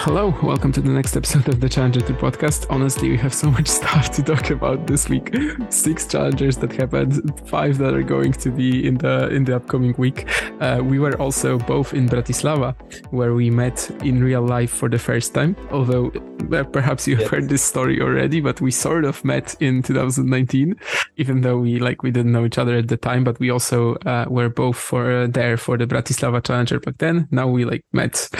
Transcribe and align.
hello, 0.00 0.34
welcome 0.42 0.72
to 0.72 0.80
the 0.80 0.88
next 0.88 1.14
episode 1.14 1.46
of 1.46 1.60
the 1.60 1.68
Challenger 1.68 2.00
2 2.00 2.14
podcast. 2.14 2.64
Honestly, 2.70 3.10
we 3.10 3.18
have 3.18 3.34
so 3.34 3.50
much 3.50 3.68
stuff 3.78 4.10
to 4.12 4.22
talk 4.22 4.48
about 4.48 4.86
this 4.86 5.10
week. 5.10 5.36
Six 5.68 6.06
challengers 6.06 6.56
that 6.56 6.72
happened, 6.72 7.38
five 7.46 7.76
that 7.76 7.92
are 7.92 8.02
going 8.02 8.32
to 8.32 8.50
be 8.50 8.88
in 8.88 8.96
the 8.96 9.28
in 9.28 9.44
the 9.44 9.56
upcoming 9.56 9.94
week. 9.98 10.26
Uh, 10.58 10.80
we 10.82 10.98
were 10.98 11.14
also 11.20 11.58
both 11.58 11.92
in 11.92 12.08
Bratislava, 12.08 12.74
where 13.12 13.34
we 13.34 13.50
met 13.50 13.90
in 14.02 14.24
real 14.24 14.40
life 14.40 14.70
for 14.70 14.88
the 14.88 14.98
first 14.98 15.34
time. 15.34 15.54
Although 15.70 16.10
uh, 16.50 16.64
perhaps 16.64 17.06
you 17.06 17.16
have 17.16 17.24
yes. 17.24 17.30
heard 17.30 17.48
this 17.50 17.62
story 17.62 18.00
already, 18.00 18.40
but 18.40 18.58
we 18.62 18.70
sort 18.70 19.04
of 19.04 19.22
met 19.22 19.54
in 19.60 19.82
2019, 19.82 20.76
even 21.18 21.42
though 21.42 21.58
we 21.58 21.78
like 21.78 22.02
we 22.02 22.10
didn't 22.10 22.32
know 22.32 22.46
each 22.46 22.56
other 22.56 22.78
at 22.78 22.88
the 22.88 22.96
time. 22.96 23.22
But 23.22 23.38
we 23.38 23.50
also 23.50 23.96
uh, 24.06 24.24
were 24.30 24.48
both 24.48 24.78
for 24.78 25.12
uh, 25.12 25.26
there 25.26 25.58
for 25.58 25.76
the 25.76 25.86
Bratislava 25.86 26.42
Challenger 26.42 26.80
back 26.80 26.96
then. 26.96 27.28
Now 27.30 27.48
we 27.48 27.66
like 27.66 27.84
met 27.92 28.30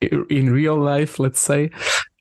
in 0.00 0.52
real 0.52 0.76
life, 0.76 1.18
let's 1.18 1.40
say. 1.40 1.70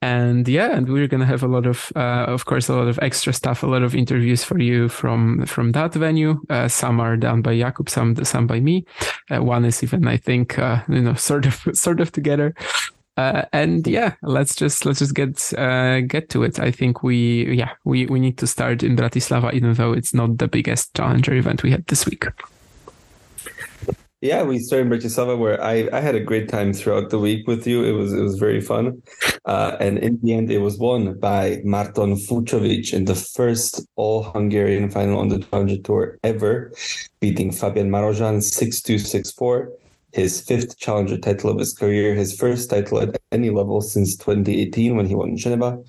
And 0.01 0.47
yeah, 0.47 0.75
and 0.75 0.87
we're 0.87 1.07
gonna 1.07 1.25
have 1.25 1.43
a 1.43 1.47
lot 1.47 1.65
of, 1.65 1.91
uh, 1.95 2.25
of 2.27 2.45
course, 2.45 2.69
a 2.69 2.73
lot 2.73 2.87
of 2.87 2.97
extra 3.01 3.33
stuff, 3.33 3.63
a 3.63 3.67
lot 3.67 3.83
of 3.83 3.95
interviews 3.95 4.45
for 4.45 4.57
you 4.57 4.87
from 4.87 5.45
from 5.45 5.73
that 5.73 5.93
venue. 5.93 6.39
Uh, 6.49 6.69
some 6.69 7.01
are 7.01 7.17
done 7.17 7.41
by 7.41 7.55
Jakub, 7.55 7.89
some 7.89 8.15
some 8.23 8.47
by 8.47 8.61
me. 8.61 8.85
Uh, 9.29 9.43
one 9.43 9.65
is 9.65 9.83
even, 9.83 10.07
I 10.07 10.15
think, 10.15 10.57
uh, 10.57 10.81
you 10.87 11.01
know, 11.01 11.13
sort 11.29 11.45
of 11.45 11.67
sort 11.73 11.99
of 11.99 12.11
together. 12.11 12.53
Uh, 13.17 13.43
and 13.51 13.85
yeah, 13.85 14.13
let's 14.21 14.55
just 14.55 14.85
let's 14.85 14.99
just 14.99 15.13
get 15.13 15.53
uh, 15.59 15.99
get 15.99 16.29
to 16.29 16.43
it. 16.43 16.57
I 16.57 16.71
think 16.71 17.03
we 17.03 17.53
yeah 17.53 17.71
we 17.83 18.05
we 18.05 18.21
need 18.21 18.37
to 18.37 18.47
start 18.47 18.81
in 18.81 18.95
Bratislava, 18.95 19.53
even 19.53 19.73
though 19.73 19.91
it's 19.91 20.13
not 20.13 20.37
the 20.37 20.47
biggest 20.47 20.95
challenger 20.95 21.33
event 21.33 21.61
we 21.61 21.71
had 21.71 21.85
this 21.87 22.05
week. 22.05 22.25
Yeah, 24.21 24.43
we 24.43 24.59
started 24.59 24.91
in 24.91 24.99
Bratislava 24.99 25.37
where 25.37 25.63
I, 25.63 25.87
I 25.93 26.01
had 26.01 26.13
a 26.13 26.19
great 26.19 26.49
time 26.49 26.73
throughout 26.73 27.09
the 27.09 27.19
week 27.19 27.47
with 27.47 27.65
you. 27.65 27.85
It 27.85 27.93
was 27.93 28.11
it 28.11 28.19
was 28.19 28.37
very 28.37 28.59
fun. 28.59 29.01
Uh, 29.45 29.77
and 29.79 29.97
in 29.97 30.19
the 30.21 30.33
end, 30.33 30.51
it 30.51 30.57
was 30.57 30.77
won 30.77 31.17
by 31.17 31.61
Marton 31.63 32.15
Fucsovics 32.15 32.91
in 32.91 33.05
the 33.05 33.15
first 33.15 33.81
all 33.95 34.23
Hungarian 34.23 34.89
final 34.89 35.19
on 35.19 35.29
the 35.29 35.39
Challenger 35.39 35.77
Tour 35.77 36.19
ever, 36.25 36.73
beating 37.21 37.49
Fabian 37.49 37.89
Marozsan 37.89 38.43
6 38.43 38.81
2 38.81 38.99
6 38.99 39.31
4. 39.31 39.71
His 40.11 40.41
fifth 40.41 40.77
Challenger 40.77 41.17
title 41.17 41.49
of 41.51 41.57
his 41.57 41.73
career, 41.73 42.13
his 42.13 42.35
first 42.37 42.69
title 42.69 42.99
at 42.99 43.15
any 43.31 43.51
level 43.51 43.79
since 43.79 44.17
2018 44.17 44.97
when 44.97 45.05
he 45.05 45.15
won 45.15 45.29
in 45.29 45.37
Geneva. 45.37 45.81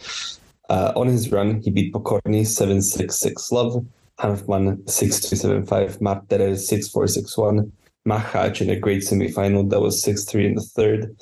Uh, 0.69 0.93
on 0.95 1.09
his 1.09 1.33
run, 1.33 1.61
he 1.63 1.71
beat 1.71 1.93
Pokorny 1.93 2.47
7 2.47 2.81
6 2.81 3.13
6 3.13 3.51
love, 3.51 3.85
Hanfmann 4.21 4.89
6 4.89 5.21
2 5.21 5.35
7 5.35 5.67
5, 5.67 5.99
Marterer 5.99 6.57
6 6.57 6.89
4 6.89 7.09
6 7.09 7.37
1. 7.37 7.73
Machac 8.09 8.61
in 8.61 8.71
a 8.71 8.79
great 8.79 9.03
semifinal 9.03 9.69
that 9.71 9.81
was 9.81 10.03
6 10.03 10.25
3 10.25 10.47
in 10.47 10.55
the 10.55 10.63
third 10.63 11.17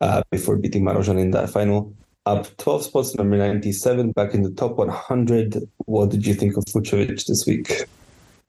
uh, 0.00 0.22
before 0.30 0.56
beating 0.56 0.84
Marozsan 0.84 1.20
in 1.20 1.30
that 1.32 1.50
final. 1.50 1.94
Up 2.26 2.54
12 2.58 2.84
spots, 2.84 3.14
number 3.14 3.36
97, 3.36 4.12
back 4.12 4.34
in 4.34 4.42
the 4.42 4.50
top 4.50 4.76
100. 4.76 5.56
What 5.86 6.10
did 6.10 6.26
you 6.26 6.34
think 6.34 6.56
of 6.56 6.64
Fucsovics 6.66 7.26
this 7.26 7.46
week? 7.46 7.86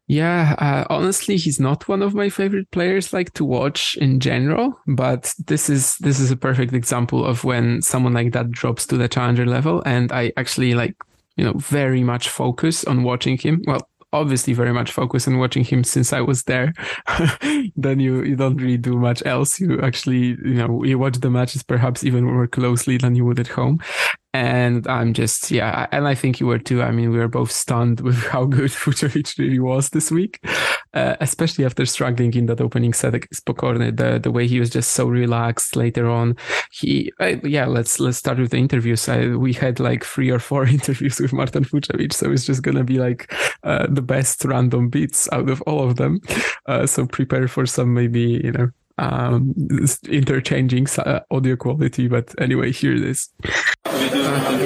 Yeah, 0.07 0.55
uh, 0.57 0.93
honestly, 0.93 1.37
he's 1.37 1.57
not 1.57 1.87
one 1.87 2.01
of 2.01 2.13
my 2.13 2.27
favorite 2.29 2.69
players 2.71 3.13
like 3.13 3.33
to 3.35 3.45
watch 3.45 3.95
in 3.95 4.19
general, 4.19 4.77
but 4.85 5.33
this 5.45 5.69
is 5.69 5.95
this 5.99 6.19
is 6.19 6.31
a 6.31 6.35
perfect 6.35 6.73
example 6.73 7.23
of 7.25 7.45
when 7.45 7.81
someone 7.81 8.13
like 8.13 8.33
that 8.33 8.51
drops 8.51 8.85
to 8.87 8.97
the 8.97 9.07
challenger 9.07 9.45
level 9.45 9.81
and 9.85 10.11
I 10.11 10.33
actually 10.35 10.73
like 10.73 10.95
you 11.37 11.45
know 11.45 11.53
very 11.53 12.03
much 12.03 12.27
focus 12.27 12.83
on 12.83 13.03
watching 13.03 13.37
him. 13.37 13.61
Well, 13.65 13.87
obviously 14.13 14.53
very 14.53 14.73
much 14.73 14.91
focused 14.91 15.27
on 15.27 15.37
watching 15.37 15.63
him 15.63 15.83
since 15.83 16.13
I 16.13 16.21
was 16.21 16.43
there, 16.43 16.73
then 17.75 17.99
you, 17.99 18.23
you 18.23 18.35
don't 18.35 18.57
really 18.57 18.77
do 18.77 18.97
much 18.97 19.23
else. 19.25 19.59
You 19.59 19.79
actually, 19.81 20.37
you 20.43 20.55
know, 20.55 20.83
you 20.83 20.99
watch 20.99 21.19
the 21.19 21.29
matches 21.29 21.63
perhaps 21.63 22.03
even 22.03 22.25
more 22.25 22.47
closely 22.47 22.97
than 22.97 23.15
you 23.15 23.25
would 23.25 23.39
at 23.39 23.47
home. 23.47 23.79
And 24.33 24.87
I'm 24.87 25.13
just, 25.13 25.51
yeah, 25.51 25.87
and 25.91 26.07
I 26.07 26.15
think 26.15 26.39
you 26.39 26.47
were 26.47 26.59
too. 26.59 26.81
I 26.81 26.91
mean, 26.91 27.11
we 27.11 27.17
were 27.17 27.27
both 27.27 27.51
stunned 27.51 27.99
with 28.01 28.23
how 28.27 28.45
good 28.45 28.71
Fucsovics 28.71 29.37
really 29.37 29.59
was 29.59 29.89
this 29.89 30.11
week, 30.11 30.39
uh, 30.93 31.15
especially 31.19 31.65
after 31.65 31.85
struggling 31.85 32.33
in 32.33 32.45
that 32.47 32.61
opening 32.61 32.93
set 32.93 33.15
against 33.15 33.45
Pokorny. 33.45 33.95
The 33.95 34.19
the 34.19 34.31
way 34.31 34.47
he 34.47 34.59
was 34.59 34.69
just 34.69 34.91
so 34.91 35.07
relaxed 35.07 35.75
later 35.75 36.09
on. 36.09 36.35
He, 36.71 37.11
uh, 37.19 37.37
yeah, 37.43 37.65
let's 37.65 37.99
let's 37.99 38.17
start 38.17 38.39
with 38.39 38.51
the 38.51 38.57
interviews. 38.57 39.07
I, 39.07 39.27
we 39.27 39.53
had 39.53 39.79
like 39.79 40.03
three 40.03 40.29
or 40.29 40.39
four 40.39 40.65
interviews 40.77 41.19
with 41.19 41.33
Martin 41.33 41.63
Fucsovics, 41.63 42.13
so 42.13 42.31
it's 42.31 42.45
just 42.45 42.63
gonna 42.63 42.83
be 42.83 42.99
like 42.99 43.33
uh, 43.63 43.87
the 43.87 44.01
best 44.01 44.43
random 44.45 44.89
beats 44.89 45.29
out 45.31 45.49
of 45.49 45.61
all 45.63 45.83
of 45.83 45.95
them. 45.95 46.19
Uh, 46.65 46.85
so 46.85 47.05
prepare 47.05 47.47
for 47.47 47.65
some 47.65 47.93
maybe 47.93 48.41
you 48.43 48.51
know 48.51 48.69
um, 48.97 49.53
interchanging 50.07 50.87
uh, 50.97 51.21
audio 51.31 51.55
quality. 51.55 52.07
But 52.07 52.33
anyway, 52.39 52.71
here 52.71 52.93
it 52.93 53.03
is. 53.03 53.29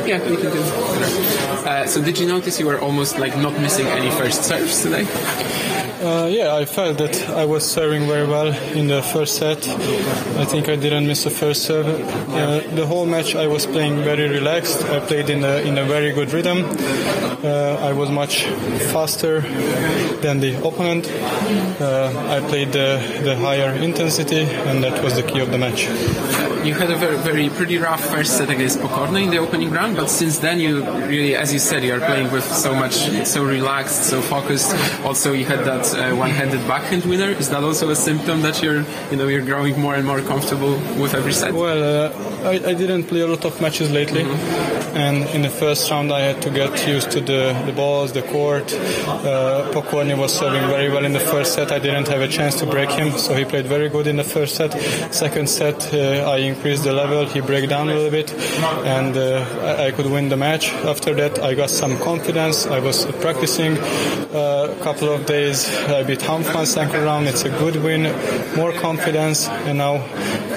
Yeah, 0.05 0.19
uh, 1.65 1.87
so 1.87 2.03
did 2.03 2.19
you 2.19 2.27
notice 2.27 2.59
you 2.59 2.65
were 2.65 2.79
almost 2.79 3.17
like 3.17 3.35
not 3.37 3.53
missing 3.59 3.87
any 3.87 4.11
first 4.11 4.43
serves 4.43 4.83
today? 4.83 5.73
Uh, 6.01 6.27
yeah, 6.27 6.53
I 6.53 6.65
felt 6.65 6.97
that 6.97 7.29
I 7.29 7.45
was 7.45 7.63
serving 7.63 8.05
very 8.05 8.27
well 8.27 8.47
in 8.73 8.87
the 8.87 9.01
first 9.01 9.37
set. 9.37 9.65
I 10.37 10.43
think 10.43 10.67
I 10.67 10.75
didn't 10.75 11.07
miss 11.07 11.25
a 11.25 11.29
first 11.29 11.63
serve. 11.63 11.87
Uh, 11.87 12.59
the 12.75 12.85
whole 12.85 13.05
match 13.05 13.33
I 13.33 13.47
was 13.47 13.65
playing 13.65 14.03
very 14.03 14.27
relaxed. 14.27 14.83
I 14.83 14.99
played 14.99 15.29
in 15.29 15.43
a, 15.45 15.57
in 15.59 15.77
a 15.77 15.85
very 15.85 16.11
good 16.11 16.33
rhythm. 16.33 16.65
Uh, 17.43 17.77
I 17.81 17.93
was 17.93 18.09
much 18.09 18.43
faster 18.91 19.39
than 20.21 20.41
the 20.41 20.57
opponent. 20.67 21.09
Uh, 21.79 22.11
I 22.27 22.45
played 22.49 22.73
the, 22.73 23.21
the 23.23 23.37
higher 23.37 23.71
intensity, 23.71 24.41
and 24.41 24.83
that 24.83 25.01
was 25.01 25.15
the 25.15 25.23
key 25.23 25.39
of 25.39 25.51
the 25.51 25.57
match. 25.57 25.85
You 26.65 26.73
had 26.73 26.89
a 26.89 26.97
very, 26.97 27.17
very 27.17 27.49
pretty 27.49 27.77
rough 27.77 28.03
first 28.03 28.37
set 28.37 28.49
against 28.49 28.79
Pokorny 28.79 29.25
in 29.25 29.29
the 29.29 29.37
opening 29.37 29.69
round, 29.69 29.95
but 29.95 30.09
since 30.09 30.39
then 30.39 30.59
you 30.59 30.83
really, 31.05 31.35
as 31.35 31.53
you 31.53 31.59
said, 31.59 31.83
you 31.83 31.93
are 31.93 31.99
playing 31.99 32.31
with 32.31 32.43
so 32.43 32.73
much, 32.73 32.95
so 33.25 33.45
relaxed, 33.45 34.09
so 34.09 34.21
focused. 34.21 34.73
Also, 35.05 35.31
you 35.31 35.45
had 35.45 35.63
that 35.65 35.84
uh, 35.93 36.13
one-handed 36.15 36.67
backhand 36.67 37.05
winner. 37.05 37.29
Is 37.29 37.49
that 37.49 37.63
also 37.63 37.89
a 37.89 37.95
symptom 37.95 38.41
that 38.41 38.61
you're, 38.61 38.83
you 39.11 39.17
know, 39.17 39.27
you're 39.27 39.45
growing 39.45 39.79
more 39.79 39.95
and 39.95 40.05
more 40.05 40.21
comfortable 40.21 40.73
with 41.01 41.13
every 41.13 41.33
set? 41.33 41.53
Well, 41.53 41.81
uh, 41.83 42.49
I, 42.49 42.53
I, 42.69 42.73
didn't 42.73 43.05
play 43.05 43.21
a 43.21 43.27
lot 43.27 43.43
of 43.45 43.59
matches 43.61 43.91
lately, 43.91 44.23
mm-hmm. 44.23 44.97
and 44.97 45.27
in 45.29 45.41
the 45.41 45.49
first 45.49 45.89
round 45.89 46.11
I 46.11 46.21
had 46.21 46.41
to 46.43 46.49
get 46.49 46.87
used 46.87 47.11
to 47.11 47.21
the, 47.21 47.61
the 47.65 47.73
balls, 47.73 48.13
the 48.13 48.21
court. 48.21 48.73
Uh, 48.73 49.71
Pokorny 49.73 50.17
was 50.17 50.33
serving 50.33 50.67
very 50.67 50.89
well 50.89 51.05
in 51.05 51.13
the 51.13 51.19
first 51.19 51.53
set. 51.53 51.71
I 51.71 51.79
didn't 51.79 52.07
have 52.07 52.21
a 52.21 52.27
chance 52.27 52.59
to 52.59 52.65
break 52.65 52.89
him, 52.91 53.11
so 53.17 53.33
he 53.33 53.45
played 53.45 53.65
very 53.65 53.89
good 53.89 54.07
in 54.07 54.17
the 54.17 54.23
first 54.23 54.55
set. 54.55 54.71
Second 55.13 55.49
set, 55.49 55.93
uh, 55.93 56.29
I 56.29 56.37
increased 56.37 56.83
the 56.83 56.93
level. 56.93 57.25
He 57.25 57.41
broke 57.41 57.67
down 57.69 57.89
a 57.89 57.93
little 57.93 58.11
bit, 58.11 58.31
and 58.85 59.17
uh, 59.17 59.45
I, 59.61 59.87
I, 59.87 59.91
could 59.91 60.05
win 60.05 60.29
the 60.29 60.37
match. 60.37 60.71
After 60.93 61.13
that, 61.15 61.39
I 61.39 61.55
got 61.55 61.69
some 61.69 61.97
confidence. 61.99 62.65
I 62.67 62.79
was 62.79 63.05
practicing 63.21 63.77
uh, 63.77 64.75
a 64.77 64.83
couple 64.83 65.09
of 65.09 65.25
days. 65.25 65.67
I 65.87 66.03
beat 66.03 66.19
Hanfmann 66.19 66.65
second 66.65 67.03
round. 67.03 67.27
It's 67.27 67.43
a 67.43 67.49
good 67.49 67.75
win, 67.77 68.03
more 68.55 68.71
confidence, 68.73 69.47
and 69.47 69.77
now 69.77 69.95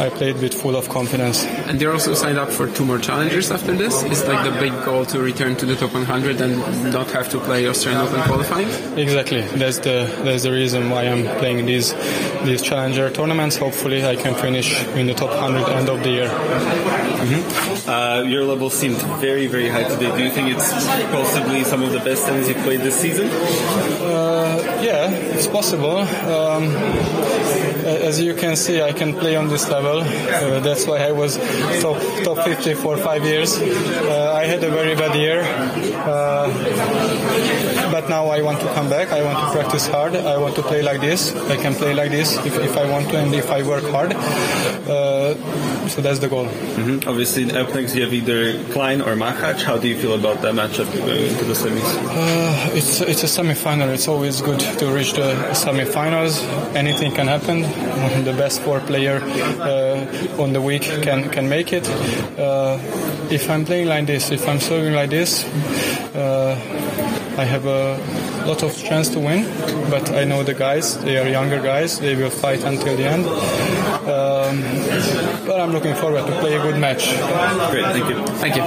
I 0.00 0.08
played 0.10 0.36
with 0.36 0.54
full 0.54 0.76
of 0.76 0.88
confidence. 0.88 1.44
And 1.44 1.80
you're 1.80 1.92
also 1.92 2.14
signed 2.14 2.38
up 2.38 2.50
for 2.50 2.68
two 2.68 2.84
more 2.84 2.98
challengers 2.98 3.50
after 3.50 3.74
this. 3.74 4.02
Is 4.04 4.24
like 4.26 4.44
the 4.44 4.58
big 4.60 4.72
goal 4.84 5.04
to 5.06 5.20
return 5.20 5.56
to 5.56 5.66
the 5.66 5.76
top 5.76 5.92
100 5.92 6.40
and 6.40 6.92
not 6.92 7.10
have 7.10 7.28
to 7.30 7.40
play 7.40 7.66
Australian 7.66 8.06
Open 8.06 8.22
qualifying? 8.22 8.68
Exactly. 8.98 9.42
That's 9.42 9.78
the 9.78 10.10
that's 10.24 10.42
the 10.44 10.52
reason 10.52 10.90
why 10.90 11.04
I'm 11.04 11.24
playing 11.38 11.66
these 11.66 11.94
these 12.44 12.62
challenger 12.62 13.10
tournaments. 13.10 13.56
Hopefully, 13.56 14.04
I 14.04 14.16
can 14.16 14.34
finish 14.34 14.84
in 14.98 15.06
the 15.06 15.14
top 15.14 15.30
100 15.30 15.68
end 15.68 15.88
of 15.88 16.02
the 16.02 16.10
year. 16.10 16.28
Mm-hmm. 16.28 17.90
Uh, 17.90 18.22
your 18.22 18.44
level 18.44 18.70
seemed 18.70 18.98
very 19.20 19.46
very 19.46 19.68
high 19.68 19.84
today. 19.84 20.10
Do 20.16 20.22
you 20.22 20.30
think 20.30 20.56
it's 20.56 20.72
possibly 21.10 21.64
some 21.64 21.82
of 21.82 21.92
the 21.92 22.00
best 22.00 22.26
tennis 22.26 22.48
you've 22.48 22.58
played 22.58 22.80
this 22.80 22.96
season? 23.00 23.28
Uh, 23.28 24.80
yeah, 24.82 24.97
it's 25.38 25.46
possible. 25.46 25.98
Um, 25.98 26.74
as 27.86 28.20
you 28.20 28.34
can 28.34 28.56
see, 28.56 28.82
I 28.82 28.92
can 28.92 29.14
play 29.14 29.36
on 29.36 29.46
this 29.48 29.68
level. 29.68 30.00
Uh, 30.00 30.58
that's 30.60 30.84
why 30.84 30.98
I 30.98 31.12
was 31.12 31.36
top 31.80 31.98
top 32.24 32.44
50 32.44 32.74
for 32.74 32.96
five 32.96 33.24
years. 33.24 33.56
Uh, 33.56 34.32
I 34.34 34.46
had 34.46 34.64
a 34.64 34.70
very 34.70 34.96
bad 34.96 35.14
year, 35.14 35.42
uh, 36.12 36.48
now 38.08 38.26
I 38.28 38.42
want 38.42 38.60
to 38.60 38.66
come 38.74 38.88
back. 38.88 39.12
I 39.12 39.22
want 39.22 39.38
to 39.38 39.58
practice 39.58 39.86
hard. 39.86 40.14
I 40.14 40.36
want 40.38 40.54
to 40.56 40.62
play 40.62 40.82
like 40.82 41.00
this. 41.00 41.34
I 41.34 41.56
can 41.56 41.74
play 41.74 41.94
like 41.94 42.10
this 42.10 42.36
if, 42.44 42.56
if 42.58 42.76
I 42.76 42.90
want 42.90 43.10
to 43.10 43.18
and 43.18 43.34
if 43.34 43.50
I 43.50 43.62
work 43.62 43.84
hard. 43.84 44.12
Uh, 44.12 45.34
so 45.88 46.00
that's 46.02 46.18
the 46.18 46.28
goal. 46.28 46.46
Mm-hmm. 46.46 47.08
Obviously, 47.08 47.50
up 47.52 47.74
next 47.74 47.94
you 47.94 48.02
have 48.02 48.12
either 48.12 48.62
Klein 48.72 49.00
or 49.00 49.14
Machac. 49.14 49.62
How 49.62 49.78
do 49.78 49.88
you 49.88 49.96
feel 49.96 50.14
about 50.14 50.42
that 50.42 50.54
matchup 50.54 50.92
going 50.96 51.26
into 51.26 51.44
the 51.44 51.54
semis? 51.54 51.82
Uh, 51.82 52.70
it's 52.74 53.00
it's 53.00 53.22
a 53.22 53.28
semi-final. 53.28 53.88
It's 53.90 54.08
always 54.08 54.40
good 54.42 54.60
to 54.60 54.86
reach 54.92 55.12
the 55.12 55.54
semi-finals. 55.54 56.42
Anything 56.74 57.12
can 57.12 57.26
happen. 57.26 57.64
The 58.28 58.32
best 58.32 58.60
four 58.62 58.80
player 58.80 59.20
uh, 59.22 60.42
on 60.42 60.52
the 60.52 60.60
week 60.60 60.82
can 60.82 61.30
can 61.30 61.48
make 61.48 61.72
it. 61.72 61.88
Uh, 62.38 62.78
if 63.30 63.48
I'm 63.50 63.64
playing 63.64 63.88
like 63.88 64.06
this, 64.06 64.30
if 64.30 64.48
I'm 64.48 64.60
serving 64.60 64.94
like 64.94 65.10
this, 65.10 65.44
uh, 66.14 66.56
I 67.38 67.44
have 67.44 67.66
a 67.66 67.96
lot 68.46 68.64
of 68.64 68.76
chance 68.76 69.08
to 69.10 69.20
win. 69.20 69.44
But 69.90 70.10
I 70.10 70.24
know 70.24 70.42
the 70.42 70.54
guys; 70.54 70.98
they 70.98 71.16
are 71.18 71.28
younger 71.28 71.62
guys. 71.62 72.00
They 72.00 72.16
will 72.16 72.30
fight 72.30 72.64
until 72.64 72.96
the 72.96 73.04
end. 73.04 73.26
Um, 74.08 74.62
but 75.46 75.60
I'm 75.60 75.70
looking 75.70 75.94
forward 75.94 76.26
to 76.26 76.32
play 76.40 76.56
a 76.56 76.62
good 76.62 76.80
match. 76.80 77.04
Great, 77.70 77.86
thank 77.94 78.08
you. 78.10 78.26
Thank 78.42 78.56
you. 78.56 78.62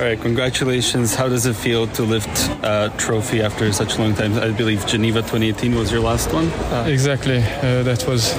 All 0.00 0.06
right, 0.06 0.18
congratulations. 0.18 1.14
How 1.14 1.28
does 1.28 1.44
it 1.44 1.54
feel 1.54 1.86
to 1.88 2.02
lift 2.02 2.34
a 2.62 2.90
trophy 2.96 3.42
after 3.42 3.70
such 3.72 3.98
a 3.98 4.00
long 4.00 4.14
time? 4.14 4.32
I 4.38 4.50
believe 4.50 4.86
Geneva 4.86 5.20
2018 5.20 5.74
was 5.74 5.92
your 5.92 6.00
last 6.00 6.32
one. 6.32 6.46
Uh, 6.72 6.86
exactly, 6.88 7.38
uh, 7.38 7.82
that 7.82 8.06
was 8.08 8.32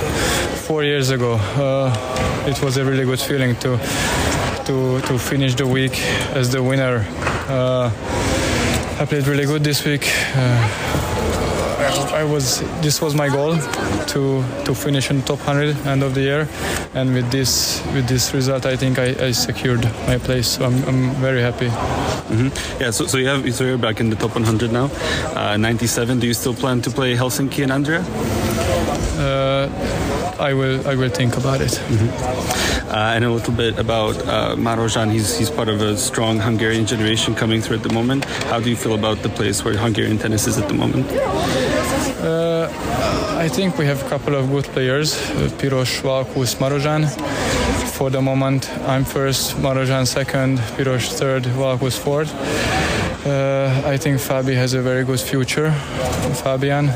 four 0.68 0.84
years 0.84 1.12
ago. 1.12 1.34
Uh, 1.36 2.48
it 2.48 2.60
was 2.64 2.78
a 2.78 2.84
really 2.84 3.06
good 3.06 3.20
feeling 3.20 3.56
to 3.58 3.78
to 4.66 5.02
to 5.02 5.20
finish 5.20 5.54
the 5.54 5.68
week 5.68 6.00
as 6.34 6.50
the 6.50 6.64
winner. 6.64 7.06
Uh, 7.52 7.92
I 9.02 9.06
played 9.06 9.28
really 9.28 9.46
good 9.46 9.62
this 9.64 9.84
week. 9.84 10.10
Uh, 10.36 11.12
I 12.14 12.24
was 12.24 12.62
this 12.82 13.02
was 13.02 13.14
my 13.14 13.28
goal 13.28 13.58
to 14.14 14.44
to 14.66 14.74
finish 14.74 15.10
in 15.10 15.22
top 15.24 15.40
100 15.40 15.76
end 15.86 16.04
of 16.04 16.14
the 16.14 16.22
year, 16.22 16.48
and 16.94 17.14
with 17.14 17.30
this 17.30 17.82
with 17.94 18.08
this 18.08 18.34
result, 18.34 18.66
I 18.66 18.78
think 18.78 19.00
I, 19.00 19.28
I 19.28 19.32
secured 19.32 19.84
my 20.08 20.18
place. 20.18 20.48
So 20.48 20.66
I'm, 20.66 20.84
I'm 20.88 21.12
very 21.22 21.42
happy. 21.42 21.68
Mm-hmm. 21.68 22.82
Yeah. 22.82 22.92
So, 22.92 23.06
so 23.08 23.18
you 23.18 23.28
have 23.28 23.54
so 23.54 23.66
you're 23.66 23.78
back 23.78 24.00
in 24.00 24.10
the 24.10 24.16
top 24.16 24.34
100 24.36 24.72
now. 24.72 24.90
Uh, 25.36 25.58
97. 25.58 26.20
Do 26.20 26.28
you 26.28 26.34
still 26.34 26.54
plan 26.54 26.82
to 26.84 26.90
play 26.90 27.16
Helsinki 27.18 27.64
and 27.64 27.72
Andria? 27.72 28.02
Uh, 29.20 29.68
I 30.40 30.54
will 30.54 30.88
I 30.88 30.96
will 30.96 31.10
think 31.10 31.36
about 31.36 31.60
it. 31.60 31.72
Mm-hmm. 31.90 32.61
Uh, 32.92 33.14
and 33.16 33.24
a 33.24 33.32
little 33.32 33.54
bit 33.54 33.80
about 33.80 34.18
uh, 34.28 34.54
Marozsan. 34.58 35.10
He's 35.12 35.38
he's 35.38 35.50
part 35.50 35.70
of 35.70 35.80
a 35.80 35.96
strong 35.96 36.40
Hungarian 36.40 36.86
generation 36.86 37.34
coming 37.34 37.62
through 37.62 37.78
at 37.78 37.84
the 37.84 37.94
moment. 37.94 38.26
How 38.52 38.60
do 38.60 38.70
you 38.70 38.76
feel 38.76 38.96
about 38.96 39.22
the 39.24 39.30
place 39.30 39.64
where 39.64 39.78
Hungarian 39.78 40.18
tennis 40.18 40.46
is 40.46 40.58
at 40.58 40.68
the 40.68 40.74
moment? 40.74 41.08
Uh, 42.22 42.68
I 43.38 43.48
think 43.48 43.78
we 43.78 43.86
have 43.86 44.06
a 44.06 44.10
couple 44.10 44.36
of 44.36 44.50
good 44.50 44.66
players. 44.66 45.16
Uh, 45.16 45.50
Piros, 45.58 46.02
Valkusz, 46.02 46.56
Marozsan. 46.60 47.08
For 47.98 48.10
the 48.10 48.22
moment, 48.22 48.70
I'm 48.86 49.06
first, 49.06 49.56
Marozsan 49.56 50.06
second, 50.06 50.60
Piros 50.76 51.14
third, 51.18 51.44
Valkusz 51.44 51.98
fourth. 51.98 52.34
Uh, 53.26 53.70
I 53.86 53.98
think 53.98 54.20
Fabi 54.20 54.56
has 54.56 54.74
a 54.74 54.82
very 54.82 55.06
good 55.06 55.22
future. 55.22 55.72
Fabian, 56.44 56.88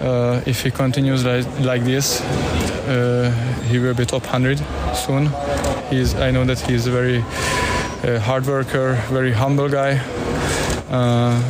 uh, 0.00 0.42
if 0.46 0.62
he 0.62 0.70
continues 0.70 1.24
like, 1.24 1.46
like 1.60 1.84
this, 1.84 2.20
uh, 2.20 3.30
he 3.68 3.78
will 3.78 3.94
be 3.94 4.04
top 4.04 4.22
100 4.22 4.58
soon. 4.94 5.30
He's, 5.90 6.14
I 6.14 6.30
know 6.30 6.44
that 6.44 6.60
he's 6.60 6.86
a 6.86 6.90
very 6.90 7.18
uh, 8.02 8.20
hard 8.20 8.46
worker, 8.46 8.94
very 9.08 9.32
humble 9.32 9.68
guy. 9.68 10.00
Uh, 10.90 11.40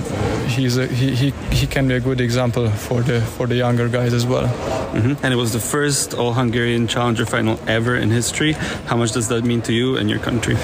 he's 0.46 0.76
a, 0.76 0.86
he, 0.86 1.14
he, 1.14 1.30
he 1.52 1.66
can 1.66 1.88
be 1.88 1.94
a 1.94 2.00
good 2.00 2.20
example 2.20 2.70
for 2.70 3.02
the 3.02 3.20
for 3.20 3.46
the 3.46 3.54
younger 3.54 3.88
guys 3.88 4.14
as 4.14 4.24
well. 4.26 4.46
Mm-hmm. 4.46 5.24
And 5.24 5.34
it 5.34 5.36
was 5.36 5.52
the 5.52 5.60
first 5.60 6.14
All 6.14 6.32
Hungarian 6.32 6.86
Challenger 6.86 7.26
final 7.26 7.58
ever 7.66 7.96
in 7.96 8.10
history. 8.10 8.52
How 8.86 8.96
much 8.96 9.12
does 9.12 9.28
that 9.28 9.44
mean 9.44 9.60
to 9.62 9.72
you 9.72 9.96
and 9.98 10.08
your 10.08 10.20
country? 10.20 10.56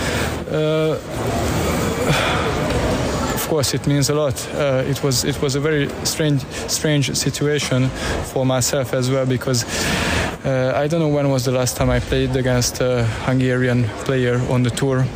Uh, 0.50 0.98
course, 3.52 3.74
it 3.74 3.86
means 3.86 4.08
a 4.08 4.14
lot. 4.14 4.34
Uh, 4.54 4.82
it 4.86 5.02
was 5.02 5.24
it 5.24 5.42
was 5.42 5.56
a 5.56 5.60
very 5.60 5.86
strange 6.04 6.42
strange 6.68 7.14
situation 7.14 7.90
for 8.32 8.46
myself 8.46 8.94
as 8.94 9.10
well 9.10 9.26
because. 9.26 9.64
Uh, 10.44 10.72
I 10.74 10.88
don't 10.88 10.98
know 10.98 11.14
when 11.16 11.28
was 11.28 11.44
the 11.44 11.52
last 11.52 11.76
time 11.76 11.88
I 11.88 12.00
played 12.00 12.34
against 12.34 12.80
a 12.80 13.04
Hungarian 13.26 13.84
player 14.04 14.40
on 14.50 14.64
the 14.64 14.70
tour 14.70 15.06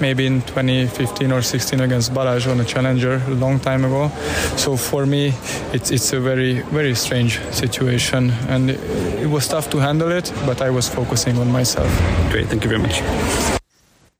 maybe 0.00 0.26
in 0.26 0.42
2015 0.42 1.32
or 1.32 1.40
16 1.40 1.80
against 1.80 2.12
Balázs 2.12 2.50
on 2.50 2.58
a 2.58 2.64
challenger 2.64 3.22
a 3.28 3.34
long 3.34 3.60
time 3.60 3.84
ago. 3.84 4.10
So 4.56 4.76
for 4.76 5.06
me, 5.06 5.32
it's 5.72 5.90
it's 5.90 6.12
a 6.12 6.20
very 6.20 6.62
very 6.72 6.94
strange 6.94 7.38
situation, 7.52 8.32
and 8.48 8.70
it 8.70 9.30
was 9.30 9.46
tough 9.48 9.68
to 9.70 9.78
handle 9.78 10.10
it. 10.10 10.32
But 10.46 10.60
I 10.60 10.70
was 10.70 10.88
focusing 10.88 11.38
on 11.38 11.52
myself. 11.52 11.90
Great, 12.32 12.48
thank 12.48 12.64
you 12.64 12.70
very 12.70 12.82
much 12.82 13.55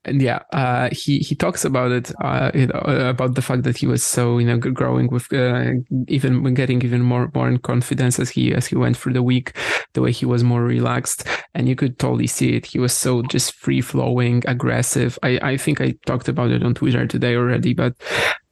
and 0.07 0.23
yeah, 0.23 0.41
uh, 0.53 0.89
he 0.93 1.19
he 1.19 1.35
talks 1.35 1.65
about 1.65 1.91
it, 1.91 2.13
uh, 2.23 2.51
it 2.55 2.73
uh, 2.75 3.11
about 3.11 3.35
the 3.35 3.43
fact 3.43 3.65
that 3.65 3.77
he 3.77 3.87
was 3.87 4.05
so 4.05 4.39
you 4.39 4.47
know 4.47 4.57
growing 4.57 5.09
with 5.09 5.31
uh, 5.33 5.73
even 6.07 6.55
getting 6.55 6.81
even 6.83 7.03
more 7.03 7.31
more 7.35 7.49
in 7.49 7.59
confidence 7.59 8.19
as 8.21 8.31
he 8.31 8.55
as 8.55 8.67
he 8.67 8.77
went 8.77 8.97
through 8.97 9.15
the 9.15 9.23
week, 9.23 9.53
the 9.95 10.01
way 10.01 10.13
he 10.13 10.25
was 10.25 10.45
more 10.45 10.63
relaxed, 10.63 11.27
and 11.55 11.69
you 11.69 11.75
could 11.75 11.99
totally 11.99 12.29
see 12.29 12.55
it. 12.55 12.67
He 12.67 12.79
was 12.79 12.93
so 12.93 13.23
just 13.23 13.55
free 13.55 13.81
flowing, 13.81 14.45
aggressive. 14.47 15.19
I 15.25 15.41
I 15.43 15.57
think 15.57 15.81
I 15.81 15.95
talked 16.07 16.29
about 16.29 16.53
it 16.53 16.63
on 16.63 16.75
Twitter 16.75 17.07
today 17.07 17.35
already, 17.35 17.75
but 17.75 17.95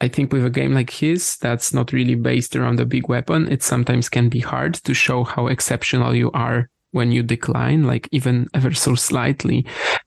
I 0.01 0.09
think 0.09 0.33
with 0.33 0.45
a 0.45 0.51
game 0.51 0.75
like 0.75 0.91
his 0.91 1.37
that's 1.37 1.73
not 1.73 1.93
really 1.93 2.17
based 2.17 2.57
around 2.57 2.81
a 2.81 2.85
big 2.85 3.09
weapon, 3.09 3.51
it 3.51 3.63
sometimes 3.63 4.09
can 4.09 4.29
be 4.29 4.41
hard 4.41 4.75
to 4.75 4.93
show 4.93 5.23
how 5.23 5.47
exceptional 5.47 6.17
you 6.17 6.33
are 6.33 6.69
when 6.95 7.11
you 7.11 7.25
decline, 7.25 7.83
like 7.83 8.09
even 8.13 8.49
ever 8.55 8.73
so 8.73 8.95
slightly, 8.95 9.67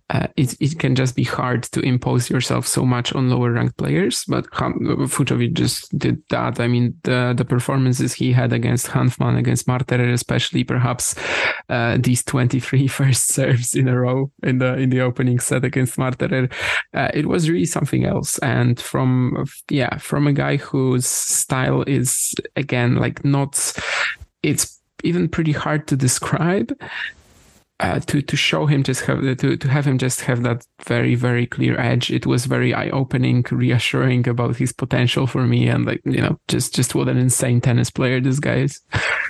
uh, 0.10 0.28
it, 0.38 0.56
it 0.62 0.80
can 0.80 0.96
just 0.96 1.18
be 1.18 1.24
hard 1.26 1.64
to 1.64 1.82
impose 1.82 2.30
yourself 2.30 2.66
so 2.66 2.86
much 2.86 3.14
on 3.14 3.30
lower 3.30 3.52
ranked 3.52 3.76
players. 3.76 4.24
But 4.26 4.50
Fucsovics 4.52 5.54
just 5.54 5.98
did 6.00 6.24
that. 6.30 6.62
I 6.62 6.68
mean, 6.68 6.96
the, 7.04 7.34
the 7.36 7.44
performances 7.44 8.14
he 8.14 8.32
had 8.32 8.54
against 8.54 8.88
Hanfmann, 8.88 9.38
against 9.38 9.68
Marterer, 9.68 10.14
especially 10.14 10.64
perhaps 10.64 11.14
uh, 11.68 11.98
these 12.00 12.24
23 12.24 12.88
first 13.00 13.28
serves 13.28 13.76
in 13.76 13.90
a 13.90 14.00
row 14.00 14.32
in 14.44 14.60
the 14.60 14.78
in 14.78 14.90
the 14.90 15.02
opening 15.02 15.40
set 15.40 15.66
against 15.66 15.98
Marterer, 15.98 16.50
uh, 16.94 17.12
it 17.14 17.26
was 17.26 17.50
really 17.50 17.66
something 17.66 18.06
else. 18.06 18.38
And 18.40 18.80
from 18.80 19.46
yeah, 19.70 19.98
from 19.98 20.26
a 20.26 20.34
guy 20.34 20.56
whose 20.56 21.06
style 21.06 21.82
is 21.82 22.34
again 22.56 22.96
like 22.96 23.26
not 23.26 23.74
it's 24.42 24.77
even 25.04 25.28
pretty 25.30 25.52
hard 25.52 25.88
to 25.88 25.96
describe. 25.96 26.78
Uh, 27.80 28.00
to 28.00 28.24
to 28.24 28.36
show 28.36 28.66
him 28.66 28.82
just 28.82 29.02
have 29.02 29.22
to 29.38 29.56
to 29.56 29.70
have 29.70 29.86
him 29.86 30.00
just 30.00 30.22
have 30.22 30.42
that 30.42 30.66
very 30.84 31.14
very 31.14 31.46
clear 31.46 31.80
edge. 31.80 32.10
It 32.10 32.26
was 32.26 32.48
very 32.48 32.74
eye 32.74 32.90
opening, 32.90 33.46
reassuring 33.52 34.28
about 34.28 34.56
his 34.56 34.74
potential 34.74 35.28
for 35.28 35.46
me, 35.46 35.68
and 35.68 35.86
like 35.86 36.02
you 36.04 36.20
know 36.20 36.40
just 36.48 36.74
just 36.74 36.96
what 36.96 37.08
an 37.08 37.18
insane 37.18 37.62
tennis 37.62 37.92
player 37.92 38.20
this 38.20 38.40
guy 38.40 38.62
is. 38.62 38.82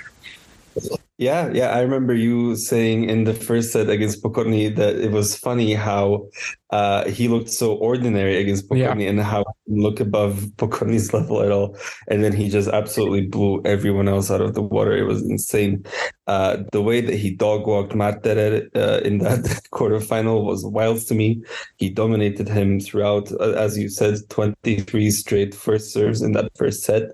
Yeah, 1.18 1.50
yeah. 1.52 1.70
I 1.70 1.80
remember 1.80 2.14
you 2.14 2.54
saying 2.54 3.10
in 3.10 3.24
the 3.24 3.34
first 3.34 3.72
set 3.72 3.90
against 3.90 4.22
Pokorny 4.22 4.74
that 4.76 4.94
it 5.00 5.10
was 5.10 5.36
funny 5.36 5.74
how 5.74 6.28
uh, 6.70 7.08
he 7.08 7.26
looked 7.26 7.50
so 7.50 7.74
ordinary 7.74 8.36
against 8.36 8.68
Pokorny 8.68 9.02
yeah. 9.02 9.10
and 9.10 9.20
how 9.20 9.44
he 9.66 9.80
look 9.82 9.98
above 9.98 10.34
Pokorny's 10.58 11.12
level 11.12 11.42
at 11.42 11.50
all. 11.50 11.76
And 12.06 12.22
then 12.22 12.32
he 12.32 12.48
just 12.48 12.68
absolutely 12.68 13.26
blew 13.26 13.60
everyone 13.64 14.06
else 14.06 14.30
out 14.30 14.40
of 14.40 14.54
the 14.54 14.62
water. 14.62 14.96
It 14.96 15.08
was 15.08 15.28
insane. 15.28 15.84
Uh, 16.28 16.58
the 16.70 16.82
way 16.82 17.00
that 17.00 17.16
he 17.16 17.34
dog 17.34 17.66
walked 17.66 17.94
Marterer 17.94 18.68
uh, 18.76 19.00
in 19.00 19.18
that 19.18 19.40
quarterfinal 19.72 20.44
was 20.44 20.64
wild 20.64 21.00
to 21.08 21.16
me. 21.16 21.42
He 21.78 21.90
dominated 21.90 22.48
him 22.48 22.78
throughout, 22.78 23.32
uh, 23.40 23.54
as 23.54 23.76
you 23.76 23.88
said, 23.88 24.18
23 24.28 25.10
straight 25.10 25.52
first 25.52 25.92
serves 25.92 26.22
in 26.22 26.30
that 26.32 26.56
first 26.56 26.84
set 26.84 27.10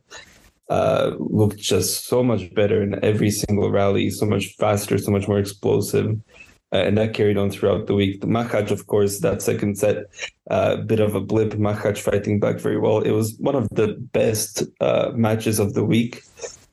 uh, 0.68 1.12
looked 1.18 1.58
just 1.58 2.06
so 2.06 2.22
much 2.22 2.52
better 2.54 2.82
in 2.82 3.02
every 3.04 3.30
single 3.30 3.70
rally, 3.70 4.10
so 4.10 4.26
much 4.26 4.54
faster, 4.58 4.98
so 4.98 5.10
much 5.10 5.28
more 5.28 5.38
explosive. 5.38 6.16
Uh, 6.72 6.78
and 6.78 6.98
that 6.98 7.14
carried 7.14 7.36
on 7.36 7.50
throughout 7.50 7.86
the 7.86 7.94
week. 7.94 8.20
The 8.20 8.72
of 8.72 8.86
course, 8.88 9.20
that 9.20 9.42
second 9.42 9.78
set, 9.78 9.96
a 10.50 10.52
uh, 10.52 10.76
bit 10.76 10.98
of 10.98 11.14
a 11.14 11.20
blip. 11.20 11.52
Machac 11.52 11.98
fighting 11.98 12.40
back 12.40 12.58
very 12.58 12.78
well. 12.78 12.98
It 12.98 13.12
was 13.12 13.36
one 13.38 13.54
of 13.54 13.68
the 13.70 13.94
best 14.12 14.64
uh, 14.80 15.12
matches 15.14 15.60
of 15.60 15.74
the 15.74 15.84
week, 15.84 16.22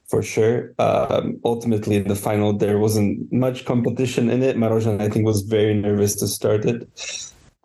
for 0.08 0.24
sure. 0.24 0.74
Um, 0.80 1.40
ultimately, 1.46 1.98
in 1.98 2.08
the 2.08 2.16
final, 2.16 2.52
there 2.52 2.80
wasn't 2.80 3.32
much 3.32 3.66
competition 3.66 4.32
in 4.32 4.42
it. 4.42 4.58
Marozsan, 4.58 5.00
I 5.00 5.10
think, 5.10 5.24
was 5.24 5.42
very 5.42 5.76
nervous 5.76 6.16
to 6.16 6.28
start 6.28 6.66
it. 6.66 6.90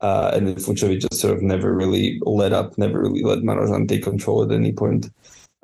Uh, 0.02 0.30
and 0.34 0.46
then 0.46 0.56
Fucsovics 0.56 1.08
just 1.08 1.20
sort 1.20 1.34
of 1.34 1.42
never 1.42 1.74
really 1.74 2.20
let 2.22 2.52
up, 2.52 2.76
never 2.76 3.00
really 3.00 3.22
let 3.22 3.38
Marozsan 3.38 3.88
take 3.88 4.02
control 4.02 4.42
at 4.42 4.52
any 4.52 4.72
point. 4.72 5.08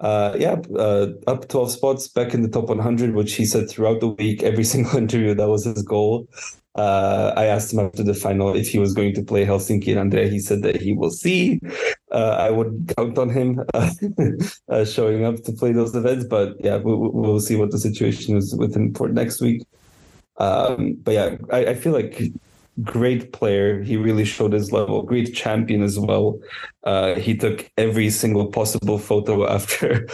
Uh, 0.02 0.36
yeah, 0.36 0.60
uh, 0.76 1.06
up 1.28 1.48
12 1.48 1.70
spots 1.70 2.08
back 2.08 2.34
in 2.34 2.42
the 2.42 2.48
top 2.48 2.68
100, 2.68 3.14
which 3.14 3.34
he 3.34 3.44
said 3.44 3.70
throughout 3.70 4.00
the 4.00 4.08
week, 4.08 4.42
every 4.42 4.64
single 4.72 4.98
interview, 4.98 5.32
that 5.34 5.48
was 5.48 5.64
his 5.64 5.82
goal. 5.82 6.28
Uh, 6.74 7.34
I 7.36 7.44
asked 7.46 7.72
him 7.72 7.80
after 7.80 8.02
the 8.02 8.14
final 8.14 8.56
if 8.56 8.68
he 8.68 8.78
was 8.78 8.94
going 8.94 9.14
to 9.14 9.22
play 9.22 9.44
Helsinki 9.44 9.96
and 9.96 10.10
Andria. 10.10 10.30
He 10.30 10.40
said 10.40 10.62
that 10.62 10.80
he 10.80 10.92
will 10.92 11.10
see. 11.10 11.60
Uh, 12.10 12.36
I 12.38 12.50
would 12.50 12.92
count 12.96 13.18
on 13.18 13.28
him 13.28 13.60
uh, 13.74 14.84
showing 14.84 15.24
up 15.24 15.36
to 15.44 15.52
play 15.52 15.72
those 15.72 15.94
events, 15.94 16.24
but 16.24 16.56
yeah, 16.60 16.76
we'll, 16.76 16.96
we'll 16.96 17.40
see 17.40 17.56
what 17.56 17.70
the 17.70 17.78
situation 17.78 18.36
is 18.36 18.54
with 18.56 18.74
him 18.74 18.94
for 18.94 19.08
next 19.08 19.40
week. 19.40 19.64
Um, 20.38 20.94
but 21.02 21.12
yeah, 21.12 21.36
I, 21.52 21.66
I 21.66 21.74
feel 21.74 21.92
like 21.92 22.32
great 22.80 23.32
player. 23.32 23.82
He 23.82 23.96
really 23.96 24.24
showed 24.24 24.52
his 24.52 24.72
level. 24.72 25.02
Great 25.02 25.34
champion 25.34 25.82
as 25.82 25.98
well. 25.98 26.40
Uh, 26.84 27.14
he 27.14 27.36
took 27.36 27.70
every 27.76 28.10
single 28.10 28.46
possible 28.46 28.98
photo 28.98 29.46
after 29.56 30.06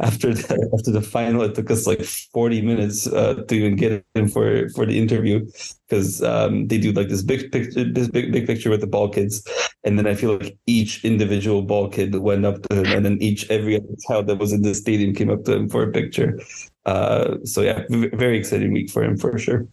after 0.00 0.34
the 0.34 0.70
after 0.74 0.90
the 0.90 1.00
final. 1.00 1.42
It 1.42 1.54
took 1.54 1.70
us 1.70 1.86
like 1.86 2.02
forty 2.04 2.60
minutes 2.60 3.06
uh, 3.06 3.42
to 3.48 3.54
even 3.54 3.76
get 3.76 4.04
him 4.14 4.28
for 4.28 4.68
for 4.70 4.84
the 4.84 4.98
interview 4.98 5.46
because 5.88 6.22
um, 6.22 6.68
they 6.68 6.78
do 6.78 6.92
like 6.92 7.08
this 7.08 7.22
big 7.22 7.50
picture, 7.50 7.84
this 7.84 8.08
big 8.08 8.30
big 8.30 8.46
picture 8.46 8.70
with 8.70 8.82
the 8.82 8.86
ball 8.86 9.08
kids, 9.08 9.42
and 9.82 9.98
then 9.98 10.06
I 10.06 10.14
feel 10.14 10.36
like 10.36 10.56
each 10.66 11.04
individual 11.04 11.62
ball 11.62 11.88
kid 11.88 12.14
went 12.14 12.44
up 12.44 12.62
to 12.68 12.76
him, 12.76 12.86
and 12.86 13.04
then 13.04 13.18
each 13.20 13.50
every 13.50 13.76
other 13.76 13.96
child 14.06 14.26
that 14.26 14.38
was 14.38 14.52
in 14.52 14.62
the 14.62 14.74
stadium 14.74 15.14
came 15.14 15.30
up 15.30 15.44
to 15.44 15.54
him 15.54 15.68
for 15.68 15.82
a 15.82 15.90
picture. 15.90 16.38
Uh, 16.86 17.36
so 17.44 17.62
yeah, 17.62 17.84
very 17.88 18.38
exciting 18.38 18.72
week 18.72 18.90
for 18.90 19.02
him 19.02 19.16
for 19.16 19.38
sure. 19.38 19.66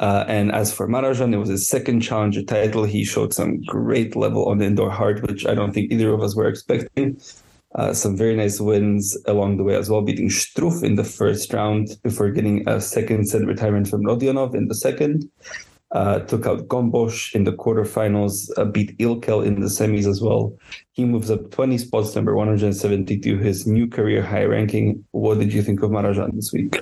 Uh, 0.00 0.24
and 0.28 0.50
as 0.50 0.72
for 0.72 0.88
Marozsan, 0.88 1.34
it 1.34 1.36
was 1.36 1.50
his 1.50 1.68
second 1.68 2.00
challenger 2.00 2.42
title. 2.42 2.84
He 2.84 3.04
showed 3.04 3.34
some 3.34 3.60
great 3.62 4.16
level 4.16 4.46
on 4.46 4.56
the 4.56 4.64
indoor 4.64 4.90
hard, 4.90 5.20
which 5.28 5.46
I 5.46 5.54
don't 5.54 5.72
think 5.72 5.92
either 5.92 6.12
of 6.12 6.22
us 6.22 6.34
were 6.34 6.48
expecting. 6.48 7.20
Uh, 7.74 7.92
some 7.92 8.16
very 8.16 8.34
nice 8.34 8.58
wins 8.60 9.16
along 9.26 9.58
the 9.58 9.62
way 9.62 9.76
as 9.76 9.90
well, 9.90 10.00
beating 10.00 10.30
Struff 10.30 10.82
in 10.82 10.96
the 10.96 11.04
first 11.04 11.52
round 11.52 11.98
before 12.02 12.30
getting 12.30 12.66
a 12.66 12.80
second 12.80 13.28
set 13.28 13.42
retirement 13.42 13.88
from 13.88 14.02
Rodionov 14.02 14.54
in 14.54 14.68
the 14.68 14.74
second. 14.74 15.30
Uh, 15.92 16.20
took 16.20 16.46
out 16.46 16.66
Gombos 16.68 17.34
in 17.34 17.44
the 17.44 17.52
quarterfinals, 17.52 18.48
uh, 18.56 18.64
beat 18.64 18.96
Ilkel 18.98 19.44
in 19.44 19.60
the 19.60 19.66
semis 19.66 20.06
as 20.06 20.22
well. 20.22 20.56
He 20.92 21.04
moves 21.04 21.30
up 21.30 21.50
20 21.50 21.78
spots, 21.78 22.14
number 22.14 22.34
172, 22.34 23.38
his 23.38 23.66
new 23.66 23.86
career 23.86 24.22
high 24.22 24.44
ranking. 24.44 25.04
What 25.10 25.40
did 25.40 25.52
you 25.52 25.62
think 25.62 25.82
of 25.82 25.90
Marozsan 25.90 26.34
this 26.34 26.52
week? 26.52 26.80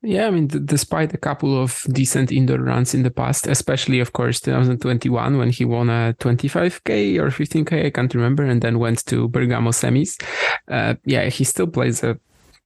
Yeah, 0.00 0.28
I 0.28 0.30
mean, 0.30 0.46
d- 0.46 0.60
despite 0.64 1.12
a 1.12 1.18
couple 1.18 1.60
of 1.60 1.82
decent 1.90 2.30
indoor 2.30 2.58
runs 2.58 2.94
in 2.94 3.02
the 3.02 3.10
past, 3.10 3.48
especially, 3.48 3.98
of 3.98 4.12
course, 4.12 4.38
2021 4.40 5.36
when 5.38 5.50
he 5.50 5.64
won 5.64 5.90
a 5.90 6.14
25K 6.20 7.18
or 7.18 7.30
15K, 7.30 7.84
I 7.86 7.90
can't 7.90 8.14
remember, 8.14 8.44
and 8.44 8.62
then 8.62 8.78
went 8.78 9.04
to 9.06 9.28
Bergamo 9.28 9.70
semis. 9.72 10.22
Uh, 10.68 10.94
yeah, 11.04 11.24
he 11.28 11.42
still 11.42 11.66
plays 11.66 12.04
a 12.04 12.16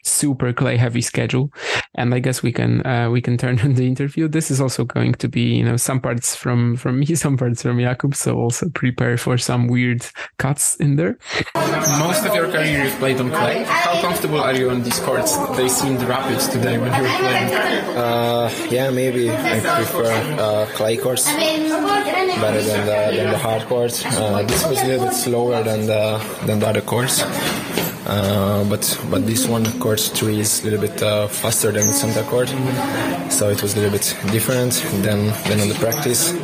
super 0.02 0.52
clay 0.52 0.76
heavy 0.76 1.00
schedule. 1.00 1.52
And 1.94 2.14
i 2.14 2.18
guess 2.18 2.42
we 2.42 2.52
can 2.52 2.84
uh, 2.86 3.10
we 3.10 3.20
can 3.20 3.36
turn 3.38 3.60
on 3.64 3.74
the 3.74 3.86
interview. 3.86 4.28
This 4.28 4.50
is 4.50 4.60
also 4.60 4.84
going 4.84 5.12
to 5.14 5.28
be 5.28 5.56
you 5.56 5.64
know 5.64 5.76
some 5.76 6.00
parts 6.00 6.34
from 6.36 6.76
from 6.76 7.00
me 7.00 7.14
some 7.14 7.36
parts 7.36 7.62
from 7.62 7.78
jakub. 7.78 8.14
So 8.14 8.36
also 8.36 8.68
prepare 8.70 9.16
for 9.16 9.38
some 9.38 9.68
weird 9.68 10.06
cuts 10.38 10.76
in 10.76 10.96
there. 10.96 11.18
Most 11.98 12.24
of 12.26 12.34
your 12.34 12.50
career 12.50 12.84
you've 12.84 12.98
played 12.98 13.20
on 13.20 13.30
clay. 13.30 13.64
How 13.64 14.00
comfortable 14.00 14.40
are 14.40 14.54
you 14.54 14.70
on 14.70 14.82
these 14.82 15.00
courts? 15.00 15.36
They 15.56 15.68
seemed 15.68 16.02
rapid 16.02 16.40
today 16.50 16.78
when 16.78 16.92
you 16.94 17.02
were 17.02 17.18
playing. 17.18 17.52
Uh, 17.96 18.50
yeah 18.70 18.90
maybe. 18.90 19.30
I 19.30 19.60
prefer 19.60 20.12
uh, 20.38 20.66
clay 20.74 20.96
courts 20.96 21.26
better 22.42 22.62
than 22.62 22.86
the, 22.86 23.16
than 23.16 23.30
the 23.30 23.38
hard 23.38 23.62
courts. 23.66 24.04
Uh, 24.04 24.42
this 24.42 24.66
was 24.66 24.80
a 24.82 24.86
little 24.86 25.06
bit 25.06 25.14
slower 25.14 25.62
than 25.62 25.86
the 25.86 26.18
than 26.46 26.58
the 26.58 26.68
other 26.68 26.80
courts 26.80 27.22
uh, 28.06 28.64
but 28.68 28.98
but 29.10 29.26
this 29.26 29.46
one 29.46 29.64
court 29.78 30.00
three 30.00 30.40
is 30.40 30.60
a 30.60 30.64
little 30.64 30.80
bit 30.80 31.02
uh, 31.02 31.28
faster 31.28 31.70
than 31.72 31.86
the 31.86 31.92
center 31.92 32.22
Court, 32.24 32.48
so 33.30 33.48
it 33.50 33.62
was 33.62 33.74
a 33.74 33.80
little 33.80 33.90
bit 33.90 34.16
different 34.30 34.72
than 35.02 35.26
than 35.48 35.60
on 35.60 35.68
the 35.68 35.76
practice. 35.80 36.34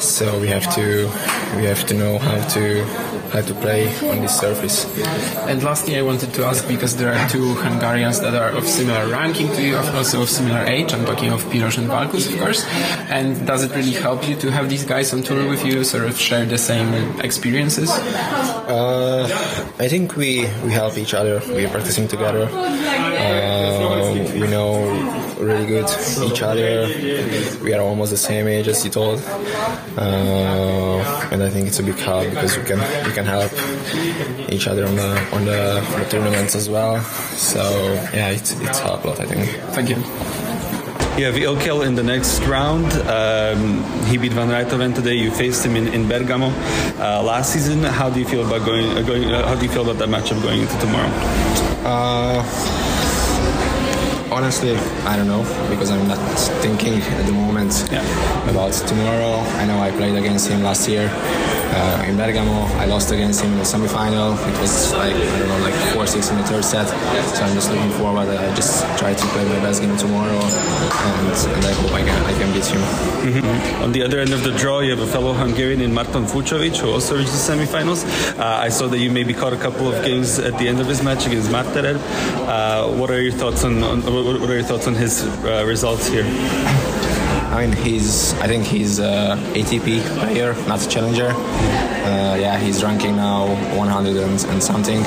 So 0.00 0.38
we 0.38 0.48
have 0.48 0.72
to 0.74 1.10
we 1.56 1.64
have 1.64 1.86
to 1.86 1.94
know 1.94 2.18
how 2.18 2.38
to 2.48 2.84
how 3.32 3.42
to 3.42 3.54
play 3.54 3.88
on 4.08 4.20
this 4.20 4.38
surface. 4.38 4.84
And 5.48 5.62
lastly, 5.62 5.96
I 5.96 6.02
wanted 6.02 6.32
to 6.34 6.44
ask 6.44 6.66
because 6.68 6.96
there 6.96 7.12
are 7.12 7.28
two 7.28 7.54
Hungarians 7.54 8.20
that 8.20 8.34
are 8.34 8.50
of 8.50 8.66
similar 8.66 9.08
ranking 9.08 9.48
to 9.48 9.62
you, 9.62 9.76
also 9.76 10.22
of 10.22 10.28
similar 10.28 10.64
age. 10.64 10.92
I'm 10.92 11.04
talking 11.04 11.32
of 11.32 11.42
Piros 11.44 11.78
and 11.78 11.88
Valkusz, 11.88 12.32
of 12.32 12.38
course. 12.38 12.64
And 13.08 13.46
does 13.46 13.64
it 13.64 13.74
really 13.74 13.92
help 13.92 14.28
you 14.28 14.36
to 14.36 14.50
have 14.50 14.68
these 14.68 14.84
guys 14.84 15.12
on 15.12 15.22
tour 15.22 15.48
with 15.48 15.64
you, 15.64 15.84
sort 15.84 16.04
of 16.04 16.18
share 16.18 16.44
the 16.44 16.58
same 16.58 17.20
experiences? 17.20 17.90
Uh, 17.90 19.28
I 19.78 19.88
think 19.88 20.16
we 20.16 20.48
we 20.64 20.72
help 20.72 20.98
each 20.98 21.14
other. 21.14 21.40
We 21.48 21.64
are 21.64 21.70
practicing 21.70 22.08
together. 22.08 22.48
Uh, 22.50 24.32
we 24.34 24.46
know 24.48 25.25
really 25.38 25.66
good 25.66 25.86
each 26.22 26.42
other. 26.42 26.86
We 27.62 27.74
are 27.74 27.82
almost 27.82 28.10
the 28.10 28.16
same 28.16 28.46
age 28.48 28.68
as 28.68 28.84
you 28.84 28.90
told, 28.90 29.20
uh, 29.98 31.28
and 31.32 31.42
I 31.42 31.50
think 31.50 31.68
it's 31.68 31.78
a 31.78 31.82
big 31.82 31.98
help 31.98 32.28
because 32.30 32.56
we 32.56 32.64
can 32.64 32.78
we 33.06 33.12
can 33.12 33.24
help 33.24 33.52
each 34.50 34.66
other 34.66 34.86
on 34.86 34.96
the 34.96 35.10
on 35.32 35.44
the, 35.44 35.80
on 35.94 36.00
the 36.00 36.06
tournaments 36.08 36.54
as 36.54 36.68
well. 36.68 37.02
So 37.36 37.60
yeah, 38.14 38.30
it's 38.30 38.52
it's 38.60 38.78
helped 38.78 39.04
a 39.04 39.08
lot. 39.08 39.20
I 39.20 39.26
think. 39.26 39.48
Thank 39.74 39.90
you. 39.90 39.96
You 41.18 41.24
have 41.24 41.36
Ilkel 41.36 41.86
in 41.86 41.94
the 41.94 42.02
next 42.02 42.40
round. 42.42 42.92
Um, 43.08 43.82
he 44.04 44.18
beat 44.18 44.32
Van 44.32 44.48
Rijthoven 44.48 44.94
today. 44.94 45.14
You 45.14 45.30
faced 45.30 45.64
him 45.64 45.74
in, 45.74 45.88
in 45.88 46.06
Bergamo 46.06 46.48
uh, 46.48 47.22
last 47.22 47.54
season. 47.54 47.82
How 47.82 48.10
do 48.10 48.20
you 48.20 48.26
feel 48.26 48.46
about 48.46 48.66
going? 48.66 48.90
Uh, 48.90 49.00
going 49.00 49.24
uh, 49.32 49.46
how 49.48 49.54
do 49.54 49.64
you 49.64 49.70
feel 49.70 49.88
about 49.88 49.98
that 49.98 50.10
matchup 50.10 50.42
going 50.42 50.60
into 50.60 50.78
tomorrow? 50.78 51.10
Honestly, 54.30 54.74
I 55.06 55.16
don't 55.16 55.28
know 55.28 55.42
because 55.70 55.90
I'm 55.90 56.06
not 56.08 56.18
thinking 56.62 57.00
at 57.00 57.26
the 57.26 57.32
moment 57.32 57.88
Yeah. 57.92 58.02
about 58.50 58.72
tomorrow. 58.72 59.38
I 59.60 59.66
know 59.66 59.78
I 59.80 59.90
played 59.92 60.16
against 60.16 60.48
him 60.48 60.62
last 60.62 60.88
year 60.88 61.08
uh, 61.12 62.04
in 62.08 62.16
Bergamo. 62.16 62.66
I 62.82 62.86
lost 62.86 63.12
against 63.12 63.40
him 63.42 63.52
in 63.52 63.58
the 63.58 63.64
semi-final. 63.64 64.32
It 64.34 64.58
was 64.60 64.92
like 64.94 65.14
I 65.14 65.38
don't 65.38 65.48
know, 65.48 65.58
like 65.64 65.74
four 65.94 66.06
six 66.06 66.30
in 66.30 66.36
the 66.38 66.44
third 66.44 66.64
set. 66.64 66.88
So 67.36 67.42
I'm 67.44 67.54
just 67.54 67.70
looking 67.70 67.90
forward. 67.92 68.28
I 68.28 68.54
just 68.56 68.82
try 68.98 69.14
to 69.14 69.26
play 69.28 69.44
my 69.44 69.60
best 69.60 69.80
game 69.82 69.96
tomorrow, 69.96 70.40
and, 70.40 71.26
and 71.56 71.64
I 71.64 71.72
hope 71.80 71.92
I 71.92 72.02
can 72.02 72.18
I 72.26 72.32
can 72.38 72.52
beat 72.52 72.66
him. 72.66 72.82
On 73.84 73.92
the 73.92 74.02
other 74.02 74.18
end 74.20 74.32
of 74.32 74.42
the 74.42 74.52
draw, 74.52 74.80
you 74.80 74.90
have 74.90 75.00
a 75.00 75.06
fellow 75.06 75.32
Hungarian 75.34 75.80
in 75.80 75.94
Martin 75.94 76.24
Fucsovics, 76.24 76.78
who 76.78 76.90
also 76.90 77.16
reached 77.16 77.32
the 77.32 77.44
semifinals. 77.52 78.04
Uh, 78.38 78.44
I 78.66 78.68
saw 78.70 78.86
that 78.88 78.98
you 78.98 79.10
maybe 79.10 79.32
caught 79.34 79.52
a 79.52 79.56
couple 79.56 79.86
of 79.92 80.04
games 80.04 80.38
at 80.38 80.58
the 80.58 80.68
end 80.68 80.80
of 80.80 80.86
his 80.86 81.02
match 81.02 81.26
against 81.26 81.50
Marterer. 81.50 81.96
Uh, 82.46 82.88
what 82.98 83.10
are 83.10 83.20
your 83.20 83.32
thoughts 83.32 83.64
on, 83.64 83.82
on 83.82 84.02
what 84.24 84.40
what 84.40 84.50
are 84.50 84.54
your 84.54 84.62
thoughts 84.62 84.86
on 84.86 84.94
his 84.94 85.24
uh, 85.44 85.64
results 85.66 86.06
here? 86.08 87.25
I 87.52 87.66
mean, 87.66 87.76
he's. 87.76 88.34
I 88.34 88.46
think 88.46 88.64
he's 88.64 88.98
a 88.98 89.36
ATP 89.54 90.00
player, 90.18 90.54
not 90.66 90.84
a 90.84 90.88
challenger. 90.88 91.30
Uh, 91.30 92.36
yeah, 92.38 92.58
he's 92.58 92.84
ranking 92.84 93.16
now 93.16 93.46
100 93.76 94.16
and, 94.16 94.44
and 94.44 94.62
something. 94.62 95.02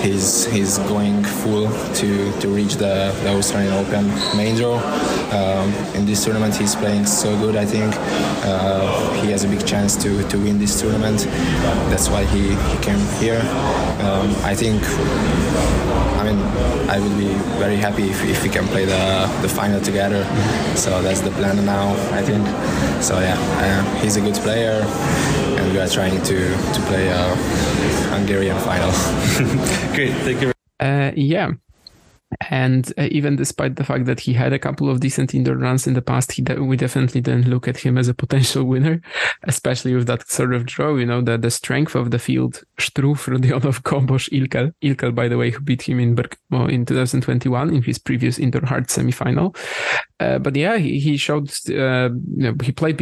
He's 0.00 0.46
he's 0.46 0.78
going 0.78 1.24
full 1.24 1.70
to, 1.94 2.40
to 2.40 2.48
reach 2.48 2.74
the, 2.74 3.14
the 3.22 3.36
Australian 3.36 3.72
Open 3.74 4.06
main 4.36 4.56
draw. 4.56 4.78
Um, 5.32 5.72
in 5.94 6.06
this 6.06 6.24
tournament, 6.24 6.54
he's 6.56 6.74
playing 6.74 7.06
so 7.06 7.36
good. 7.38 7.56
I 7.56 7.64
think 7.64 7.92
uh, 8.44 9.22
he 9.22 9.30
has 9.30 9.44
a 9.44 9.48
big 9.48 9.66
chance 9.66 9.96
to, 10.02 10.26
to 10.28 10.38
win 10.38 10.58
this 10.58 10.80
tournament. 10.80 11.20
That's 11.90 12.08
why 12.08 12.24
he, 12.24 12.54
he 12.54 12.76
came 12.82 13.00
here. 13.20 13.40
Um, 14.00 14.34
I 14.44 14.54
think. 14.54 14.82
I 16.24 16.32
mean, 16.32 16.38
I 16.88 16.98
would 16.98 17.18
be 17.18 17.28
very 17.58 17.76
happy 17.76 18.08
if, 18.08 18.24
if 18.24 18.42
we 18.42 18.48
can 18.48 18.66
play 18.68 18.86
the, 18.86 19.28
the 19.42 19.48
final 19.48 19.80
together. 19.80 20.24
So 20.74 21.02
that's 21.02 21.20
the 21.20 21.30
plan 21.32 21.58
now, 21.64 21.92
I 22.12 22.22
think. 22.22 22.46
So 23.02 23.18
yeah, 23.20 23.36
uh, 23.38 24.00
he's 24.00 24.16
a 24.16 24.20
good 24.20 24.34
player, 24.36 24.82
and 25.58 25.72
we 25.72 25.78
are 25.78 25.88
trying 25.88 26.20
to, 26.22 26.36
to 26.74 26.80
play 26.86 27.08
a 27.08 27.34
Hungarian 28.10 28.58
final. 28.60 28.90
Great, 29.94 30.12
thank 30.24 30.42
you. 30.42 30.52
Uh, 30.80 31.12
yeah. 31.16 31.52
And 32.50 32.92
uh, 32.98 33.08
even 33.10 33.36
despite 33.36 33.76
the 33.76 33.84
fact 33.84 34.06
that 34.06 34.20
he 34.20 34.32
had 34.32 34.52
a 34.52 34.58
couple 34.58 34.90
of 34.90 35.00
decent 35.00 35.34
indoor 35.34 35.56
runs 35.56 35.86
in 35.86 35.94
the 35.94 36.02
past, 36.02 36.32
he 36.32 36.42
de- 36.42 36.62
we 36.62 36.76
definitely 36.76 37.20
didn't 37.20 37.48
look 37.48 37.68
at 37.68 37.76
him 37.76 37.96
as 37.96 38.08
a 38.08 38.14
potential 38.14 38.64
winner, 38.64 39.00
especially 39.44 39.94
with 39.94 40.06
that 40.06 40.28
sort 40.28 40.54
of 40.54 40.66
draw. 40.66 40.96
You 40.96 41.06
know, 41.06 41.20
the, 41.20 41.38
the 41.38 41.50
strength 41.50 41.94
of 41.94 42.10
the 42.10 42.18
field: 42.18 42.62
Struff, 42.78 43.28
Rodionov, 43.28 43.82
Gombos, 43.82 44.28
Ilkel. 44.30 44.72
Ilkel, 44.82 45.14
by 45.14 45.28
the 45.28 45.38
way, 45.38 45.50
who 45.50 45.60
beat 45.60 45.82
him 45.82 46.00
in 46.00 46.14
Bergamo 46.14 46.66
in 46.66 46.84
2021 46.84 47.74
in 47.74 47.82
his 47.82 47.98
previous 47.98 48.38
indoor 48.38 48.66
hard 48.66 48.88
semifinal. 48.88 49.56
Uh, 50.24 50.38
but 50.38 50.56
yeah, 50.56 50.78
he, 50.78 50.98
he 50.98 51.16
showed 51.16 51.50
uh, 51.68 52.08
you 52.36 52.44
know, 52.44 52.54
he 52.62 52.72
played 52.72 52.98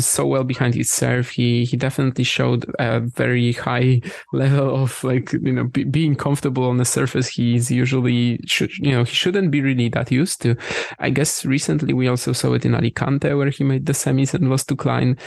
so 0.00 0.26
well 0.26 0.44
behind 0.44 0.74
his 0.74 0.90
serve. 0.90 1.28
He 1.28 1.64
he 1.64 1.76
definitely 1.76 2.24
showed 2.24 2.64
a 2.78 3.00
very 3.00 3.52
high 3.52 4.00
level 4.32 4.82
of 4.82 5.02
like 5.02 5.32
you 5.32 5.52
know 5.52 5.64
be, 5.64 5.84
being 5.84 6.14
comfortable 6.14 6.64
on 6.64 6.76
the 6.76 6.84
surface. 6.84 7.28
He's 7.28 7.70
usually 7.70 8.38
should 8.46 8.76
you 8.78 8.92
know 8.92 9.04
he 9.04 9.14
shouldn't 9.14 9.50
be 9.50 9.62
really 9.62 9.88
that 9.90 10.12
used 10.12 10.42
to. 10.42 10.56
I 10.98 11.10
guess 11.10 11.44
recently 11.44 11.92
we 11.92 12.06
also 12.08 12.32
saw 12.32 12.52
it 12.52 12.64
in 12.64 12.74
Alicante 12.74 13.34
where 13.34 13.50
he 13.50 13.64
made 13.64 13.86
the 13.86 13.92
semis 13.92 14.34
and 14.34 14.48
lost 14.48 14.68
to 14.68 14.76
Klein. 14.76 15.18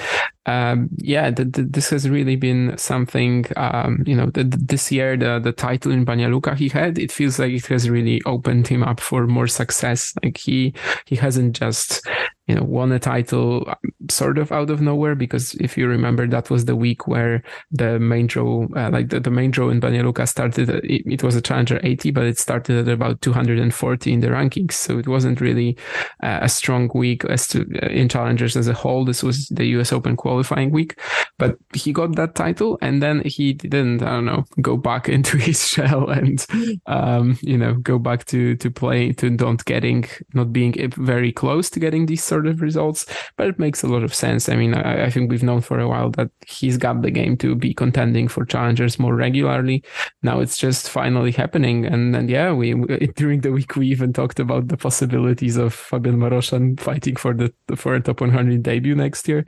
Um, 0.46 0.90
yeah, 0.96 1.30
this 1.36 1.90
has 1.90 2.10
really 2.10 2.38
been 2.38 2.78
something. 2.78 3.46
Um, 3.58 4.04
you 4.06 4.16
know, 4.16 4.32
this 4.34 4.92
year 4.92 5.18
the 5.18 5.40
the 5.40 5.52
title 5.52 5.92
in 5.92 6.06
Banja 6.06 6.32
Luka 6.32 6.56
he 6.56 6.70
had, 6.70 6.98
it 6.98 7.12
feels 7.12 7.38
like 7.38 7.52
it 7.52 7.66
has 7.66 7.90
really 7.90 8.22
opened 8.26 8.68
him 8.68 8.82
up 8.82 9.02
for 9.02 9.28
more 9.28 9.48
success. 9.48 10.14
Like 10.24 10.38
he 10.38 10.74
he 11.06 11.17
hasn't 11.18 11.56
just 11.56 12.08
you 12.48 12.56
know, 12.56 12.64
won 12.64 12.92
a 12.92 13.00
title 13.00 13.66
um, 13.68 13.76
sort 14.10 14.38
of 14.38 14.52
out 14.52 14.70
of 14.70 14.82
nowhere 14.82 15.16
because 15.16 15.54
if 15.56 15.78
you 15.78 15.88
remember, 15.88 16.26
that 16.28 16.50
was 16.50 16.66
the 16.66 16.76
week 16.76 17.08
where 17.08 17.44
the 17.72 18.00
main 18.00 18.26
draw, 18.26 18.66
uh, 18.76 18.90
like 18.90 19.10
the, 19.10 19.20
the 19.20 19.30
main 19.30 19.52
draw 19.52 19.70
in 19.70 19.82
Banja 19.82 20.28
started, 20.28 20.70
it, 20.70 21.04
it, 21.06 21.24
was 21.24 21.36
a 21.36 21.42
Challenger 21.42 21.80
80, 21.84 22.12
but 22.12 22.26
it 22.26 22.40
started 22.40 22.88
at 22.88 22.94
about 22.94 23.22
240 23.22 24.14
in 24.14 24.22
the 24.22 24.28
rankings. 24.28 24.74
So 24.74 24.98
it 24.98 25.08
wasn't 25.08 25.42
really 25.42 25.78
uh, 26.24 26.40
a 26.42 26.48
strong 26.48 26.90
week 26.94 27.26
as 27.26 27.48
to 27.50 27.68
uh, 27.84 27.88
in 27.88 28.08
Challengers 28.08 28.56
as 28.56 28.70
a 28.70 28.74
whole. 28.74 29.04
This 29.04 29.24
was 29.24 29.50
the 29.50 29.66
US 29.78 29.92
Open 29.92 30.16
qualifying 30.16 30.72
week, 30.72 30.98
but 31.38 31.58
he 31.74 31.92
got 31.92 32.16
that 32.16 32.36
title 32.36 32.78
and 32.82 33.04
then 33.04 33.24
he 33.26 33.54
didn't, 33.54 34.02
I 34.04 34.12
don't 34.12 34.26
know, 34.26 34.46
go 34.62 34.78
back 34.78 35.10
into 35.18 35.38
his 35.38 35.68
shell 35.68 36.10
and, 36.10 36.46
um, 36.86 37.38
you 37.42 37.58
know, 37.58 37.74
go 37.74 38.00
back 38.00 38.24
to, 38.26 38.56
to 38.56 38.72
play, 38.72 39.12
to 39.14 39.30
not 39.30 39.66
getting, 39.66 40.06
not 40.34 40.54
being 40.54 40.74
very 40.92 41.34
close 41.34 41.70
to 41.72 41.80
getting 41.82 42.06
these 42.06 42.24
sort 42.24 42.37
of 42.46 42.62
results, 42.62 43.06
but 43.38 43.48
it 43.48 43.58
makes 43.58 43.82
a 43.82 43.88
lot 43.88 44.04
of 44.04 44.14
sense. 44.14 44.50
I 44.50 44.56
mean, 44.56 44.74
I, 44.74 45.06
I, 45.06 45.10
think 45.10 45.32
we've 45.32 45.44
known 45.44 45.62
for 45.62 45.80
a 45.80 45.88
while 45.88 46.12
that 46.12 46.30
he's 46.46 46.78
got 46.78 47.02
the 47.02 47.10
game 47.10 47.38
to 47.38 47.56
be 47.56 47.74
contending 47.74 48.28
for 48.28 48.46
challengers 48.46 49.00
more 49.00 49.16
regularly. 49.16 49.84
Now 50.22 50.40
it's 50.40 50.58
just 50.58 50.90
finally 50.90 51.32
happening. 51.32 51.86
And, 51.86 52.16
and 52.16 52.30
yeah, 52.30 52.52
we, 52.52 52.74
we 52.74 53.08
during 53.16 53.42
the 53.42 53.52
week, 53.52 53.76
we 53.76 53.88
even 53.88 54.14
talked 54.14 54.40
about 54.40 54.68
the 54.68 54.78
possibilities 54.78 55.58
of 55.58 55.74
Fabian 55.74 56.18
Marozsan 56.18 56.80
fighting 56.80 57.16
for 57.16 57.34
the 57.34 57.54
for 57.76 57.96
a 57.96 58.02
top 58.02 58.22
100 58.22 58.62
debut 58.62 58.96
next 58.96 59.28
year. 59.28 59.46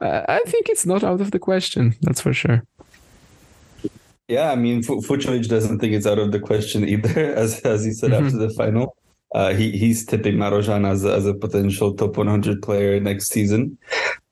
Uh, 0.00 0.22
I 0.28 0.40
think 0.46 0.68
it's 0.68 0.84
not 0.84 1.04
out 1.04 1.20
of 1.20 1.30
the 1.30 1.38
question. 1.38 1.94
That's 2.02 2.20
for 2.20 2.32
sure. 2.32 2.64
Yeah, 4.28 4.52
I 4.52 4.56
mean, 4.56 4.82
Fucsovics 4.82 5.48
doesn't 5.48 5.78
think 5.78 5.94
it's 5.94 6.06
out 6.06 6.18
of 6.18 6.32
the 6.32 6.38
question 6.38 6.86
either, 6.86 7.32
as 7.34 7.60
as 7.60 7.84
he 7.84 7.92
said 7.92 8.10
mm-hmm. 8.10 8.26
after 8.26 8.38
the 8.38 8.50
final. 8.50 8.94
Uh, 9.34 9.52
he 9.52 9.76
he's 9.76 10.06
tipping 10.06 10.36
Marozsan 10.36 10.88
as 10.88 11.04
as 11.04 11.26
a 11.26 11.34
potential 11.34 11.94
top 11.94 12.16
100 12.16 12.62
player 12.62 12.98
next 13.00 13.28
season. 13.28 13.76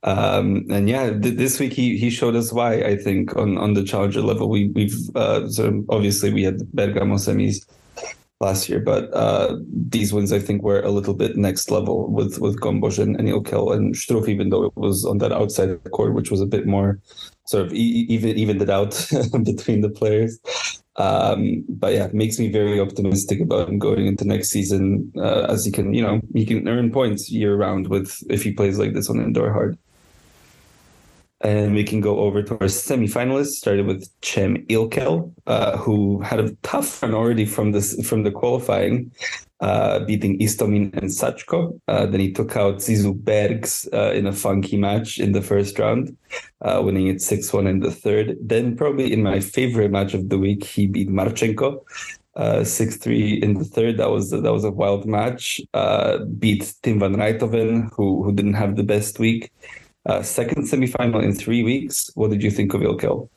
Um, 0.03 0.65
and 0.71 0.89
yeah, 0.89 1.11
th- 1.11 1.37
this 1.37 1.59
week 1.59 1.73
he 1.73 1.99
he 1.99 2.11
showed 2.11 2.37
us 2.37 2.53
why. 2.53 2.83
I 2.83 2.97
think 2.97 3.37
on 3.37 3.59
on 3.59 3.75
the 3.75 3.85
challenger 3.85 4.23
level, 4.23 4.49
we 4.49 4.69
we've 4.69 4.97
uh, 5.15 5.49
so 5.49 5.85
obviously 5.89 6.33
we 6.33 6.45
had 6.45 6.61
Bergamo 6.73 7.17
semis 7.17 7.67
last 8.41 8.69
year, 8.69 8.81
but 8.81 9.13
uh, 9.13 9.57
these 9.71 10.13
ones 10.13 10.33
I 10.33 10.39
think 10.39 10.63
were 10.63 10.81
a 10.81 10.91
little 10.91 11.15
bit 11.15 11.37
next 11.37 11.71
level 11.71 12.11
with 12.11 12.39
with 12.39 12.61
Gombos 12.61 12.99
and, 12.99 13.17
and 13.17 13.29
Ilkel 13.29 13.75
and 13.75 13.95
Struff, 13.95 14.29
even 14.29 14.51
though 14.51 14.65
it 14.65 14.77
was 14.77 15.05
on 15.05 15.19
that 15.19 15.33
outside 15.33 15.79
court, 15.91 16.15
which 16.15 16.31
was 16.31 16.41
a 16.41 16.47
bit 16.47 16.67
more 16.67 17.01
sort 17.47 17.67
of 17.67 17.73
e- 17.73 18.07
even 18.09 18.37
evened 18.37 18.63
it 18.63 18.71
out 18.71 18.91
between 19.45 19.81
the 19.81 19.91
players. 19.91 20.39
Um, 20.99 21.65
but 21.69 21.93
yeah, 21.93 22.07
it 22.07 22.15
makes 22.15 22.39
me 22.39 22.51
very 22.51 22.81
optimistic 22.81 23.41
about 23.41 23.69
him 23.69 23.79
going 23.79 24.07
into 24.07 24.27
next 24.27 24.49
season, 24.49 25.13
uh, 25.17 25.47
as 25.49 25.65
he 25.65 25.71
can, 25.71 25.93
you 25.93 26.03
know, 26.03 26.21
he 26.33 26.47
can 26.47 26.67
earn 26.67 26.91
points 26.91 27.31
year 27.31 27.55
round 27.55 27.89
with 27.89 28.19
if 28.31 28.43
he 28.43 28.53
plays 28.53 28.79
like 28.79 28.95
this 28.95 29.11
on 29.11 29.21
indoor 29.21 29.53
hard. 29.53 29.79
And 31.43 31.75
we 31.75 31.85
can 31.85 32.01
go 32.01 32.21
over 32.21 32.43
to 32.43 32.55
our 32.55 32.67
semifinalists, 32.67 33.57
started 33.57 33.87
with 33.87 34.09
Cem 34.23 34.67
Ilkel, 34.69 35.33
uh, 35.47 35.77
who 35.77 36.21
had 36.23 36.41
a 36.41 36.55
tough 36.63 37.03
run 37.03 37.15
already 37.15 37.45
from 37.45 37.73
this 37.73 37.95
from 38.09 38.23
the 38.23 38.31
qualifying, 38.31 39.13
uh, 39.61 40.01
beating 40.01 40.39
Istomin 40.39 40.95
and 40.95 41.11
Sachko. 41.11 41.79
Uh, 41.89 42.07
then 42.07 42.21
he 42.21 42.33
took 42.33 42.57
out 42.57 42.77
Zizou 42.77 43.15
Bergs 43.15 43.87
uh, 43.93 44.13
in 44.13 44.27
a 44.27 44.33
funky 44.33 44.79
match 44.79 45.19
in 45.19 45.33
the 45.33 45.43
first 45.43 45.79
round, 45.79 46.17
uh, 46.63 46.81
winning 46.83 47.09
it 47.09 47.21
6 47.21 47.53
1 47.53 47.67
in 47.67 47.81
the 47.81 47.91
third. 47.91 48.37
Then, 48.41 48.75
probably 48.75 49.13
in 49.13 49.23
my 49.23 49.41
favorite 49.41 49.91
match 49.91 50.15
of 50.15 50.31
the 50.31 50.39
week, 50.39 50.65
he 50.65 50.87
beat 50.87 51.09
Marchenko. 51.09 51.85
Uh, 52.35 52.63
six 52.63 52.99
three 52.99 53.41
in 53.43 53.55
the 53.55 53.65
third. 53.65 53.97
That 53.97 54.11
was 54.11 54.29
that 54.29 54.53
was 54.53 54.63
a 54.63 54.71
wild 54.71 55.07
match. 55.07 55.59
Beat 56.39 56.75
Tim 56.83 56.99
van 57.01 57.17
Rijthoven, 57.17 57.89
who 57.95 58.23
who 58.23 58.31
didn't 58.31 58.61
have 58.61 58.77
the 58.77 58.83
best 58.83 59.19
week. 59.19 59.51
Second 60.23 60.65
semifinal 60.65 61.23
in 61.23 61.35
three 61.35 61.63
weeks. 61.63 62.11
What 62.15 62.31
did 62.31 62.43
you 62.43 62.51
think 62.51 62.75
of 62.75 62.81
Ilkel? 62.81 63.29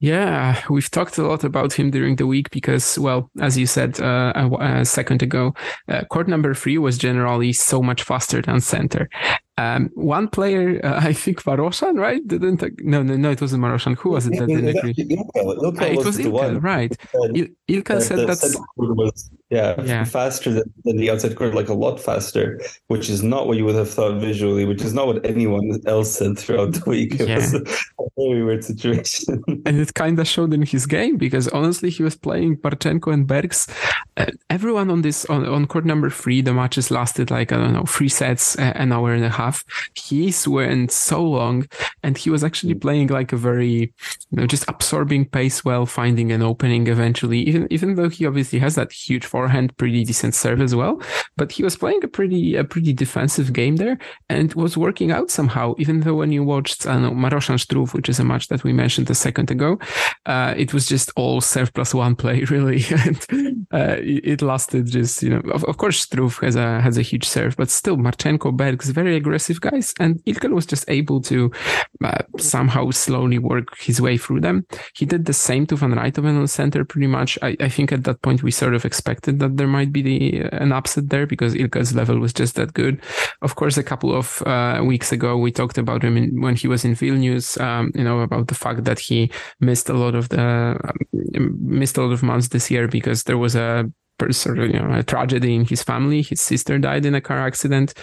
Yeah, 0.00 0.62
we've 0.70 0.90
talked 0.90 1.18
a 1.18 1.22
lot 1.22 1.44
about 1.44 1.74
him 1.74 1.90
during 1.90 2.16
the 2.16 2.26
week 2.26 2.48
because, 2.50 2.98
well, 2.98 3.30
as 3.38 3.58
you 3.58 3.66
said 3.66 4.00
uh, 4.00 4.32
a, 4.34 4.80
a, 4.80 4.84
second 4.86 5.22
ago, 5.22 5.54
uh, 5.88 6.04
court 6.04 6.26
number 6.26 6.54
three 6.54 6.78
was 6.78 6.96
generally 6.96 7.52
so 7.52 7.82
much 7.82 8.02
faster 8.02 8.40
than 8.40 8.62
center. 8.62 9.10
Um, 9.58 9.90
one 9.92 10.28
player, 10.28 10.80
uh, 10.84 11.00
I 11.02 11.12
think 11.12 11.42
Marozsan, 11.42 11.98
right? 11.98 12.26
Didn't 12.26 12.62
no, 12.80 13.02
no, 13.02 13.14
no, 13.14 13.30
it 13.30 13.42
wasn't 13.42 13.62
Marozsan. 13.62 13.94
Who 13.98 14.10
was 14.10 14.26
it 14.26 14.38
that 14.38 14.48
didn't 14.48 14.74
agree? 14.74 14.94
Ilkel, 14.94 15.58
Ilkel 15.58 15.92
it 15.92 16.04
was 16.06 16.16
Ilkel, 16.16 16.62
right? 16.62 16.96
Il- 17.34 17.48
Ilkel 17.68 18.00
said 18.00 18.26
that's 18.26 18.56
was 18.76 19.30
yeah, 19.50 19.74
yeah. 19.82 20.04
faster 20.04 20.52
than, 20.52 20.72
than, 20.84 20.96
the 20.96 21.10
outside 21.10 21.34
court, 21.34 21.54
like 21.54 21.68
a 21.68 21.74
lot 21.74 21.98
faster, 21.98 22.60
which 22.86 23.10
is 23.10 23.24
not 23.24 23.48
what 23.48 23.56
you 23.56 23.64
would 23.64 23.74
have 23.74 23.90
thought 23.90 24.20
visually, 24.20 24.64
which 24.64 24.82
is 24.82 24.94
not 24.94 25.08
what 25.08 25.26
anyone 25.26 25.80
else 25.86 26.12
said 26.12 26.38
throughout 26.38 26.72
the 26.72 26.88
week. 26.88 27.18
It 27.18 27.28
yeah. 27.28 27.34
was 27.34 27.54
a 27.54 27.64
very 28.16 28.44
weird 28.44 28.64
situation. 28.64 29.42
and 29.66 29.80
it 29.80 29.92
kind 29.94 30.20
of 30.20 30.28
showed 30.28 30.54
in 30.54 30.62
his 30.62 30.86
game 30.86 31.16
because 31.16 31.48
honestly, 31.48 31.90
he 31.90 32.04
was 32.04 32.16
playing 32.16 32.58
Marchenko 32.58 33.12
and 33.12 33.26
Bergs. 33.26 33.66
Uh, 34.16 34.26
everyone 34.50 34.88
on 34.88 35.02
this, 35.02 35.24
on, 35.26 35.44
on 35.46 35.66
court 35.66 35.84
number 35.84 36.10
three, 36.10 36.42
the 36.42 36.54
matches 36.54 36.92
lasted 36.92 37.32
like, 37.32 37.50
I 37.50 37.56
don't 37.56 37.72
know, 37.72 37.86
three 37.86 38.08
sets, 38.08 38.56
uh, 38.56 38.72
an 38.76 38.92
hour 38.92 39.12
and 39.12 39.24
a 39.24 39.30
half. 39.30 39.64
His 39.96 40.46
went 40.46 40.92
so 40.92 41.24
long 41.24 41.66
and 42.04 42.16
he 42.16 42.30
was 42.30 42.44
actually 42.44 42.76
mm. 42.76 42.82
playing 42.82 43.08
like 43.08 43.32
a 43.32 43.36
very, 43.36 43.68
you 43.72 43.92
know, 44.30 44.46
just 44.46 44.64
absorbing 44.68 45.24
pace 45.24 45.64
well, 45.64 45.86
finding 45.86 46.30
an 46.30 46.42
opening 46.42 46.86
eventually, 46.86 47.40
even, 47.40 47.66
even 47.68 47.96
though 47.96 48.08
he 48.08 48.26
obviously 48.26 48.60
has 48.60 48.76
that 48.76 48.92
huge 48.92 49.26
forehand, 49.40 49.76
pretty 49.78 50.04
decent 50.04 50.34
serve 50.34 50.60
as 50.60 50.74
well. 50.74 51.00
But 51.36 51.52
he 51.52 51.62
was 51.62 51.76
playing 51.76 52.04
a 52.04 52.08
pretty 52.08 52.56
a 52.56 52.64
pretty 52.64 52.92
defensive 52.92 53.48
game 53.60 53.76
there 53.76 53.96
and 54.28 54.52
was 54.54 54.76
working 54.76 55.10
out 55.16 55.30
somehow. 55.30 55.74
Even 55.78 56.00
though 56.00 56.18
when 56.20 56.32
you 56.32 56.42
watched 56.44 56.86
I 56.86 56.98
know 56.98 57.12
Marozsan 57.12 57.58
Struff, 57.64 57.94
which 57.94 58.08
is 58.12 58.20
a 58.20 58.24
match 58.24 58.48
that 58.48 58.64
we 58.64 58.72
mentioned 58.72 59.08
a 59.10 59.14
second 59.14 59.50
ago, 59.50 59.78
uh, 60.26 60.52
it 60.56 60.74
was 60.74 60.84
just 60.86 61.08
all 61.16 61.40
serve 61.40 61.72
plus 61.72 61.94
one 61.94 62.14
play 62.22 62.38
really, 62.54 62.82
and 63.04 63.18
uh, 63.72 63.96
it 64.32 64.42
lasted 64.42 64.86
just 64.86 65.22
you 65.22 65.30
know. 65.30 65.42
Of, 65.56 65.64
of 65.64 65.76
course, 65.82 66.06
Struff 66.06 66.34
has 66.44 66.56
a 66.56 66.80
has 66.86 66.98
a 66.98 67.02
huge 67.10 67.26
serve, 67.36 67.56
but 67.56 67.70
still 67.70 67.96
Marchenko, 67.96 68.50
Bergs, 68.52 68.90
very 68.90 69.16
aggressive 69.16 69.60
guys, 69.60 69.94
and 69.98 70.12
Ilkel 70.28 70.52
was 70.58 70.66
just 70.66 70.84
able 70.88 71.20
to 71.22 71.50
uh, 72.04 72.22
somehow 72.38 72.90
slowly 72.90 73.38
work 73.38 73.68
his 73.78 74.00
way 74.00 74.18
through 74.18 74.40
them. 74.40 74.66
He 74.94 75.06
did 75.06 75.24
the 75.24 75.32
same 75.32 75.64
to 75.66 75.76
Van 75.76 75.94
Rijthoven 75.94 76.38
on 76.40 76.46
center 76.46 76.84
pretty 76.84 77.06
much. 77.06 77.38
I, 77.42 77.56
I 77.66 77.68
think 77.70 77.92
at 77.92 78.04
that 78.04 78.20
point 78.22 78.42
we 78.42 78.50
sort 78.50 78.74
of 78.74 78.84
expected 78.84 79.29
expected 79.30 79.40
that 79.40 79.56
there 79.56 79.68
might 79.68 79.92
be 79.92 80.02
the, 80.02 80.42
an 80.52 80.72
upset 80.72 81.08
there 81.08 81.26
because 81.26 81.54
Ilkel's 81.54 81.94
level 81.94 82.18
was 82.18 82.32
just 82.32 82.56
that 82.56 82.74
good. 82.74 83.00
Of 83.42 83.54
course, 83.56 83.78
a 83.78 83.82
couple 83.82 84.14
of 84.14 84.42
uh, 84.46 84.82
weeks 84.84 85.12
ago, 85.12 85.36
we 85.36 85.52
talked 85.52 85.78
about 85.78 86.02
him 86.02 86.16
in, 86.16 86.40
when 86.40 86.56
he 86.56 86.68
was 86.68 86.84
in 86.84 86.94
Vilnius, 86.94 87.60
um, 87.60 87.90
you 87.94 88.04
know, 88.04 88.20
about 88.20 88.46
the 88.48 88.54
fact 88.54 88.84
that 88.84 88.98
he 88.98 89.30
missed 89.60 89.88
a 89.88 89.94
lot 89.94 90.14
of 90.14 90.28
the, 90.28 90.40
um, 90.40 90.76
missed 91.60 91.98
a 91.98 92.02
lot 92.02 92.12
of 92.12 92.22
months 92.22 92.48
this 92.48 92.70
year 92.70 92.88
because 92.88 93.24
there 93.24 93.38
was 93.38 93.54
a 93.54 93.90
sort 94.30 94.58
of 94.58 94.68
you 94.68 94.78
know 94.78 94.92
a 94.92 95.02
tragedy 95.02 95.54
in 95.54 95.64
his 95.64 95.82
family. 95.82 96.20
His 96.22 96.42
sister 96.42 96.78
died 96.78 97.06
in 97.06 97.14
a 97.14 97.22
car 97.22 97.38
accident, 97.38 97.94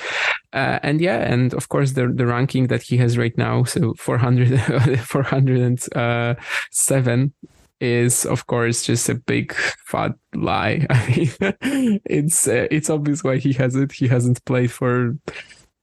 uh, 0.52 0.80
and 0.82 1.00
yeah, 1.00 1.32
and 1.32 1.54
of 1.54 1.70
course 1.70 1.92
the 1.92 2.08
the 2.08 2.26
ranking 2.26 2.68
that 2.68 2.82
he 2.82 2.98
has 2.98 3.20
right 3.20 3.38
now, 3.38 3.66
so 3.66 3.94
400, 4.00 4.60
407 5.06 7.34
is 7.80 8.26
of 8.26 8.48
course 8.48 8.84
just 8.84 9.10
a 9.10 9.16
big 9.16 9.54
fat 9.86 10.14
lie. 10.36 10.86
I 10.90 11.08
mean, 11.10 12.02
it's 12.06 12.48
uh, 12.48 12.68
it's 12.72 12.90
obvious 12.90 13.24
why 13.24 13.38
he 13.38 13.54
has 13.54 13.76
it. 13.76 13.92
He 13.92 14.08
hasn't 14.08 14.44
played 14.46 14.72
for 14.72 15.16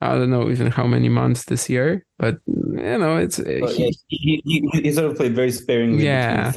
I 0.01 0.17
don't 0.17 0.31
know 0.31 0.51
even 0.51 0.71
how 0.71 0.87
many 0.87 1.09
months 1.09 1.45
this 1.47 1.71
year, 1.71 2.05
but 2.19 2.37
you 2.47 2.99
know 2.99 3.17
it's 3.17 3.39
uh, 3.39 3.45
he, 3.75 3.97
he, 4.09 4.43
he, 4.45 4.69
he, 4.83 4.93
sort 4.93 5.11
of 5.11 5.17
played 5.17 5.35
very 5.35 5.51
sparingly. 5.51 6.05
Yeah, 6.05 6.53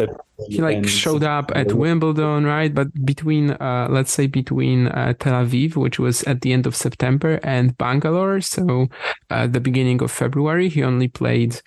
he 0.50 0.62
like 0.62 0.86
showed 0.86 1.24
up 1.24 1.52
at 1.56 1.72
Wimbledon, 1.72 2.46
right? 2.46 2.74
But 2.74 2.88
between 3.06 3.52
uh, 3.52 3.88
let's 3.90 4.12
say 4.12 4.28
between 4.28 4.88
uh, 4.88 5.14
Tel 5.14 5.46
Aviv, 5.46 5.78
which 5.78 5.98
was 5.98 6.24
at 6.24 6.42
the 6.42 6.52
end 6.52 6.68
of 6.68 6.76
September, 6.76 7.40
and 7.42 7.78
Bangalore, 7.78 8.42
so 8.42 8.90
uh, 9.30 9.48
the 9.48 9.62
beginning 9.62 10.02
of 10.02 10.12
February, 10.12 10.68
he 10.68 10.84
only 10.84 11.08
played 11.08 11.62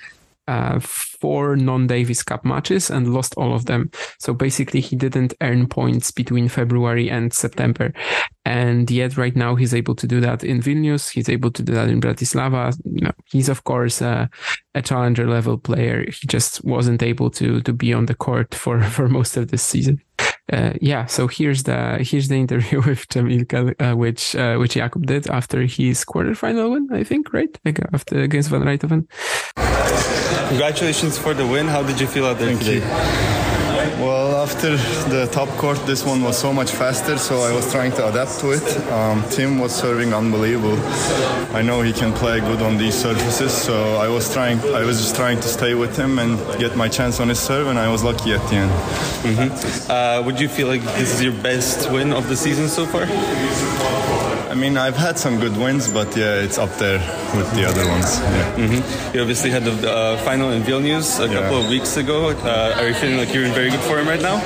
uh, 0.49 0.81
four 0.81 1.57
non-Davis 1.57 2.23
Cup 2.23 2.45
matches 2.45 2.91
and 2.91 3.15
lost 3.15 3.35
all 3.37 3.55
of 3.55 3.67
them. 3.67 3.91
So 4.19 4.35
basically, 4.35 4.81
he 4.81 4.97
didn't 4.97 5.35
earn 5.41 5.69
points 5.69 6.11
between 6.11 6.49
February 6.49 7.11
and 7.11 7.33
September, 7.33 7.93
and 8.45 8.91
yet 8.91 9.17
right 9.17 9.37
now 9.37 9.55
he's 9.55 9.75
able 9.75 9.95
to 9.95 10.07
do 10.07 10.21
that 10.21 10.43
in 10.43 10.61
Vilnius. 10.61 11.11
He's 11.11 11.29
able 11.29 11.51
to 11.53 11.63
do 11.63 11.73
that 11.75 11.89
in 11.89 12.01
Bratislava. 12.01 12.77
You 12.85 13.03
know, 13.03 13.13
he's 13.27 13.49
of 13.49 13.65
course 13.65 14.01
a 14.01 14.29
challenger 14.83 15.27
level 15.27 15.59
player. 15.59 16.05
He 16.05 16.27
just 16.27 16.65
wasn't 16.65 17.03
able 17.03 17.31
to 17.31 17.61
to 17.63 17.73
be 17.73 17.93
on 17.93 18.07
the 18.07 18.15
court 18.15 18.55
for 18.55 18.83
for 18.97 19.09
most 19.09 19.37
of 19.37 19.51
this 19.51 19.63
season. 19.63 20.01
Uh, 20.53 20.73
yeah, 20.81 21.07
so 21.07 21.29
here's 21.29 21.63
the 21.63 21.99
here's 22.01 22.29
the 22.29 22.35
interview 22.35 22.83
with 22.87 23.07
Cem 23.13 23.29
Ilkel, 23.29 23.75
uh, 23.81 23.97
which 23.97 24.35
uh, 24.35 24.57
which 24.57 24.75
Jakub 24.75 25.07
did 25.07 25.29
after 25.29 25.63
his 25.63 26.05
quarterfinal 26.05 26.73
win, 26.73 26.89
I 26.93 27.05
think, 27.05 27.33
right? 27.33 27.57
After 27.93 28.21
against 28.21 28.51
Van 28.51 28.63
Rijthoven. 28.63 29.07
Congratulations 30.51 31.17
for 31.17 31.33
the 31.33 31.47
win. 31.47 31.69
How 31.69 31.85
did 31.85 32.01
you 32.01 32.09
feel 32.09 32.27
out 32.27 32.41
there 32.41 32.49
Thank 32.49 32.59
today? 32.59 32.79
You. 32.79 34.05
Well, 34.05 34.43
after 34.43 34.77
the 35.09 35.29
top 35.31 35.49
court, 35.51 35.79
this 35.87 36.05
one 36.05 36.25
was 36.25 36.37
so 36.37 36.53
much 36.53 36.73
faster, 36.73 37.19
so 37.19 37.43
I 37.43 37.53
was 37.55 37.71
trying 37.71 37.93
to 37.93 38.09
adapt 38.09 38.41
to 38.41 38.51
it. 38.51 38.67
Um, 38.91 39.23
Tim 39.31 39.61
was 39.61 39.73
serving 39.73 40.13
unbelievable. 40.13 40.77
I 41.55 41.63
know 41.63 41.83
he 41.83 41.93
can 41.93 42.13
play 42.13 42.41
good 42.41 42.63
on 42.63 42.79
these 42.79 42.97
surfaces, 42.97 43.53
so 43.53 43.95
I 43.95 44.09
was 44.09 44.33
trying. 44.33 44.59
I 44.75 44.83
was 44.83 44.99
just 44.99 45.15
trying 45.15 45.39
to 45.39 45.47
stay 45.47 45.75
with 45.75 45.97
him 45.97 46.19
and 46.19 46.37
get 46.59 46.77
my 46.77 46.89
chance 46.89 47.21
on 47.21 47.29
his 47.29 47.39
serve, 47.39 47.69
and 47.69 47.79
I 47.79 47.89
was 47.89 48.03
lucky 48.03 48.33
at 48.33 48.45
the 48.49 48.57
end. 48.57 48.73
Mm-hmm. 49.23 49.91
Uh, 49.93 50.23
would 50.27 50.41
you 50.41 50.49
feel 50.49 50.67
like 50.67 50.83
this 50.99 51.15
is 51.15 51.23
your 51.23 51.35
best 51.45 51.93
win 51.93 52.13
of 52.13 52.29
the 52.29 52.37
season 52.37 52.67
so 52.67 52.87
far? 52.87 53.07
I 54.51 54.55
mean, 54.55 54.77
I've 54.77 54.97
had 54.97 55.17
some 55.17 55.39
good 55.39 55.57
wins, 55.57 55.89
but 55.93 56.17
yeah, 56.17 56.43
it's 56.43 56.59
up 56.59 56.71
there 56.79 56.99
with 57.37 57.49
the 57.55 57.65
other 57.65 57.87
ones. 57.87 58.19
Yeah. 58.19 58.57
Mm-hmm. 58.57 59.15
You 59.15 59.21
obviously 59.21 59.51
had 59.51 59.63
the 59.63 59.89
uh, 59.89 60.17
final 60.25 60.51
in 60.51 60.63
Vilnius 60.63 61.21
a 61.21 61.29
yeah. 61.29 61.35
couple 61.35 61.63
of 61.63 61.69
weeks 61.69 61.97
ago. 61.97 62.31
Uh, 62.31 62.75
are 62.77 62.89
you 62.89 62.95
feeling 62.95 63.17
like 63.17 63.33
you're 63.33 63.45
in 63.45 63.55
very 63.55 63.71
good 63.71 63.79
form 63.81 64.09
right 64.09 64.21
now? 64.21 64.43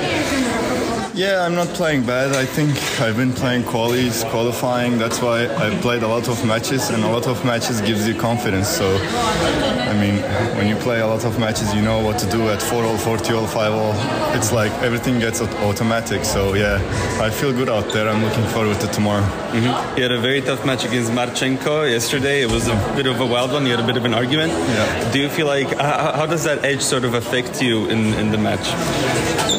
Yeah, 1.15 1.45
I'm 1.45 1.55
not 1.55 1.69
playing 1.69 2.05
bad. 2.05 2.35
I 2.35 2.43
think 2.43 2.75
I've 2.99 3.15
been 3.15 3.31
playing 3.31 3.63
qualies, 3.63 4.29
qualifying. 4.31 4.97
That's 4.97 5.21
why 5.21 5.47
I 5.47 5.73
played 5.79 6.03
a 6.03 6.07
lot 6.09 6.27
of 6.27 6.45
matches, 6.45 6.89
and 6.89 7.05
a 7.05 7.07
lot 7.07 7.25
of 7.25 7.45
matches 7.45 7.79
gives 7.79 8.05
you 8.05 8.13
confidence. 8.13 8.67
So, 8.67 8.97
I 8.97 9.93
mean, 9.93 10.17
when 10.57 10.67
you 10.67 10.75
play 10.75 10.99
a 10.99 11.07
lot 11.07 11.23
of 11.23 11.39
matches, 11.39 11.73
you 11.73 11.81
know 11.81 12.03
what 12.03 12.19
to 12.19 12.29
do 12.29 12.49
at 12.49 12.61
4 12.61 12.83
all, 12.83 12.97
40 12.97 13.33
all, 13.33 13.47
5 13.47 13.73
all. 13.73 13.93
It's 14.35 14.51
like 14.51 14.73
everything 14.83 15.19
gets 15.19 15.39
automatic. 15.39 16.25
So, 16.25 16.53
yeah, 16.53 16.81
I 17.21 17.29
feel 17.29 17.53
good 17.53 17.69
out 17.69 17.93
there. 17.93 18.09
I'm 18.09 18.21
looking 18.21 18.45
forward 18.47 18.81
to 18.81 18.87
tomorrow. 18.87 19.23
Mm-hmm. 19.23 19.95
You 19.95 20.03
had 20.03 20.11
a 20.11 20.19
very 20.19 20.41
tough 20.41 20.65
match 20.65 20.83
against 20.83 21.13
Marchenko 21.13 21.89
yesterday. 21.89 22.41
It 22.41 22.51
was 22.51 22.67
a 22.67 22.75
bit 22.93 23.07
of 23.07 23.21
a 23.21 23.25
wild 23.25 23.53
one. 23.53 23.65
You 23.65 23.71
had 23.71 23.79
a 23.79 23.87
bit 23.87 23.95
of 23.95 24.03
an 24.03 24.13
argument. 24.13 24.51
Yeah. 24.51 25.11
Do 25.13 25.19
you 25.19 25.29
feel 25.29 25.47
like, 25.47 25.71
uh, 25.79 26.17
how 26.17 26.25
does 26.25 26.43
that 26.43 26.65
edge 26.65 26.81
sort 26.81 27.05
of 27.05 27.13
affect 27.13 27.61
you 27.61 27.85
in, 27.87 28.13
in 28.15 28.31
the 28.31 28.37
match? 28.37 28.67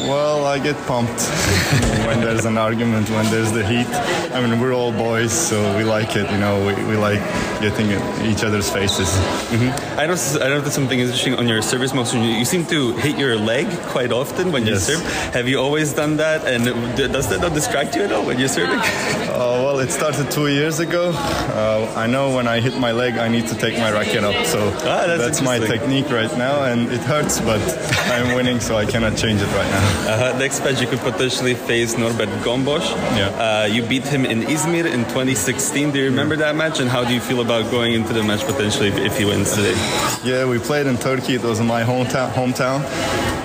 Well, 0.07 0.45
I 0.45 0.59
get 0.59 0.77
pumped 0.85 1.27
when 2.07 2.21
there's 2.21 2.45
an 2.45 2.57
argument, 2.57 3.09
when 3.09 3.25
there's 3.31 3.51
the 3.51 3.65
heat. 3.65 3.87
I 4.33 4.41
mean, 4.41 4.59
we're 4.59 4.73
all 4.73 4.91
boys, 4.91 5.31
so 5.31 5.57
we 5.77 5.83
like 5.83 6.15
it. 6.15 6.29
You 6.31 6.37
know, 6.37 6.65
we, 6.65 6.73
we 6.85 6.97
like 6.97 7.19
getting 7.61 7.91
in 7.91 8.25
each 8.25 8.43
other's 8.43 8.69
faces. 8.69 9.07
Mm-hmm. 9.07 9.99
I 9.99 10.05
noticed. 10.05 10.41
I 10.41 10.49
noticed 10.49 10.75
something 10.75 10.99
interesting 10.99 11.35
on 11.35 11.47
your 11.47 11.61
service 11.61 11.93
motion. 11.93 12.23
You 12.23 12.45
seem 12.45 12.65
to 12.67 12.93
hit 12.97 13.17
your 13.17 13.35
leg 13.35 13.67
quite 13.87 14.11
often 14.11 14.51
when 14.51 14.65
yes. 14.65 14.89
you 14.89 14.95
serve. 14.95 15.33
Have 15.33 15.47
you 15.47 15.59
always 15.59 15.93
done 15.93 16.17
that? 16.17 16.45
And 16.45 16.65
does 16.97 17.29
that 17.29 17.41
not 17.41 17.53
distract 17.53 17.95
you 17.95 18.03
at 18.03 18.11
all 18.11 18.25
when 18.25 18.39
you're 18.39 18.49
serving? 18.49 18.79
Uh, 19.37 19.61
well, 19.63 19.79
it 19.79 19.91
started 19.91 20.31
two 20.31 20.47
years 20.47 20.79
ago. 20.79 21.11
Uh, 21.13 21.93
I 21.95 22.07
know 22.07 22.33
when 22.35 22.47
I 22.47 22.59
hit 22.59 22.75
my 22.79 22.91
leg, 22.91 23.17
I 23.17 23.27
need 23.27 23.45
to 23.47 23.55
take 23.55 23.77
my 23.77 23.91
racket 23.91 24.23
up. 24.23 24.45
So 24.47 24.71
ah, 24.77 25.05
that's, 25.05 25.21
that's 25.21 25.41
my 25.43 25.59
technique 25.59 26.09
right 26.09 26.35
now, 26.37 26.63
and 26.63 26.91
it 26.91 27.01
hurts, 27.01 27.39
but 27.41 27.61
I'm 28.09 28.35
winning, 28.35 28.59
so 28.59 28.75
I 28.77 28.85
cannot 28.85 29.15
change 29.15 29.41
it 29.41 29.45
right 29.53 29.69
now. 29.69 30.33
Uh, 30.33 30.37
next 30.39 30.61
match, 30.61 30.81
you 30.81 30.87
could 30.87 30.99
potentially 31.37 31.67
face 31.67 31.97
Norbert 31.97 32.29
Gombos. 32.43 32.89
Yeah. 33.15 33.29
Uh, 33.29 33.65
you 33.65 33.83
beat 33.83 34.03
him 34.03 34.25
in 34.25 34.41
Izmir 34.41 34.85
in 34.85 35.03
2016. 35.05 35.91
Do 35.91 35.99
you 35.99 36.05
remember 36.05 36.35
that 36.37 36.55
match? 36.55 36.79
And 36.79 36.89
how 36.89 37.03
do 37.03 37.13
you 37.13 37.21
feel 37.21 37.41
about 37.41 37.69
going 37.69 37.93
into 37.93 38.13
the 38.13 38.23
match 38.23 38.43
potentially 38.43 38.89
if, 38.89 38.97
if 38.97 39.17
he 39.17 39.25
wins 39.25 39.53
today? 39.53 39.75
Yeah, 40.23 40.45
we 40.49 40.57
played 40.57 40.87
in 40.87 40.97
Turkey. 40.97 41.35
It 41.35 41.43
was 41.43 41.61
my 41.61 41.83
hometown, 41.83 42.31
hometown, 42.31 42.81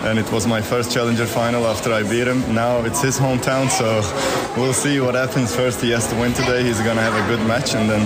and 0.05 0.19
it 0.19 0.31
was 0.33 0.47
my 0.47 0.63
first 0.63 0.91
challenger 0.91 1.27
final 1.27 1.67
after 1.67 1.93
I 1.93 2.03
beat 2.03 2.27
him. 2.27 2.41
Now 2.55 2.83
it's 2.85 3.03
his 3.03 3.19
hometown, 3.19 3.69
so 3.69 4.01
we'll 4.61 4.73
see 4.73 5.01
what 5.01 5.15
happens. 5.15 5.55
First, 5.55 5.81
he 5.83 5.91
has 5.91 6.09
to 6.09 6.17
win 6.17 6.33
today. 6.33 6.65
He's 6.65 6.81
gonna 6.81 7.03
have 7.03 7.15
a 7.15 7.27
good 7.29 7.47
match, 7.47 7.75
and 7.75 7.91
then 7.91 8.03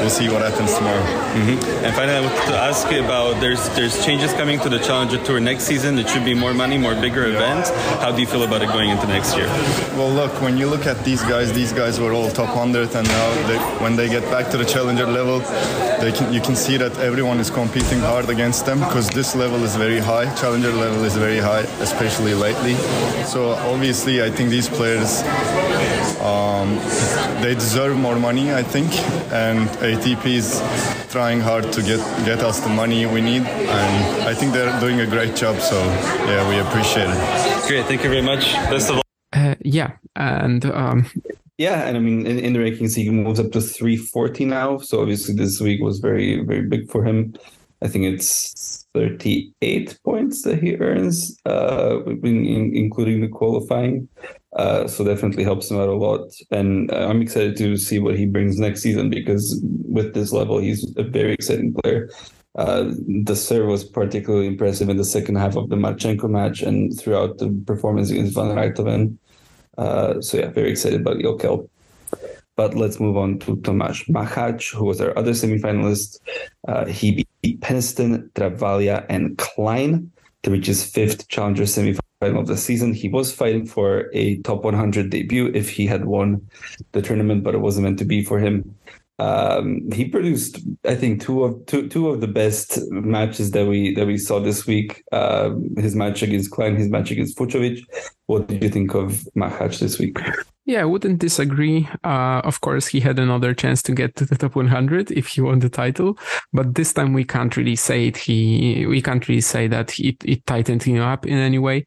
we'll 0.00 0.10
see 0.10 0.28
what 0.28 0.42
happens 0.42 0.74
tomorrow. 0.74 1.02
Mm-hmm. 1.02 1.84
And 1.84 1.94
finally, 1.94 2.16
I 2.16 2.20
wanted 2.20 2.46
to 2.52 2.58
ask 2.58 2.90
you 2.90 3.04
about 3.04 3.40
there's 3.40 3.68
there's 3.70 4.04
changes 4.04 4.32
coming 4.32 4.58
to 4.60 4.68
the 4.68 4.78
Challenger 4.78 5.22
Tour 5.24 5.40
next 5.40 5.64
season. 5.64 5.98
It 5.98 6.08
should 6.08 6.24
be 6.24 6.34
more 6.34 6.54
money, 6.54 6.76
more 6.78 6.94
bigger 6.94 7.28
yeah. 7.28 7.36
event. 7.36 7.68
How 8.02 8.12
do 8.12 8.20
you 8.20 8.26
feel 8.26 8.42
about 8.42 8.62
it 8.62 8.68
going 8.68 8.90
into 8.90 9.06
next 9.06 9.27
year? 9.36 9.46
Well, 9.96 10.10
look, 10.10 10.32
when 10.42 10.56
you 10.56 10.68
look 10.68 10.86
at 10.86 11.04
these 11.04 11.22
guys, 11.22 11.52
these 11.52 11.72
guys 11.72 11.98
were 12.00 12.12
all 12.12 12.30
top 12.30 12.54
100, 12.56 12.94
and 12.94 13.06
now 13.08 13.48
they, 13.48 13.58
when 13.82 13.96
they 13.96 14.08
get 14.08 14.22
back 14.30 14.50
to 14.50 14.56
the 14.56 14.64
Challenger 14.64 15.06
level, 15.06 15.40
they 16.00 16.12
can, 16.12 16.32
you 16.32 16.40
can 16.40 16.54
see 16.54 16.76
that 16.76 16.96
everyone 16.98 17.40
is 17.40 17.50
competing 17.50 18.00
hard 18.00 18.28
against 18.30 18.66
them 18.66 18.78
because 18.80 19.08
this 19.10 19.34
level 19.34 19.62
is 19.64 19.76
very 19.76 19.98
high. 19.98 20.32
Challenger 20.36 20.72
level 20.72 21.04
is 21.04 21.16
very 21.16 21.38
high, 21.38 21.62
especially 21.80 22.34
lately. 22.34 22.74
So 23.24 23.52
obviously, 23.72 24.22
I 24.22 24.30
think 24.30 24.50
these 24.50 24.68
players 24.68 25.22
um, 26.20 26.76
they 27.42 27.54
deserve 27.54 27.96
more 27.96 28.18
money, 28.18 28.52
I 28.52 28.62
think, 28.62 28.90
and 29.32 29.68
ATP 29.80 30.26
is 30.26 30.60
trying 31.10 31.40
hard 31.40 31.72
to 31.72 31.82
get 31.82 32.00
get 32.24 32.40
us 32.40 32.60
the 32.60 32.68
money 32.68 33.06
we 33.06 33.20
need, 33.20 33.42
and 33.42 34.22
I 34.28 34.34
think 34.34 34.52
they're 34.52 34.78
doing 34.80 35.00
a 35.00 35.06
great 35.06 35.36
job. 35.36 35.60
So 35.60 35.78
yeah, 36.26 36.48
we 36.48 36.58
appreciate 36.58 37.08
it. 37.08 37.68
Great, 37.68 37.86
thank 37.86 38.02
you 38.02 38.10
very 38.10 38.22
much. 38.22 38.52
Best 38.70 38.90
of 38.90 38.96
luck. 38.96 39.07
Uh, 39.32 39.54
yeah, 39.60 39.92
and 40.16 40.64
um, 40.66 41.06
yeah, 41.58 41.88
and 41.88 41.96
I 41.96 42.00
mean, 42.00 42.24
in, 42.26 42.38
in, 42.38 42.52
the 42.52 42.60
rankings, 42.60 42.94
he 42.94 43.10
moves 43.10 43.40
up 43.40 43.50
to 43.52 43.60
340 43.60 44.44
now. 44.44 44.78
So 44.78 45.00
obviously, 45.00 45.34
this 45.34 45.60
week 45.60 45.82
was 45.82 45.98
very, 45.98 46.42
very 46.44 46.62
big 46.62 46.88
for 46.90 47.04
him. 47.04 47.34
I 47.82 47.88
think 47.88 48.04
it's 48.04 48.86
38 48.94 49.98
points 50.04 50.42
that 50.42 50.62
he 50.62 50.76
earns, 50.76 51.36
uh, 51.46 52.04
in, 52.04 52.72
including 52.74 53.20
the 53.20 53.28
qualifying. 53.28 54.08
Uh, 54.54 54.86
so 54.88 55.04
definitely 55.04 55.44
helps 55.44 55.70
him 55.70 55.78
out 55.78 55.88
a 55.88 55.94
lot. 55.94 56.30
And 56.50 56.92
uh, 56.92 57.08
I'm 57.08 57.22
excited 57.22 57.56
to 57.58 57.76
see 57.76 57.98
what 57.98 58.16
he 58.16 58.26
brings 58.26 58.58
next 58.58 58.82
season 58.82 59.10
because 59.10 59.60
with 59.62 60.14
this 60.14 60.32
level, 60.32 60.58
he's 60.58 60.92
a 60.96 61.02
very 61.02 61.34
exciting 61.34 61.74
player. 61.74 62.08
Uh, 62.56 62.92
the 63.24 63.36
serve 63.36 63.68
was 63.68 63.84
particularly 63.84 64.46
impressive 64.46 64.88
in 64.88 64.96
the 64.96 65.04
second 65.04 65.36
half 65.36 65.56
of 65.56 65.68
the 65.68 65.76
Marchenko 65.76 66.28
match 66.28 66.62
and 66.62 66.98
throughout 66.98 67.38
the 67.38 67.50
performance 67.66 68.10
against 68.10 68.34
Van 68.34 68.56
Rijthoven. 68.56 69.16
Uh, 69.76 70.20
so 70.20 70.38
yeah, 70.38 70.48
very 70.48 70.70
excited 70.70 71.00
about 71.00 71.18
Jokel. 71.18 71.68
But 72.56 72.74
let's 72.74 72.98
move 72.98 73.16
on 73.16 73.38
to 73.40 73.56
Tomasz 73.58 74.08
Machac, 74.08 74.74
who 74.74 74.84
was 74.84 75.00
our 75.00 75.16
other 75.16 75.30
semifinalist. 75.30 76.18
Uh, 76.66 76.86
he 76.86 77.24
beat 77.42 77.60
Peniston, 77.60 78.28
Travaglia, 78.32 79.06
and 79.08 79.38
Klein 79.38 80.10
to 80.42 80.50
reach 80.50 80.66
his 80.66 80.84
fifth 80.84 81.28
challenger 81.28 81.62
semifinal 81.62 82.00
of 82.20 82.48
the 82.48 82.56
season. 82.56 82.92
He 82.92 83.08
was 83.08 83.32
fighting 83.32 83.64
for 83.66 84.10
a 84.12 84.38
top 84.38 84.64
100 84.64 85.10
debut 85.10 85.52
if 85.54 85.70
he 85.70 85.86
had 85.86 86.06
won 86.06 86.48
the 86.90 87.02
tournament, 87.02 87.44
but 87.44 87.54
it 87.54 87.58
wasn't 87.58 87.84
meant 87.84 88.00
to 88.00 88.04
be 88.04 88.24
for 88.24 88.40
him. 88.40 88.74
Um, 89.18 89.90
he 89.90 90.08
produced, 90.08 90.60
I 90.84 90.94
think, 90.94 91.22
two 91.22 91.42
of 91.44 91.66
two 91.66 91.88
two 91.88 92.08
of 92.08 92.20
the 92.20 92.28
best 92.28 92.78
matches 92.90 93.50
that 93.50 93.66
we 93.66 93.94
that 93.94 94.06
we 94.06 94.16
saw 94.16 94.38
this 94.38 94.66
week. 94.66 95.02
Uh, 95.10 95.50
his 95.76 95.96
match 95.96 96.22
against 96.22 96.52
Klein, 96.52 96.76
his 96.76 96.88
match 96.88 97.10
against 97.10 97.36
Fucsovics. 97.36 97.80
What 98.26 98.46
did 98.46 98.62
you 98.62 98.68
think 98.68 98.94
of 98.94 99.26
Machac 99.36 99.78
this 99.78 99.98
week? 99.98 100.18
Yeah, 100.66 100.82
I 100.82 100.84
wouldn't 100.84 101.18
disagree. 101.18 101.88
Uh, 102.04 102.42
of 102.44 102.60
course, 102.60 102.86
he 102.86 103.00
had 103.00 103.18
another 103.18 103.54
chance 103.54 103.82
to 103.84 103.92
get 103.92 104.16
to 104.16 104.26
the 104.26 104.36
top 104.36 104.54
100 104.54 105.10
if 105.10 105.28
he 105.28 105.40
won 105.40 105.60
the 105.60 105.70
title, 105.70 106.18
but 106.52 106.74
this 106.74 106.92
time 106.92 107.14
we 107.14 107.24
can't 107.24 107.56
really 107.56 107.74
say 107.74 108.08
it. 108.08 108.18
He 108.18 108.84
we 108.86 109.00
can't 109.00 109.26
really 109.26 109.40
say 109.40 109.66
that 109.68 109.98
it, 109.98 110.22
it 110.26 110.44
tightened 110.46 110.82
him 110.82 111.00
up 111.00 111.26
in 111.26 111.38
any 111.38 111.58
way. 111.58 111.86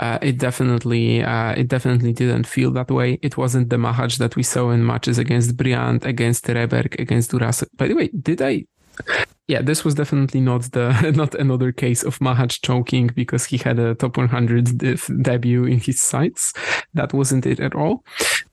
Uh, 0.00 0.18
it 0.22 0.38
definitely 0.38 1.22
uh, 1.22 1.52
it 1.52 1.68
definitely 1.68 2.12
didn't 2.12 2.46
feel 2.46 2.72
that 2.72 2.90
way. 2.90 3.18
It 3.22 3.36
wasn't 3.36 3.70
the 3.70 3.76
Machac 3.76 4.18
that 4.18 4.34
we 4.34 4.42
saw 4.42 4.70
in 4.70 4.84
matches 4.84 5.18
against 5.18 5.56
Briand, 5.56 6.04
against 6.04 6.44
Rehberg, 6.46 6.98
against 6.98 7.30
Duras. 7.30 7.64
By 7.76 7.88
the 7.88 7.94
way, 7.94 8.08
did 8.08 8.42
I? 8.42 8.64
Yeah, 9.46 9.60
this 9.60 9.84
was 9.84 9.94
definitely 9.94 10.40
not 10.40 10.72
the 10.72 11.12
not 11.16 11.34
another 11.34 11.70
case 11.70 12.02
of 12.02 12.18
Machac 12.18 12.62
choking 12.62 13.08
because 13.08 13.44
he 13.44 13.58
had 13.58 13.78
a 13.78 13.94
top 13.94 14.16
100 14.16 14.78
debut 15.22 15.64
in 15.64 15.80
his 15.80 16.00
sights. 16.00 16.52
That 16.94 17.12
wasn't 17.12 17.44
it 17.46 17.60
at 17.60 17.74
all. 17.74 18.04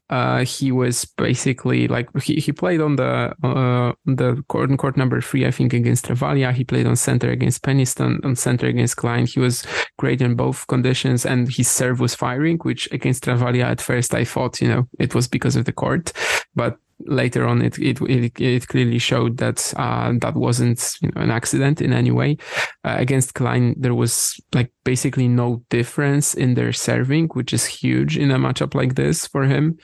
Uh, 0.09 0.43
he 0.43 0.73
was 0.73 1.05
basically 1.05 1.87
like 1.87 2.09
he, 2.21 2.35
he 2.35 2.51
played 2.51 2.81
on 2.81 2.97
the 2.97 3.33
uh, 3.43 3.93
the 4.05 4.43
court 4.49 4.77
court 4.77 4.97
number 4.97 5.21
three, 5.21 5.45
I 5.45 5.51
think, 5.51 5.71
against 5.71 6.07
Travaglia. 6.07 6.51
He 6.51 6.65
played 6.65 6.85
on 6.85 6.97
center 6.97 7.31
against 7.31 7.63
Peniston, 7.63 8.23
on 8.25 8.35
center 8.35 8.67
against 8.67 8.97
Klein. 8.97 9.25
He 9.25 9.39
was 9.39 9.65
great 9.97 10.21
in 10.21 10.35
both 10.35 10.67
conditions, 10.67 11.25
and 11.25 11.49
his 11.49 11.69
serve 11.69 12.01
was 12.01 12.13
firing, 12.13 12.57
which 12.63 12.91
against 12.91 13.23
Travaglia 13.23 13.63
at 13.63 13.79
first 13.79 14.13
I 14.13 14.25
thought, 14.25 14.59
you 14.59 14.67
know, 14.67 14.89
it 14.99 15.15
was 15.15 15.29
because 15.29 15.55
of 15.55 15.63
the 15.63 15.71
court, 15.71 16.11
but 16.53 16.77
later 17.05 17.45
on, 17.47 17.61
it 17.61 17.77
it 17.79 18.01
it, 18.01 18.39
it 18.39 18.67
clearly 18.67 18.99
showed 18.99 19.37
that 19.37 19.73
uh, 19.77 20.13
that 20.21 20.35
wasn't 20.35 20.97
you 21.01 21.09
know 21.09 21.21
an 21.21 21.31
accident 21.31 21.81
in 21.81 21.93
any 21.93 22.11
way. 22.11 22.37
Uh, 22.83 22.95
against 22.97 23.33
Klein, 23.33 23.75
there 23.77 23.95
was 23.95 24.39
like 24.53 24.71
basically 24.83 25.27
no 25.27 25.63
difference 25.69 26.33
in 26.33 26.53
their 26.55 26.73
serving, 26.73 27.29
which 27.29 27.53
is 27.53 27.65
huge 27.65 28.17
in 28.17 28.31
a 28.31 28.37
matchup 28.37 28.73
like 28.73 28.95
this 28.95 29.27
for 29.27 29.43
him, 29.43 29.77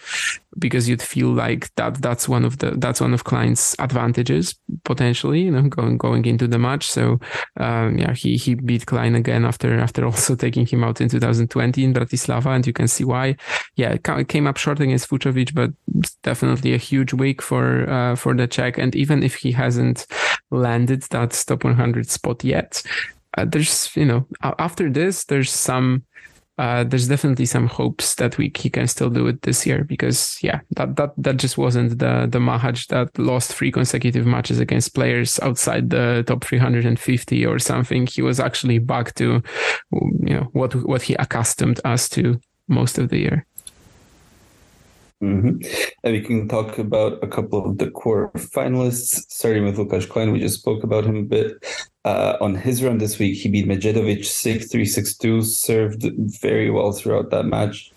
because 0.60 0.90
you'd 0.90 1.02
feel 1.02 1.30
like 1.30 1.74
that 1.76 2.02
that's 2.02 2.28
one 2.28 2.46
of 2.46 2.58
the 2.60 2.72
that's 2.72 3.02
one 3.02 3.14
of 3.14 3.24
Klein's 3.24 3.76
advantages 3.80 4.56
potentially, 4.84 5.42
you 5.42 5.52
know, 5.52 5.64
going 5.64 5.98
going 5.98 6.26
into 6.26 6.48
the 6.48 6.58
match. 6.58 6.90
So 6.90 7.20
um, 7.58 7.98
yeah, 7.98 8.14
he 8.14 8.38
he 8.38 8.56
beat 8.56 8.86
Klein 8.86 9.16
again 9.16 9.46
after 9.46 9.80
after 9.80 10.06
also 10.10 10.36
taking 10.36 10.66
him 10.66 10.84
out 10.84 11.02
in 11.02 11.10
2020 11.10 11.84
in 11.84 11.94
Bratislava, 11.94 12.48
and 12.48 12.66
you 12.66 12.74
can 12.74 12.88
see 12.88 13.04
why. 13.04 13.36
Yeah, 13.76 13.94
it 13.94 14.28
came 14.28 14.48
up 14.48 14.58
short 14.58 14.80
against 14.80 15.10
Fucsovics, 15.10 15.54
but 15.54 15.72
definitely 16.24 16.74
a 16.74 16.78
huge 16.78 17.14
week 17.14 17.42
for 17.42 17.90
uh, 17.90 18.16
for 18.16 18.34
the 18.34 18.48
Czech. 18.48 18.78
And 18.78 18.96
even 18.96 19.24
if 19.24 19.36
he 19.36 19.52
hasn't 19.52 20.08
landed 20.52 21.04
that 21.04 21.32
top 21.48 21.64
100 21.64 22.10
spot 22.10 22.44
yet, 22.44 22.82
uh, 23.38 23.46
there's 23.46 23.96
you 23.96 24.06
know 24.06 24.26
after 24.42 24.90
this 24.90 25.26
there's 25.26 25.52
some 25.52 26.04
uh, 26.58 26.84
there's 26.84 27.08
definitely 27.08 27.46
some 27.46 27.68
hopes 27.68 28.16
that 28.16 28.38
we 28.38 28.52
he 28.58 28.70
can 28.70 28.88
still 28.88 29.10
do 29.10 29.28
it 29.28 29.42
this 29.44 29.66
year 29.66 29.84
because 29.84 30.38
yeah 30.42 30.60
that 30.72 30.96
that 30.96 31.12
that 31.18 31.38
just 31.38 31.58
wasn't 31.58 32.00
the 32.00 32.28
the 32.30 32.40
Machac 32.40 32.88
that 32.88 33.18
lost 33.20 33.54
three 33.54 33.72
consecutive 33.72 34.26
matches 34.26 34.60
against 34.60 34.96
players 34.96 35.40
outside 35.42 35.90
the 35.90 36.24
top 36.26 36.44
350 36.44 37.46
or 37.46 37.60
something. 37.60 38.08
He 38.08 38.22
was 38.22 38.40
actually 38.40 38.80
back 38.80 39.14
to 39.16 39.42
you 39.92 40.34
know 40.34 40.50
what 40.54 40.74
what 40.88 41.04
he 41.04 41.14
accustomed 41.16 41.80
us 41.86 42.10
to 42.10 42.40
most 42.68 42.98
of 42.98 43.10
the 43.10 43.20
year 43.20 43.46
Mm-hmm. 45.22 45.68
And 46.04 46.14
we 46.14 46.22
can 46.22 46.48
talk 46.48 46.78
about 46.78 47.24
a 47.24 47.28
couple 47.28 47.66
of 47.66 47.80
the 47.80 47.90
core 47.90 48.32
finalists, 48.36 49.24
starting 49.30 49.66
with 49.66 49.78
Lukasz 49.78 50.08
Klein. 50.08 50.32
We 50.32 50.40
just 50.40 50.60
spoke 50.60 50.84
about 50.84 51.06
him 51.06 51.18
a 51.18 51.24
bit. 51.24 51.66
Uh, 52.06 52.38
on 52.40 52.56
his 52.56 52.84
run 52.84 53.00
this 53.00 53.18
week, 53.18 53.38
he 53.38 53.50
beat 53.50 53.68
Medjedovic 53.68 54.26
6 54.26 54.72
3 54.72 54.86
6 54.86 55.18
2, 55.18 55.42
served 55.42 56.04
very 56.42 56.70
well 56.70 56.92
throughout 56.92 57.32
that 57.32 57.46
match, 57.46 57.92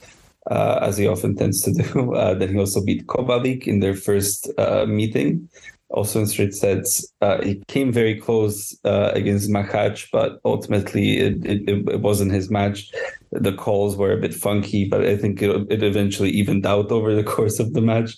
uh, 0.51 0.79
as 0.83 0.97
he 0.97 1.07
often 1.07 1.37
tends 1.37 1.63
to 1.63 1.73
do. 1.73 2.15
Uh, 2.21 2.35
then 2.35 2.49
he 2.49 2.59
also 2.59 2.83
beat 2.83 3.07
Kovalik 3.07 3.67
in 3.67 3.81
their 3.81 3.95
first 3.95 4.51
uh, 4.59 4.87
meeting 4.87 5.49
also 5.91 6.21
in 6.21 6.27
straight 6.27 6.55
sets. 6.55 7.13
Uh, 7.21 7.43
he 7.43 7.63
came 7.69 7.93
very 7.93 8.15
close 8.19 8.79
uh, 8.85 9.11
against 9.15 9.51
Machac, 9.51 10.09
but 10.13 10.41
ultimately 10.45 11.19
it, 11.19 11.45
it, 11.45 11.69
it, 11.69 12.01
wasn't 12.01 12.33
his 12.33 12.51
match. 12.51 12.93
The 13.33 13.53
calls 13.53 13.97
were 13.97 14.13
a 14.13 14.21
bit 14.21 14.35
funky, 14.35 14.87
but 14.89 15.05
I 15.05 15.17
think 15.17 15.41
it, 15.43 15.51
it 15.71 15.83
eventually 15.83 16.31
evened 16.31 16.67
out 16.67 16.91
over 16.93 17.15
the 17.15 17.25
course 17.25 17.61
of 17.61 17.75
the 17.75 17.81
match. 17.81 18.17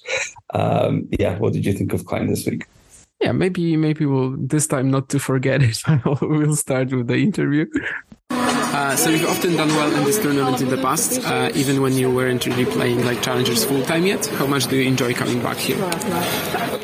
Um, 0.55 1.09
yeah, 1.18 1.38
what 1.38 1.53
did 1.53 1.66
you 1.66 1.72
think 1.72 1.92
of 1.92 2.07
Klein 2.07 2.29
this 2.29 2.46
week? 2.46 2.66
Yeah, 3.20 3.33
maybe 3.33 3.77
maybe 3.77 4.05
we'll 4.05 4.37
this 4.37 4.66
time 4.66 4.90
not 4.90 5.09
to 5.11 5.20
forget 5.20 5.62
it. 5.62 5.81
we'll 6.20 6.57
start 6.57 6.92
with 6.92 7.07
the 7.07 7.18
interview. 7.18 7.66
Uh, 8.31 8.96
so 8.96 9.11
you've 9.11 9.29
often 9.29 9.55
done 9.55 9.68
well 9.68 9.94
in 9.94 10.03
this 10.05 10.18
tournament 10.18 10.61
in 10.61 10.68
the 10.70 10.79
past, 10.79 11.22
uh, 11.27 11.51
even 11.55 11.83
when 11.83 11.92
you 11.92 12.11
weren't 12.12 12.46
really 12.46 12.64
playing 12.64 13.05
like 13.05 13.22
challengers 13.22 13.64
full 13.64 13.83
time 13.85 14.07
yet. 14.07 14.27
How 14.27 14.46
much 14.46 14.66
do 14.66 14.77
you 14.77 14.88
enjoy 14.88 15.12
coming 15.14 15.42
back 15.42 15.59
here? 15.59 15.77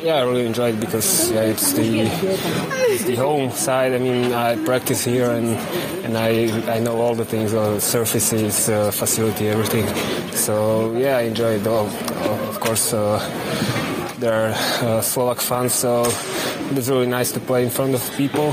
Yeah, 0.01 0.15
I 0.15 0.21
really 0.23 0.45
enjoy 0.45 0.69
it 0.69 0.79
because 0.79 1.29
yeah, 1.31 1.41
it's 1.41 1.73
the 1.73 2.01
it's 2.93 3.03
the 3.03 3.15
home 3.15 3.51
side. 3.51 3.93
I 3.93 3.99
mean, 3.99 4.31
I 4.33 4.55
practice 4.63 5.03
here 5.03 5.29
and 5.29 5.47
and 6.05 6.17
I 6.17 6.49
I 6.71 6.79
know 6.79 7.01
all 7.01 7.15
the 7.15 7.25
things, 7.25 7.53
all 7.53 7.73
the 7.73 7.81
surfaces, 7.81 8.69
uh, 8.69 8.91
facility, 8.91 9.49
everything. 9.49 9.85
So 10.33 10.95
yeah, 10.95 11.17
I 11.17 11.21
enjoy 11.23 11.59
it 11.59 11.67
all. 11.67 11.87
Of 12.49 12.59
course. 12.59 12.93
Uh, 12.93 13.19
there 14.19 14.33
are 14.33 14.51
uh, 14.83 15.01
Slovak 15.01 15.39
fans, 15.39 15.73
so 15.73 16.03
it's 16.75 16.89
really 16.89 17.07
nice 17.07 17.31
to 17.31 17.39
play 17.39 17.63
in 17.63 17.69
front 17.69 17.95
of 17.95 18.03
people 18.17 18.51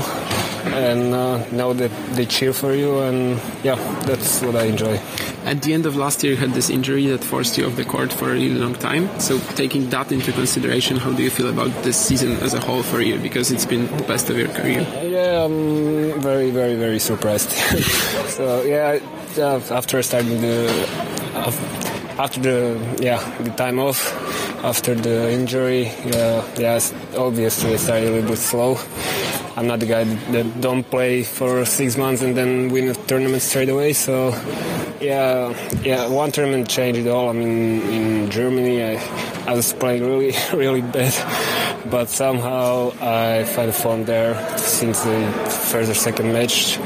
and 0.73 1.13
uh, 1.13 1.49
know 1.51 1.73
that 1.73 1.91
they 2.15 2.25
cheer 2.25 2.53
for 2.53 2.73
you. 2.73 2.99
And 2.99 3.39
yeah, 3.63 3.75
that's 4.01 4.41
what 4.41 4.55
I 4.55 4.65
enjoy. 4.65 4.99
At 5.45 5.61
the 5.61 5.73
end 5.73 5.85
of 5.85 5.95
last 5.95 6.23
year, 6.23 6.33
you 6.33 6.37
had 6.37 6.51
this 6.51 6.69
injury 6.69 7.07
that 7.07 7.23
forced 7.23 7.57
you 7.57 7.65
off 7.65 7.75
the 7.75 7.85
court 7.85 8.11
for 8.11 8.29
a 8.29 8.33
really 8.33 8.55
long 8.55 8.75
time. 8.75 9.07
So, 9.19 9.39
taking 9.55 9.89
that 9.91 10.11
into 10.11 10.31
consideration, 10.31 10.97
how 10.97 11.11
do 11.13 11.23
you 11.23 11.29
feel 11.29 11.49
about 11.49 11.71
this 11.83 11.97
season 11.97 12.33
as 12.37 12.53
a 12.53 12.59
whole 12.59 12.83
for 12.83 13.01
you? 13.01 13.17
Because 13.17 13.51
it's 13.51 13.65
been 13.65 13.87
the 13.97 14.03
best 14.03 14.29
of 14.29 14.37
your 14.37 14.49
career. 14.49 14.81
Yeah, 15.03 15.45
I'm 15.45 16.19
very, 16.21 16.51
very, 16.51 16.75
very 16.75 16.99
surprised. 16.99 17.49
so, 18.29 18.63
yeah, 18.63 18.99
after 19.39 20.01
starting 20.03 20.41
the 20.41 21.26
after 22.19 22.39
the 22.39 22.97
yeah 22.99 23.19
the 23.39 23.51
time 23.51 23.79
off 23.79 24.13
after 24.63 24.95
the 24.95 25.31
injury 25.31 25.83
yeah 26.05 26.79
obviously 27.15 27.73
I 27.73 27.77
started 27.77 28.09
a 28.09 28.11
little 28.11 28.29
bit 28.29 28.39
slow 28.39 28.77
I'm 29.57 29.65
not 29.65 29.79
the 29.79 29.87
guy 29.87 30.03
that 30.03 30.61
don't 30.61 30.83
play 30.83 31.23
for 31.23 31.65
six 31.65 31.97
months 31.97 32.21
and 32.21 32.37
then 32.37 32.69
win 32.69 32.89
a 32.89 32.93
tournament 32.93 33.41
straight 33.41 33.69
away. 33.69 33.93
So 33.93 34.29
yeah, 35.01 35.57
yeah, 35.81 36.07
one 36.09 36.31
tournament 36.31 36.69
changed 36.69 36.99
it 36.99 37.07
all. 37.07 37.29
I 37.29 37.33
mean, 37.33 37.81
in 37.81 38.29
Germany, 38.29 38.83
I, 38.83 39.01
I 39.47 39.55
was 39.55 39.73
playing 39.73 40.05
really, 40.05 40.35
really 40.53 40.81
bad, 40.81 41.11
but 41.89 42.07
somehow 42.07 42.91
I 43.01 43.45
found 43.45 43.73
fun 43.73 44.03
there 44.05 44.35
since 44.59 45.01
the 45.01 45.25
first 45.71 45.89
or 45.89 45.95
second 45.95 46.33
match, 46.33 46.77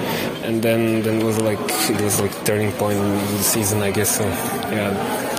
and 0.44 0.62
then 0.62 1.02
then 1.02 1.22
it 1.22 1.24
was 1.24 1.40
like 1.40 1.60
it 1.90 2.02
was 2.02 2.20
like 2.22 2.34
turning 2.46 2.72
point 2.74 2.98
in 2.98 3.12
the 3.38 3.44
season, 3.44 3.82
I 3.82 3.92
guess. 3.92 4.18
So 4.18 4.24
yeah. 4.24 5.32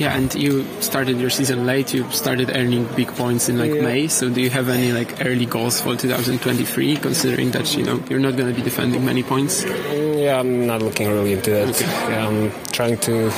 Yeah, 0.00 0.16
and 0.16 0.34
you 0.34 0.64
started 0.80 1.20
your 1.20 1.28
season 1.28 1.66
late. 1.66 1.92
You 1.92 2.10
started 2.10 2.56
earning 2.56 2.86
big 2.96 3.08
points 3.08 3.50
in 3.50 3.58
like 3.58 3.74
yeah. 3.74 3.82
May. 3.82 4.08
So 4.08 4.30
do 4.30 4.40
you 4.40 4.48
have 4.48 4.70
any 4.70 4.92
like 4.92 5.26
early 5.26 5.44
goals 5.44 5.78
for 5.78 5.94
2023? 5.94 6.96
Considering 6.96 7.50
that 7.50 7.76
you 7.76 7.84
know 7.84 8.02
you're 8.08 8.18
not 8.18 8.34
going 8.34 8.48
to 8.48 8.54
be 8.54 8.62
defending 8.62 9.04
many 9.04 9.22
points. 9.22 9.62
Mm, 9.62 10.24
yeah, 10.24 10.40
I'm 10.40 10.66
not 10.66 10.80
looking 10.80 11.08
really 11.10 11.34
into 11.34 11.50
that. 11.50 11.68
Okay. 11.68 11.84
Yeah, 11.84 12.28
I'm 12.28 12.50
trying 12.72 12.96
to 13.00 13.30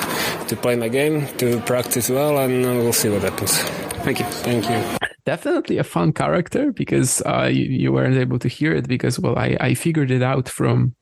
to 0.46 0.56
play 0.56 0.76
my 0.76 0.87
game, 0.87 1.26
to 1.38 1.58
practice 1.62 2.08
well, 2.08 2.38
and 2.38 2.62
we'll 2.62 2.92
see 2.92 3.08
what 3.08 3.22
happens. 3.22 3.58
Thank 4.04 4.20
you. 4.20 4.26
Thank 4.26 4.70
you 4.70 5.08
definitely 5.24 5.78
a 5.78 5.85
fun 5.85 6.12
character 6.12 6.72
because 6.72 7.22
uh, 7.26 7.48
you, 7.50 7.64
you, 7.64 7.92
weren't 7.92 8.16
able 8.16 8.38
to 8.38 8.48
hear 8.48 8.74
it 8.74 8.88
because 8.88 9.18
well 9.20 9.38
I, 9.38 9.56
I 9.61 9.74
figured 9.74 10.11
it 10.11 10.22
out 10.22 10.48
from 10.48 10.94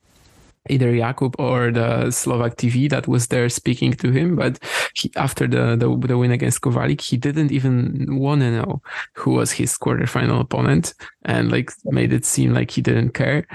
either 0.68 0.92
Jakub 0.92 1.35
or 1.38 1.70
the 1.72 2.11
Slovak 2.11 2.56
TV 2.56 2.90
that 2.90 3.09
was 3.09 3.28
there 3.28 3.48
speaking 3.48 3.92
to 3.94 4.11
him. 4.11 4.37
But 4.37 4.59
he, 4.94 5.11
after 5.16 5.46
the, 5.46 5.76
the, 5.76 6.06
the 6.06 6.18
win 6.18 6.33
against 6.33 6.61
Kovalik, 6.61 7.00
he 7.00 7.16
didn't 7.16 7.50
even 7.50 8.18
want 8.18 8.42
to 8.42 8.50
know 8.50 8.83
who 9.14 9.33
was 9.33 9.52
his 9.52 9.78
quarterfinal 9.78 10.40
opponent, 10.40 10.94
and 11.24 11.50
like 11.50 11.72
made 11.85 12.12
it 12.12 12.24
seem 12.24 12.52
like 12.52 12.70
he 12.70 12.83
didn't 12.83 13.11
care, 13.11 13.46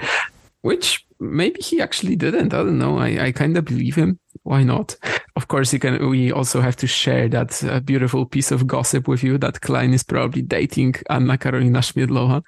which 0.62 1.06
maybe 1.20 1.60
he 1.60 1.80
actually 1.80 2.16
didn't. 2.16 2.52
I 2.52 2.58
don't 2.58 2.78
know. 2.78 2.98
I, 2.98 3.26
I 3.26 3.32
kind 3.32 3.56
of 3.56 3.64
believe 3.64 3.94
him. 3.94 4.18
Why 4.46 4.62
not? 4.62 4.96
Of 5.34 5.48
course, 5.48 5.72
you 5.72 5.80
can. 5.80 6.08
We 6.08 6.30
also 6.30 6.60
have 6.60 6.76
to 6.76 6.86
share 6.86 7.28
that 7.28 7.64
uh, 7.64 7.80
beautiful 7.80 8.24
piece 8.24 8.52
of 8.52 8.66
gossip 8.66 9.08
with 9.08 9.24
you 9.24 9.38
that 9.38 9.60
Klein 9.60 9.92
is 9.92 10.04
probably 10.04 10.42
dating 10.42 10.94
Anna 11.10 11.36
Karolina 11.36 11.82
Schmiedlova 11.82 12.42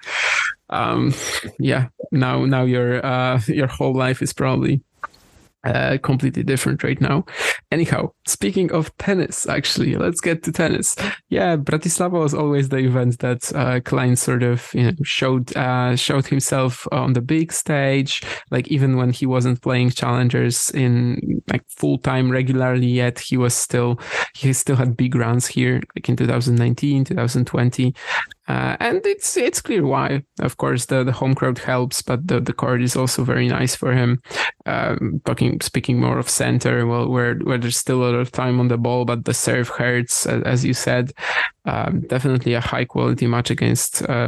um, 0.69 1.13
yeah, 1.57 1.87
now 2.11 2.45
now 2.45 2.63
your 2.63 3.05
uh, 3.05 3.41
your 3.47 3.67
whole 3.67 3.93
life 3.93 4.21
is 4.21 4.33
probably 4.33 4.81
uh, 5.69 5.97
completely 5.99 6.43
different 6.43 6.83
right 6.83 6.99
now. 6.99 7.25
Anyhow, 7.71 8.11
speaking 8.25 8.71
of 8.71 8.95
tennis, 8.97 9.47
actually, 9.47 9.95
let's 9.95 10.21
get 10.21 10.43
to 10.43 10.51
tennis. 10.51 10.95
Yeah, 11.29 11.57
Bratislava 11.57 12.19
was 12.19 12.33
always 12.33 12.69
the 12.69 12.77
event 12.77 13.19
that 13.19 13.53
uh, 13.55 13.79
Klein 13.81 14.15
sort 14.15 14.43
of 14.43 14.69
you 14.73 14.83
know 14.83 14.97
showed 15.03 15.55
uh, 15.55 15.95
showed 15.95 16.27
himself 16.27 16.87
on 16.91 17.13
the 17.13 17.21
big 17.21 17.53
stage. 17.53 18.21
Like 18.51 18.67
even 18.69 18.97
when 18.97 19.11
he 19.11 19.25
wasn't 19.25 19.61
playing 19.61 19.91
challengers 19.91 20.71
in 20.71 21.41
like 21.51 21.63
full 21.69 21.99
time 21.99 22.31
regularly 22.31 22.87
yet, 22.87 23.19
he 23.19 23.37
was 23.37 23.53
still 23.53 23.99
he 24.35 24.51
still 24.53 24.75
had 24.75 24.97
big 24.97 25.15
runs 25.15 25.47
here, 25.47 25.81
like 25.95 26.09
in 26.09 26.15
2019, 26.15 27.05
2020. 27.05 27.93
Uh, 28.49 28.75
and 28.79 29.05
it's 29.05 29.37
it's 29.37 29.61
clear 29.61 29.85
why. 29.85 30.23
Of 30.39 30.57
course, 30.57 30.87
the, 30.87 31.03
the 31.03 31.11
home 31.11 31.35
crowd 31.35 31.59
helps, 31.59 32.01
but 32.01 32.27
the, 32.27 32.39
the 32.39 32.51
court 32.51 32.81
is 32.81 32.95
also 32.95 33.23
very 33.23 33.47
nice 33.47 33.75
for 33.75 33.93
him. 33.93 34.23
Um, 34.65 35.21
talking 35.23 35.61
speaking 35.61 35.99
more 35.99 36.17
of 36.17 36.27
center, 36.27 36.87
well, 36.87 37.07
where 37.07 37.35
where 37.35 37.59
there's 37.59 37.77
still 37.77 38.01
a 38.01 38.05
lot 38.05 38.15
of 38.15 38.31
time 38.31 38.59
on 38.59 38.67
the 38.67 38.77
ball, 38.77 39.05
but 39.05 39.25
the 39.25 39.35
serve 39.35 39.69
hurts, 39.69 40.25
as, 40.25 40.65
you 40.65 40.73
said. 40.73 41.11
Um, 41.65 42.01
definitely 42.07 42.55
a 42.55 42.59
high 42.61 42.85
quality 42.85 43.27
match 43.27 43.51
against 43.51 44.01
uh, 44.09 44.27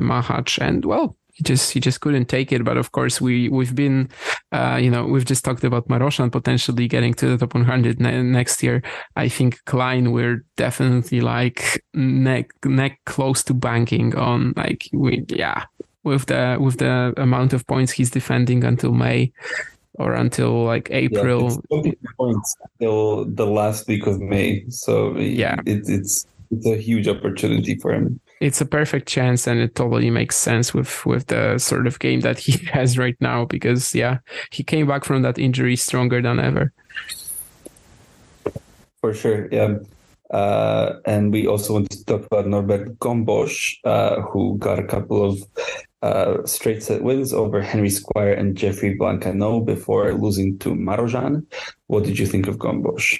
and 0.61 0.85
well, 0.85 1.17
he 1.41 1.53
just 1.53 1.73
he 1.73 1.79
just 1.79 2.01
couldn't 2.01 2.25
take 2.25 2.51
it. 2.51 2.63
But 2.63 2.77
of 2.77 2.91
course, 2.91 3.19
we 3.19 3.49
we've 3.49 3.73
been, 3.73 4.09
uh, 4.51 4.77
you 4.81 4.91
know, 4.91 5.05
we've 5.05 5.25
just 5.25 5.43
talked 5.43 5.63
about 5.63 5.87
Marozsan 5.87 6.31
potentially 6.31 6.87
getting 6.87 7.13
to 7.15 7.29
the 7.29 7.37
top 7.37 7.55
100 7.55 7.99
ne- 7.99 8.21
next 8.21 8.61
year. 8.61 8.83
I 9.15 9.27
think 9.27 9.63
Klein 9.65 10.11
we're 10.11 10.45
definitely 10.55 11.21
like 11.21 11.83
neck 11.93 12.51
neck 12.63 12.99
close 13.05 13.43
to 13.45 13.53
banking 13.53 14.15
on 14.15 14.53
like 14.55 14.87
we 14.93 15.25
yeah 15.29 15.65
with 16.03 16.27
the 16.27 16.57
with 16.59 16.77
the 16.77 17.13
amount 17.17 17.53
of 17.53 17.65
points 17.65 17.91
he's 17.91 18.11
defending 18.11 18.63
until 18.63 18.93
May 18.93 19.31
or 19.95 20.13
until 20.13 20.63
like 20.63 20.89
April. 20.91 21.59
Yeah, 21.71 21.91
points 22.17 22.55
till 22.79 23.25
the 23.25 23.47
last 23.47 23.87
week 23.87 24.05
of 24.05 24.21
May. 24.21 24.63
So 24.69 25.17
yeah, 25.17 25.59
it, 25.65 25.89
it's 25.89 26.27
it's 26.51 26.67
a 26.67 26.77
huge 26.77 27.07
opportunity 27.07 27.75
for 27.79 27.93
him. 27.93 28.19
It's 28.41 28.59
a 28.59 28.65
perfect 28.65 29.07
chance, 29.07 29.47
and 29.47 29.59
it 29.59 29.75
totally 29.75 30.09
makes 30.09 30.35
sense 30.35 30.73
with 30.73 31.05
with 31.05 31.27
the 31.27 31.59
sort 31.59 31.87
of 31.87 31.99
game 31.99 32.21
that 32.21 32.39
he 32.39 32.53
has 32.73 32.97
right 32.97 33.15
now. 33.21 33.45
Because 33.45 33.95
yeah, 33.95 34.17
he 34.51 34.63
came 34.63 34.87
back 34.87 35.05
from 35.05 35.21
that 35.21 35.37
injury 35.37 35.75
stronger 35.75 36.21
than 36.21 36.39
ever. 36.39 36.73
For 38.99 39.13
sure, 39.13 39.47
yeah. 39.51 39.77
Uh, 40.31 40.99
and 41.05 41.31
we 41.31 41.45
also 41.45 41.73
want 41.73 41.89
to 41.91 42.05
talk 42.05 42.25
about 42.25 42.47
Norbert 42.47 42.97
Gombos, 42.99 43.77
uh, 43.83 44.21
who 44.21 44.57
got 44.57 44.79
a 44.79 44.83
couple 44.83 45.23
of 45.23 45.43
uh, 46.01 46.45
straight 46.45 46.81
set 46.81 47.03
wins 47.03 47.33
over 47.33 47.61
Henri 47.61 47.89
Squire 47.89 48.33
and 48.33 48.55
Geoffrey 48.55 48.97
Blancaneaux 48.97 49.65
before 49.65 50.13
losing 50.13 50.57
to 50.59 50.69
Marozsan. 50.69 51.45
What 51.87 52.05
did 52.05 52.17
you 52.17 52.25
think 52.25 52.47
of 52.47 52.57
Gombos? 52.57 53.19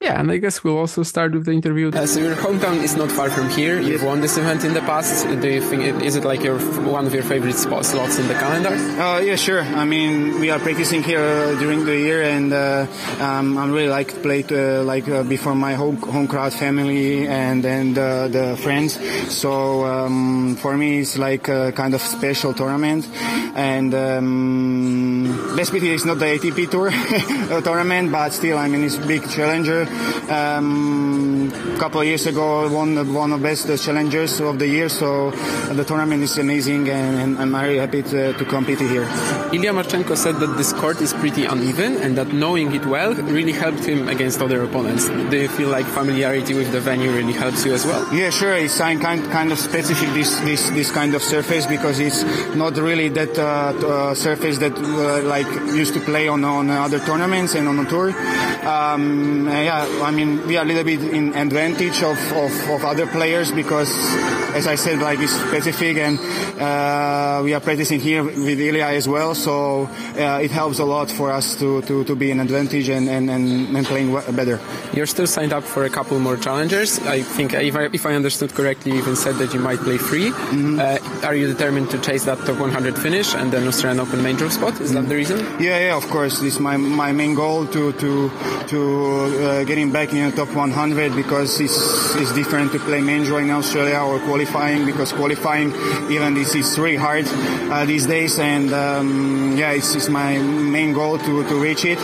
Yeah, 0.00 0.18
and 0.18 0.32
I 0.32 0.38
guess 0.38 0.64
we'll 0.64 0.78
also 0.78 1.02
start 1.02 1.32
with 1.32 1.44
the 1.44 1.52
interview. 1.52 1.90
Uh, 1.90 2.06
so 2.06 2.20
your 2.20 2.34
hometown 2.34 2.82
is 2.82 2.96
not 2.96 3.12
far 3.12 3.28
from 3.28 3.50
here. 3.50 3.78
You've 3.78 4.02
won 4.02 4.22
this 4.22 4.38
event 4.38 4.64
in 4.64 4.72
the 4.72 4.80
past. 4.80 5.26
Do 5.28 5.46
you 5.46 5.60
think 5.60 5.82
it, 5.82 6.00
is 6.00 6.16
it 6.16 6.24
like 6.24 6.42
your 6.42 6.58
one 6.88 7.04
of 7.06 7.12
your 7.12 7.22
favorite 7.22 7.56
spot, 7.56 7.84
slots 7.84 8.18
in 8.18 8.26
the 8.26 8.32
calendar? 8.32 8.70
Uh, 8.70 9.20
yeah, 9.20 9.36
sure. 9.36 9.60
I 9.60 9.84
mean, 9.84 10.40
we 10.40 10.48
are 10.48 10.58
practicing 10.58 11.02
here 11.02 11.20
uh, 11.20 11.58
during 11.60 11.84
the 11.84 11.98
year, 11.98 12.22
and 12.22 12.50
uh, 12.50 12.86
um, 13.20 13.58
I'm 13.58 13.72
really 13.72 13.90
like 13.90 14.14
to 14.14 14.20
play 14.20 14.40
to, 14.44 14.82
like 14.84 15.06
uh, 15.06 15.22
before 15.22 15.54
my 15.54 15.74
home, 15.74 15.96
home 15.96 16.28
crowd, 16.28 16.54
family, 16.54 17.28
and 17.28 17.62
and 17.66 17.98
uh, 17.98 18.28
the 18.28 18.56
friends. 18.56 18.98
So 19.30 19.84
um, 19.84 20.56
for 20.56 20.78
me, 20.78 21.00
it's 21.00 21.18
like 21.18 21.48
a 21.48 21.72
kind 21.72 21.92
of 21.92 22.00
special 22.00 22.54
tournament, 22.54 23.06
and 23.54 23.94
um, 23.94 25.56
Best 25.56 25.74
is 25.74 26.06
not 26.06 26.18
the 26.18 26.24
ATP 26.24 26.70
tour 26.70 26.90
tournament, 27.62 28.10
but 28.10 28.30
still, 28.30 28.56
I 28.56 28.66
mean, 28.66 28.84
it's 28.84 28.96
a 28.96 29.06
big 29.06 29.28
challenger. 29.28 29.89
Um, 30.30 31.52
a 31.74 31.78
couple 31.78 32.00
of 32.00 32.06
years 32.06 32.26
ago, 32.26 32.68
won 32.72 33.12
one 33.12 33.32
of 33.32 33.40
the 33.40 33.48
best 33.48 33.66
challengers 33.84 34.40
of 34.40 34.58
the 34.58 34.68
year. 34.68 34.88
So 34.88 35.30
the 35.72 35.84
tournament 35.84 36.22
is 36.22 36.38
amazing, 36.38 36.88
and, 36.88 37.18
and 37.18 37.38
I'm 37.38 37.52
very 37.52 37.78
happy 37.78 38.02
to, 38.02 38.32
to 38.32 38.44
compete 38.44 38.80
here. 38.80 39.08
Ilya 39.52 39.72
Marchenko 39.72 40.16
said 40.16 40.36
that 40.36 40.56
this 40.56 40.72
court 40.72 41.00
is 41.00 41.12
pretty 41.14 41.44
uneven, 41.44 41.96
and 41.96 42.16
that 42.18 42.32
knowing 42.32 42.74
it 42.74 42.86
well 42.86 43.14
really 43.14 43.52
helped 43.52 43.84
him 43.84 44.08
against 44.08 44.40
other 44.40 44.62
opponents. 44.62 45.08
Do 45.08 45.36
you 45.36 45.48
feel 45.48 45.68
like 45.68 45.86
familiarity 45.86 46.54
with 46.54 46.72
the 46.72 46.80
venue 46.80 47.10
really 47.12 47.32
helps 47.32 47.64
you 47.64 47.72
as 47.74 47.84
well? 47.84 48.06
Yeah, 48.14 48.30
sure. 48.30 48.54
It's 48.54 48.78
kind 48.78 49.00
kind 49.30 49.52
of 49.52 49.58
specific 49.58 50.08
this 50.14 50.38
this 50.40 50.70
this 50.70 50.90
kind 50.90 51.14
of 51.14 51.22
surface 51.22 51.66
because 51.66 51.98
it's 51.98 52.22
not 52.54 52.76
really 52.76 53.08
that 53.08 53.38
uh, 53.38 53.42
uh, 53.86 54.14
surface 54.14 54.58
that 54.58 54.72
uh, 54.76 55.22
like 55.28 55.46
used 55.74 55.94
to 55.94 56.00
play 56.00 56.28
on 56.28 56.44
on 56.44 56.70
other 56.70 56.98
tournaments 57.00 57.54
and 57.54 57.68
on 57.68 57.76
the 57.76 57.84
tour. 57.84 58.10
Um, 58.66 59.46
yeah, 59.48 59.79
I 60.02 60.10
mean, 60.10 60.46
we 60.46 60.56
are 60.56 60.64
a 60.64 60.66
little 60.66 60.84
bit 60.84 61.02
in 61.02 61.34
advantage 61.34 62.02
of, 62.02 62.18
of, 62.32 62.70
of 62.70 62.84
other 62.84 63.06
players 63.06 63.52
because, 63.52 63.90
as 64.54 64.66
I 64.66 64.74
said, 64.74 64.98
like 64.98 65.18
it's 65.20 65.32
specific 65.32 65.96
and 65.96 66.18
uh, 66.60 67.40
we 67.42 67.54
are 67.54 67.60
practicing 67.60 68.00
here 68.00 68.22
with 68.24 68.60
Ilya 68.60 68.86
as 68.86 69.08
well. 69.08 69.34
So 69.34 69.86
uh, 69.86 70.40
it 70.42 70.50
helps 70.50 70.78
a 70.78 70.84
lot 70.84 71.10
for 71.10 71.30
us 71.30 71.56
to, 71.58 71.82
to, 71.82 72.04
to 72.04 72.16
be 72.16 72.30
an 72.30 72.40
advantage 72.40 72.88
and, 72.88 73.08
and, 73.08 73.30
and, 73.30 73.76
and 73.76 73.86
playing 73.86 74.12
better. 74.34 74.60
You're 74.92 75.06
still 75.06 75.26
signed 75.26 75.52
up 75.52 75.64
for 75.64 75.84
a 75.84 75.90
couple 75.90 76.18
more 76.18 76.36
challengers. 76.36 76.98
I 77.00 77.22
think 77.22 77.54
if 77.54 77.76
I, 77.76 77.84
if 77.92 78.06
I 78.06 78.14
understood 78.14 78.54
correctly, 78.54 78.92
you 78.92 78.98
even 78.98 79.16
said 79.16 79.36
that 79.36 79.54
you 79.54 79.60
might 79.60 79.78
play 79.78 79.98
free. 79.98 80.30
Mm-hmm. 80.30 80.80
Uh, 80.80 81.26
are 81.26 81.34
you 81.34 81.46
determined 81.46 81.90
to 81.90 81.98
chase 81.98 82.24
that 82.24 82.38
top 82.38 82.58
100 82.58 82.98
finish 82.98 83.34
and 83.34 83.52
then 83.52 83.66
Australian 83.66 84.00
Open 84.00 84.22
main 84.22 84.36
draw 84.36 84.48
spot? 84.48 84.80
Is 84.80 84.90
mm-hmm. 84.90 85.02
that 85.02 85.08
the 85.08 85.14
reason? 85.14 85.38
Yeah, 85.60 85.78
yeah, 85.78 85.96
of 85.96 86.06
course. 86.08 86.40
This 86.40 86.54
is 86.54 86.60
my, 86.60 86.76
my 86.76 87.12
main 87.12 87.34
goal 87.34 87.66
to, 87.66 87.92
to, 87.92 88.30
to 88.68 88.80
uh, 88.80 89.64
getting 89.70 89.92
back 89.92 90.12
in 90.12 90.28
the 90.28 90.34
top 90.34 90.52
100 90.52 91.14
because 91.14 91.60
it's, 91.60 92.16
it's 92.16 92.34
different 92.34 92.72
to 92.72 92.80
play 92.80 93.00
main 93.00 93.22
draw 93.22 93.38
in 93.38 93.50
Australia 93.50 94.00
or 94.00 94.18
qualifying 94.18 94.84
because 94.84 95.12
qualifying 95.12 95.68
even 96.10 96.34
this 96.34 96.56
is 96.56 96.76
really 96.76 96.96
hard 96.96 97.24
uh, 97.70 97.84
these 97.84 98.04
days 98.04 98.40
and 98.40 98.72
um, 98.74 99.56
yeah 99.56 99.70
it's, 99.70 99.94
it's, 99.94 100.08
my 100.08 100.36
main 100.38 100.92
goal 100.92 101.18
to, 101.18 101.44
to 101.48 101.54
reach 101.62 101.84
it. 101.84 101.98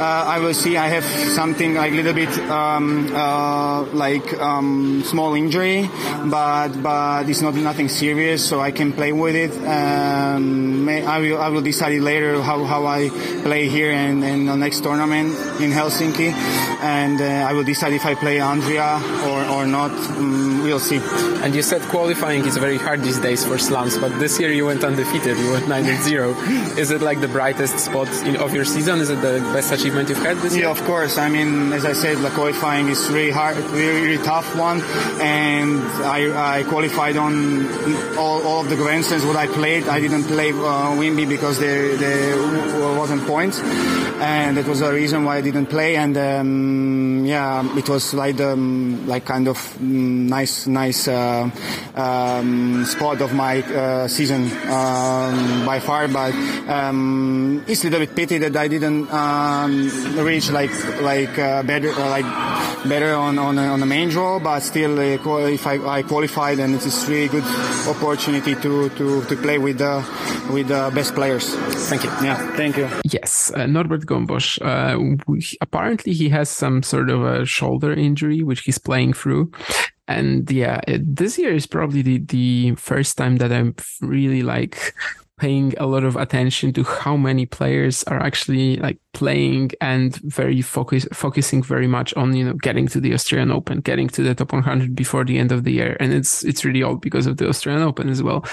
Uh, 0.00 0.24
I 0.34 0.38
will 0.38 0.54
see 0.54 0.78
I 0.78 0.88
have 0.88 1.04
something 1.34 1.74
like 1.74 1.92
a 1.92 1.94
little 1.94 2.14
bit 2.14 2.30
um, 2.48 3.14
uh, 3.14 3.82
like 3.92 4.32
um, 4.40 5.02
small 5.04 5.34
injury 5.34 5.90
but 6.24 6.70
but 6.82 7.28
it's 7.28 7.42
not 7.42 7.54
nothing 7.54 7.90
serious 7.90 8.48
so 8.48 8.60
I 8.60 8.70
can 8.70 8.94
play 8.94 9.12
with 9.12 9.34
it. 9.34 9.52
Um, 9.66 10.88
I 10.88 11.18
will 11.18 11.38
I 11.38 11.48
will 11.50 11.62
decide 11.62 12.00
later 12.00 12.40
how, 12.40 12.64
how 12.64 12.86
I 12.86 13.10
play 13.42 13.68
here 13.68 13.92
and 13.92 14.24
in 14.24 14.46
the 14.46 14.56
next 14.56 14.80
tournament 14.80 15.30
in 15.60 15.70
Helsinki. 15.70 16.32
And 16.80 17.09
uh, 17.18 17.48
I 17.48 17.54
will 17.54 17.64
decide 17.64 17.94
if 17.94 18.04
I 18.04 18.14
play 18.14 18.36
Andria 18.36 19.00
or, 19.26 19.40
or 19.56 19.66
not. 19.66 19.90
Mm, 19.90 20.62
we'll 20.62 20.78
see. 20.78 21.00
And 21.42 21.54
you 21.54 21.62
said 21.62 21.80
qualifying 21.88 22.44
is 22.44 22.58
very 22.58 22.76
hard 22.76 23.00
these 23.02 23.18
days 23.18 23.42
for 23.46 23.56
slams, 23.56 23.96
but 23.96 24.18
this 24.18 24.38
year 24.38 24.52
you 24.52 24.66
went 24.66 24.84
undefeated. 24.84 25.38
You 25.38 25.52
went 25.52 25.66
9 25.68 25.84
0. 26.02 26.30
is 26.76 26.90
it 26.90 27.00
like 27.00 27.20
the 27.20 27.28
brightest 27.28 27.78
spot 27.78 28.08
in, 28.26 28.36
of 28.36 28.52
your 28.52 28.66
season? 28.66 29.00
Is 29.00 29.08
it 29.08 29.22
the 29.22 29.40
best 29.54 29.72
achievement 29.72 30.10
you've 30.10 30.18
had 30.18 30.36
this 30.38 30.52
yeah, 30.52 30.58
year? 30.58 30.66
Yeah, 30.66 30.78
of 30.78 30.84
course. 30.84 31.16
I 31.16 31.28
mean, 31.30 31.72
as 31.72 31.84
I 31.84 31.94
said, 31.94 32.18
the 32.18 32.30
qualifying 32.30 32.88
is 32.88 33.08
really 33.08 33.30
hard, 33.30 33.56
really, 33.56 34.02
really 34.02 34.22
tough 34.22 34.54
one. 34.56 34.82
And 35.20 35.80
I, 36.04 36.58
I 36.58 36.62
qualified 36.64 37.16
on 37.16 37.66
all, 38.18 38.42
all 38.46 38.60
of 38.60 38.68
the 38.68 38.76
Grand 38.76 39.04
Slams 39.04 39.24
what 39.24 39.36
I 39.36 39.46
played. 39.46 39.88
I 39.88 40.00
didn't 40.00 40.24
play 40.24 40.50
uh, 40.50 40.92
Wimby 41.00 41.28
because 41.28 41.58
there, 41.58 41.96
there 41.96 42.36
wasn't 42.98 43.26
points. 43.26 43.60
And 43.60 44.56
that 44.56 44.66
was 44.66 44.80
the 44.80 44.92
reason 44.92 45.24
why 45.24 45.38
I 45.38 45.40
didn't 45.40 45.66
play. 45.66 45.96
And 45.96 46.16
um, 46.16 46.89
yeah, 47.26 47.76
it 47.76 47.88
was 47.88 48.14
like 48.14 48.36
the 48.36 48.52
um, 48.52 49.06
like 49.06 49.24
kind 49.24 49.48
of 49.48 49.58
um, 49.80 50.26
nice 50.28 50.66
nice 50.66 51.08
uh, 51.08 51.50
um, 51.94 52.84
spot 52.84 53.20
of 53.20 53.32
my 53.34 53.62
uh, 53.62 54.08
season 54.08 54.50
um, 54.68 55.66
by 55.66 55.80
far. 55.80 56.08
But 56.08 56.34
um, 56.68 57.64
it's 57.66 57.84
a 57.84 57.90
little 57.90 58.00
bit 58.00 58.16
pity 58.16 58.38
that 58.38 58.56
I 58.56 58.68
didn't 58.68 59.10
um, 59.12 59.90
reach 60.16 60.50
like 60.50 60.72
like 61.00 61.38
uh, 61.38 61.62
better 61.62 61.92
like 61.92 62.26
better 62.88 63.14
on 63.14 63.38
on, 63.38 63.58
on 63.58 63.80
the 63.80 63.86
main 63.86 64.08
draw. 64.08 64.38
But 64.38 64.60
still, 64.60 64.98
uh, 64.98 65.46
if 65.46 65.66
I, 65.66 65.98
I 65.98 66.02
qualified, 66.02 66.58
and 66.58 66.74
it's 66.74 66.86
a 66.86 67.10
really 67.10 67.28
good 67.28 67.44
opportunity 67.88 68.54
to 68.56 68.88
to, 68.88 69.24
to 69.24 69.36
play 69.36 69.58
with 69.58 69.78
the 69.78 70.04
with 70.52 70.68
the 70.68 70.90
best 70.94 71.14
players. 71.14 71.54
Thank 71.88 72.04
you. 72.04 72.10
Yeah, 72.22 72.56
thank 72.56 72.76
you. 72.76 72.88
Yes, 73.04 73.52
uh, 73.54 73.66
Norbert 73.66 74.06
Gombos. 74.06 74.58
Uh, 74.60 75.16
apparently, 75.60 76.12
he 76.12 76.28
has 76.28 76.48
some 76.48 76.79
sort 76.82 77.10
of 77.10 77.24
a 77.24 77.44
shoulder 77.46 77.92
injury, 77.92 78.42
which 78.42 78.60
he's 78.60 78.78
playing 78.78 79.12
through. 79.12 79.52
And 80.08 80.50
yeah, 80.50 80.80
it, 80.88 81.16
this 81.16 81.38
year 81.38 81.54
is 81.54 81.66
probably 81.66 82.02
the, 82.02 82.18
the 82.18 82.74
first 82.74 83.16
time 83.16 83.36
that 83.36 83.52
I'm 83.52 83.74
really 84.00 84.42
like 84.42 84.94
paying 85.38 85.72
a 85.78 85.86
lot 85.86 86.04
of 86.04 86.16
attention 86.16 86.70
to 86.70 86.84
how 86.84 87.16
many 87.16 87.46
players 87.46 88.02
are 88.04 88.20
actually 88.20 88.76
like 88.76 88.98
playing 89.14 89.70
and 89.80 90.16
very 90.16 90.60
focus 90.60 91.06
focusing 91.14 91.62
very 91.62 91.86
much 91.86 92.12
on 92.14 92.36
you 92.36 92.44
know 92.44 92.52
getting 92.54 92.86
to 92.88 93.00
the 93.00 93.14
Australian 93.14 93.50
Open, 93.50 93.80
getting 93.80 94.08
to 94.08 94.22
the 94.22 94.34
top 94.34 94.52
100 94.52 94.94
before 94.94 95.24
the 95.24 95.38
end 95.38 95.50
of 95.50 95.64
the 95.64 95.72
year, 95.72 95.96
and 95.98 96.12
it's 96.12 96.44
it's 96.44 96.64
really 96.64 96.82
all 96.82 96.96
because 96.96 97.26
of 97.26 97.38
the 97.38 97.48
Australian 97.48 97.82
Open 97.82 98.10
as 98.10 98.22
well 98.22 98.44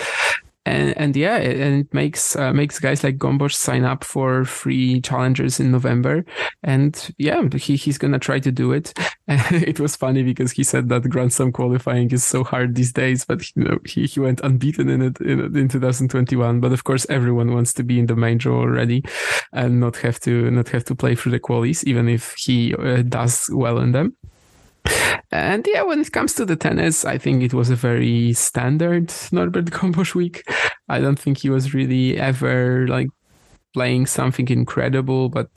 and 0.68 0.98
and 0.98 1.16
yeah, 1.16 1.38
it, 1.38 1.60
and 1.60 1.86
it 1.86 1.94
makes 1.94 2.36
uh, 2.36 2.52
makes 2.52 2.80
guys 2.80 3.04
like 3.04 3.18
Gombos 3.18 3.54
sign 3.54 3.86
up 3.86 4.04
for 4.04 4.44
free 4.44 5.02
challengers 5.02 5.60
in 5.60 5.72
November, 5.72 6.26
and 6.64 7.14
yeah, 7.18 7.42
he 7.56 7.76
he's 7.76 7.98
gonna 7.98 8.20
try 8.20 8.40
to 8.40 8.52
do 8.52 8.74
it. 8.74 8.94
it 9.28 9.80
was 9.80 9.96
funny 9.96 10.24
because 10.24 10.52
he 10.52 10.64
said 10.64 10.90
that 10.90 11.10
Grand 11.10 11.34
Slam 11.34 11.52
qualifying 11.52 12.12
is 12.12 12.26
so 12.26 12.44
hard 12.44 12.76
these 12.76 12.92
days, 12.92 13.26
but 13.26 13.56
you 13.56 13.64
know 13.64 13.78
he 13.86 14.06
he 14.06 14.20
went 14.20 14.42
unbeaten 14.42 14.90
in 14.90 15.02
it 15.02 15.20
in, 15.22 15.56
in 15.56 15.70
2021. 15.70 16.60
But 16.60 16.74
of 16.74 16.84
course, 16.84 17.06
everyone 17.10 17.54
wants 17.54 17.74
to 17.74 17.84
be 17.84 18.00
in 18.00 18.08
the 18.08 18.16
main 18.16 18.38
draw 18.38 18.60
already, 18.60 19.04
and 19.54 19.80
not 19.80 19.98
have 19.98 20.20
to 20.22 20.52
not 20.52 20.70
have 20.70 20.84
to 20.86 20.96
play 20.96 21.16
through 21.16 21.32
the 21.32 21.40
qualies, 21.40 21.84
even 21.86 22.10
if 22.10 22.36
he 22.38 22.76
uh, 22.76 23.04
does 23.04 23.50
well 23.54 23.80
in 23.80 23.94
them. 23.94 24.16
And 25.32 25.68
yeah, 25.68 25.84
when 25.84 26.00
it 26.00 26.12
comes 26.12 26.34
to 26.36 26.46
the 26.46 26.56
tennis, 26.56 27.04
I 27.04 27.18
think 27.18 27.44
it 27.44 27.54
was 27.54 27.70
a 27.70 27.76
very 27.76 28.34
standard 28.34 29.14
Norbert 29.32 29.66
Gombos 29.66 30.16
week. 30.16 30.44
I 30.88 31.00
don't 31.00 31.20
think 31.20 31.40
he 31.40 31.50
was 31.50 31.74
really 31.74 32.18
ever 32.18 32.88
like 32.88 33.10
playing 33.74 34.06
something 34.06 34.48
incredible, 34.48 35.30
but 35.30 35.50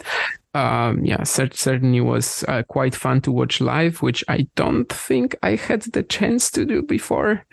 um, 0.54 1.04
yeah, 1.04 1.22
certainly 1.22 2.00
was 2.00 2.44
uh, 2.48 2.64
quite 2.64 2.94
fun 2.94 3.20
to 3.22 3.32
watch 3.32 3.60
live, 3.60 4.02
which 4.02 4.24
I 4.28 4.48
don't 4.56 4.88
think 4.92 5.36
I 5.42 5.54
had 5.54 5.82
the 5.82 6.02
chance 6.02 6.50
to 6.52 6.64
do 6.64 6.82
before. 6.82 7.44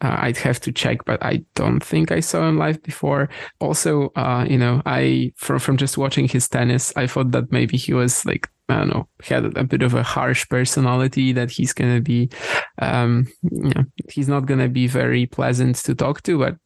Uh, 0.00 0.16
I'd 0.20 0.36
have 0.38 0.60
to 0.60 0.72
check, 0.72 1.04
but 1.06 1.24
I 1.24 1.44
don't 1.54 1.82
think 1.82 2.12
I 2.12 2.20
saw 2.20 2.46
him 2.46 2.58
live 2.58 2.82
before. 2.82 3.30
Also, 3.60 4.12
uh, 4.16 4.44
you 4.48 4.58
know, 4.58 4.82
I 4.84 5.32
from 5.36 5.58
from 5.58 5.78
just 5.78 5.96
watching 5.96 6.28
his 6.28 6.46
tennis, 6.48 6.92
I 6.94 7.06
thought 7.06 7.30
that 7.30 7.50
maybe 7.50 7.78
he 7.78 7.94
was 7.94 8.26
like 8.26 8.50
I 8.68 8.76
don't 8.78 8.88
know, 8.88 9.08
had 9.22 9.56
a 9.56 9.64
bit 9.64 9.82
of 9.82 9.94
a 9.94 10.02
harsh 10.02 10.48
personality 10.48 11.32
that 11.32 11.50
he's 11.50 11.72
gonna 11.72 12.00
be, 12.00 12.30
um, 12.78 13.26
you 13.42 13.70
know, 13.74 13.84
he's 14.10 14.28
not 14.28 14.46
gonna 14.46 14.68
be 14.68 14.86
very 14.86 15.26
pleasant 15.26 15.76
to 15.84 15.94
talk 15.94 16.22
to, 16.22 16.38
but 16.38 16.56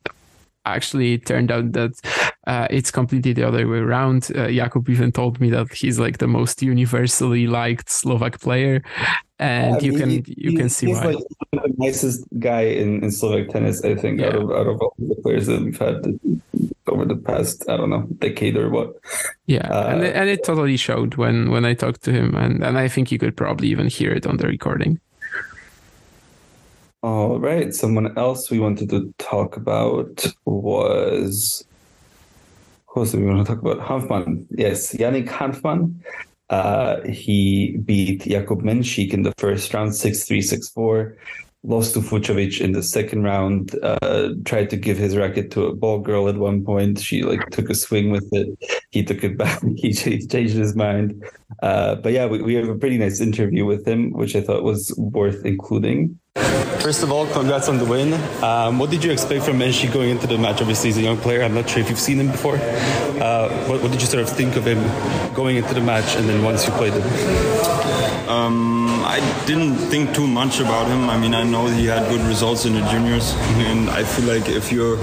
actually 0.65 1.15
it 1.15 1.27
turned 1.27 1.51
out 1.51 1.73
that 1.73 1.93
uh, 2.47 2.67
it's 2.71 2.91
completely 2.91 3.33
the 3.33 3.47
other 3.47 3.67
way 3.69 3.79
around. 3.79 4.31
Uh, 4.35 4.49
Jakub 4.49 4.89
even 4.89 5.13
told 5.13 5.41
me 5.41 5.51
that 5.51 5.73
he's 5.73 5.99
like 5.99 6.19
the 6.19 6.27
most 6.27 6.63
universally 6.63 7.47
liked 7.47 7.91
Slovak 7.91 8.41
player, 8.41 8.83
and 9.39 9.83
you 9.83 9.93
can 9.93 10.11
he, 10.11 10.25
you 10.27 10.57
can 10.57 10.69
see 10.69 10.87
he's 10.87 10.97
why. 10.99 11.13
like 11.13 11.25
the 11.53 11.75
nicest 11.77 12.25
guy 12.39 12.63
in, 12.63 13.03
in 13.05 13.11
Slovak 13.11 13.49
tennis, 13.49 13.85
I 13.85 13.95
think, 13.95 14.21
yeah. 14.21 14.29
out 14.29 14.37
of 14.37 14.51
out 14.51 14.67
of 14.67 14.81
all 14.81 14.95
the 14.99 15.15
players 15.23 15.47
that 15.47 15.61
we've 15.61 15.79
had 15.79 16.19
over 16.89 17.05
the 17.05 17.17
past 17.17 17.69
I 17.69 17.77
don't 17.77 17.91
know 17.91 18.07
decade 18.19 18.57
or 18.57 18.71
what. 18.71 18.95
Yeah, 19.47 19.69
uh, 19.69 19.89
and 19.89 20.03
it, 20.05 20.17
and 20.17 20.29
it 20.29 20.45
totally 20.45 20.77
showed 20.77 21.17
when 21.17 21.51
when 21.51 21.65
I 21.65 21.75
talked 21.75 22.03
to 22.05 22.13
him, 22.13 22.35
and 22.35 22.65
and 22.65 22.79
I 22.79 22.89
think 22.89 23.13
you 23.13 23.19
could 23.19 23.37
probably 23.37 23.69
even 23.69 23.89
hear 23.89 24.13
it 24.13 24.27
on 24.27 24.39
the 24.39 24.47
recording. 24.47 25.01
All 27.03 27.39
right. 27.39 27.73
Someone 27.73 28.17
else 28.19 28.51
we 28.51 28.59
wanted 28.59 28.91
to 28.91 29.15
talk 29.19 29.57
about 29.57 30.27
was 30.45 31.65
who 32.87 33.01
else 33.01 33.15
we 33.15 33.25
want 33.25 33.47
to 33.47 33.55
talk 33.55 33.63
about? 33.63 33.79
Hanfmann. 33.79 34.47
Yes, 34.51 34.93
Yannick 34.95 35.29
Hanfmann. 35.29 35.95
Uh, 36.51 37.03
he 37.03 37.77
beat 37.85 38.23
Jakub 38.23 38.63
Menšík 38.63 39.13
in 39.13 39.23
the 39.23 39.33
first 39.39 39.73
round, 39.75 39.91
6-3, 39.93 40.39
6-4. 40.77 41.15
Lost 41.65 41.95
to 41.95 42.01
Fucsovics 42.01 42.61
in 42.61 42.73
the 42.73 42.83
second 42.83 43.25
round. 43.25 43.75
Uh, 43.83 44.31
tried 44.45 44.71
to 44.71 44.77
give 44.77 44.97
his 44.97 45.17
racket 45.17 45.51
to 45.53 45.67
a 45.67 45.75
ball 45.75 45.99
girl 45.99 46.29
at 46.29 46.37
one 46.37 46.65
point. 46.65 47.01
She 47.01 47.23
like 47.23 47.51
took 47.51 47.69
a 47.69 47.75
swing 47.75 48.11
with 48.11 48.29
it. 48.33 48.49
He 48.91 49.03
took 49.03 49.25
it 49.25 49.37
back. 49.43 49.61
he, 49.77 49.93
changed 49.93 50.55
his 50.55 50.77
mind. 50.77 51.25
Uh, 51.63 51.97
but 51.97 52.13
yeah, 52.13 52.27
we, 52.27 52.43
we 52.43 52.55
have 52.55 52.69
a 52.69 52.79
pretty 52.79 52.97
nice 52.97 53.21
interview 53.21 53.65
with 53.65 53.87
him, 53.87 54.13
which 54.13 54.37
I 54.37 54.41
thought 54.41 54.63
was 54.63 54.95
worth 54.97 55.45
including. 55.45 56.19
First 56.81 57.03
of 57.03 57.11
all, 57.11 57.27
congrats 57.27 57.69
on 57.69 57.79
the 57.79 57.85
win. 57.85 58.15
Um, 58.43 58.79
what 58.79 58.91
did 58.91 59.03
you 59.03 59.11
expect 59.11 59.45
from 59.45 59.59
Menšík 59.59 59.93
going 59.93 60.11
into 60.11 60.29
the 60.29 60.39
match? 60.39 60.61
Obviously, 60.61 60.91
he's 60.91 60.99
a 60.99 61.03
young 61.03 61.19
player. 61.19 61.43
I'm 61.43 61.55
not 61.55 61.69
sure 61.69 61.83
if 61.83 61.91
you've 61.91 61.99
seen 61.99 62.21
him 62.21 62.31
before. 62.31 62.55
Uh, 62.57 63.49
what, 63.67 63.83
what, 63.83 63.91
did 63.91 64.01
you 64.01 64.07
sort 64.07 64.23
of 64.23 64.31
think 64.31 64.55
of 64.55 64.65
him 64.65 64.79
going 65.35 65.57
into 65.57 65.75
the 65.75 65.81
match 65.81 66.15
and 66.15 66.29
then 66.29 66.45
once 66.45 66.65
you 66.67 66.73
played 66.75 66.93
him? 66.93 68.08
Um, 68.29 68.89
I 69.07 69.21
didn't 69.47 69.77
think 69.77 70.15
too 70.15 70.27
much 70.27 70.61
about 70.61 70.87
him. 70.89 71.09
I 71.09 71.17
mean, 71.17 71.35
I 71.35 71.45
know 71.45 71.67
he 71.67 71.87
had 71.87 72.11
good 72.11 72.21
results 72.27 72.67
in 72.67 72.75
the 72.75 72.83
juniors, 72.91 73.33
and 73.57 73.89
I 73.89 74.05
feel 74.05 74.27
like 74.27 74.51
if 74.51 74.71
you 74.71 74.99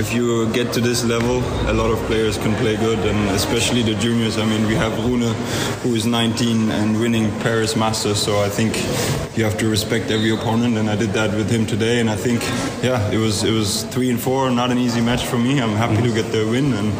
if 0.00 0.12
you 0.12 0.52
get 0.52 0.72
to 0.72 0.80
this 0.80 1.04
level, 1.04 1.38
a 1.70 1.72
lot 1.72 1.92
of 1.92 1.98
players 2.06 2.36
can 2.38 2.56
play 2.56 2.76
good, 2.76 2.98
and 2.98 3.30
especially 3.30 3.82
the 3.82 3.94
juniors. 3.94 4.36
I 4.36 4.44
mean, 4.44 4.66
we 4.66 4.74
have 4.74 4.98
Rune, 4.98 5.32
who 5.82 5.94
is 5.94 6.06
19 6.06 6.70
and 6.72 7.00
winning 7.00 7.30
Paris 7.38 7.76
Masters, 7.76 8.20
so 8.20 8.42
I 8.42 8.48
think 8.48 8.74
you 9.38 9.44
have 9.44 9.56
to 9.58 9.68
respect 9.68 10.10
every 10.10 10.30
opponent, 10.30 10.76
and 10.76 10.90
I 10.90 10.96
did 10.96 11.10
that 11.10 11.36
with 11.36 11.48
him 11.48 11.66
today. 11.66 12.00
And 12.00 12.10
I 12.10 12.16
think, 12.16 12.42
yeah, 12.82 12.98
it 13.12 13.18
was 13.18 13.44
it 13.44 13.52
was 13.52 13.84
three 13.94 14.10
and 14.10 14.20
four, 14.20 14.50
not 14.50 14.72
an 14.72 14.78
easy 14.78 15.00
match 15.00 15.24
for 15.24 15.38
me. 15.38 15.62
I'm 15.62 15.76
happy 15.76 16.02
to 16.02 16.12
get 16.12 16.32
the 16.32 16.44
win, 16.44 16.72
and 16.72 16.92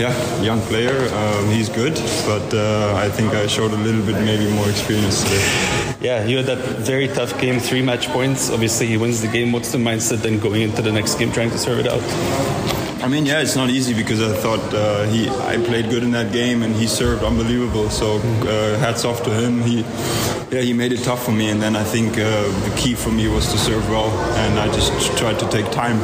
yeah, 0.00 0.14
young 0.40 0.60
player, 0.62 0.96
um, 1.14 1.50
he's 1.50 1.68
good, 1.68 1.94
but 2.24 2.54
uh, 2.54 2.94
I 2.96 3.10
think 3.10 3.34
I 3.34 3.46
showed 3.46 3.72
a 3.72 3.76
little 3.76 4.02
bit 4.02 4.18
maybe 4.24 4.50
more 4.54 4.68
experience 4.70 4.93
today. 5.00 5.96
Yeah, 6.00 6.24
you 6.24 6.36
had 6.36 6.46
that 6.46 6.58
very 6.58 7.08
tough 7.08 7.40
game, 7.40 7.58
three 7.58 7.82
match 7.82 8.08
points. 8.08 8.50
Obviously, 8.50 8.86
he 8.86 8.96
wins 8.96 9.20
the 9.20 9.28
game. 9.28 9.52
What's 9.52 9.72
the 9.72 9.78
mindset 9.78 10.22
then 10.22 10.38
going 10.38 10.62
into 10.62 10.82
the 10.82 10.92
next 10.92 11.16
game, 11.16 11.32
trying 11.32 11.50
to 11.50 11.58
serve 11.58 11.78
it 11.78 11.88
out? 11.88 12.83
I 13.04 13.08
mean, 13.08 13.26
yeah, 13.26 13.42
it's 13.42 13.54
not 13.54 13.68
easy 13.68 13.92
because 13.92 14.22
I 14.22 14.34
thought 14.34 14.72
uh, 14.72 15.04
he 15.08 15.28
I 15.28 15.58
played 15.58 15.90
good 15.90 16.02
in 16.02 16.12
that 16.12 16.32
game 16.32 16.62
and 16.62 16.74
he 16.74 16.86
served 16.86 17.22
unbelievable. 17.22 17.90
So 17.90 18.16
uh, 18.16 18.78
hats 18.78 19.04
off 19.04 19.22
to 19.24 19.30
him. 19.30 19.60
He 19.60 19.80
yeah 20.50 20.62
he 20.62 20.72
made 20.72 20.90
it 20.90 21.04
tough 21.04 21.22
for 21.22 21.32
me, 21.32 21.50
and 21.50 21.60
then 21.60 21.76
I 21.76 21.84
think 21.84 22.12
uh, 22.12 22.48
the 22.66 22.74
key 22.78 22.94
for 22.94 23.10
me 23.10 23.28
was 23.28 23.52
to 23.52 23.58
serve 23.58 23.86
well, 23.90 24.08
and 24.38 24.58
I 24.58 24.72
just 24.72 24.90
tried 25.18 25.38
to 25.40 25.48
take 25.50 25.70
time 25.70 25.98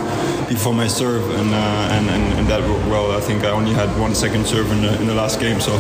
before 0.47 0.75
my 0.75 0.89
serve, 0.89 1.25
and 1.41 1.55
uh, 1.55 1.97
and, 1.97 2.11
and, 2.11 2.39
and 2.39 2.47
that 2.49 2.61
worked 2.69 2.87
well. 2.89 3.13
I 3.13 3.21
think 3.21 3.45
I 3.45 3.51
only 3.51 3.73
had 3.73 3.89
one 3.99 4.15
second 4.15 4.47
serve 4.47 4.71
in 4.71 4.83
the, 4.83 5.01
in 5.01 5.07
the 5.07 5.15
last 5.15 5.41
game, 5.41 5.59
so 5.59 5.73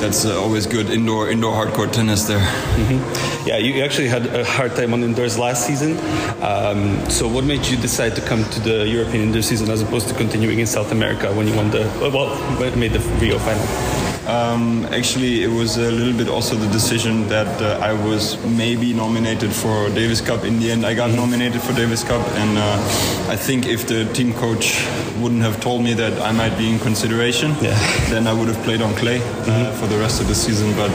that's 0.00 0.24
uh, 0.24 0.40
always 0.40 0.66
good 0.66 0.88
indoor 0.88 1.28
indoor 1.28 1.54
hard 1.54 1.74
court 1.74 1.92
tennis 1.92 2.24
there. 2.24 2.40
Mm-hmm. 2.40 3.48
Yeah, 3.48 3.58
you 3.58 3.84
actually 3.84 4.08
had 4.08 4.26
a 4.26 4.44
hard 4.44 4.74
time 4.74 4.94
on 4.94 5.02
indoors 5.02 5.36
last 5.38 5.66
season. 5.66 5.98
Um, 6.40 7.10
so 7.10 7.28
what 7.28 7.44
made 7.44 7.66
you 7.66 7.76
decide 7.76 8.14
to 8.16 8.22
come 8.22 8.44
to 8.50 8.60
the 8.60 8.88
European 8.88 9.24
indoor 9.24 9.42
season 9.42 9.68
as 9.68 9.82
opposed 9.82 10.08
to 10.08 10.14
continuing 10.14 10.61
in 10.62 10.66
South 10.66 10.92
America 10.92 11.32
when 11.34 11.46
you 11.48 11.54
won 11.54 11.70
the 11.70 11.82
well 12.00 12.12
made 12.76 12.92
the 12.92 13.00
Rio 13.20 13.38
final? 13.38 14.11
Um, 14.26 14.86
actually, 14.92 15.42
it 15.42 15.48
was 15.48 15.78
a 15.78 15.90
little 15.90 16.16
bit 16.16 16.28
also 16.28 16.54
the 16.54 16.68
decision 16.68 17.26
that 17.28 17.60
uh, 17.60 17.80
I 17.82 17.92
was 17.92 18.38
maybe 18.44 18.92
nominated 18.92 19.52
for 19.52 19.88
Davis 19.88 20.20
Cup. 20.20 20.44
In 20.44 20.60
the 20.60 20.70
end, 20.70 20.86
I 20.86 20.94
got 20.94 21.10
nominated 21.10 21.60
for 21.60 21.72
Davis 21.72 22.04
Cup, 22.04 22.24
and 22.38 22.56
uh, 22.56 22.76
I 23.28 23.36
think 23.36 23.66
if 23.66 23.88
the 23.88 24.04
team 24.12 24.32
coach 24.34 24.86
wouldn't 25.18 25.42
have 25.42 25.60
told 25.60 25.82
me 25.82 25.94
that 25.94 26.12
I 26.22 26.30
might 26.30 26.56
be 26.56 26.70
in 26.70 26.78
consideration, 26.78 27.50
yeah. 27.60 27.76
then 28.10 28.28
I 28.28 28.32
would 28.32 28.46
have 28.46 28.62
played 28.62 28.80
on 28.80 28.94
clay 28.94 29.18
uh, 29.18 29.22
mm-hmm. 29.22 29.80
for 29.80 29.88
the 29.88 29.98
rest 29.98 30.20
of 30.20 30.28
the 30.28 30.36
season. 30.36 30.72
But 30.76 30.94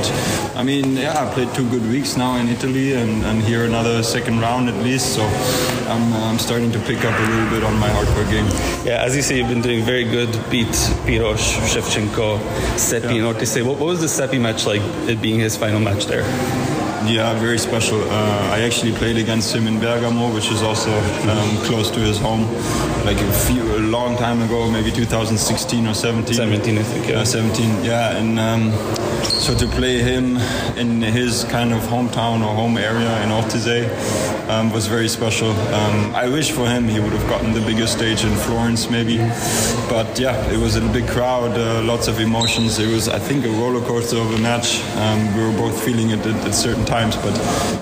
I 0.56 0.64
mean, 0.64 0.96
yeah, 0.96 1.22
I 1.22 1.34
played 1.34 1.54
two 1.54 1.70
good 1.70 1.84
weeks 1.84 2.16
now 2.16 2.38
in 2.38 2.48
Italy, 2.48 2.94
and, 2.94 3.26
and 3.26 3.44
here 3.44 3.66
another 3.66 4.04
second 4.04 4.40
round 4.40 4.70
at 4.70 4.82
least. 4.86 5.16
So 5.16 5.24
I'm, 5.92 6.14
uh, 6.14 6.30
I'm 6.30 6.40
starting 6.40 6.72
to 6.72 6.80
pick 6.80 7.04
up 7.04 7.20
a 7.20 7.24
little 7.24 7.50
bit 7.50 7.64
on 7.66 7.78
my 7.78 7.90
hard 7.90 8.08
court 8.16 8.30
game. 8.30 8.48
Yeah, 8.88 9.04
as 9.04 9.18
you 9.18 9.22
say, 9.22 9.38
you've 9.38 9.50
been 9.50 9.62
doing 9.62 9.84
very 9.84 10.06
good. 10.06 10.32
Beat 10.50 10.76
Piros, 11.04 11.44
Shevchenko, 11.68 12.40
Seppi. 12.78 13.16
Yeah 13.16 13.17
you 13.18 13.24
know 13.24 13.34
to 13.34 13.46
say. 13.48 13.64
What, 13.64 13.80
what 13.80 13.88
was 13.88 14.00
the 14.00 14.08
Seppi 14.08 14.38
match 14.38 14.68
like? 14.68 14.82
It 15.10 15.22
being 15.22 15.40
his 15.40 15.58
final 15.58 15.80
match 15.80 16.06
there. 16.06 16.77
Yeah, 17.06 17.34
very 17.40 17.58
special. 17.60 18.02
Uh, 18.02 18.50
I 18.52 18.62
actually 18.62 18.92
played 18.94 19.18
against 19.18 19.56
him 19.56 19.68
in 19.68 19.80
Bergamo, 19.80 20.34
which 20.34 20.52
is 20.52 20.64
also 20.64 20.92
um, 21.30 21.58
close 21.66 21.92
to 21.92 22.00
his 22.00 22.18
home, 22.18 22.44
like 23.06 23.18
a 23.18 23.32
few 23.46 23.64
a 23.78 23.80
long 23.80 24.18
time 24.18 24.42
ago, 24.42 24.70
maybe 24.70 24.92
2016 24.92 25.88
or 25.88 25.94
17. 25.94 26.36
17, 26.36 26.78
I 26.78 26.84
think. 26.84 27.08
Yeah, 27.08 27.20
uh, 27.20 27.26
17. 27.26 27.84
Yeah, 27.84 28.18
and 28.18 28.40
um, 28.40 28.72
so 29.24 29.56
to 29.58 29.68
play 29.68 30.00
him 30.00 30.38
in 30.76 31.02
his 31.02 31.44
kind 31.46 31.72
of 31.72 31.82
hometown 31.84 32.42
or 32.42 32.54
home 32.56 32.78
area 32.78 33.22
in 33.24 33.30
Ortisei 33.30 33.88
um, 34.50 34.72
was 34.72 34.88
very 34.88 35.08
special. 35.08 35.52
Um, 35.52 36.16
I 36.16 36.28
wish 36.28 36.52
for 36.52 36.68
him 36.68 36.88
he 36.88 37.00
would 37.00 37.14
have 37.14 37.30
gotten 37.30 37.54
the 37.54 37.62
bigger 37.62 37.88
stage 37.88 38.24
in 38.24 38.36
Florence, 38.36 38.90
maybe. 38.90 39.18
But 39.88 40.20
yeah, 40.20 40.36
it 40.52 40.58
was 40.58 40.76
a 40.76 40.82
big 40.90 41.08
crowd, 41.08 41.52
uh, 41.58 41.84
lots 41.84 42.08
of 42.08 42.20
emotions. 42.20 42.80
It 42.80 42.92
was, 42.92 43.08
I 43.08 43.20
think, 43.20 43.46
a 43.46 43.50
roller 43.50 43.82
coaster 43.86 44.18
of 44.18 44.34
a 44.34 44.40
match. 44.40 44.82
Um, 44.98 45.36
we 45.38 45.44
were 45.44 45.58
both 45.58 45.84
feeling 45.84 46.10
it 46.10 46.26
at, 46.26 46.36
at 46.48 46.56
certain 46.56 46.86
times, 46.88 47.16
but 47.18 47.36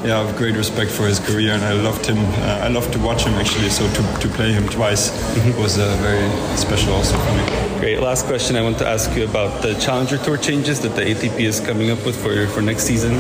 yeah, 0.03 0.19
I 0.19 0.25
have 0.25 0.35
great 0.35 0.55
respect 0.55 0.91
for 0.91 1.07
his 1.07 1.19
career, 1.19 1.53
and 1.53 1.63
I 1.63 1.73
loved 1.73 2.05
him. 2.05 2.17
Uh, 2.17 2.65
I 2.65 2.67
loved 2.67 2.91
to 2.93 2.99
watch 2.99 3.23
him 3.23 3.35
actually. 3.35 3.69
So 3.69 3.87
to, 3.87 4.19
to 4.19 4.27
play 4.29 4.51
him 4.51 4.67
twice 4.67 5.11
mm-hmm. 5.11 5.61
was 5.61 5.77
uh, 5.77 5.95
very 6.01 6.27
special 6.57 6.93
also 6.93 7.17
for 7.17 7.33
me. 7.33 7.74
Great. 7.86 7.99
Last 7.99 8.25
question 8.25 8.55
I 8.55 8.63
want 8.63 8.79
to 8.79 8.88
ask 8.88 9.15
you 9.15 9.25
about 9.25 9.61
the 9.61 9.75
Challenger 9.75 10.17
Tour 10.17 10.38
changes 10.38 10.79
that 10.79 10.95
the 10.95 11.03
ATP 11.03 11.41
is 11.41 11.59
coming 11.59 11.91
up 11.91 12.03
with 12.03 12.15
for 12.19 12.47
for 12.47 12.59
next 12.59 12.86
season. 12.86 13.13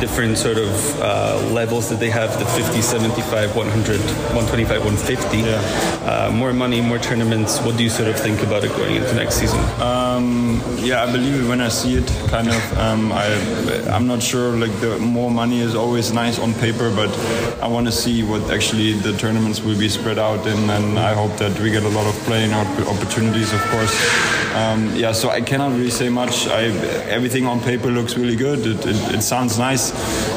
Different 0.00 0.38
sort 0.38 0.56
of 0.56 0.70
uh, 1.02 1.46
levels 1.52 1.90
that 1.90 2.00
they 2.00 2.08
have: 2.08 2.30
the 2.38 2.46
50, 2.46 2.80
75, 2.80 3.54
100, 3.54 4.00
125, 4.00 4.80
150. 4.82 5.36
Yeah. 5.36 5.60
Uh, 6.08 6.30
more 6.32 6.54
money, 6.54 6.80
more 6.80 6.98
tournaments. 6.98 7.60
What 7.60 7.76
do 7.76 7.84
you 7.84 7.90
sort 7.90 8.08
of 8.08 8.18
think 8.18 8.42
about 8.42 8.64
it 8.64 8.70
going 8.78 8.96
into 8.96 9.12
next 9.12 9.34
season? 9.34 9.60
Um, 9.78 10.62
yeah, 10.78 11.04
I 11.04 11.12
believe 11.12 11.44
it 11.44 11.46
when 11.46 11.60
I 11.60 11.68
see 11.68 11.96
it. 11.96 12.08
Kind 12.30 12.48
of. 12.48 12.78
Um, 12.78 13.12
I 13.12 13.26
I'm 13.92 14.06
not 14.06 14.22
sure. 14.22 14.56
Like 14.56 14.72
the 14.80 14.98
more 14.98 15.30
money 15.30 15.60
is 15.60 15.74
always 15.74 16.14
nice 16.14 16.38
on 16.38 16.54
paper, 16.54 16.88
but 16.96 17.10
I 17.60 17.68
want 17.68 17.84
to 17.84 17.92
see 17.92 18.22
what 18.22 18.50
actually 18.50 18.94
the 18.94 19.12
tournaments 19.18 19.60
will 19.60 19.78
be 19.78 19.90
spread 19.90 20.18
out 20.18 20.46
in, 20.46 20.70
and 20.70 20.98
I 20.98 21.12
hope 21.12 21.36
that 21.36 21.52
we 21.60 21.70
get 21.70 21.82
a 21.82 21.92
lot 21.98 22.06
of 22.06 22.14
playing 22.24 22.54
opportunities, 22.54 23.52
of 23.52 23.60
course. 23.68 23.97
Um, 24.54 24.94
yeah, 24.96 25.12
so 25.12 25.30
I 25.30 25.40
cannot 25.40 25.72
really 25.72 25.90
say 25.90 26.08
much. 26.08 26.48
I, 26.48 26.64
everything 27.10 27.46
on 27.46 27.60
paper 27.60 27.88
looks 27.90 28.16
really 28.16 28.34
good. 28.34 28.60
It, 28.60 28.86
it, 28.86 29.14
it, 29.14 29.22
sounds 29.22 29.58
nice, 29.58 29.92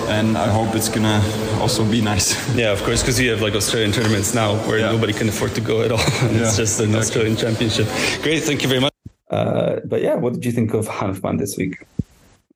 and 0.09 0.37
I 0.37 0.47
hope 0.47 0.75
it's 0.75 0.89
gonna 0.89 1.21
also 1.59 1.83
be 1.83 2.01
nice. 2.01 2.31
Yeah, 2.55 2.71
of 2.71 2.83
course, 2.83 3.01
because 3.01 3.19
you 3.19 3.31
have 3.31 3.41
like 3.41 3.55
Australian 3.55 3.91
tournaments 3.91 4.35
now 4.35 4.55
where 4.67 4.79
yeah. 4.79 4.91
nobody 4.91 5.13
can 5.13 5.29
afford 5.29 5.55
to 5.55 5.61
go 5.61 5.81
at 5.81 5.91
all. 5.91 5.99
it's 6.05 6.57
just 6.57 6.79
an 6.79 6.93
exactly. 6.93 6.99
Australian 6.99 7.37
championship. 7.37 7.87
Great, 8.21 8.43
thank 8.43 8.61
you 8.61 8.69
very 8.69 8.81
much. 8.81 8.93
Uh, 9.29 9.79
but 9.85 10.01
yeah, 10.01 10.15
what 10.15 10.33
did 10.33 10.45
you 10.45 10.51
think 10.51 10.73
of 10.73 10.87
Hanfmann 10.87 11.39
this 11.39 11.57
week? 11.57 11.85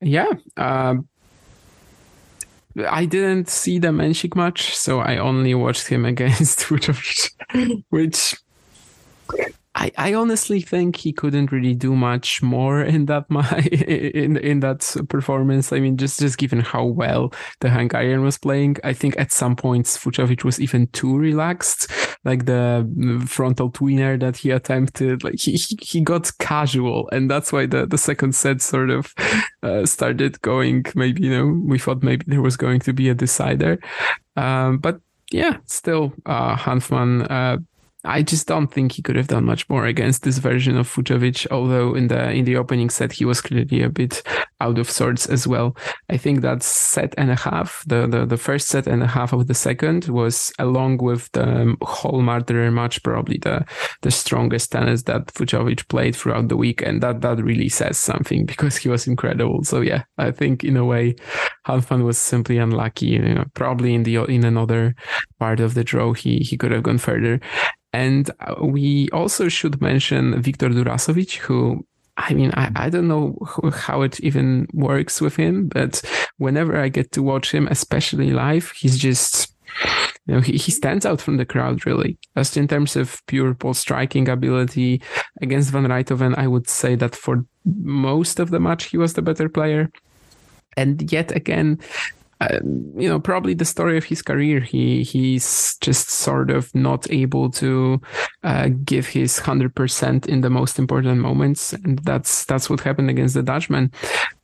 Yeah. 0.00 0.30
Um, 0.56 1.08
I 2.88 3.06
didn't 3.06 3.48
see 3.48 3.78
the 3.78 3.88
Menšík 3.88 4.36
match, 4.36 4.76
so 4.76 5.00
I 5.00 5.16
only 5.16 5.54
watched 5.54 5.88
him 5.88 6.04
against 6.12 6.60
Fucsovics, 6.60 7.30
which 7.88 8.34
I, 9.76 9.92
I 9.98 10.14
honestly 10.14 10.62
think 10.62 10.96
he 10.96 11.12
couldn't 11.12 11.52
really 11.52 11.74
do 11.74 11.94
much 11.94 12.42
more 12.42 12.82
in 12.82 13.06
that 13.06 13.30
my 13.30 13.58
in 13.60 14.38
in 14.38 14.60
that 14.60 14.96
performance. 15.08 15.72
I 15.72 15.80
mean, 15.80 15.98
just 15.98 16.18
just 16.18 16.38
given 16.38 16.60
how 16.60 16.84
well 16.84 17.32
the 17.60 17.68
Hungarian 17.68 18.22
was 18.22 18.38
playing, 18.38 18.76
I 18.84 18.94
think 18.94 19.18
at 19.18 19.32
some 19.32 19.54
points 19.54 19.98
Fucsovics 19.98 20.44
was 20.44 20.60
even 20.60 20.86
too 20.88 21.16
relaxed. 21.16 21.90
Like 22.24 22.46
the 22.46 22.88
frontal 23.26 23.70
tweener 23.70 24.18
that 24.18 24.38
he 24.38 24.50
attempted, 24.50 25.22
like 25.22 25.38
he 25.38 25.60
he 25.80 26.00
got 26.00 26.30
casual, 26.38 27.08
and 27.12 27.30
that's 27.30 27.52
why 27.52 27.66
the 27.66 27.86
the 27.86 27.98
second 27.98 28.34
set 28.34 28.62
sort 28.62 28.90
of 28.90 29.14
uh, 29.62 29.84
started 29.84 30.40
going. 30.40 30.86
Maybe 30.94 31.22
you 31.24 31.30
know 31.30 31.60
we 31.66 31.78
thought 31.78 32.02
maybe 32.02 32.24
there 32.26 32.42
was 32.42 32.56
going 32.56 32.80
to 32.80 32.94
be 32.94 33.10
a 33.10 33.14
decider, 33.14 33.78
um, 34.36 34.78
but 34.78 35.00
yeah, 35.30 35.58
still 35.66 36.14
uh, 36.24 36.56
Hanfmann. 36.56 37.30
Uh, 37.30 37.58
I 38.06 38.22
just 38.22 38.46
don't 38.46 38.72
think 38.72 38.92
he 38.92 39.02
could 39.02 39.16
have 39.16 39.26
done 39.26 39.44
much 39.44 39.68
more 39.68 39.84
against 39.84 40.22
this 40.22 40.38
version 40.38 40.76
of 40.76 40.88
Fucsovics. 40.88 41.46
Although 41.50 41.94
in 41.94 42.08
the 42.08 42.30
in 42.30 42.44
the 42.44 42.56
opening 42.56 42.88
set 42.90 43.12
he 43.12 43.24
was 43.24 43.40
clearly 43.40 43.82
a 43.82 43.88
bit 43.88 44.22
out 44.60 44.78
of 44.78 44.90
sorts 44.90 45.26
as 45.26 45.46
well. 45.46 45.76
I 46.08 46.16
think 46.16 46.40
that 46.40 46.62
set 46.62 47.14
and 47.18 47.30
a 47.30 47.36
half, 47.36 47.84
the 47.86 48.06
the, 48.06 48.24
the 48.24 48.36
first 48.36 48.68
set 48.68 48.86
and 48.86 49.02
a 49.02 49.06
half 49.06 49.32
of 49.32 49.46
the 49.48 49.54
second 49.54 50.06
was 50.06 50.52
along 50.58 50.98
with 50.98 51.30
the 51.32 51.46
um, 51.46 51.78
whole 51.82 52.22
Martyr 52.22 52.70
match 52.70 53.02
probably 53.02 53.38
the 53.38 53.64
the 54.02 54.10
strongest 54.10 54.72
tennis 54.72 55.02
that 55.02 55.26
Fucsovics 55.34 55.86
played 55.88 56.16
throughout 56.16 56.48
the 56.48 56.56
week, 56.56 56.82
and 56.82 57.02
that 57.02 57.20
that 57.20 57.42
really 57.42 57.68
says 57.68 57.98
something 57.98 58.46
because 58.52 58.76
he 58.76 58.88
was 58.88 59.06
incredible. 59.06 59.64
So 59.64 59.80
yeah, 59.80 60.04
I 60.16 60.30
think 60.30 60.64
in 60.64 60.76
a 60.76 60.84
way, 60.84 61.16
Hanfmann 61.66 62.04
was 62.04 62.18
simply 62.18 62.58
unlucky. 62.58 63.06
You 63.06 63.34
know, 63.34 63.44
probably 63.54 63.94
in 63.94 64.04
the 64.04 64.16
in 64.24 64.44
another 64.44 64.94
part 65.38 65.60
of 65.60 65.74
the 65.74 65.84
draw 65.84 66.12
he 66.12 66.38
he 66.38 66.56
could 66.56 66.72
have 66.72 66.82
gone 66.82 66.98
further. 66.98 67.40
And 67.96 68.30
uh, 68.40 68.56
we 68.60 69.08
also 69.10 69.48
should 69.48 69.80
mention 69.80 70.42
Viktor 70.42 70.68
Durasovic, 70.68 71.36
who 71.36 71.86
I 72.18 72.34
mean, 72.34 72.50
I, 72.54 72.70
I 72.76 72.90
don't 72.90 73.08
know 73.08 73.38
how 73.72 74.02
it 74.02 74.20
even 74.20 74.66
works 74.72 75.20
with 75.20 75.36
him, 75.36 75.68
but 75.68 76.02
whenever 76.36 76.76
I 76.76 76.88
get 76.88 77.12
to 77.12 77.22
watch 77.22 77.52
him, 77.52 77.66
especially 77.68 78.30
live, 78.32 78.70
he's 78.72 78.98
just, 78.98 79.52
you 80.26 80.34
know, 80.34 80.40
he, 80.40 80.52
he 80.52 80.72
stands 80.72 81.06
out 81.06 81.20
from 81.22 81.38
the 81.38 81.46
crowd 81.46 81.86
really. 81.86 82.18
Just 82.36 82.56
in 82.56 82.68
terms 82.68 82.96
of 82.96 83.24
pure 83.26 83.54
ball 83.54 83.74
striking 83.74 84.28
ability 84.28 85.00
against 85.40 85.70
Van 85.70 85.84
Rijthoven, 85.84 86.36
I 86.36 86.46
would 86.46 86.68
say 86.68 86.96
that 86.96 87.14
for 87.16 87.44
most 87.64 88.40
of 88.40 88.50
the 88.50 88.60
match, 88.60 88.84
he 88.84 88.98
was 88.98 89.14
the 89.14 89.22
better 89.22 89.48
player. 89.48 89.90
And 90.76 91.10
yet 91.10 91.32
again, 91.32 91.78
uh, 92.40 92.60
you 92.96 93.08
know, 93.08 93.18
probably 93.18 93.54
the 93.54 93.64
story 93.64 93.96
of 93.96 94.04
his 94.04 94.22
career. 94.22 94.60
He 94.60 95.02
he's 95.02 95.76
just 95.80 96.10
sort 96.10 96.50
of 96.50 96.74
not 96.74 97.10
able 97.10 97.50
to 97.52 98.00
uh, 98.42 98.68
give 98.84 99.06
his 99.08 99.38
hundred 99.38 99.74
percent 99.74 100.26
in 100.26 100.42
the 100.42 100.50
most 100.50 100.78
important 100.78 101.20
moments, 101.20 101.72
and 101.72 101.98
that's 102.00 102.44
that's 102.44 102.68
what 102.68 102.80
happened 102.80 103.10
against 103.10 103.34
the 103.34 103.42
Dutchman. 103.42 103.90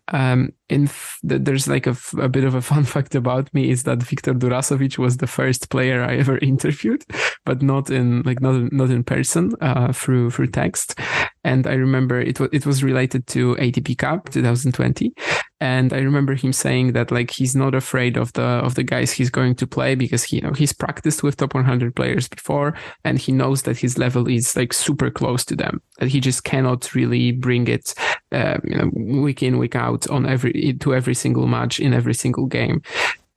Um, 0.09 0.51
in 0.69 0.85
f- 0.85 1.21
there's 1.23 1.69
like 1.69 1.87
a, 1.87 1.91
f- 1.91 2.15
a 2.19 2.29
bit 2.29 2.45
of 2.45 2.55
a 2.55 2.61
fun 2.61 2.85
fact 2.95 3.15
about 3.15 3.53
me 3.55 3.71
is 3.71 3.85
that 3.85 4.03
Viktor 4.03 4.35
Durasovic 4.35 4.99
was 4.99 5.19
the 5.19 5.27
first 5.27 5.71
player 5.71 6.03
I 6.03 6.17
ever 6.17 6.39
interviewed, 6.43 7.05
but 7.45 7.63
not 7.63 7.91
in 7.91 8.23
like 8.23 8.41
not 8.41 8.73
not 8.73 8.91
in 8.91 9.05
person 9.05 9.53
uh, 9.61 9.93
through 9.93 10.31
through 10.31 10.49
text. 10.49 10.99
And 11.45 11.67
I 11.67 11.75
remember 11.75 12.21
it 12.21 12.41
was 12.41 12.49
it 12.53 12.67
was 12.67 12.83
related 12.83 13.27
to 13.29 13.55
ATP 13.57 13.99
Cup 13.99 14.31
2020, 14.31 15.13
and 15.63 15.93
I 15.93 15.99
remember 15.99 16.35
him 16.35 16.53
saying 16.53 16.93
that 16.95 17.13
like 17.13 17.31
he's 17.31 17.55
not 17.55 17.73
afraid 17.73 18.17
of 18.17 18.33
the 18.33 18.43
of 18.43 18.75
the 18.75 18.83
guys 18.83 19.13
he's 19.13 19.31
going 19.31 19.55
to 19.55 19.67
play 19.67 19.95
because 19.95 20.25
he 20.25 20.37
you 20.37 20.43
know 20.43 20.53
he's 20.53 20.73
practiced 20.73 21.23
with 21.23 21.37
top 21.37 21.55
100 21.55 21.95
players 21.95 22.27
before, 22.27 22.75
and 23.05 23.17
he 23.17 23.31
knows 23.31 23.63
that 23.63 23.79
his 23.79 23.97
level 23.97 24.29
is 24.29 24.57
like 24.57 24.73
super 24.73 25.09
close 25.09 25.45
to 25.45 25.55
them. 25.55 25.81
That 26.01 26.09
he 26.09 26.19
just 26.19 26.43
cannot 26.43 26.93
really 26.97 27.31
bring 27.31 27.69
it, 27.69 27.95
uh, 28.33 28.59
you 28.65 28.77
know, 28.77 28.91
week 29.23 29.41
in 29.41 29.57
week 29.59 29.77
out 29.77 30.11
on 30.11 30.27
every 30.27 30.73
to 30.81 30.95
every 30.97 31.15
single 31.15 31.47
match 31.47 31.79
in 31.79 31.95
every 31.95 32.15
single 32.15 32.47
game. 32.47 32.83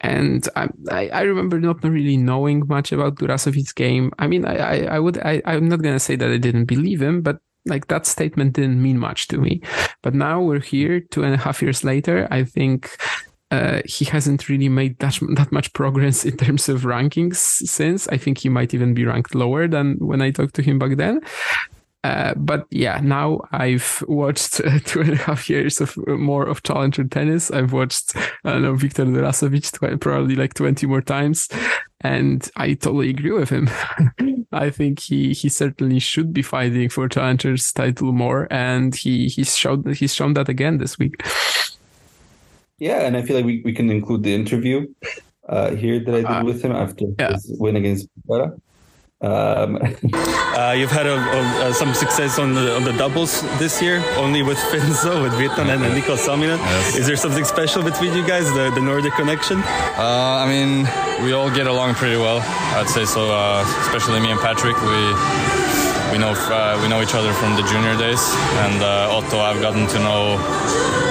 And 0.01 0.49
I, 0.55 0.67
I, 1.09 1.21
remember 1.21 1.59
not 1.59 1.83
really 1.83 2.17
knowing 2.17 2.67
much 2.67 2.91
about 2.91 3.15
Durasovic's 3.15 3.71
game. 3.71 4.11
I 4.19 4.27
mean, 4.27 4.45
I, 4.45 4.57
I, 4.57 4.95
I 4.95 4.99
would, 4.99 5.17
I, 5.19 5.41
I'm 5.45 5.69
not 5.69 5.81
going 5.81 5.95
to 5.95 5.99
say 5.99 6.15
that 6.17 6.29
I 6.29 6.37
didn't 6.37 6.65
believe 6.65 7.01
him, 7.01 7.21
but 7.21 7.37
like 7.65 7.87
that 7.87 8.05
statement 8.05 8.53
didn't 8.53 8.81
mean 8.81 8.99
much 8.99 9.27
to 9.29 9.37
me. 9.37 9.61
But 10.01 10.13
now 10.13 10.41
we're 10.41 10.59
here 10.59 10.99
two 10.99 11.23
and 11.23 11.33
a 11.33 11.37
half 11.37 11.61
years 11.61 11.83
later. 11.83 12.27
I 12.31 12.43
think 12.43 12.97
uh, 13.51 13.81
he 13.85 14.05
hasn't 14.05 14.49
really 14.49 14.69
made 14.69 14.99
that, 14.99 15.19
that 15.35 15.51
much 15.51 15.71
progress 15.73 16.25
in 16.25 16.37
terms 16.37 16.69
of 16.69 16.81
rankings 16.81 17.35
since. 17.35 18.07
I 18.07 18.17
think 18.17 18.39
he 18.39 18.49
might 18.49 18.73
even 18.73 18.93
be 18.93 19.05
ranked 19.05 19.35
lower 19.35 19.67
than 19.67 19.97
when 19.99 20.21
I 20.21 20.31
talked 20.31 20.55
to 20.55 20.61
him 20.61 20.79
back 20.79 20.97
then. 20.97 21.21
Uh, 22.03 22.35
but 22.35 22.67
yeah, 22.69 22.99
now 23.01 23.41
I've 23.51 24.03
watched 24.07 24.61
uh, 24.61 24.77
two 24.85 25.01
and 25.01 25.13
a 25.13 25.15
half 25.15 25.49
years 25.49 25.81
of 25.81 25.97
uh, 26.07 26.11
more 26.11 26.45
of 26.45 26.61
challenger 26.61 27.03
tennis. 27.03 27.49
I've 27.49 27.73
watched, 27.73 28.15
I 28.15 28.51
don't 28.51 28.61
know, 28.61 28.75
Viktor 28.75 29.05
Durasovic 29.05 29.99
probably 30.01 30.35
like 30.35 30.53
20 30.53 30.85
more 30.85 31.01
times. 31.01 31.49
And 32.05 32.47
I 32.55 32.75
totally 32.75 33.09
agree 33.09 33.31
with 33.31 33.49
him. 33.49 33.67
I 34.51 34.69
think 34.69 34.99
he, 34.99 35.33
he 35.33 35.49
certainly 35.49 35.97
should 35.97 36.33
be 36.33 36.43
fighting 36.43 36.87
for 36.89 37.09
challenger's 37.09 37.73
title 37.73 38.11
more. 38.11 38.47
And 38.51 38.93
he, 38.93 39.27
he's 39.27 39.57
showed, 39.57 39.87
he's 39.95 40.13
shown 40.13 40.35
that 40.35 40.47
again 40.47 40.77
this 40.77 40.99
week. 40.99 41.15
Yeah. 42.77 42.99
And 43.07 43.17
I 43.17 43.23
feel 43.23 43.35
like 43.35 43.45
we, 43.45 43.63
we 43.65 43.73
can 43.73 43.89
include 43.89 44.21
the 44.21 44.35
interview 44.35 44.85
uh, 45.49 45.71
here 45.71 45.99
that 45.99 46.13
I 46.13 46.21
did 46.21 46.25
uh, 46.25 46.43
with 46.45 46.61
him 46.61 46.73
after 46.73 47.05
yeah. 47.17 47.31
his 47.33 47.55
win 47.59 47.75
against 47.75 48.07
Pera. 48.29 48.53
Um, 49.21 49.77
uh, 50.13 50.75
you've 50.77 50.91
had 50.91 51.07
a, 51.07 51.67
a, 51.67 51.73
some 51.73 51.93
success 51.93 52.37
on 52.37 52.53
the 52.53 52.75
on 52.75 52.83
the 52.83 52.93
doubles 52.93 53.41
this 53.59 53.81
year, 53.81 54.03
only 54.17 54.43
with 54.43 54.57
Finzo, 54.71 55.23
with 55.23 55.33
Virtanen 55.33 55.83
and 55.85 55.93
Niklas-Salminen. 55.95 56.57
Yes. 56.57 56.95
Is 56.97 57.07
there 57.07 57.15
something 57.15 57.45
special 57.45 57.81
between 57.81 58.13
you 58.13 58.25
guys, 58.27 58.45
the, 58.53 58.71
the 58.75 58.81
Nordic 58.81 59.13
connection? 59.13 59.59
Uh, 59.59 60.43
I 60.43 60.47
mean, 60.47 60.87
we 61.23 61.33
all 61.33 61.49
get 61.49 61.67
along 61.67 61.95
pretty 61.95 62.17
well. 62.17 62.41
I'd 62.77 62.89
say 62.89 63.05
so. 63.05 63.31
Uh, 63.31 63.65
especially 63.81 64.19
me 64.19 64.31
and 64.31 64.39
Patrick, 64.39 64.75
we 64.81 65.64
we 66.11 66.17
know 66.17 66.33
uh, 66.33 66.79
we 66.81 66.87
know 66.87 67.01
each 67.01 67.15
other 67.15 67.33
from 67.33 67.55
the 67.55 67.63
junior 67.63 67.95
days, 67.97 68.21
and 68.65 68.81
uh, 68.81 69.15
Otto 69.15 69.39
I've 69.39 69.61
gotten 69.61 69.87
to 69.87 69.99
know 69.99 70.37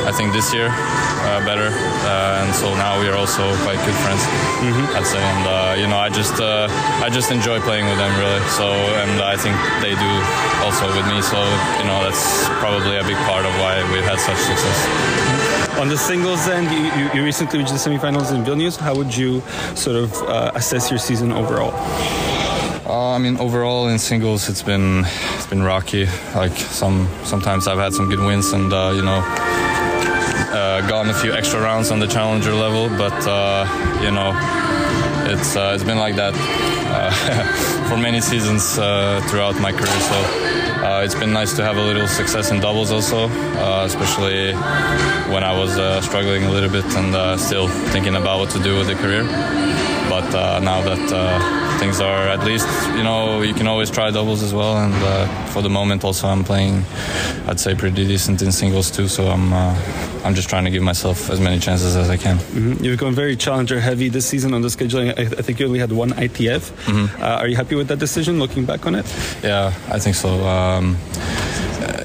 I 0.06 0.12
think 0.12 0.32
this 0.32 0.52
year 0.52 0.68
uh, 0.68 1.40
better, 1.44 1.72
uh, 2.04 2.40
and 2.44 2.54
so 2.54 2.74
now 2.74 3.00
we 3.00 3.08
are 3.08 3.16
also 3.16 3.42
quite 3.64 3.80
good 3.86 3.98
friends. 4.04 4.22
Mm-hmm. 4.60 4.96
I'd 4.96 5.06
say, 5.06 5.22
and 5.22 5.44
uh, 5.48 5.74
you 5.80 5.86
know, 5.88 5.96
I 5.96 6.08
just 6.10 6.40
uh, 6.40 6.68
I 7.00 7.08
just 7.10 7.30
enjoy 7.30 7.60
playing 7.60 7.86
with 7.86 7.98
them 7.98 8.12
really. 8.20 8.40
So, 8.52 8.68
and 9.00 9.22
I 9.22 9.36
think 9.36 9.56
they 9.80 9.96
do 9.96 10.12
also 10.64 10.86
with 10.92 11.06
me. 11.08 11.20
So, 11.22 11.40
you 11.80 11.86
know, 11.88 12.04
that's 12.04 12.48
probably 12.60 12.96
a 12.96 13.04
big 13.04 13.16
part 13.24 13.44
of 13.44 13.52
why 13.60 13.80
we've 13.92 14.04
had 14.04 14.20
such 14.20 14.38
success. 14.38 14.78
On 15.80 15.88
the 15.88 15.98
singles 15.98 16.46
end, 16.48 16.70
you, 16.70 16.84
you, 16.98 17.10
you 17.14 17.24
recently 17.24 17.58
reached 17.58 17.72
the 17.72 17.78
semifinals 17.78 18.32
in 18.32 18.44
Vilnius. 18.44 18.76
How 18.76 18.94
would 18.94 19.14
you 19.14 19.40
sort 19.74 19.96
of 19.96 20.12
uh, 20.22 20.52
assess 20.54 20.90
your 20.90 20.98
season 20.98 21.32
overall? 21.32 21.72
Uh, 22.86 23.12
I 23.12 23.18
mean, 23.18 23.38
overall 23.38 23.88
in 23.88 23.98
singles, 23.98 24.50
it's 24.50 24.62
been 24.62 25.06
it's 25.36 25.46
been 25.46 25.62
rocky. 25.62 26.04
Like 26.34 26.52
some 26.52 27.08
sometimes 27.24 27.66
I've 27.66 27.78
had 27.78 27.94
some 27.94 28.10
good 28.10 28.20
wins, 28.20 28.52
and 28.52 28.70
uh, 28.70 28.92
you 28.94 29.00
know, 29.00 29.22
uh, 30.52 30.86
gone 30.86 31.08
a 31.08 31.14
few 31.14 31.32
extra 31.32 31.62
rounds 31.62 31.90
on 31.90 31.98
the 31.98 32.06
challenger 32.06 32.52
level, 32.52 32.90
but 32.90 33.26
uh, 33.26 33.64
you 34.02 34.10
know, 34.10 34.32
it's 35.32 35.56
uh, 35.56 35.72
it's 35.74 35.82
been 35.82 35.96
like 35.96 36.16
that 36.16 36.34
uh, 36.36 37.88
for 37.88 37.96
many 37.96 38.20
seasons 38.20 38.78
uh, 38.78 39.26
throughout 39.30 39.58
my 39.60 39.72
career. 39.72 40.00
So 40.00 40.16
uh, 40.84 41.02
it's 41.02 41.14
been 41.14 41.32
nice 41.32 41.56
to 41.56 41.64
have 41.64 41.78
a 41.78 41.82
little 41.82 42.06
success 42.06 42.50
in 42.50 42.60
doubles 42.60 42.92
also, 42.92 43.30
especially 43.82 44.52
when 45.32 45.42
I 45.42 45.56
was 45.56 45.72
struggling 46.04 46.44
a 46.44 46.50
little 46.50 46.70
bit 46.70 46.84
and 46.96 47.40
still 47.40 47.66
thinking 47.92 48.16
about 48.16 48.40
what 48.40 48.50
to 48.50 48.62
do 48.62 48.76
with 48.76 48.88
the 48.88 48.94
career. 48.96 49.24
But 50.10 50.60
now 50.60 50.82
that 50.82 51.63
things 51.78 52.00
are 52.00 52.28
at 52.28 52.44
least 52.44 52.68
you 52.96 53.02
know 53.02 53.42
you 53.42 53.54
can 53.54 53.66
always 53.66 53.90
try 53.90 54.10
doubles 54.10 54.42
as 54.42 54.52
well. 54.52 54.76
And 54.76 54.94
uh, 54.94 55.26
for 55.46 55.62
the 55.62 55.68
moment 55.68 56.04
also 56.04 56.28
i'm 56.28 56.44
playing 56.44 56.84
i'd 57.46 57.60
say 57.60 57.74
pretty 57.74 58.06
decent 58.06 58.42
in 58.42 58.52
singles 58.52 58.90
too. 58.90 59.08
So 59.08 59.28
i'm 59.28 59.52
uh, 59.52 59.74
i'm 60.24 60.34
just 60.34 60.48
trying 60.48 60.64
to 60.64 60.70
give 60.70 60.82
myself 60.82 61.30
as 61.30 61.40
many 61.40 61.58
chances 61.58 61.96
as 61.96 62.10
i 62.10 62.16
can. 62.16 62.36
Mm-hmm. 62.38 62.84
you've 62.84 62.98
gone 62.98 63.14
very 63.14 63.36
challenger 63.36 63.80
heavy 63.80 64.08
this 64.08 64.26
season 64.26 64.54
on 64.54 64.62
the 64.62 64.68
scheduling. 64.68 65.08
I, 65.18 65.22
I 65.22 65.42
think 65.42 65.60
you 65.60 65.66
only 65.66 65.78
had 65.78 65.92
one 65.92 66.10
itf 66.10 66.70
mm-hmm. 66.84 67.22
uh, 67.22 67.40
are 67.40 67.48
you 67.48 67.56
happy 67.56 67.74
with 67.74 67.88
that 67.88 67.98
decision 67.98 68.38
looking 68.38 68.64
back 68.64 68.86
on 68.86 68.94
it? 68.94 69.06
Yeah 69.42 69.72
i 69.90 69.98
think 69.98 70.16
so. 70.16 70.28
Um, 70.44 70.96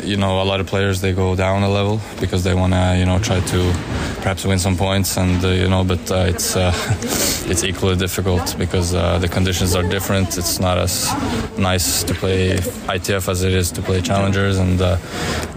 you 0.03 0.17
know, 0.17 0.41
a 0.41 0.45
lot 0.45 0.59
of 0.59 0.67
players 0.67 1.01
they 1.01 1.13
go 1.13 1.35
down 1.35 1.63
a 1.63 1.69
level 1.69 1.99
because 2.19 2.43
they 2.43 2.53
want 2.53 2.73
to, 2.73 2.95
you 2.97 3.05
know, 3.05 3.19
try 3.19 3.39
to 3.39 3.73
perhaps 4.21 4.45
win 4.45 4.59
some 4.59 4.75
points, 4.75 5.17
and 5.17 5.43
uh, 5.43 5.49
you 5.49 5.67
know, 5.67 5.83
but 5.83 6.11
uh, 6.11 6.25
it's 6.27 6.55
uh, 6.55 6.71
it's 7.51 7.63
equally 7.63 7.95
difficult 7.95 8.55
because 8.57 8.93
uh, 8.93 9.17
the 9.19 9.27
conditions 9.27 9.75
are 9.75 9.83
different. 9.83 10.37
It's 10.37 10.59
not 10.59 10.77
as 10.77 11.07
nice 11.57 12.03
to 12.03 12.13
play 12.13 12.57
ITF 12.95 13.29
as 13.29 13.43
it 13.43 13.53
is 13.53 13.71
to 13.73 13.81
play 13.81 14.01
challengers, 14.01 14.57
and 14.57 14.81
uh, 14.81 14.97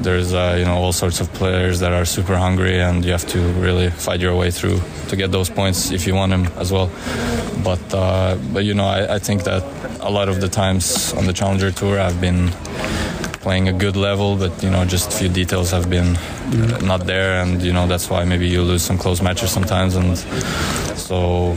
there's 0.00 0.32
you 0.32 0.64
know 0.64 0.76
all 0.76 0.92
sorts 0.92 1.20
of 1.20 1.32
players 1.34 1.80
that 1.80 1.92
are 1.92 2.04
super 2.04 2.36
hungry, 2.36 2.80
and 2.80 3.04
you 3.04 3.12
have 3.12 3.26
to 3.28 3.38
really 3.60 3.90
fight 3.90 4.20
your 4.20 4.36
way 4.36 4.50
through 4.50 4.80
to 5.08 5.16
get 5.16 5.30
those 5.30 5.50
points 5.50 5.90
if 5.90 6.06
you 6.06 6.14
want 6.14 6.30
them 6.30 6.46
as 6.58 6.72
well. 6.72 6.90
But 7.64 7.82
but 8.52 8.64
you 8.64 8.74
know, 8.74 8.86
I, 8.86 9.14
I 9.14 9.18
think 9.18 9.44
that 9.44 9.62
a 10.00 10.10
lot 10.10 10.28
of 10.28 10.40
the 10.40 10.48
times 10.48 11.12
on 11.14 11.26
the 11.26 11.32
challenger 11.32 11.70
tour, 11.70 12.00
I've 12.00 12.20
been 12.20 12.50
playing 13.43 13.68
a 13.68 13.72
good 13.72 13.97
level, 13.97 14.36
but 14.36 14.62
you 14.62 14.70
know, 14.70 14.84
just 14.84 15.12
a 15.12 15.16
few 15.16 15.28
details 15.28 15.70
have 15.72 15.90
been 15.90 16.16
uh, 16.16 16.78
not 16.78 17.07
there, 17.07 17.43
and 17.43 17.61
you 17.62 17.72
know 17.72 17.86
that's 17.86 18.09
why 18.09 18.24
maybe 18.24 18.49
you 18.49 18.62
lose 18.62 18.82
some 18.82 18.97
close 18.97 19.20
matches 19.20 19.51
sometimes. 19.51 19.97
And 19.97 20.16
so 20.97 21.55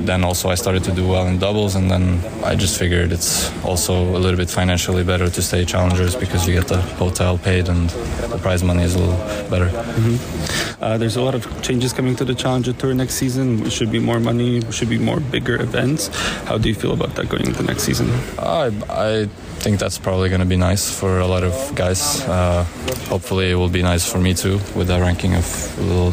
then 0.00 0.24
also 0.24 0.50
I 0.50 0.56
started 0.56 0.84
to 0.84 0.92
do 0.92 1.06
well 1.06 1.26
in 1.26 1.38
doubles, 1.38 1.76
and 1.76 1.90
then 1.90 2.20
I 2.44 2.56
just 2.56 2.78
figured 2.78 3.12
it's 3.12 3.50
also 3.64 3.94
a 3.94 4.18
little 4.18 4.36
bit 4.36 4.50
financially 4.50 5.04
better 5.04 5.30
to 5.30 5.42
stay 5.42 5.64
challengers 5.64 6.14
because 6.16 6.46
you 6.46 6.54
get 6.54 6.68
the 6.68 6.80
hotel 6.98 7.38
paid 7.38 7.68
and 7.68 7.88
the 8.32 8.38
prize 8.38 8.62
money 8.62 8.82
is 8.82 8.94
a 8.94 8.98
little 8.98 9.18
better. 9.48 9.68
Mm-hmm. 9.68 10.82
Uh, 10.82 10.98
there's 10.98 11.16
a 11.16 11.22
lot 11.22 11.34
of 11.34 11.42
changes 11.62 11.92
coming 11.92 12.16
to 12.16 12.24
the 12.24 12.34
Challenger 12.34 12.72
Tour 12.72 12.94
next 12.94 13.14
season. 13.14 13.64
It 13.64 13.72
should 13.72 13.90
be 13.90 13.98
more 13.98 14.20
money, 14.20 14.58
It 14.58 14.74
should 14.74 14.90
be 14.90 14.98
more 14.98 15.20
bigger 15.20 15.60
events. 15.60 16.08
How 16.44 16.58
do 16.58 16.68
you 16.68 16.74
feel 16.74 16.92
about 16.92 17.14
that 17.14 17.28
going 17.28 17.46
into 17.46 17.62
next 17.62 17.84
season? 17.84 18.10
I, 18.38 18.72
I 18.88 19.28
think 19.58 19.78
that's 19.78 19.98
probably 19.98 20.28
going 20.28 20.40
to 20.40 20.46
be 20.46 20.56
nice 20.56 20.90
for 20.90 21.18
a 21.18 21.26
lot 21.26 21.44
of 21.44 21.74
guys. 21.74 22.22
Uh, 22.22 22.64
hopefully, 23.08 23.50
it 23.50 23.54
will 23.54 23.68
be 23.68 23.82
nice 23.82 24.10
for 24.10 24.18
me 24.18 24.34
too, 24.34 24.58
with 24.74 24.90
a 24.90 25.00
ranking 25.00 25.34
of 25.34 25.78
a 25.78 25.82
little 25.82 26.12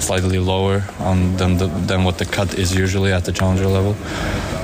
slightly 0.00 0.38
lower 0.38 0.82
on 1.00 1.36
than 1.36 1.58
the, 1.58 1.66
than 1.86 2.04
what 2.04 2.18
the 2.18 2.24
cut 2.24 2.58
is 2.58 2.74
usually 2.74 3.12
at 3.12 3.24
the 3.24 3.32
challenger 3.32 3.66
level. 3.66 3.94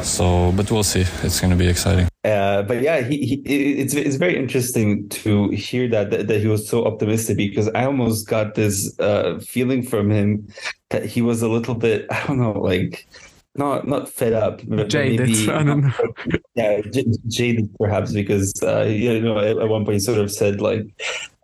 So, 0.03 0.53
but 0.53 0.70
we'll 0.70 0.83
see. 0.83 1.05
It's 1.22 1.41
going 1.41 1.51
to 1.51 1.57
be 1.57 1.68
exciting. 1.68 2.09
Uh, 2.24 2.62
but 2.62 2.83
yeah, 2.83 3.01
he, 3.01 3.18
he, 3.18 3.35
it's 3.80 3.95
it's 3.95 4.16
very 4.16 4.37
interesting 4.37 5.09
to 5.09 5.49
hear 5.51 5.89
that, 5.89 6.11
that, 6.11 6.28
that 6.28 6.41
he 6.41 6.47
was 6.47 6.68
so 6.68 6.85
optimistic 6.85 7.37
because 7.37 7.68
I 7.74 7.85
almost 7.85 8.28
got 8.28 8.55
this 8.55 8.99
uh, 9.01 9.41
feeling 9.41 9.83
from 9.83 10.11
him 10.11 10.49
that 10.91 11.05
he 11.05 11.20
was 11.20 11.43
a 11.43 11.49
little 11.49 11.74
bit 11.74 12.07
I 12.11 12.26
don't 12.26 12.39
know 12.39 12.53
like 12.53 13.09
not 13.55 13.86
not 13.86 14.09
fed 14.09 14.32
up, 14.32 14.61
but 14.66 14.88
jaded. 14.88 15.28
Maybe, 15.28 15.50
I 15.50 15.62
don't 15.62 15.80
know. 15.82 16.14
yeah, 16.55 16.80
j- 16.80 17.05
jaded 17.28 17.74
perhaps 17.78 18.12
because 18.12 18.53
uh, 18.62 18.82
you 18.82 19.20
know 19.20 19.38
at, 19.38 19.59
at, 19.59 19.68
one 19.68 19.84
point 19.84 19.94
he 19.94 20.00
sort 20.00 20.18
of 20.18 20.30
said 20.30 20.61
like. 20.61 20.86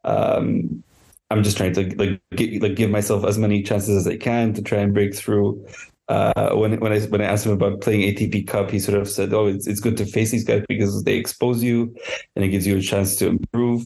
Um, 0.04 0.82
I'm 1.30 1.42
just 1.42 1.58
trying 1.58 1.74
to 1.74 1.94
like 1.96 2.22
give, 2.34 2.62
like 2.62 2.74
give 2.74 2.90
myself 2.90 3.26
as 3.26 3.36
many 3.36 3.62
chances 3.62 3.94
as 3.98 4.06
I 4.10 4.16
can 4.16 4.54
to 4.54 4.62
try 4.62 4.78
and 4.78 4.94
break 4.94 5.14
through. 5.14 5.62
Uh, 6.08 6.54
when 6.54 6.80
when 6.80 6.90
I 6.90 7.00
when 7.00 7.20
I 7.20 7.24
asked 7.24 7.44
him 7.44 7.52
about 7.52 7.82
playing 7.82 8.00
ATP 8.00 8.46
Cup, 8.46 8.70
he 8.70 8.78
sort 8.78 8.98
of 8.98 9.10
said, 9.10 9.34
"Oh, 9.34 9.46
it's 9.46 9.66
it's 9.66 9.80
good 9.80 9.98
to 9.98 10.06
face 10.06 10.30
these 10.30 10.44
guys 10.44 10.62
because 10.68 11.04
they 11.04 11.16
expose 11.16 11.62
you 11.62 11.94
and 12.34 12.44
it 12.44 12.48
gives 12.48 12.66
you 12.66 12.78
a 12.78 12.80
chance 12.80 13.14
to 13.16 13.26
improve." 13.26 13.84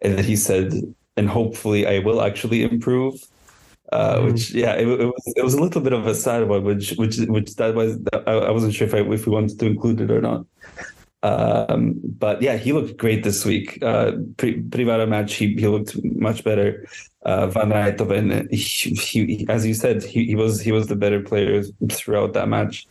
And 0.00 0.18
then 0.18 0.24
he 0.24 0.34
said, 0.34 0.74
"And 1.16 1.28
hopefully, 1.28 1.86
I 1.86 2.00
will 2.00 2.20
actually 2.20 2.64
improve." 2.64 3.14
Uh, 3.92 4.18
mm. 4.18 4.32
which 4.32 4.52
yeah, 4.52 4.72
it, 4.72 4.88
it, 4.88 5.04
was 5.04 5.32
it 5.36 5.44
was 5.44 5.54
a 5.54 5.60
little 5.60 5.82
bit 5.82 5.92
of 5.92 6.06
a 6.06 6.14
sad 6.14 6.48
one, 6.48 6.64
which 6.64 6.92
which 6.92 7.18
which 7.28 7.54
that 7.56 7.74
was 7.74 7.98
I, 8.12 8.32
I 8.32 8.50
wasn't 8.50 8.74
sure 8.74 8.88
if 8.88 8.94
I, 8.94 9.00
if 9.00 9.26
we 9.26 9.32
wanted 9.32 9.58
to 9.58 9.66
include 9.66 10.00
it 10.00 10.10
or 10.10 10.22
not. 10.22 10.46
Um, 11.22 12.00
but 12.02 12.42
yeah, 12.42 12.56
he 12.56 12.72
looked 12.72 12.96
great 12.96 13.22
this 13.22 13.44
week. 13.44 13.78
Uh, 13.82 14.12
Privara 14.36 15.08
match, 15.08 15.34
he, 15.34 15.54
he 15.54 15.68
looked 15.68 15.96
much 16.02 16.42
better. 16.42 16.88
Uh, 17.22 17.46
Van 17.46 17.68
Rijthoven, 17.68 18.50
he, 18.50 18.94
he, 18.94 19.46
as 19.48 19.64
you 19.64 19.74
said, 19.74 20.02
he, 20.02 20.24
he 20.24 20.34
was 20.34 20.60
he 20.60 20.72
was 20.72 20.88
the 20.88 20.96
better 20.96 21.20
player 21.20 21.62
throughout 21.90 22.32
that 22.32 22.48
match. 22.48 22.88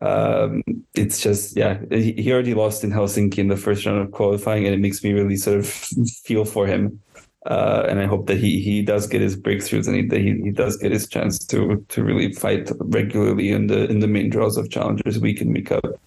Um, 0.00 0.62
it's 0.94 1.20
just 1.20 1.56
yeah, 1.56 1.78
he 1.90 2.32
already 2.32 2.54
lost 2.54 2.82
in 2.82 2.90
Helsinki 2.90 3.38
in 3.38 3.48
the 3.48 3.56
first 3.56 3.84
round 3.84 4.00
of 4.00 4.10
qualifying, 4.10 4.64
and 4.64 4.74
it 4.74 4.80
makes 4.80 5.04
me 5.04 5.12
really 5.12 5.36
sort 5.36 5.58
of 5.58 5.66
feel 6.24 6.44
for 6.44 6.66
him. 6.66 7.00
Uh, 7.46 7.86
and 7.88 8.00
I 8.00 8.06
hope 8.06 8.26
that 8.26 8.36
he 8.36 8.60
he 8.60 8.82
does 8.82 9.06
get 9.06 9.22
his 9.22 9.34
breakthroughs 9.34 9.86
and 9.86 9.96
he, 9.96 10.06
that 10.08 10.20
he, 10.20 10.40
he 10.42 10.50
does 10.50 10.76
get 10.76 10.92
his 10.92 11.08
chance 11.08 11.38
to 11.46 11.84
to 11.88 12.04
really 12.04 12.32
fight 12.34 12.70
regularly 12.80 13.50
in 13.50 13.66
the 13.66 13.90
in 13.90 14.00
the 14.00 14.08
main 14.08 14.28
draws 14.28 14.58
of 14.58 14.70
challengers 14.70 15.18
week 15.18 15.40
in 15.40 15.52
week 15.52 15.72
out. 15.72 15.98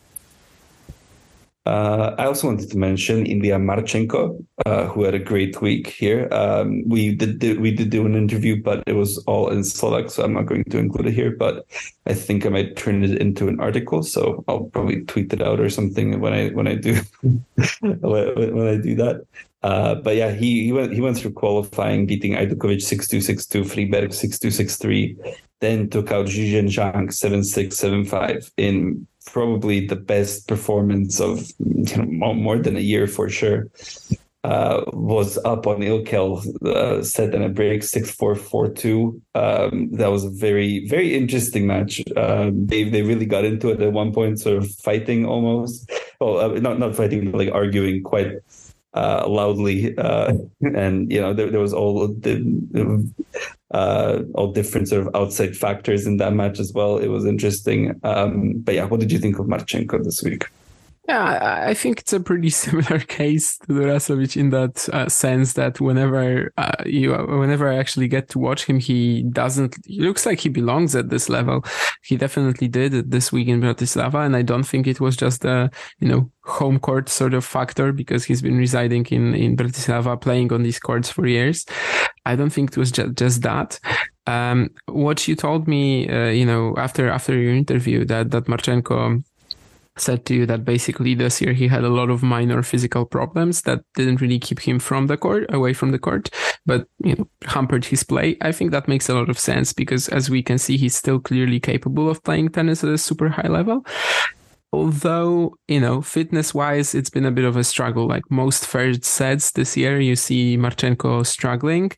Uh, 1.65 2.13
I 2.17 2.25
also 2.25 2.47
wanted 2.47 2.69
to 2.71 2.77
mention 2.77 3.25
Ilya 3.25 3.57
Marchenko, 3.57 4.43
uh, 4.65 4.87
who 4.87 5.03
had 5.03 5.13
a 5.13 5.19
great 5.19 5.61
week 5.61 5.87
here. 5.87 6.27
Um, 6.33 6.83
we 6.85 7.15
did 7.15 7.39
do, 7.39 7.57
we 7.59 7.71
did 7.71 7.89
do 7.89 8.05
an 8.05 8.15
interview, 8.15 8.61
but 8.61 8.83
it 8.85 8.93
was 8.93 9.17
all 9.27 9.49
in 9.49 9.63
Slovak, 9.63 10.09
so 10.09 10.23
I'm 10.23 10.33
not 10.33 10.45
going 10.45 10.65
to 10.65 10.77
include 10.77 11.07
it 11.07 11.13
here. 11.13 11.31
But 11.31 11.65
I 12.05 12.13
think 12.15 12.45
I 12.45 12.49
might 12.49 12.75
turn 12.75 13.03
it 13.05 13.21
into 13.21 13.47
an 13.47 13.61
article, 13.61 14.03
so 14.03 14.43
I'll 14.49 14.65
probably 14.65 15.05
tweet 15.05 15.31
it 15.31 15.41
out 15.41 15.61
or 15.61 15.69
something 15.69 16.19
when 16.19 16.33
I 16.33 16.49
when 16.49 16.67
I 16.67 16.75
do 16.75 16.99
when 17.21 18.67
I 18.67 18.77
do 18.77 18.95
that. 18.95 19.25
Uh, 19.63 19.95
but 19.95 20.15
yeah, 20.15 20.31
he, 20.31 20.65
he 20.65 20.71
went 20.73 20.93
he 20.93 20.99
went 20.99 21.17
through 21.17 21.31
qualifying, 21.31 22.05
beating 22.05 22.33
Ajdukovic 22.33 22.83
6-2, 22.83 23.19
6-2, 23.19 23.63
Friberg 23.63 24.09
6-2, 24.09 25.15
6-3, 25.17 25.35
then 25.61 25.89
took 25.89 26.11
out 26.11 26.25
Zhizhen 26.25 26.67
Zhang 26.67 27.07
7-6, 27.07 28.07
7-5 28.07 28.51
in 28.57 29.07
probably 29.25 29.87
the 29.87 29.95
best 29.95 30.49
performance 30.49 31.21
of 31.21 31.49
you 31.59 31.95
know, 31.95 32.33
more 32.33 32.57
than 32.57 32.75
a 32.75 32.81
year 32.81 33.07
for 33.07 33.29
sure. 33.29 33.69
Uh, 34.43 34.83
was 34.91 35.37
up 35.45 35.65
on 35.65 35.77
Ilkel, 35.77 36.45
uh, 36.65 37.01
set 37.01 37.33
in 37.33 37.41
a 37.41 37.47
break 37.47 37.79
6-4, 37.79 38.35
4-2. 38.37 39.21
Um, 39.35 39.89
that 39.93 40.11
was 40.11 40.25
a 40.25 40.29
very, 40.29 40.85
very 40.87 41.15
interesting 41.15 41.65
match. 41.65 42.01
Uh, 42.17 42.51
they 42.53 42.83
they 42.83 43.03
really 43.03 43.25
got 43.25 43.45
into 43.45 43.69
it 43.69 43.81
at 43.81 43.93
one 43.93 44.11
point, 44.11 44.41
sort 44.41 44.57
of 44.57 44.69
fighting 44.69 45.25
almost. 45.25 45.89
Well, 46.19 46.39
uh, 46.41 46.59
not 46.59 46.77
not 46.77 46.93
fighting, 46.93 47.31
but 47.31 47.37
like 47.37 47.53
arguing 47.53 48.03
quite 48.03 48.33
uh, 48.93 49.25
loudly, 49.27 49.97
uh, 49.97 50.33
and 50.61 51.11
you 51.11 51.19
know 51.19 51.33
there, 51.33 51.49
there 51.49 51.59
was 51.59 51.73
all 51.73 52.07
the 52.07 53.11
uh, 53.71 54.19
all 54.35 54.51
different 54.51 54.87
sort 54.87 55.07
of 55.07 55.15
outside 55.15 55.57
factors 55.57 56.05
in 56.05 56.17
that 56.17 56.33
match 56.33 56.59
as 56.59 56.71
well. 56.73 56.97
It 56.97 57.07
was 57.07 57.25
interesting. 57.25 57.99
Um, 58.03 58.53
but 58.57 58.75
yeah, 58.75 58.85
what 58.85 58.99
did 58.99 59.11
you 59.11 59.19
think 59.19 59.39
of 59.39 59.47
Marchenko 59.47 60.03
this 60.03 60.21
week? 60.21 60.45
Yeah, 61.05 61.63
I 61.67 61.73
think 61.73 61.99
it's 61.99 62.13
a 62.13 62.19
pretty 62.21 62.49
similar 62.63 62.99
case 62.99 63.57
to 63.57 63.73
Durasovic 63.73 64.37
in 64.37 64.51
that 64.51 64.87
uh, 64.93 65.09
sense 65.09 65.53
that 65.53 65.81
whenever 65.81 66.53
uh, 66.57 66.71
you, 66.85 67.13
whenever 67.13 67.69
I 67.69 67.75
actually 67.75 68.07
get 68.07 68.29
to 68.29 68.39
watch 68.39 68.65
him, 68.65 68.79
he 68.79 69.23
doesn't. 69.23 69.75
He 69.85 69.99
looks 69.99 70.25
like 70.25 70.39
he 70.39 70.47
belongs 70.47 70.95
at 70.95 71.09
this 71.09 71.27
level. 71.27 71.65
He 72.03 72.15
definitely 72.15 72.69
did 72.69 73.11
this 73.11 73.33
week 73.33 73.49
in 73.49 73.59
Bratislava, 73.59 74.25
and 74.25 74.33
I 74.33 74.43
don't 74.43 74.63
think 74.63 74.87
it 74.87 75.01
was 75.01 75.17
just 75.17 75.43
a 75.43 75.69
you 75.99 76.07
know 76.07 76.31
home 76.45 76.79
court 76.79 77.09
sort 77.09 77.33
of 77.33 77.43
factor 77.43 77.91
because 77.91 78.23
he's 78.23 78.41
been 78.41 78.57
residing 78.57 79.05
in 79.07 79.35
in 79.35 79.57
Bratislava, 79.57 80.19
playing 80.21 80.53
on 80.53 80.63
these 80.63 80.79
courts 80.79 81.09
for 81.09 81.27
years. 81.27 81.65
I 82.25 82.37
don't 82.37 82.49
think 82.49 82.71
it 82.71 82.77
was 82.77 82.91
just 82.91 83.15
just 83.15 83.41
that. 83.41 83.77
Um, 84.25 84.69
what 84.85 85.27
you 85.27 85.35
told 85.35 85.67
me, 85.67 86.07
uh, 86.07 86.29
you 86.29 86.45
know, 86.45 86.75
after 86.77 87.09
after 87.09 87.37
your 87.37 87.53
interview, 87.53 88.05
that 88.05 88.31
that 88.31 88.45
Marchenko 88.45 89.21
said 89.97 90.25
to 90.25 90.33
you 90.33 90.45
that 90.45 90.65
basically 90.65 91.13
this 91.13 91.41
year 91.41 91.53
he 91.53 91.67
had 91.67 91.83
a 91.83 91.89
lot 91.89 92.09
of 92.09 92.23
minor 92.23 92.63
physical 92.63 93.05
problems 93.05 93.61
that 93.63 93.83
didn't 93.95 94.21
really 94.21 94.39
keep 94.39 94.59
him 94.59 94.79
from 94.79 95.07
the 95.07 95.17
court, 95.17 95.45
away 95.49 95.73
from 95.73 95.91
the 95.91 95.99
court, 95.99 96.29
but 96.65 96.87
you 97.03 97.15
know 97.15 97.27
hampered 97.45 97.85
his 97.85 98.03
play. 98.03 98.37
I 98.41 98.51
think 98.51 98.71
that 98.71 98.87
makes 98.87 99.09
a 99.09 99.13
lot 99.13 99.29
of 99.29 99.39
sense 99.39 99.73
because 99.73 100.09
as 100.09 100.29
we 100.29 100.41
can 100.41 100.57
see, 100.57 100.77
he's 100.77 100.95
still 100.95 101.19
clearly 101.19 101.59
capable 101.59 102.09
of 102.09 102.23
playing 102.23 102.49
tennis 102.49 102.83
at 102.83 102.89
a 102.89 102.97
super 102.97 103.29
high 103.29 103.47
level. 103.47 103.85
Although, 104.73 105.55
you 105.67 105.79
know, 105.79 106.01
fitness 106.01 106.51
wise, 106.51 106.95
it's 106.95 107.11
been 107.11 107.25
a 107.25 107.31
bit 107.31 107.45
of 107.45 107.55
a 107.55 107.63
struggle. 107.63 108.07
Like 108.07 108.23
most 108.31 108.65
first 108.65 109.03
sets 109.03 109.51
this 109.51 109.77
year, 109.77 109.99
you 109.99 110.15
see 110.15 110.57
Marchenko 110.57 111.23
struggling. 111.27 111.91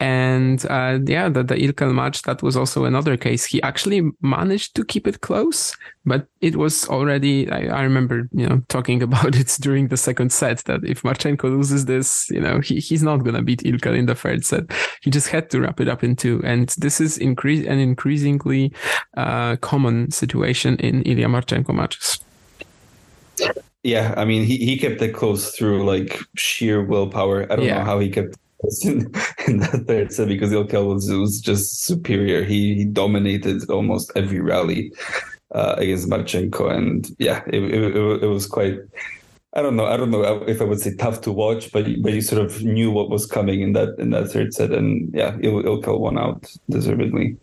And 0.00 0.64
uh, 0.70 0.98
yeah, 1.04 1.28
the, 1.28 1.42
the 1.42 1.56
Ilkel 1.56 1.94
match, 1.94 2.22
that 2.22 2.42
was 2.42 2.56
also 2.56 2.86
another 2.86 3.18
case. 3.18 3.44
He 3.44 3.62
actually 3.62 4.10
managed 4.22 4.74
to 4.76 4.84
keep 4.84 5.06
it 5.06 5.20
close, 5.20 5.76
but 6.06 6.26
it 6.40 6.56
was 6.56 6.88
already, 6.88 7.50
I, 7.50 7.66
I 7.66 7.82
remember, 7.82 8.26
you 8.32 8.48
know, 8.48 8.62
talking 8.68 9.02
about 9.08 9.36
it 9.36 9.58
during 9.60 9.88
the 9.88 9.98
second 9.98 10.32
set 10.32 10.64
that 10.64 10.80
if 10.84 11.02
Marchenko 11.02 11.44
loses 11.44 11.84
this, 11.84 12.30
you 12.30 12.40
know, 12.40 12.60
he, 12.60 12.80
he's 12.80 13.02
not 13.02 13.18
going 13.18 13.36
to 13.36 13.42
beat 13.42 13.60
Ilkel 13.60 13.96
in 13.96 14.06
the 14.06 14.14
third 14.14 14.44
set. 14.46 14.64
He 15.02 15.10
just 15.10 15.28
had 15.28 15.50
to 15.50 15.60
wrap 15.60 15.80
it 15.80 15.88
up 15.88 16.02
in 16.02 16.16
two. 16.16 16.40
And 16.44 16.70
this 16.78 16.98
is 16.98 17.18
increase 17.18 17.66
an 17.66 17.78
increasingly 17.78 18.72
uh, 19.18 19.56
common 19.56 20.10
situation 20.10 20.76
in 20.78 21.02
Ilya 21.02 21.28
Marchenko 21.28 21.74
matches. 21.74 22.20
Yeah, 23.82 24.14
I 24.16 24.24
mean, 24.24 24.44
he, 24.44 24.56
he 24.58 24.78
kept 24.78 25.00
it 25.02 25.14
close 25.14 25.54
through 25.54 25.84
like 25.84 26.18
sheer 26.36 26.82
willpower. 26.82 27.50
I 27.52 27.56
don't 27.56 27.64
yeah. 27.64 27.78
know 27.78 27.84
how 27.84 27.98
he 27.98 28.10
kept 28.10 28.36
in, 28.84 29.12
in 29.46 29.58
that 29.58 29.84
third 29.86 30.12
set 30.12 30.28
because 30.28 30.50
Ilkel 30.50 30.94
was, 30.94 31.10
was 31.10 31.40
just 31.40 31.84
superior. 31.84 32.44
He, 32.44 32.74
he 32.74 32.84
dominated 32.84 33.68
almost 33.70 34.12
every 34.16 34.40
rally 34.40 34.92
uh, 35.54 35.74
against 35.78 36.08
Marchenko, 36.08 36.70
and 36.70 37.08
yeah, 37.18 37.42
it, 37.46 37.62
it, 37.62 38.22
it, 38.22 38.26
was 38.26 38.46
quite. 38.46 38.78
I 39.54 39.62
don't 39.62 39.76
know. 39.76 39.86
I 39.86 39.96
don't 39.96 40.10
know 40.10 40.44
if 40.46 40.60
I 40.60 40.64
would 40.64 40.80
say 40.80 40.94
tough 40.94 41.22
to 41.22 41.32
watch, 41.32 41.72
but 41.72 41.86
but 42.02 42.12
you 42.12 42.20
sort 42.20 42.44
of 42.44 42.62
knew 42.62 42.90
what 42.90 43.10
was 43.10 43.26
coming 43.26 43.60
in 43.60 43.72
that 43.72 43.98
in 43.98 44.10
that 44.10 44.30
third 44.30 44.54
set, 44.54 44.70
and 44.70 45.12
yeah, 45.12 45.36
Il- 45.42 45.64
Ilkel 45.64 45.98
won 45.98 46.18
out 46.18 46.46
deservedly. 46.68 47.36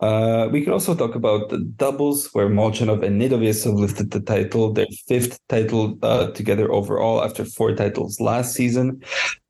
Uh, 0.00 0.48
we 0.50 0.62
can 0.62 0.72
also 0.72 0.94
talk 0.94 1.14
about 1.14 1.50
the 1.50 1.58
doubles 1.76 2.32
where 2.32 2.48
Molchanov 2.48 3.04
and 3.04 3.20
Nedovyesov 3.20 3.78
lifted 3.78 4.10
the 4.10 4.20
title, 4.20 4.72
their 4.72 4.86
fifth 5.06 5.38
title 5.48 5.98
uh, 6.02 6.30
together 6.30 6.72
overall 6.72 7.22
after 7.22 7.44
four 7.44 7.74
titles 7.74 8.18
last 8.18 8.54
season. 8.54 9.02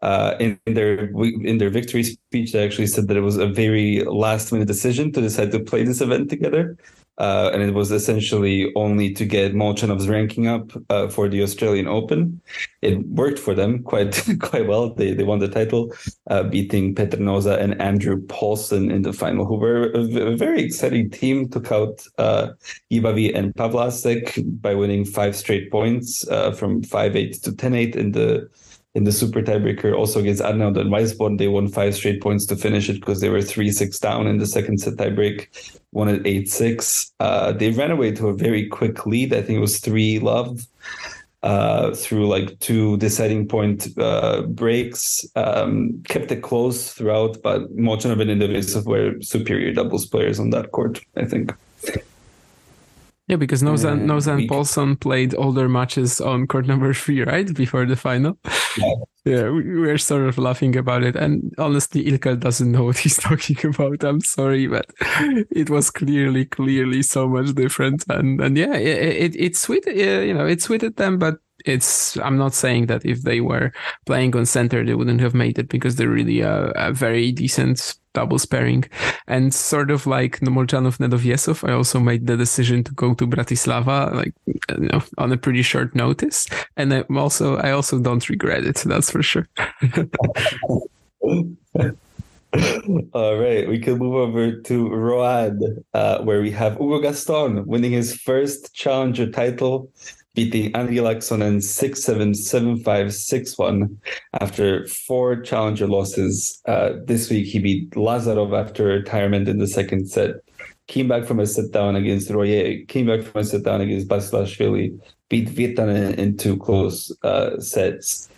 Uh, 0.03 0.35
in, 0.41 0.59
in, 0.67 0.75
their 0.75 1.11
in 1.45 1.59
their 1.59 1.71
victory 1.71 2.03
speech, 2.03 2.53
they 2.53 2.65
actually 2.65 2.89
said 2.89 3.07
that 3.07 3.17
it 3.17 3.21
was 3.21 3.37
a 3.37 3.47
very 3.47 4.03
last 4.05 4.51
minute 4.51 4.67
decision 4.67 5.13
to 5.13 5.21
decide 5.21 5.53
to 5.53 5.61
play 5.61 5.85
this 5.85 6.01
event 6.01 6.29
together. 6.29 6.77
Uh, 7.21 7.51
and 7.53 7.63
it 7.63 7.75
was 7.75 7.93
essentially 7.93 8.73
only 8.77 9.13
to 9.13 9.27
get 9.27 9.55
Molchanov's 9.55 10.09
ranking 10.09 10.47
up 10.47 10.73
uh, 10.89 11.07
for 11.07 11.29
the 11.29 11.43
Australian 11.43 11.87
Open. 11.87 12.41
It 12.81 13.07
worked 13.09 13.39
for 13.39 13.55
them 13.55 13.83
quite 13.83 14.27
quite 14.41 14.67
well. 14.67 14.95
They 14.95 15.13
they 15.13 15.25
won 15.25 15.39
the 15.39 15.49
title, 15.49 15.93
uh, 16.31 16.45
beating 16.45 16.95
Petr 16.95 17.19
Nouza 17.19 17.61
and 17.61 17.79
Andrew 17.79 18.23
Paulson 18.27 18.91
in 18.91 19.03
the 19.03 19.13
final, 19.13 19.45
who 19.45 19.57
were 19.57 19.91
a, 19.91 20.35
very 20.35 20.63
exciting 20.63 21.11
team. 21.11 21.51
Took 21.51 21.71
out 21.71 22.03
uh, 22.17 22.53
Ibavi 22.91 23.37
and 23.37 23.55
Pavlasek 23.55 24.63
by 24.63 24.75
winning 24.75 25.05
five 25.05 25.37
straight 25.37 25.71
points 25.71 26.27
uh, 26.29 26.53
from 26.53 26.83
five 26.83 27.17
eight 27.17 27.35
to 27.43 27.55
ten 27.55 27.75
eight 27.75 27.97
in 27.97 28.13
the 28.13 28.49
in 28.95 29.05
the 29.05 29.13
super 29.13 29.43
tiebreaker. 29.43 29.97
Also 29.97 30.21
against 30.21 30.43
Arnaud 30.43 30.79
and 30.79 30.91
Weissborn, 30.91 31.37
they 31.37 31.49
won 31.49 31.69
five 31.69 31.95
straight 31.95 32.21
points 32.21 32.47
to 32.47 32.57
finish 32.57 32.89
it 32.89 33.01
because 33.01 33.21
they 33.21 33.29
were 33.29 33.43
3 33.43 33.71
6 33.71 33.99
down 33.99 34.27
in 34.27 34.39
the 34.39 34.47
second 34.47 34.79
set 34.79 34.95
tiebreak, 34.95 35.49
won 35.93 36.09
at 36.09 36.27
8 36.27 36.49
6. 36.49 37.13
Uh, 37.21 37.53
they 37.53 37.71
ran 37.71 37.91
away 37.91 38.13
to 38.13 38.29
a 38.29 38.35
very 38.35 38.69
quick 38.69 39.07
lead. 39.07 39.33
I 39.33 39.43
think 39.43 39.59
it 39.59 39.61
was 39.61 39.79
3 39.79 40.19
love. 40.21 40.67
Uh, 41.43 41.95
through 41.95 42.29
like 42.29 42.59
two 42.59 42.99
deciding 42.99 43.49
point 43.49 43.89
uh, 43.97 44.43
breaks, 44.43 45.25
um, 45.37 46.03
kept 46.07 46.31
it 46.31 46.43
close 46.43 46.93
throughout, 46.93 47.39
but 47.43 47.75
Molchanov 47.75 48.21
and 48.21 48.43
Nedovyesov 48.43 48.85
were 48.85 49.19
superior 49.23 49.73
doubles 49.73 50.05
players 50.05 50.39
on 50.39 50.51
that 50.51 50.73
court, 50.73 51.01
I 51.17 51.25
think. 51.25 51.55
Yeah, 53.31 53.37
because 53.37 53.63
Nozan, 53.63 54.07
Nouza 54.07 54.37
and 54.37 54.49
Paulson 54.49 54.97
played 54.97 55.35
all 55.35 55.53
their 55.53 55.69
matches 55.69 56.21
on 56.21 56.49
court 56.49 56.67
number 56.67 56.93
three, 57.03 57.23
right? 57.23 57.55
Before 57.55 57.87
the 57.87 57.95
final. 57.95 58.37
Yeah, 58.77 58.95
yeah 59.25 59.51
we, 59.51 59.63
we 59.63 59.79
were 59.79 59.99
sort 59.99 60.27
of 60.27 60.37
laughing 60.37 60.77
about 60.77 61.05
it. 61.05 61.15
And 61.15 61.55
honestly, 61.57 62.09
Ilka 62.09 62.37
doesn't 62.37 62.73
know 62.73 62.83
what 62.83 62.99
he's 62.99 63.17
talking 63.29 63.57
about. 63.65 64.03
I'm 64.03 64.21
sorry, 64.21 64.67
but 64.67 64.87
it 65.53 65.71
was 65.71 65.93
clearly, 65.93 66.45
clearly 66.45 67.03
so 67.03 67.29
much 67.29 67.55
different. 67.55 68.05
And 68.09 68.41
and 68.41 68.59
yeah, 68.59 68.75
it, 68.75 69.35
it, 69.37 69.41
it 69.41 69.57
sweet, 69.57 69.87
you 69.87 70.35
know, 70.35 70.47
it 70.47 70.61
sweeted 70.61 70.97
them, 70.97 71.19
but 71.21 71.39
it's 71.67 72.17
i'm 72.19 72.37
not 72.37 72.55
saying 72.55 72.87
that 72.87 73.05
if 73.05 73.23
they 73.23 73.41
were 73.41 73.73
playing 74.07 74.35
on 74.37 74.47
center 74.47 74.85
they 74.85 74.95
wouldn't 74.95 75.21
have 75.21 75.35
made 75.35 75.59
it 75.59 75.69
because 75.69 75.97
they're 75.97 76.09
really 76.09 76.41
a, 76.41 76.73
a 76.77 76.93
very 76.93 77.33
decent 77.33 77.95
double 78.13 78.39
pairing 78.51 78.85
and 79.29 79.55
sort 79.55 79.91
of 79.91 80.07
like 80.07 80.41
Nomolchanov 80.41 80.99
Nedovyesov 80.99 81.69
I 81.69 81.73
also 81.73 82.01
made 82.01 82.27
the 82.27 82.37
decision 82.37 82.83
to 82.85 82.93
go 82.93 83.15
to 83.15 83.27
Bratislava 83.27 84.13
like 84.13 84.35
you 84.47 84.89
know 84.89 85.03
on 85.19 85.33
a 85.33 85.37
pretty 85.37 85.63
short 85.63 85.95
notice. 85.95 86.47
And 86.77 86.93
I 86.93 87.03
also 87.15 87.57
I 87.59 87.71
also 87.71 87.99
don't 88.01 88.29
regret 88.29 88.65
it 88.65 88.77
that's 88.77 89.11
for 89.11 89.23
sure. 89.23 89.47
All 93.13 93.39
right, 93.39 93.69
we 93.69 93.79
can 93.79 93.99
move 93.99 94.15
over 94.15 94.61
to 94.61 94.89
Rouen, 94.89 95.85
uh, 95.95 96.19
where 96.23 96.41
we 96.41 96.51
have 96.51 96.79
Hugo 96.79 96.99
Gaston 97.01 97.65
winning 97.65 97.93
his 97.93 98.17
first 98.17 98.75
challenger 98.75 99.31
title 99.31 99.93
beating 100.35 100.73
Henri 100.75 100.97
Laaksonen 100.97 101.63
6 101.63 102.03
7 102.03 102.35
7 102.35 102.79
5 102.79 103.15
6 103.15 103.59
1 103.59 104.01
after 104.41 104.87
four 104.87 105.41
challenger 105.41 105.87
losses. 105.87 106.61
Uh, 106.67 106.93
this 107.05 107.31
week, 107.31 107.47
he 107.47 107.59
beat 107.59 107.91
Lazarov 107.91 108.59
after 108.59 108.85
retirement 108.87 109.49
in 109.49 109.59
the 109.59 109.67
second 109.67 110.09
set. 110.09 110.37
Came 110.87 111.09
back 111.09 111.25
from 111.25 111.41
a 111.41 111.47
sit 111.47 111.73
down 111.73 111.97
against 111.97 112.31
Royer, 112.31 112.85
came 112.87 113.07
back 113.07 113.23
from 113.23 113.41
a 113.41 113.45
sit 113.45 113.65
down 113.65 113.81
against 113.81 114.09
Basilashvili, 114.09 115.01
beat 115.29 115.49
Virtanen 115.49 116.17
in 116.17 116.37
two 116.37 116.57
close 116.57 117.17
uh, 117.23 117.61
sets 117.61 118.29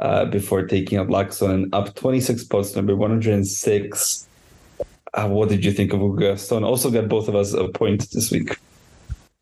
uh, 0.00 0.26
before 0.26 0.66
taking 0.66 0.98
out 0.98 1.08
Laaksonen 1.08 1.68
up 1.72 1.94
26 1.94 2.44
points, 2.44 2.76
number 2.76 2.94
106. 2.94 4.28
Uh, 5.14 5.28
what 5.28 5.48
did 5.48 5.64
you 5.64 5.72
think 5.72 5.92
of 5.92 6.00
Hugo 6.00 6.16
Gaston? 6.16 6.64
Also 6.64 6.90
got 6.90 7.08
both 7.08 7.28
of 7.28 7.34
us 7.34 7.52
a 7.52 7.68
point 7.68 8.10
this 8.12 8.30
week. 8.30 8.56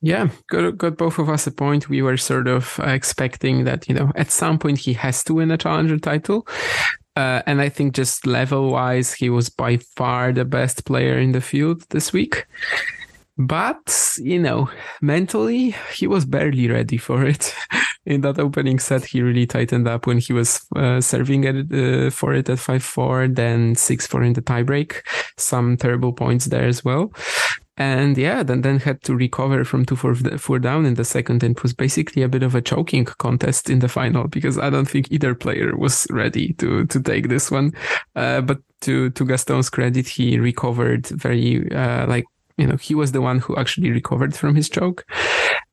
Yeah, 0.02 0.30
got, 0.48 0.78
got 0.78 0.96
both 0.96 1.18
of 1.18 1.28
us 1.28 1.46
a 1.46 1.50
point. 1.50 1.88
We 1.90 2.00
were 2.00 2.16
sort 2.16 2.48
of 2.48 2.80
expecting 2.82 3.64
that, 3.64 3.88
you 3.88 3.94
know, 3.94 4.12
at 4.14 4.30
some 4.30 4.58
point 4.58 4.78
he 4.78 4.94
has 4.94 5.22
to 5.24 5.34
win 5.34 5.50
a 5.50 5.58
challenger 5.58 5.98
title. 5.98 6.46
Uh, 7.16 7.42
and 7.46 7.60
I 7.60 7.68
think 7.68 7.94
just 7.94 8.26
level 8.26 8.70
wise, 8.70 9.12
he 9.12 9.28
was 9.28 9.50
by 9.50 9.76
far 9.96 10.32
the 10.32 10.46
best 10.46 10.86
player 10.86 11.18
in 11.18 11.32
the 11.32 11.40
field 11.42 11.84
this 11.90 12.12
week. 12.14 12.46
But, 13.36 14.14
you 14.18 14.38
know, 14.38 14.70
mentally, 15.02 15.74
he 15.94 16.06
was 16.06 16.24
barely 16.24 16.68
ready 16.68 16.96
for 16.96 17.24
it. 17.24 17.54
in 18.06 18.22
that 18.22 18.38
opening 18.38 18.78
set, 18.78 19.04
he 19.04 19.22
really 19.22 19.46
tightened 19.46 19.86
up 19.86 20.06
when 20.06 20.18
he 20.18 20.32
was 20.32 20.60
uh, 20.76 21.00
serving 21.00 21.44
at, 21.46 21.72
uh, 21.72 22.10
for 22.10 22.34
it 22.34 22.48
at 22.48 22.58
5 22.58 22.82
4, 22.82 23.28
then 23.28 23.74
6 23.74 24.06
4 24.06 24.22
in 24.22 24.32
the 24.32 24.42
tiebreak. 24.42 25.02
Some 25.36 25.76
terrible 25.76 26.12
points 26.12 26.46
there 26.46 26.66
as 26.66 26.84
well 26.84 27.12
and 27.80 28.18
yeah, 28.18 28.42
then 28.42 28.60
then 28.60 28.78
had 28.78 29.02
to 29.04 29.16
recover 29.16 29.64
from 29.64 29.86
two 29.86 29.96
four, 29.96 30.14
four 30.14 30.58
down 30.58 30.84
in 30.84 30.94
the 30.94 31.04
second, 31.04 31.42
and 31.42 31.56
it 31.56 31.62
was 31.62 31.72
basically 31.72 32.22
a 32.22 32.28
bit 32.28 32.42
of 32.42 32.54
a 32.54 32.60
choking 32.60 33.06
contest 33.06 33.70
in 33.70 33.78
the 33.78 33.88
final 33.88 34.28
because 34.28 34.58
I 34.58 34.68
don't 34.68 34.84
think 34.84 35.10
either 35.10 35.34
player 35.34 35.74
was 35.74 36.06
ready 36.10 36.52
to 36.54 36.84
to 36.84 37.02
take 37.02 37.30
this 37.30 37.50
one. 37.50 37.72
Uh, 38.14 38.42
but 38.42 38.58
to 38.82 39.08
to 39.10 39.24
Gaston's 39.24 39.70
credit, 39.70 40.06
he 40.06 40.38
recovered 40.38 41.06
very 41.06 41.72
uh, 41.72 42.06
like 42.06 42.26
you 42.58 42.66
know 42.66 42.76
he 42.76 42.94
was 42.94 43.12
the 43.12 43.22
one 43.22 43.38
who 43.38 43.56
actually 43.56 43.90
recovered 43.90 44.34
from 44.34 44.54
his 44.54 44.68
choke. 44.68 45.06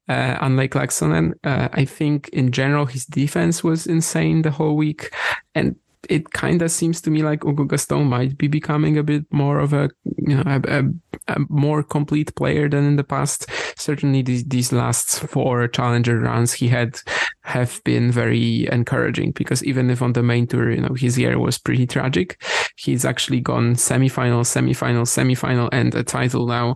Uh, 0.10 0.38
unlike 0.42 0.72
Laaksonen, 0.72 1.34
uh, 1.44 1.68
I 1.74 1.86
think 1.86 2.30
in 2.30 2.52
general 2.52 2.86
his 2.86 3.06
defense 3.06 3.64
was 3.64 3.86
insane 3.88 4.42
the 4.42 4.52
whole 4.52 4.76
week, 4.76 5.14
and 5.54 5.76
it 6.10 6.32
kind 6.32 6.62
of 6.62 6.72
seems 6.72 7.02
to 7.02 7.10
me 7.10 7.24
like 7.24 7.44
Hugo 7.44 7.66
Gaston 7.66 8.06
might 8.06 8.38
be 8.38 8.48
becoming 8.48 8.98
a 8.98 9.04
bit 9.04 9.26
more 9.32 9.60
of 9.60 9.74
a 9.74 9.90
you 10.04 10.36
know 10.36 10.44
a, 10.46 10.62
a, 10.80 10.84
a 11.28 11.40
more 11.50 11.84
complete 11.84 12.34
player 12.36 12.70
than 12.70 12.86
in 12.86 12.96
the 12.96 13.04
past. 13.04 13.48
Certainly, 13.78 14.24
these 14.24 14.44
these 14.46 14.72
last 14.72 15.20
four 15.20 15.68
challenger 15.68 16.20
rounds 16.20 16.54
he 16.54 16.68
had 16.68 17.00
have 17.42 17.82
been 17.86 18.12
very 18.12 18.68
encouraging 18.72 19.32
because 19.32 19.64
even 19.64 19.90
if 19.90 20.02
on 20.02 20.14
the 20.14 20.24
main 20.24 20.46
tour, 20.48 20.72
you 20.72 20.82
know, 20.82 20.94
his 20.94 21.18
year 21.18 21.40
was 21.40 21.58
pretty 21.58 21.88
tragic, 21.88 22.42
he's 22.76 23.06
actually 23.06 23.40
gone 23.40 23.76
semi-final, 23.76 24.44
semi-final, 24.44 25.06
semi-final, 25.06 25.70
and 25.72 25.96
a 25.96 26.04
title 26.04 26.46
now. 26.46 26.76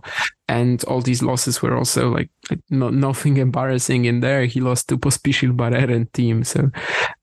And 0.52 0.84
all 0.84 1.00
these 1.00 1.22
losses 1.22 1.62
were 1.62 1.74
also 1.74 2.10
like, 2.10 2.28
like 2.50 2.60
nothing 2.70 3.36
embarrassing 3.46 4.04
in 4.04 4.20
there. 4.20 4.44
He 4.44 4.60
lost 4.60 4.88
to 4.88 4.98
Pospisil 4.98 5.56
Barreren 5.56 6.08
team. 6.12 6.44
So 6.44 6.70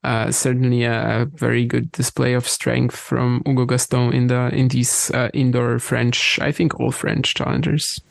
uh, 0.04 0.32
certainly 0.32 0.84
a, 0.84 1.22
a, 1.22 1.26
very 1.26 1.64
good 1.66 1.92
display 1.92 2.34
of 2.34 2.48
strength 2.48 2.96
from 2.96 3.44
Hugo 3.46 3.66
Gaston 3.66 4.14
in 4.14 4.28
the 4.28 4.50
in 4.50 4.70
these 4.70 5.12
uh, 5.12 5.30
indoor 5.32 5.78
French, 5.78 6.40
I 6.42 6.52
think 6.52 6.80
all 6.80 6.92
French 6.92 7.36
challengers. 7.36 8.02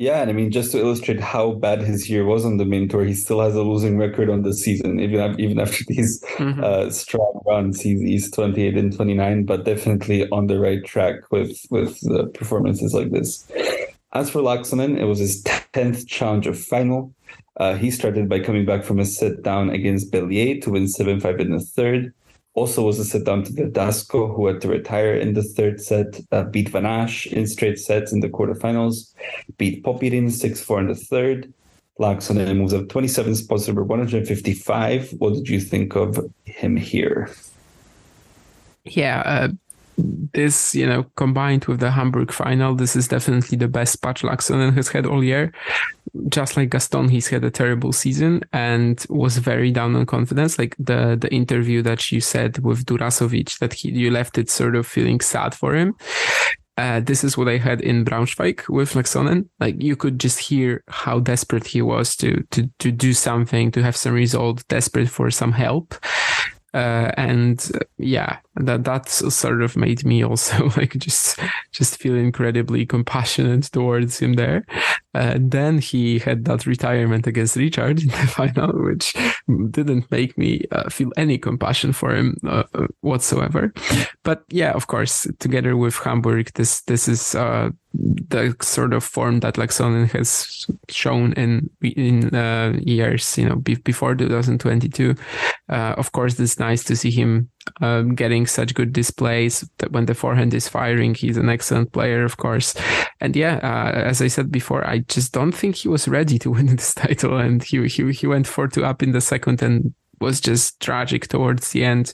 Yeah, 0.00 0.22
and 0.22 0.30
I 0.30 0.32
mean, 0.32 0.50
just 0.50 0.72
to 0.72 0.78
illustrate 0.78 1.20
how 1.20 1.52
bad 1.52 1.82
his 1.82 2.08
year 2.08 2.24
was 2.24 2.46
on 2.46 2.56
the 2.56 2.64
main 2.64 2.88
tour, 2.88 3.04
he 3.04 3.12
still 3.12 3.42
has 3.42 3.54
a 3.54 3.62
losing 3.62 3.98
record 3.98 4.30
on 4.30 4.44
the 4.44 4.54
season. 4.54 4.98
Even 4.98 5.38
even 5.38 5.60
after 5.60 5.84
these 5.88 6.24
mm-hmm. 6.36 6.64
uh, 6.64 6.88
strong 6.88 7.42
runs, 7.44 7.82
he's, 7.82 8.00
he's 8.00 8.30
twenty 8.30 8.62
eight 8.62 8.78
and 8.78 8.96
twenty 8.96 9.12
nine, 9.12 9.44
but 9.44 9.66
definitely 9.66 10.26
on 10.30 10.46
the 10.46 10.58
right 10.58 10.82
track 10.86 11.30
with 11.30 11.54
with 11.68 12.00
performances 12.32 12.94
like 12.94 13.10
this. 13.10 13.46
As 14.14 14.30
for 14.30 14.40
Laaksonen, 14.40 14.98
it 14.98 15.04
was 15.04 15.18
his 15.18 15.42
tenth 15.74 16.06
Challenger 16.06 16.54
final. 16.54 17.12
Uh, 17.58 17.74
he 17.74 17.90
started 17.90 18.26
by 18.26 18.40
coming 18.40 18.64
back 18.64 18.84
from 18.84 19.00
a 19.00 19.04
sit 19.04 19.42
down 19.42 19.68
against 19.68 20.10
Bellier 20.10 20.62
to 20.62 20.70
win 20.70 20.88
seven 20.88 21.20
five 21.20 21.40
in 21.40 21.50
the 21.50 21.60
third 21.60 22.14
also 22.54 22.82
was 22.82 22.98
a 22.98 23.04
set 23.04 23.24
down 23.24 23.44
to 23.44 23.52
Verdasco, 23.52 24.34
who 24.34 24.46
had 24.46 24.60
to 24.62 24.68
retire 24.68 25.14
in 25.14 25.34
the 25.34 25.42
third 25.42 25.80
set, 25.80 26.20
uh, 26.32 26.44
beat 26.44 26.68
Van 26.70 26.82
Assche 26.82 27.32
in 27.32 27.46
straight 27.46 27.78
sets 27.78 28.12
in 28.12 28.20
the 28.20 28.28
quarterfinals, 28.28 29.14
beat 29.56 29.84
Popyrin 29.84 30.30
6 30.30 30.60
4 30.60 30.80
in 30.80 30.88
the 30.88 30.94
third. 30.94 31.52
Laaksonen 32.00 32.56
moves 32.56 32.72
up 32.72 32.88
27 32.88 33.34
spots 33.36 33.66
number 33.66 33.84
155. 33.84 35.10
What 35.18 35.34
did 35.34 35.48
you 35.48 35.60
think 35.60 35.94
of 35.94 36.18
him 36.44 36.76
here? 36.76 37.30
Yeah, 38.84 39.22
uh, 39.26 39.48
this, 40.32 40.74
you 40.74 40.86
know, 40.86 41.04
combined 41.16 41.64
with 41.66 41.80
the 41.80 41.90
Hamburg 41.90 42.32
final, 42.32 42.74
this 42.74 42.96
is 42.96 43.08
definitely 43.08 43.56
the 43.56 43.68
best 43.68 44.02
patch 44.02 44.22
Laaksonen 44.22 44.74
has 44.74 44.88
had 44.88 45.06
all 45.06 45.22
year. 45.22 45.52
Just 46.28 46.56
like 46.56 46.70
Gaston, 46.70 47.08
he's 47.08 47.28
had 47.28 47.44
a 47.44 47.50
terrible 47.50 47.92
season 47.92 48.42
and 48.52 49.04
was 49.08 49.38
very 49.38 49.70
down 49.70 49.94
on 49.94 50.06
confidence. 50.06 50.58
Like 50.58 50.74
the 50.78 51.16
the 51.20 51.32
interview 51.32 51.82
that 51.82 52.10
you 52.10 52.20
said 52.20 52.58
with 52.58 52.86
Durasovic, 52.86 53.58
that 53.58 53.74
he 53.74 53.90
you 53.90 54.10
left 54.10 54.38
it 54.38 54.50
sort 54.50 54.74
of 54.74 54.86
feeling 54.86 55.20
sad 55.20 55.54
for 55.54 55.74
him. 55.74 55.94
Uh, 56.76 56.98
this 56.98 57.22
is 57.22 57.36
what 57.36 57.48
I 57.48 57.58
had 57.58 57.82
in 57.82 58.04
Braunschweig 58.04 58.66
with 58.68 58.94
Laaksonen. 58.94 59.48
Like 59.60 59.82
you 59.82 59.96
could 59.96 60.18
just 60.18 60.38
hear 60.38 60.82
how 60.88 61.20
desperate 61.20 61.66
he 61.66 61.82
was 61.82 62.16
to 62.16 62.42
to 62.50 62.68
to 62.78 62.90
do 62.90 63.12
something, 63.12 63.70
to 63.72 63.82
have 63.82 63.96
some 63.96 64.14
result, 64.14 64.66
desperate 64.68 65.10
for 65.10 65.30
some 65.30 65.52
help. 65.52 65.94
Uh, 66.72 67.10
and 67.16 67.70
uh, 67.74 67.78
yeah, 67.98 68.38
that 68.56 68.84
that 68.84 69.08
sort 69.08 69.62
of 69.62 69.76
made 69.76 70.04
me 70.04 70.24
also 70.24 70.66
like 70.76 70.92
just 70.98 71.38
just 71.72 71.98
feel 71.98 72.14
incredibly 72.14 72.86
compassionate 72.86 73.64
towards 73.64 74.18
him 74.18 74.34
there. 74.34 74.64
Uh, 75.14 75.36
then 75.40 75.78
he 75.78 76.18
had 76.18 76.44
that 76.44 76.66
retirement 76.66 77.26
against 77.26 77.56
Richard 77.56 78.00
in 78.00 78.08
the 78.08 78.12
final, 78.28 78.72
which 78.72 79.14
didn't 79.70 80.10
make 80.10 80.38
me 80.38 80.64
uh, 80.70 80.88
feel 80.88 81.10
any 81.16 81.38
compassion 81.38 81.92
for 81.92 82.14
him 82.14 82.36
uh, 82.46 82.64
uh 82.74 82.86
whatsoever. 83.00 83.72
But 84.22 84.44
yeah, 84.50 84.72
of 84.72 84.86
course, 84.86 85.26
together 85.38 85.76
with 85.76 85.96
Hamburg, 85.96 86.52
this 86.54 86.82
this 86.82 87.08
is 87.08 87.34
uh, 87.34 87.70
the 87.92 88.54
sort 88.62 88.92
of 88.92 89.02
form 89.02 89.40
that 89.40 89.54
Laaksonen 89.54 90.10
has 90.12 90.66
shown 90.88 91.32
in 91.32 91.70
in 91.82 92.34
uh, 92.34 92.78
years, 92.80 93.36
you 93.36 93.48
know, 93.48 93.56
be, 93.56 93.74
before 93.74 94.14
2022. 94.14 95.14
Uh, 95.68 95.94
of 95.98 96.12
course, 96.12 96.38
it's 96.38 96.58
nice 96.58 96.84
to 96.84 96.94
see 96.94 97.10
him 97.10 97.50
um, 97.80 98.14
getting 98.14 98.46
such 98.46 98.74
good 98.74 98.92
displays. 98.92 99.68
That 99.78 99.92
when 99.92 100.06
the 100.06 100.14
forehand 100.14 100.54
is 100.54 100.68
firing, 100.68 101.14
he's 101.14 101.36
an 101.36 101.48
excellent 101.48 101.92
player, 101.92 102.24
of 102.24 102.36
course. 102.36 102.74
And 103.20 103.36
yeah, 103.36 103.60
uh, 103.62 103.98
as 103.98 104.22
I 104.22 104.28
said 104.28 104.50
before, 104.50 104.86
I 104.86 104.98
just 105.08 105.32
don't 105.32 105.52
think 105.52 105.76
he 105.76 105.88
was 105.88 106.08
ready 106.08 106.38
to 106.40 106.50
win 106.56 106.66
this 106.66 106.94
title, 106.94 107.36
and 107.36 107.62
he 107.62 107.86
he 107.88 108.10
he 108.12 108.26
went 108.26 108.46
four 108.46 108.68
two 108.68 108.84
up 108.84 109.02
in 109.02 109.12
the 109.12 109.20
second 109.20 109.62
and 109.62 109.94
was 110.20 110.40
just 110.40 110.80
tragic 110.80 111.28
towards 111.28 111.70
the 111.70 111.84
end. 111.84 112.12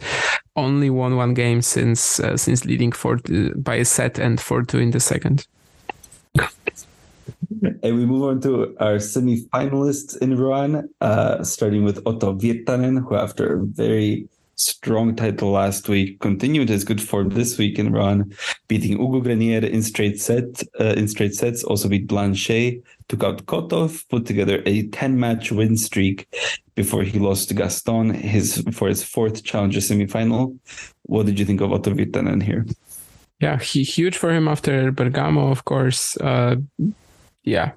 Only 0.55 0.91
won 0.91 1.17
one 1.17 1.35
game 1.35 1.63
since 1.63 2.21
uh, 2.21 2.37
since 2.37 2.65
leading 2.65 2.93
four 2.93 3.19
by 3.57 3.77
a 3.77 3.85
set 3.85 4.19
and 4.19 4.41
four 4.41 4.63
two 4.63 4.79
in 4.79 4.91
the 4.91 5.01
second. 5.01 5.47
And 7.83 7.97
we 7.97 8.07
move 8.07 8.25
on 8.25 8.41
to 8.43 8.77
our 8.81 8.99
semi-finalists 8.99 10.17
in 10.19 10.37
Rouen, 10.37 10.89
uh, 11.01 11.43
starting 11.45 11.85
with 11.85 12.03
Otto 12.07 12.35
Virtanen, 12.35 13.07
who 13.07 13.15
after 13.15 13.57
a 13.57 13.65
very 13.65 14.29
strong 14.57 15.15
title 15.15 15.51
last 15.51 15.89
week 15.89 16.19
continued 16.21 16.69
his 16.69 16.85
good 16.85 17.01
form 17.01 17.31
this 17.31 17.59
week 17.59 17.79
in 17.79 17.93
Rouen, 17.93 18.35
beating 18.69 18.99
Hugo 18.99 19.21
Grenier 19.21 19.65
in 19.65 19.83
straight 19.83 20.21
set 20.21 20.63
uh, 20.81 20.95
in 20.97 21.09
straight 21.09 21.35
sets. 21.35 21.63
Also 21.65 21.89
beat 21.89 22.07
Blanchet, 22.07 22.83
took 23.09 23.23
out 23.23 23.47
Kotov, 23.47 24.09
put 24.09 24.27
together 24.27 24.63
a 24.67 24.89
10-match 24.89 25.53
win 25.53 25.77
streak 25.77 26.27
before 26.75 27.03
he 27.03 27.19
lost 27.19 27.49
to 27.49 27.55
Gaston 27.55 28.11
his 28.11 28.65
for 28.73 28.89
his 28.89 29.03
fourth 29.03 29.45
challenger 29.45 29.81
semi-final. 29.81 30.57
What 31.03 31.27
did 31.27 31.39
you 31.39 31.45
think 31.45 31.61
of 31.61 31.73
Otto 31.73 31.93
Virtanen 31.93 32.43
here? 32.43 32.67
Yeah, 33.41 33.59
he, 33.59 33.83
huge 33.83 34.17
for 34.17 34.33
him 34.33 34.49
after 34.49 34.91
Bergamo, 34.91 35.51
of 35.51 35.67
course. 35.67 36.17
Uh, 36.17 36.57
yeah, 37.45 37.73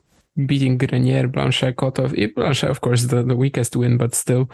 beating 0.46 0.78
Grenier, 0.78 1.28
Blanchet, 1.28 1.76
Kotov. 1.76 2.14
Blanchet, 2.36 2.70
of 2.70 2.82
course, 2.82 3.04
the, 3.04 3.24
the 3.24 3.36
weakest 3.36 3.76
win, 3.76 3.98
but 3.98 4.16
still 4.16 4.50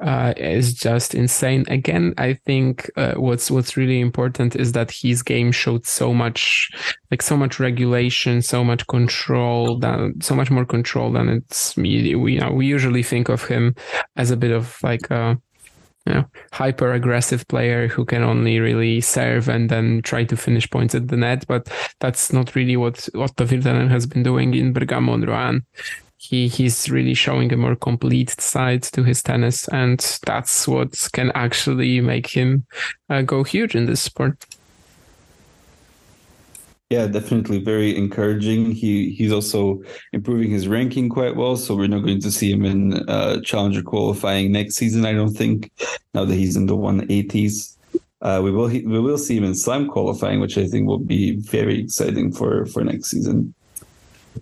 uh, 0.00 0.34
is 0.36 0.74
just 0.74 1.14
insane. 1.14 1.64
Again, 1.68 2.14
I 2.18 2.34
think 2.34 2.90
uh, 2.96 3.14
what's 3.14 3.50
what's 3.50 3.76
really 3.76 4.00
important 4.00 4.56
is 4.56 4.72
that 4.72 4.90
his 4.90 5.22
game 5.22 5.52
showed 5.52 5.86
so 5.86 6.14
much, 6.14 6.70
like 7.10 7.22
so 7.22 7.36
much 7.36 7.58
regulation, 7.58 8.42
so 8.42 8.64
much 8.64 8.86
control, 8.86 9.78
than 9.78 10.20
so 10.20 10.34
much 10.34 10.50
more 10.50 10.64
control 10.64 11.12
than 11.12 11.28
it's. 11.28 11.76
We, 11.76 11.88
you 11.88 12.40
know, 12.40 12.52
we 12.52 12.66
usually 12.66 13.02
think 13.02 13.28
of 13.28 13.44
him 13.44 13.74
as 14.16 14.30
a 14.30 14.36
bit 14.36 14.52
of 14.52 14.78
like 14.82 15.10
a 15.10 15.38
you 16.06 16.14
know, 16.14 16.24
hyper 16.52 16.92
aggressive 16.92 17.46
player 17.48 17.88
who 17.88 18.04
can 18.04 18.22
only 18.22 18.58
really 18.58 19.00
serve 19.00 19.48
and 19.48 19.70
then 19.70 20.02
try 20.02 20.24
to 20.24 20.36
finish 20.36 20.68
points 20.68 20.94
at 20.94 21.08
the 21.08 21.16
net. 21.16 21.46
But 21.48 21.70
that's 22.00 22.32
not 22.32 22.54
really 22.54 22.76
what 22.76 23.08
Otto 23.14 23.46
Virtanen 23.46 23.90
has 23.90 24.06
been 24.06 24.22
doing 24.22 24.54
in 24.54 24.72
Bergamo 24.72 25.14
and 25.14 25.26
Rouen. 25.26 25.64
He 26.16 26.48
he's 26.48 26.88
really 26.88 27.14
showing 27.14 27.52
a 27.52 27.56
more 27.56 27.76
complete 27.76 28.30
side 28.40 28.82
to 28.94 29.02
his 29.02 29.22
tennis, 29.22 29.68
and 29.68 29.98
that's 30.24 30.66
what 30.66 31.08
can 31.12 31.30
actually 31.34 32.00
make 32.00 32.28
him 32.28 32.66
uh, 33.10 33.22
go 33.22 33.42
huge 33.42 33.74
in 33.74 33.86
this 33.86 34.00
sport. 34.00 34.44
Yeah, 36.90 37.06
definitely 37.06 37.60
very 37.60 37.96
encouraging. 37.96 38.72
He 38.72 39.10
he's 39.10 39.32
also 39.32 39.82
improving 40.12 40.50
his 40.50 40.68
ranking 40.68 41.08
quite 41.08 41.34
well, 41.34 41.56
so 41.56 41.74
we're 41.74 41.88
not 41.88 42.04
going 42.04 42.20
to 42.20 42.30
see 42.30 42.52
him 42.52 42.64
in 42.64 43.08
uh, 43.08 43.40
challenger 43.40 43.82
qualifying 43.82 44.52
next 44.52 44.76
season. 44.76 45.06
I 45.06 45.12
don't 45.12 45.34
think 45.34 45.72
now 46.12 46.24
that 46.24 46.34
he's 46.34 46.56
in 46.56 46.66
the 46.66 46.76
180s. 46.76 47.76
Uh, 48.20 48.40
we 48.44 48.50
will 48.50 48.68
we 48.68 49.00
will 49.00 49.18
see 49.18 49.36
him 49.36 49.44
in 49.44 49.54
slam 49.54 49.88
qualifying, 49.88 50.40
which 50.40 50.58
I 50.58 50.66
think 50.66 50.86
will 50.86 50.98
be 50.98 51.36
very 51.36 51.80
exciting 51.80 52.32
for 52.32 52.66
for 52.66 52.84
next 52.84 53.10
season. 53.10 53.54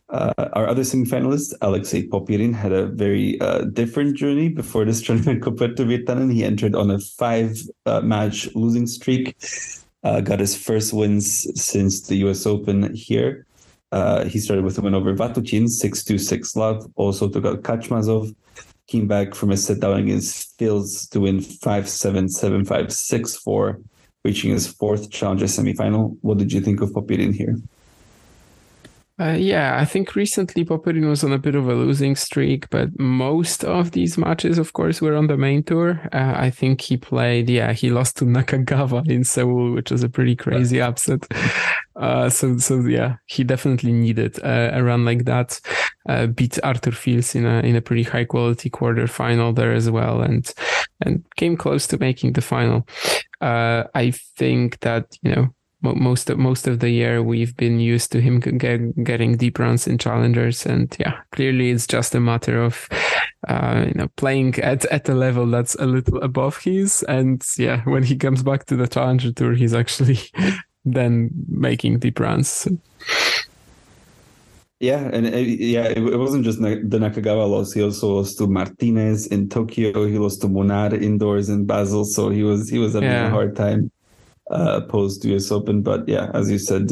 Uh, 0.09 0.33
our 0.55 0.67
other 0.67 0.85
semi-finalist, 0.85 1.55
Alexei 1.61 2.07
Popyrin, 2.09 2.55
had 2.55 2.73
a 2.73 2.87
very 2.87 3.41
uh, 3.41 3.63
different 3.65 4.17
journey 4.17 4.49
before 4.49 4.85
this 4.85 5.03
tournament 5.07 5.43
compared 5.43 5.77
to 5.77 5.85
Virtanen. 5.85 6.33
He 6.33 6.45
entered 6.45 6.75
on 6.75 6.91
a 6.91 6.99
five-match 6.99 8.47
uh, 8.47 8.51
losing 8.55 8.87
streak 8.87 9.37
uh, 10.05 10.21
got 10.21 10.41
his 10.41 10.57
first 10.57 10.93
wins 10.93 11.47
since 11.61 12.03
the 12.03 12.17
US 12.27 12.47
Open 12.47 12.95
here. 12.95 13.47
Uh, 13.91 14.25
he 14.25 14.39
started 14.39 14.65
with 14.65 14.79
a 14.79 14.81
win 14.81 14.95
over 14.95 15.15
Vatutin, 15.15 15.69
6 15.69 16.05
2 16.05 16.19
6 16.19 16.57
love. 16.57 16.91
Also 16.97 17.29
took 17.29 17.45
out 17.45 17.63
Kachmazov. 17.63 18.35
Came 18.87 19.07
back 19.07 19.35
from 19.35 19.51
a 19.51 19.57
set 19.57 19.81
down 19.81 19.99
against 19.99 20.59
Fils 20.59 21.07
to 21.09 21.21
win 21.21 21.41
5 21.41 21.89
7 21.89 22.29
7 22.29 22.65
5 22.65 22.93
6 22.93 23.37
4, 23.37 23.81
reaching 24.25 24.51
his 24.51 24.67
fourth 24.67 25.11
challenger 25.11 25.47
semifinal. 25.47 26.17
What 26.23 26.39
did 26.39 26.53
you 26.53 26.61
think 26.61 26.81
of 26.81 26.91
Popyrin 26.91 27.35
here? 27.35 27.57
Uh, 29.23 29.37
yeah, 29.39 29.79
I 29.79 29.85
think 29.85 30.17
recently 30.17 30.65
Popyrin 30.65 31.09
was 31.09 31.23
on 31.23 31.33
a 31.33 31.39
bit 31.39 31.55
of 31.55 31.69
a 31.69 31.75
losing 31.75 32.17
streak, 32.17 32.69
but 32.71 32.89
most 32.99 33.63
of 33.63 33.93
these 33.93 34.19
matches, 34.19 34.59
of 34.59 34.73
course, 34.73 35.01
were 35.01 35.15
on 35.15 35.29
the 35.29 35.37
main 35.37 35.63
tour. 35.63 36.01
Uh, 36.13 36.35
I 36.37 36.51
think 36.51 36.81
he 36.81 36.97
played, 36.97 37.49
yeah, 37.49 37.73
he 37.73 37.91
lost 37.91 38.17
to 38.17 38.25
Nakagawa 38.25 39.09
in 39.09 39.23
Seoul, 39.23 39.75
which 39.75 39.93
was 39.93 40.03
a 40.03 40.09
pretty 40.09 40.35
crazy 40.35 40.81
upset. 40.81 41.25
Uh, 41.95 42.29
so, 42.31 42.57
so 42.59 42.81
yeah, 42.81 43.17
he 43.27 43.45
definitely 43.45 43.93
needed 43.93 44.43
uh, 44.43 44.71
a 44.73 44.83
run 44.83 45.05
like 45.05 45.25
that. 45.27 45.61
Uh, 46.09 46.27
beat 46.27 46.59
Arthur 46.65 46.91
Fils 46.91 47.37
in 47.37 47.47
a 47.47 47.61
in 47.61 47.77
a 47.77 47.81
pretty 47.81 48.03
high 48.03 48.25
quality 48.25 48.71
quarter 48.71 49.07
final 49.07 49.53
there 49.53 49.73
as 49.73 49.89
well, 49.89 50.21
and 50.21 50.53
and 51.01 51.25
came 51.37 51.57
close 51.57 51.87
to 51.87 51.99
making 51.99 52.33
the 52.33 52.41
final. 52.41 52.89
Uh, 53.41 53.85
I 53.95 54.11
think 54.11 54.81
that 54.81 55.17
you 55.23 55.33
know 55.33 55.55
most 55.83 56.31
of 56.31 56.39
most 56.39 56.69
of 56.69 56.79
the 56.79 56.91
year 56.91 57.23
we've 57.23 57.57
been 57.57 57.81
used 57.81 58.13
to 58.13 58.21
him 58.21 58.41
get, 58.41 59.05
getting 59.05 59.37
deep 59.37 59.59
runs 59.59 59.87
in 59.87 59.99
challengers 59.99 60.65
and 60.65 60.97
yeah 60.99 61.21
clearly 61.33 61.71
it's 61.71 61.87
just 61.87 62.15
a 62.15 62.21
matter 62.21 62.63
of 62.63 62.89
uh, 63.49 63.85
you 63.87 63.95
know 63.95 64.09
playing 64.17 64.55
at 64.61 64.85
at 64.87 65.09
a 65.09 65.15
level 65.15 65.47
that's 65.47 65.75
a 65.77 65.87
little 65.87 66.23
above 66.23 66.59
his 66.59 67.03
and 67.09 67.45
yeah 67.59 67.83
when 67.85 68.03
he 68.03 68.17
comes 68.17 68.43
back 68.43 68.65
to 68.65 68.77
the 68.77 68.87
challenger 68.87 69.33
tour 69.33 69.55
he's 69.55 69.75
actually 69.75 70.19
then 70.85 71.31
making 71.49 71.99
deep 71.99 72.21
runs 72.21 72.69
yeah, 74.79 75.09
and 75.13 75.29
it, 75.29 75.35
uh, 75.35 75.37
yeah, 75.37 75.85
it, 75.85 75.99
it, 75.99 76.17
wasn't 76.17 76.45
just 76.45 76.61
the 76.61 76.99
Nakagawa 76.99 77.49
loss. 77.49 77.73
He 77.73 77.85
also 77.85 78.17
lost 78.17 78.39
to 78.39 78.49
Martinez 78.49 79.29
in 79.29 79.49
Tokyo. 79.49 80.07
He 80.07 80.19
lost 80.19 80.41
to 80.41 80.49
Munar 80.49 81.01
indoors 81.01 81.49
in 81.49 81.67
Basel. 81.67 82.05
So 82.05 82.31
he 82.31 82.43
was 82.43 82.69
he 82.69 82.81
was 82.81 82.95
having 82.95 83.09
yeah. 83.09 83.29
a 83.29 83.31
hard 83.31 83.55
time 83.55 83.93
uh, 84.53 84.83
post 84.83 85.25
US 85.25 85.51
Open. 85.51 85.83
But 85.83 86.09
yeah, 86.09 86.31
as 86.35 86.51
you 86.51 86.59
said, 86.59 86.91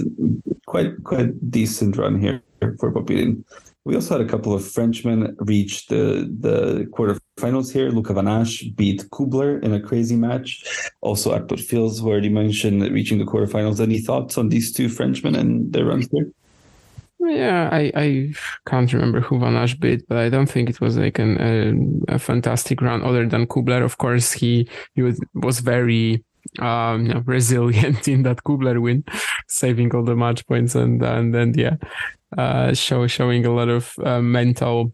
quite 0.67 1.03
quite 1.05 1.51
decent 1.51 1.97
run 1.97 2.21
here 2.21 2.43
for 2.79 2.93
Popyrin. 2.93 3.45
We 3.85 3.95
also 3.95 4.19
had 4.19 4.27
a 4.27 4.29
couple 4.29 4.53
of 4.53 4.67
Frenchmen 4.67 5.37
reach 5.41 5.87
the 5.87 6.29
the 6.41 6.87
quarterfinals 6.93 7.73
here. 7.73 7.91
Luca 7.91 8.13
Van 8.13 8.27
Assche 8.27 8.75
beat 8.77 9.03
Kubler 9.11 9.63
in 9.63 9.73
a 9.73 9.81
crazy 9.81 10.17
match. 10.17 10.63
Also, 11.01 11.33
Arthur 11.33 11.57
Fils, 11.57 12.01
who 12.01 12.09
already 12.09 12.29
mentioned, 12.29 12.83
reaching 12.93 13.19
the 13.19 13.25
quarterfinals. 13.25 13.81
Any 13.81 14.01
thoughts 14.01 14.37
on 14.37 14.49
these 14.49 14.73
two 14.73 14.89
Frenchmen 14.89 15.35
and 15.35 15.73
their 15.73 15.87
runs 15.87 16.09
here? 16.13 16.31
Yeah, 17.21 17.69
I, 17.71 17.93
I 17.95 18.33
can't 18.67 18.93
remember 18.93 19.21
who 19.21 19.39
Van 19.39 19.55
Assche 19.55 19.79
beat, 19.79 20.09
but 20.09 20.19
I 20.19 20.31
don't 20.31 20.49
think 20.49 20.71
it 20.71 20.81
was 20.81 20.97
like 20.97 21.19
an, 21.19 21.37
a, 22.09 22.15
a 22.15 22.19
fantastic 22.19 22.81
run 22.81 23.03
other 23.03 23.27
than 23.27 23.47
Kubler. 23.47 23.85
Of 23.85 23.99
course, 23.99 24.33
he, 24.33 24.69
he 24.95 25.03
was, 25.03 25.21
was 25.35 25.61
very 25.61 26.25
um, 26.59 27.05
know, 27.05 27.23
resilient 27.27 28.09
in 28.15 28.23
that 28.23 28.45
Kubler 28.45 28.81
win, 28.81 29.05
saving 29.49 29.95
all 29.95 30.05
the 30.05 30.17
match 30.17 30.47
points 30.47 30.75
and 30.75 31.03
and 31.03 31.35
then 31.35 31.55
yeah, 31.57 31.77
uh, 32.37 32.75
show 32.75 33.07
showing 33.07 33.47
a 33.47 33.53
lot 33.53 33.69
of 33.69 33.95
uh, 34.05 34.21
mental 34.21 34.93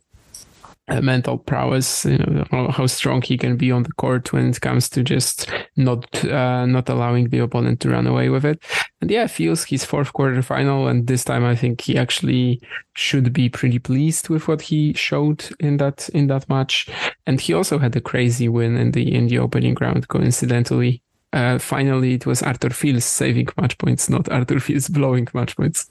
uh, 0.89 1.01
mental 1.01 1.39
prowess. 1.39 2.05
You 2.05 2.19
know 2.19 2.69
how 2.69 2.87
strong 2.87 3.23
he 3.23 3.37
can 3.37 3.57
be 3.57 3.73
on 3.73 3.83
the 3.83 3.93
court 3.93 4.33
when 4.33 4.49
it 4.49 4.61
comes 4.61 4.89
to 4.91 5.03
just 5.03 5.51
not 5.77 6.25
uh, 6.25 6.67
not 6.67 6.89
allowing 6.89 7.31
the 7.31 7.41
opponent 7.41 7.81
to 7.81 7.91
run 7.91 8.07
away 8.07 8.29
with 8.29 8.45
it. 8.45 8.63
And 9.01 9.11
yeah, 9.11 9.27
Fils 9.27 9.65
his 9.65 9.85
fourth 9.85 10.13
quarter 10.13 10.43
final, 10.43 10.87
and 10.87 11.07
this 11.07 11.25
time 11.25 11.45
I 11.45 11.57
think 11.57 11.81
he 11.81 11.99
actually 11.99 12.61
should 12.95 13.33
be 13.33 13.49
pretty 13.49 13.79
pleased 13.79 14.29
with 14.29 14.49
what 14.49 14.63
he 14.63 14.93
showed 14.95 15.49
in 15.61 15.79
that 15.79 16.09
in 16.11 16.29
that 16.29 16.49
match. 16.49 16.89
And 17.27 17.41
he 17.41 17.53
also 17.53 17.79
had 17.79 17.97
a 17.97 18.01
crazy 18.01 18.49
win 18.49 18.77
in 18.77 18.93
the 18.93 19.13
in 19.15 19.27
the 19.27 19.39
opening 19.39 19.77
round, 19.81 20.09
coincidentally 20.09 21.03
uh, 21.33 21.59
finally 21.59 22.15
it 22.15 22.27
was 22.27 22.43
Arthur 22.43 22.71
Fils 22.71 23.05
saving 23.05 23.49
match 23.61 23.79
points, 23.79 24.09
not 24.09 24.29
Arthur 24.29 24.61
Fils 24.61 24.89
blowing 24.89 25.29
match 25.35 25.57
points. 25.57 25.89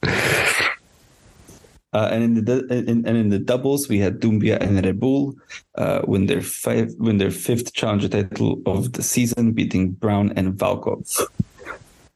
Uh, 1.95 2.09
and 2.11 2.23
in 2.25 2.43
the 2.43 2.65
in, 2.67 3.07
and 3.07 3.17
in 3.17 3.29
the 3.29 3.39
doubles, 3.39 3.87
we 3.87 3.97
had 3.97 4.19
Doumbia 4.19 4.59
and 4.59 4.77
Reboul 4.83 5.33
uh, 5.75 6.01
win 6.05 6.25
their 6.25 6.41
five 6.41 6.93
win 6.97 7.19
their 7.19 7.31
fifth 7.31 7.71
challenger 7.71 8.09
title 8.09 8.61
of 8.65 8.91
the 8.91 9.01
season, 9.01 9.53
beating 9.53 9.91
Brown 9.91 10.33
and 10.35 10.55
Valkov. 10.55 11.21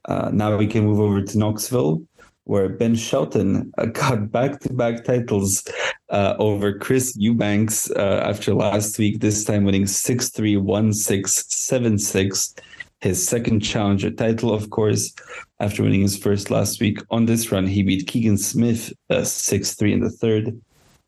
Uh, 0.04 0.30
now 0.34 0.54
we 0.54 0.66
can 0.66 0.84
move 0.84 1.00
over 1.00 1.22
to 1.22 1.38
Knoxville, 1.38 2.02
where 2.44 2.68
Ben 2.68 2.94
Shelton 2.94 3.72
uh, 3.78 3.86
got 3.86 4.30
back 4.30 4.60
to 4.60 4.72
back 4.72 5.02
titles 5.04 5.64
uh, 6.10 6.34
over 6.38 6.78
Chris 6.78 7.16
Eubanks 7.16 7.90
uh, 7.92 8.22
after 8.22 8.52
last 8.52 8.98
week, 8.98 9.20
this 9.20 9.44
time 9.44 9.64
winning 9.64 9.86
6 9.86 10.28
3 10.28 10.58
1 10.58 10.92
6 10.92 11.44
7 11.48 11.98
6. 11.98 12.54
His 13.00 13.26
second 13.26 13.60
challenger 13.60 14.10
title, 14.10 14.52
of 14.52 14.70
course, 14.70 15.14
after 15.58 15.82
winning 15.82 16.02
his 16.02 16.18
first 16.18 16.50
last 16.50 16.80
week. 16.80 16.98
On 17.10 17.24
this 17.26 17.50
run, 17.50 17.66
he 17.66 17.82
beat 17.82 18.06
Keegan 18.06 18.38
Smith 18.38 18.92
uh, 19.08 19.24
6 19.24 19.74
3 19.74 19.92
in 19.92 20.00
the 20.00 20.10
third. 20.10 20.60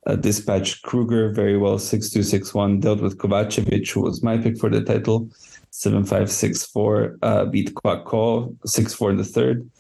Uh, 0.05 0.16
dispatched 0.16 0.82
Krueger 0.82 1.30
very 1.32 1.57
well 1.57 1.78
6 1.78 2.11
2 2.11 2.22
6 2.22 2.55
1. 2.55 2.80
Dealt 2.80 3.01
with 3.01 3.18
Kovacevic, 3.18 3.90
who 3.90 4.01
was 4.03 4.22
my 4.22 4.36
pick 4.38 4.59
for 4.59 4.70
the 4.70 4.82
title 4.82 5.28
7 5.70 6.05
5 6.05 6.30
6 6.30 6.66
4. 6.66 7.18
Uh, 7.22 7.45
beat 7.47 7.74
Kwako 7.74 8.57
6 8.66 8.95
4 8.95 9.11
in 9.11 9.16
the 9.18 9.24
third 9.24 9.70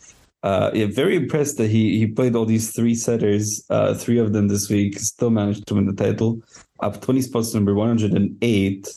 uh, 0.42 0.70
yeah, 0.74 0.86
very 0.86 1.16
impressed 1.16 1.56
that 1.58 1.70
he 1.70 1.98
he 1.98 2.06
played 2.06 2.34
all 2.34 2.44
these 2.44 2.72
three 2.72 2.94
setters, 2.94 3.64
uh, 3.70 3.94
three 3.94 4.18
of 4.18 4.32
them 4.32 4.48
this 4.48 4.68
week, 4.68 4.98
still 4.98 5.30
managed 5.30 5.66
to 5.68 5.74
win 5.74 5.86
the 5.86 5.92
title, 5.92 6.42
up 6.80 7.00
20 7.00 7.22
spots, 7.22 7.54
number 7.54 7.74
108. 7.74 8.88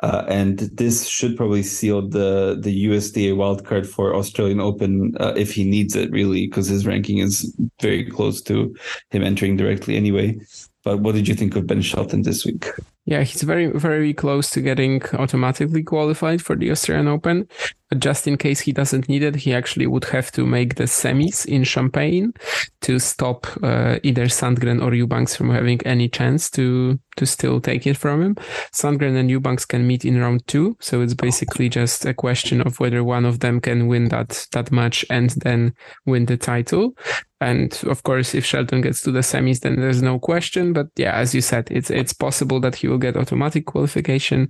Uh, 0.00 0.24
and 0.28 0.58
this 0.58 1.06
should 1.08 1.36
probably 1.36 1.62
seal 1.62 2.06
the 2.06 2.58
the 2.60 2.84
USTA 2.86 3.32
wildcard 3.34 3.86
for 3.86 4.14
Australian 4.14 4.60
Open 4.60 5.14
uh, 5.18 5.32
if 5.36 5.52
he 5.54 5.64
needs 5.64 5.96
it, 5.96 6.10
really, 6.10 6.46
because 6.46 6.68
his 6.68 6.86
ranking 6.86 7.18
is 7.18 7.56
very 7.80 8.04
close 8.04 8.42
to 8.42 8.74
him 9.10 9.22
entering 9.22 9.56
directly 9.56 9.96
anyway. 9.96 10.38
But 10.84 11.00
what 11.00 11.16
did 11.16 11.26
you 11.26 11.34
think 11.34 11.56
of 11.56 11.66
Ben 11.66 11.82
Shelton 11.82 12.22
this 12.22 12.44
week? 12.44 12.66
Yeah, 13.06 13.22
he's 13.22 13.42
very, 13.42 13.66
very 13.66 14.12
close 14.14 14.50
to 14.50 14.60
getting 14.60 15.02
automatically 15.14 15.82
qualified 15.82 16.42
for 16.42 16.56
the 16.56 16.70
Australian 16.70 17.08
Open. 17.08 17.48
But 17.88 18.00
just 18.00 18.26
in 18.26 18.36
case 18.36 18.60
he 18.60 18.72
doesn't 18.72 19.08
need 19.08 19.22
it, 19.22 19.36
he 19.36 19.54
actually 19.54 19.86
would 19.86 20.04
have 20.06 20.30
to 20.32 20.44
make 20.44 20.74
the 20.74 20.84
semis 20.84 21.46
in 21.46 21.64
Champaign 21.64 22.34
to 22.82 22.98
stop 22.98 23.46
uh, 23.62 23.98
either 24.02 24.26
Sandgren 24.26 24.82
or 24.82 24.92
Eubanks 24.92 25.34
from 25.34 25.50
having 25.50 25.80
any 25.86 26.08
chance 26.08 26.50
to 26.50 27.00
to 27.16 27.26
still 27.26 27.60
take 27.60 27.86
it 27.86 27.96
from 27.96 28.22
him. 28.22 28.34
Sandgren 28.72 29.16
and 29.16 29.30
Eubanks 29.30 29.64
can 29.64 29.86
meet 29.86 30.04
in 30.04 30.20
round 30.20 30.46
two, 30.46 30.76
so 30.80 31.00
it's 31.00 31.14
basically 31.14 31.68
just 31.68 32.04
a 32.04 32.14
question 32.14 32.60
of 32.62 32.80
whether 32.80 33.02
one 33.02 33.24
of 33.24 33.40
them 33.40 33.60
can 33.60 33.88
win 33.88 34.08
that 34.08 34.46
that 34.52 34.70
match 34.70 35.04
and 35.10 35.30
then 35.30 35.74
win 36.04 36.26
the 36.26 36.36
title. 36.36 36.96
And 37.40 37.78
of 37.86 38.02
course, 38.02 38.34
if 38.34 38.46
Shelton 38.46 38.80
gets 38.80 39.02
to 39.02 39.12
the 39.12 39.20
semis, 39.20 39.60
then 39.60 39.76
there's 39.76 40.00
no 40.00 40.18
question. 40.18 40.72
But 40.72 40.86
yeah, 40.96 41.14
as 41.14 41.34
you 41.34 41.42
said, 41.42 41.68
it's 41.70 41.90
it's 41.90 42.12
possible 42.12 42.60
that 42.60 42.76
he 42.76 42.88
will 42.88 42.98
get 42.98 43.16
automatic 43.16 43.66
qualification. 43.66 44.48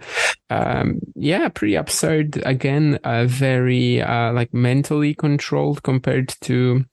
Um, 0.50 1.00
yeah, 1.16 1.48
pretty 1.48 1.74
absurd. 1.74 2.40
Again, 2.46 2.98
uh, 3.02 3.24
very 3.26 4.02
uh, 4.02 4.32
like 4.32 4.54
mentally 4.54 5.14
controlled 5.14 5.82
compared 5.82 6.28
to 6.42 6.84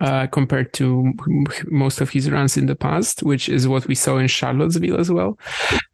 uh, 0.00 0.26
compared 0.28 0.72
to 0.74 1.12
most 1.66 2.00
of 2.00 2.10
his 2.10 2.30
runs 2.30 2.56
in 2.56 2.66
the 2.66 2.74
past, 2.74 3.22
which 3.22 3.48
is 3.48 3.68
what 3.68 3.86
we 3.86 3.94
saw 3.94 4.18
in 4.18 4.26
Charlottesville 4.26 4.98
as 4.98 5.10
well. 5.10 5.38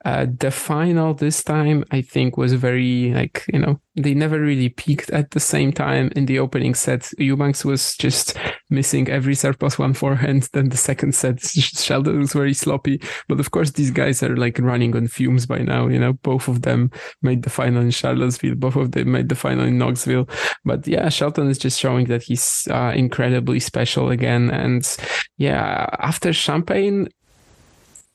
Uh, 0.05 0.27
the 0.39 0.51
final 0.51 1.13
this 1.13 1.45
time, 1.45 1.85
I 1.91 2.01
think, 2.01 2.37
was 2.37 2.55
very 2.55 3.13
like 3.13 3.45
you 3.53 3.59
know 3.59 3.81
they 3.97 4.15
never 4.15 4.41
really 4.41 4.69
peaked 4.71 5.11
at 5.11 5.33
the 5.33 5.41
same 5.41 5.73
time 5.73 6.11
in 6.17 6.27
the 6.27 6.39
opening 6.39 6.75
set. 6.75 7.11
Eubanks 7.19 7.65
was 7.65 7.97
just 7.97 8.37
missing 8.71 9.09
every 9.09 9.35
serve 9.35 9.59
plus 9.59 9.79
one 9.79 9.93
forehand. 9.93 10.49
Then 10.53 10.69
the 10.69 10.77
second 10.77 11.15
set, 11.15 11.41
Shelton 11.43 12.19
was 12.19 12.33
very 12.33 12.55
sloppy. 12.55 13.03
But 13.29 13.41
of 13.41 13.51
course, 13.51 13.73
these 13.73 13.91
guys 13.91 14.23
are 14.23 14.37
like 14.37 14.59
running 14.59 14.97
on 14.97 15.09
fumes 15.09 15.45
by 15.47 15.59
now. 15.59 15.89
You 15.89 15.99
know, 15.99 16.15
both 16.15 16.49
of 16.49 16.63
them 16.63 16.91
made 17.23 17.43
the 17.43 17.51
final 17.51 17.83
in 17.83 17.91
Charlottesville. 17.91 18.55
Both 18.55 18.77
of 18.77 18.93
them 18.93 19.13
made 19.13 19.29
the 19.29 19.35
final 19.35 19.65
in 19.65 19.79
Knoxville. 19.79 20.29
But 20.65 20.87
yeah, 20.87 21.09
Shelton 21.09 21.49
is 21.49 21.59
just 21.59 21.79
showing 21.79 22.07
that 22.07 22.23
he's 22.23 22.67
uh, 22.71 22.93
incredibly 22.95 23.61
special 23.61 24.11
again. 24.11 24.51
And 24.51 24.97
yeah, 25.37 25.87
after 25.99 26.33
Champaign, 26.33 27.09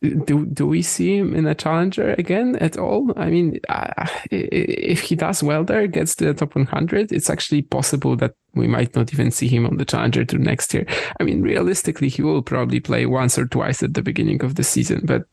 do 0.10 0.46
do 0.46 0.68
we 0.68 0.82
see 0.82 1.18
him 1.18 1.34
in 1.34 1.46
a 1.48 1.56
challenger 1.56 2.14
again 2.18 2.56
at 2.58 2.78
all? 2.78 3.12
I 3.18 3.30
mean, 3.30 3.60
uh, 3.70 4.08
if 4.32 5.02
he 5.02 5.16
does 5.16 5.42
well 5.42 5.64
there, 5.64 5.88
gets 5.88 6.16
to 6.16 6.26
the 6.26 6.34
top 6.34 6.56
100, 6.56 7.12
it's 7.12 7.30
actually 7.30 7.64
possible 7.64 8.16
that 8.18 8.36
we 8.54 8.68
might 8.68 8.96
not 8.96 9.14
even 9.14 9.32
see 9.32 9.48
him 9.48 9.66
on 9.66 9.78
the 9.78 9.86
challenger 9.86 10.24
to 10.26 10.38
next 10.38 10.74
year. 10.74 10.86
I 11.20 11.24
mean, 11.24 11.42
realistically, 11.42 12.10
he 12.10 12.22
will 12.22 12.42
probably 12.42 12.80
play 12.80 13.06
once 13.06 13.38
or 13.38 13.46
twice 13.46 13.84
at 13.84 13.94
the 13.94 14.02
beginning 14.02 14.44
of 14.44 14.56
the 14.56 14.64
season, 14.64 15.02
but 15.04 15.24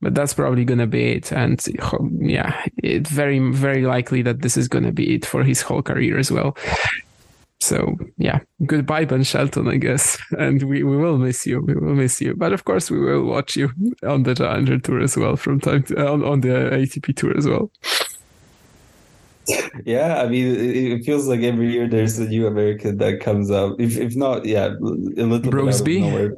but 0.00 0.14
that's 0.14 0.34
probably 0.34 0.64
gonna 0.64 0.86
be 0.86 1.12
it. 1.12 1.32
And 1.32 1.64
yeah, 2.20 2.64
it's 2.78 3.10
very 3.10 3.38
very 3.38 3.82
likely 3.82 4.22
that 4.22 4.42
this 4.42 4.56
is 4.56 4.68
gonna 4.68 4.92
be 4.92 5.14
it 5.14 5.26
for 5.26 5.44
his 5.44 5.62
whole 5.62 5.82
career 5.82 6.18
as 6.18 6.30
well. 6.30 6.56
So 7.60 7.96
yeah, 8.18 8.40
goodbye, 8.66 9.04
Ben 9.04 9.24
Shelton, 9.24 9.68
I 9.68 9.76
guess. 9.76 10.18
And 10.38 10.62
we, 10.62 10.82
we 10.84 10.96
will 10.96 11.18
miss 11.18 11.46
you. 11.46 11.60
We 11.60 11.74
will 11.74 11.94
miss 11.94 12.20
you. 12.20 12.34
But 12.34 12.52
of 12.52 12.64
course, 12.64 12.90
we 12.90 13.00
will 13.00 13.24
watch 13.24 13.56
you 13.56 13.70
on 14.06 14.22
the 14.22 14.34
Challenger 14.34 14.78
Tour 14.78 15.00
as 15.00 15.16
well 15.16 15.36
from 15.36 15.60
time 15.60 15.82
to 15.84 16.06
on, 16.06 16.24
on 16.24 16.40
the 16.40 16.48
ATP 16.48 17.16
Tour 17.16 17.36
as 17.36 17.46
well. 17.46 17.70
Yeah, 19.84 20.22
I 20.22 20.28
mean, 20.28 20.46
it 20.56 21.04
feels 21.04 21.26
like 21.26 21.40
every 21.40 21.72
year 21.72 21.88
there's 21.88 22.18
a 22.18 22.28
new 22.28 22.46
American 22.46 22.98
that 22.98 23.20
comes 23.20 23.50
up. 23.50 23.80
If 23.80 23.96
if 23.96 24.14
not, 24.14 24.44
yeah, 24.44 24.66
a 24.66 24.78
little 24.78 25.50
Brooksby. 25.50 25.84
bit 25.84 26.02
out 26.02 26.06
of 26.06 26.12
nowhere. 26.12 26.36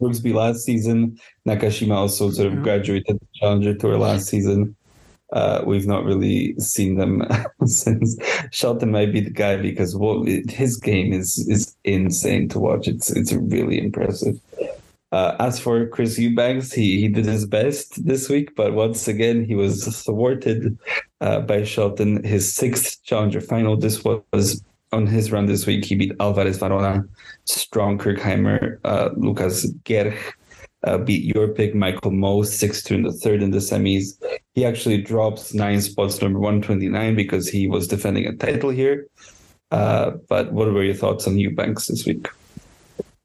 Brooksby 0.00 0.34
last 0.34 0.60
season. 0.64 1.18
Nakashima 1.46 1.94
also 1.94 2.30
sort 2.30 2.48
of 2.48 2.54
mm-hmm. 2.54 2.62
graduated 2.62 3.20
the 3.20 3.26
Challenger 3.34 3.74
Tour 3.74 3.98
last 3.98 4.26
season. 4.26 4.74
Uh, 5.32 5.62
we've 5.64 5.86
not 5.86 6.04
really 6.04 6.58
seen 6.58 6.96
them 6.96 7.22
since. 7.64 8.16
Shelton 8.50 8.90
might 8.90 9.12
be 9.12 9.20
the 9.20 9.30
guy 9.30 9.56
because 9.56 9.94
what 9.94 10.26
his 10.26 10.76
game 10.76 11.12
is 11.12 11.38
is 11.48 11.76
insane 11.84 12.48
to 12.50 12.58
watch. 12.58 12.88
It's 12.88 13.10
it's 13.10 13.32
really 13.32 13.78
impressive. 13.78 14.40
Uh, 15.12 15.34
as 15.40 15.58
for 15.58 15.88
Chris 15.88 16.16
Eubanks, 16.18 16.70
he, 16.72 17.00
he 17.00 17.08
did 17.08 17.24
his 17.24 17.44
best 17.44 18.06
this 18.06 18.28
week, 18.28 18.54
but 18.54 18.74
once 18.74 19.08
again 19.08 19.44
he 19.44 19.56
was 19.56 19.84
thwarted 20.04 20.78
uh, 21.20 21.40
by 21.40 21.64
Shelton. 21.64 22.22
His 22.22 22.52
sixth 22.52 23.02
challenger 23.02 23.40
final. 23.40 23.76
This 23.76 24.04
was 24.04 24.62
on 24.92 25.06
his 25.06 25.32
run 25.32 25.46
this 25.46 25.66
week. 25.66 25.84
He 25.84 25.94
beat 25.94 26.12
Alvarez 26.20 26.58
Varona, 26.58 27.08
Strong 27.44 27.98
Kirchheimer, 27.98 28.78
uh, 28.84 29.10
Lukas 29.16 29.70
Gerch, 29.84 30.16
uh, 30.84 30.98
beat 30.98 31.24
your 31.24 31.48
pick, 31.48 31.74
Michael 31.74 32.10
Mmoh, 32.10 32.46
6 32.46 32.82
2 32.82 32.94
in 32.94 33.02
the 33.02 33.12
third 33.12 33.42
in 33.42 33.50
the 33.50 33.58
semis. 33.58 34.20
He 34.54 34.64
actually 34.64 35.02
drops 35.02 35.54
nine 35.54 35.80
spots, 35.80 36.20
number 36.20 36.38
129, 36.38 37.14
because 37.14 37.48
he 37.48 37.68
was 37.68 37.86
defending 37.86 38.26
a 38.26 38.34
title 38.34 38.70
here. 38.70 39.06
Uh, 39.70 40.12
but 40.28 40.52
what 40.52 40.72
were 40.72 40.82
your 40.82 40.94
thoughts 40.94 41.26
on 41.26 41.38
Eubanks 41.38 41.86
this 41.86 42.06
week? 42.06 42.28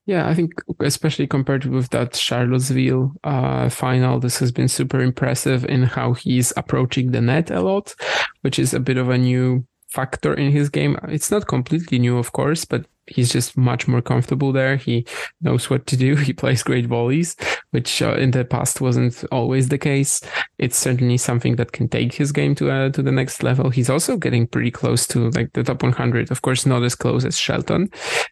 Yeah, 0.06 0.30
I 0.30 0.36
think 0.36 0.53
especially 0.82 1.26
compared 1.26 1.66
with 1.66 1.89
that 1.89 2.16
Charlottesville 2.16 3.12
uh, 3.24 3.70
final, 3.70 4.20
this 4.20 4.38
has 4.38 4.51
been 4.51 4.68
super 4.68 5.01
impressive 5.01 5.66
in 5.66 5.84
how 5.84 6.14
he's 6.14 6.53
approaching 6.56 7.12
the 7.12 7.22
net 7.22 7.49
a 7.49 7.62
lot, 7.62 7.95
which 8.41 8.60
is 8.60 8.74
a 8.74 8.80
bit 8.80 8.97
of 8.97 9.10
a 9.10 9.18
new 9.18 9.66
factor 9.96 10.34
in 10.34 10.52
his 10.52 10.70
game. 10.70 10.98
It's 11.08 11.32
not 11.32 11.48
completely 11.48 12.00
new, 12.00 12.18
of 12.18 12.34
course, 12.34 12.66
but 12.66 12.86
he's 13.08 13.32
just 13.32 13.58
much 13.58 13.88
more 13.88 14.02
comfortable 14.02 14.52
there. 14.52 14.76
He 14.76 15.06
knows 15.41 15.70
what 15.70 15.88
to 15.88 15.98
do. 15.98 16.16
He 16.26 16.34
plays 16.34 16.64
great 16.64 16.88
volleys, 16.88 17.36
which 17.72 18.02
uh, 18.02 18.16
in 18.16 18.32
the 18.32 18.43
past 18.46 18.82
wasn't 18.82 19.24
always 19.32 19.70
the 19.70 19.78
case. 19.78 20.22
It's 20.58 20.78
certainly 20.78 21.18
something 21.18 21.56
that 21.56 21.72
can 21.72 21.88
take 21.88 22.14
his 22.14 22.32
game 22.32 22.56
to 22.56 22.72
uh, 22.72 22.89
to 22.89 23.02
the 23.02 23.12
next 23.12 23.43
level. 23.43 23.70
He's 23.70 23.89
also 23.89 24.18
getting 24.18 24.48
pretty 24.48 24.72
close 24.72 25.08
to 25.08 25.30
like 25.32 25.54
the 25.54 25.64
top 25.64 25.84
100. 25.84 26.32
Of 26.32 26.41
course, 26.41 26.66
not 26.66 26.84
as 26.84 26.96
close 26.96 27.26
as 27.26 27.38
Shelton, 27.38 27.89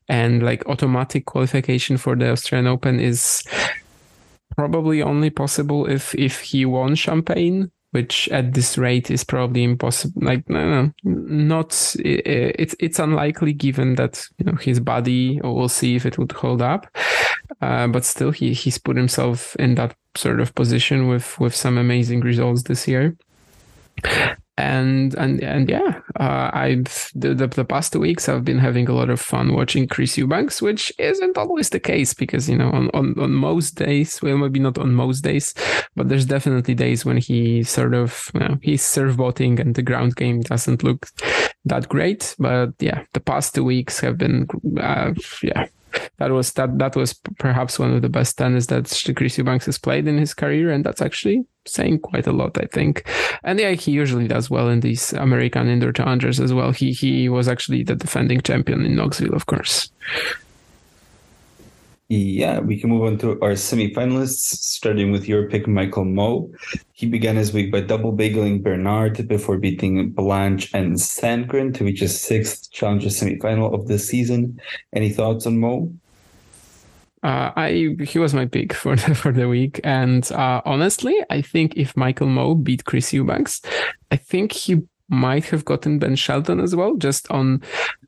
and 0.09 0.43
like 0.43 0.68
automatic 0.68 1.26
qualification 1.26 1.97
for 1.97 2.16
the 2.16 2.32
Australian 2.32 2.68
Open 2.68 2.99
is 2.99 3.43
probably 4.57 5.01
only 5.01 5.30
possible 5.30 5.89
if 5.89 6.16
if 6.16 6.41
he 6.41 6.66
won 6.66 6.95
Champaign 6.95 7.72
which 7.94 8.28
at 8.30 8.54
this 8.54 8.78
rate 8.78 9.12
is 9.12 9.24
probably 9.24 9.64
impossible. 9.64 10.22
Like, 10.26 10.50
no, 10.50 10.84
no, 10.84 10.91
not, 11.04 11.96
it's, 12.00 12.76
it's 12.80 13.00
unlikely 13.00 13.54
given 13.54 13.96
that, 13.96 14.26
you 14.39 14.46
know, 14.46 14.58
his 14.58 14.80
body, 14.80 15.39
we'll 15.44 15.70
see 15.70 15.96
if 15.96 16.06
it 16.06 16.18
would 16.18 16.32
hold 16.32 16.62
up. 16.62 16.88
Uh, 17.62 17.88
but 17.88 18.04
still, 18.04 18.32
he, 18.32 18.54
he's 18.54 18.80
put 18.80 18.98
himself 18.98 19.56
in 19.58 19.76
that 19.76 19.96
sort 20.16 20.39
of 20.39 20.56
position 20.56 21.08
with, 21.08 21.39
with 21.39 21.56
some 21.56 21.78
amazing 21.78 22.22
results 22.22 22.64
this 22.64 22.88
year 22.88 23.16
and 24.58 25.16
and 25.16 25.41
and 25.41 25.70
yeah, 25.70 25.99
uh, 26.20 26.51
I've 26.54 27.12
the, 27.16 27.34
the, 27.34 27.47
the 27.47 27.66
past 27.66 27.93
two 27.93 27.99
weeks 27.99 28.30
I've 28.30 28.45
been 28.45 28.60
having 28.60 28.88
a 28.88 28.93
lot 28.93 29.10
of 29.10 29.20
fun 29.20 29.54
watching 29.54 29.88
Chris 29.88 30.18
Eubanks, 30.18 30.62
which 30.62 30.91
isn't 30.99 31.38
always 31.38 31.70
the 31.70 31.80
case 31.80 32.14
because 32.14 32.47
you 32.47 32.58
know 32.58 32.70
on 32.70 32.89
on 32.93 33.20
on 33.20 33.34
most 33.34 33.76
days, 33.76 34.22
well 34.22 34.38
maybe 34.38 34.60
not 34.60 34.78
on 34.78 34.93
most 34.93 35.22
days, 35.22 35.54
but 35.95 36.10
there's 36.10 36.26
definitely 36.26 36.76
days 36.76 37.04
when 37.04 37.18
he 37.18 37.64
sort 37.64 37.93
of 37.93 38.30
you 38.34 38.39
know, 38.41 38.58
he's 38.62 38.95
and 38.97 39.76
the 39.76 39.82
ground 39.82 40.16
game 40.16 40.41
doesn't 40.41 40.84
look 40.84 41.08
that 41.66 41.89
great. 41.89 42.36
But 42.38 42.74
yeah, 42.80 43.04
the 43.14 43.20
past 43.20 43.56
two 43.56 43.64
weeks 43.64 43.99
have 44.01 44.18
been 44.18 44.47
uh, 44.80 45.14
yeah 45.41 45.66
that 46.18 46.32
was 46.32 46.54
that 46.54 46.78
that 46.80 46.96
was 46.96 47.14
perhaps 47.38 47.80
one 47.80 47.94
of 47.94 48.02
the 48.02 48.10
best 48.10 48.38
tennis 48.38 48.68
that 48.68 49.04
Chris 49.16 49.38
Eubanks 49.38 49.66
has 49.66 49.78
played 49.78 50.08
in 50.08 50.18
his 50.18 50.34
career, 50.34 50.72
and 50.72 50.84
that's 50.84 51.02
actually 51.02 51.46
saying 51.66 52.00
quite 52.00 52.28
a 52.28 52.32
lot, 52.32 52.58
I 52.58 52.66
think. 52.66 53.10
And 53.44 53.60
yeah, 53.60 53.72
he 53.72 53.91
usually 53.91 54.28
does 54.28 54.50
well 54.50 54.70
in 54.70 54.82
these 54.82 55.14
American 55.14 55.68
indoor 55.68 55.91
challengers 55.91 56.39
as 56.39 56.54
well. 56.54 56.72
He 56.72 56.91
he 56.91 57.30
was 57.30 57.48
actually 57.48 57.84
the 57.84 57.96
defending 57.96 58.41
champion 58.41 58.86
in 58.86 58.96
Knoxville, 58.96 59.36
of 59.36 59.46
course. 59.46 59.91
Yeah, 62.10 62.60
we 62.60 62.80
can 62.80 62.89
move 62.89 63.04
on 63.04 63.18
to 63.20 63.32
our 63.41 63.54
semifinalists, 63.54 64.60
starting 64.60 65.12
with 65.12 65.28
your 65.28 65.49
pick, 65.49 65.68
Michael 65.68 66.04
Mmoh. 66.04 66.54
He 66.91 67.08
began 67.08 67.38
his 67.38 67.54
week 67.54 67.72
by 67.72 67.82
double 67.82 68.12
bageling 68.12 68.62
Bernard 68.62 69.28
before 69.28 69.58
beating 69.58 70.12
Blanch 70.12 70.74
and 70.74 70.95
Sandgren 70.95 71.74
to 71.76 71.86
reach 71.86 72.01
his 72.01 72.20
sixth 72.20 72.72
Challenger 72.72 73.08
semifinal 73.08 73.74
of 73.74 73.88
the 73.88 73.97
season. 73.97 74.60
Any 74.93 75.10
thoughts 75.10 75.47
on 75.47 75.58
Mmoh? 75.58 75.97
Uh, 77.24 77.51
I 77.56 77.95
he 78.04 78.20
was 78.20 78.34
my 78.34 78.45
pick 78.45 78.74
for 78.74 78.95
the 78.97 79.16
for 79.16 79.32
the 79.32 79.47
week, 79.47 79.80
and 79.84 80.30
uh, 80.34 80.62
honestly, 80.66 81.16
I 81.30 81.41
think 81.41 81.78
if 81.78 81.95
Michael 81.95 82.28
Mmoh 82.28 82.62
beat 82.62 82.84
Chris 82.84 83.14
Eubanks, 83.14 83.62
I 84.12 84.18
think 84.18 84.51
he 84.51 84.82
might 85.10 85.45
have 85.45 85.64
gotten 85.64 85.99
Ben 85.99 86.16
Shelton 86.16 86.60
as 86.60 86.76
well, 86.76 86.95
just 86.95 87.32
on 87.32 87.62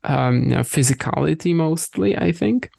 um, 0.04 0.42
you 0.42 0.50
know, 0.50 0.60
physicality 0.60 1.54
mostly. 1.54 2.14
I 2.14 2.30
think. 2.30 2.70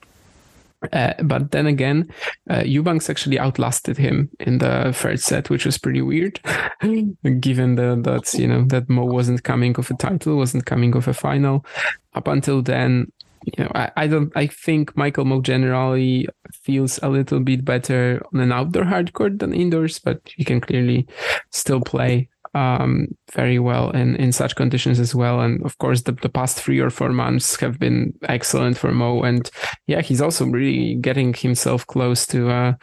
Uh, 0.93 1.13
but 1.23 1.51
then 1.51 1.65
again, 1.65 2.11
uh, 2.49 2.61
Eubanks 2.63 3.09
actually 3.09 3.39
outlasted 3.39 3.97
him 3.97 4.29
in 4.39 4.59
the 4.59 4.91
third 4.93 5.19
set, 5.19 5.49
which 5.49 5.65
was 5.65 5.77
pretty 5.77 6.01
weird, 6.01 6.39
given 7.39 7.75
the, 7.75 7.99
that 8.03 8.31
you 8.37 8.47
know 8.47 8.63
that 8.65 8.87
Mmoh 8.87 9.11
wasn't 9.11 9.43
coming 9.43 9.75
off 9.77 9.89
a 9.89 9.95
title, 9.95 10.37
wasn't 10.37 10.65
coming 10.65 10.95
off 10.95 11.07
a 11.07 11.13
final. 11.13 11.65
Up 12.13 12.27
until 12.27 12.61
then, 12.61 13.11
you 13.45 13.63
know, 13.63 13.71
I, 13.73 13.91
I 13.95 14.07
don't. 14.07 14.31
I 14.35 14.47
think 14.47 14.95
Michael 14.95 15.25
Mmoh 15.25 15.41
generally 15.41 16.27
feels 16.53 16.99
a 17.01 17.09
little 17.09 17.39
bit 17.39 17.65
better 17.65 18.21
on 18.33 18.39
an 18.39 18.51
outdoor 18.51 18.83
hard 18.85 19.13
court 19.13 19.39
than 19.39 19.53
indoors, 19.53 19.97
but 19.97 20.21
he 20.25 20.43
can 20.43 20.61
clearly 20.61 21.07
still 21.51 21.81
play 21.81 22.29
um, 22.57 23.07
very 23.33 23.59
well 23.59 23.91
in, 23.91 24.15
in 24.15 24.31
such 24.31 24.55
conditions 24.55 24.99
as 24.99 25.13
well. 25.13 25.41
And 25.41 25.63
of 25.63 25.77
course, 25.77 26.01
the, 26.01 26.13
the 26.13 26.29
past 26.29 26.57
three 26.57 26.79
or 26.79 26.89
four 26.89 27.09
months 27.09 27.59
have 27.59 27.77
been 27.77 28.13
excellent 28.27 28.77
for 28.77 28.91
Mmoh. 28.91 29.27
And 29.27 29.49
yeah, 29.85 30.01
he's 30.01 30.21
also 30.21 30.45
really 30.45 30.95
getting 30.95 31.33
himself 31.33 31.85
close 31.85 32.25
to 32.27 32.49
uh, 32.49 32.73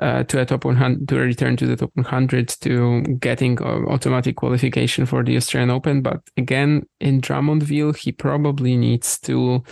uh, 0.00 0.22
to 0.24 0.40
a 0.40 0.44
top 0.44 0.64
100, 0.64 1.08
to 1.08 1.16
a 1.16 1.20
return 1.20 1.56
to 1.56 1.66
the 1.66 1.76
top 1.76 1.90
100, 1.94 2.48
to 2.60 3.02
getting 3.18 3.60
automatic 3.62 4.36
qualification 4.36 5.06
for 5.06 5.24
the 5.24 5.36
Australian 5.36 5.70
Open. 5.70 6.02
But 6.02 6.20
again, 6.36 6.86
in 7.00 7.20
Drummondville, 7.20 7.96
he 7.96 8.12
probably 8.12 8.76
needs 8.76 9.18
to 9.20 9.64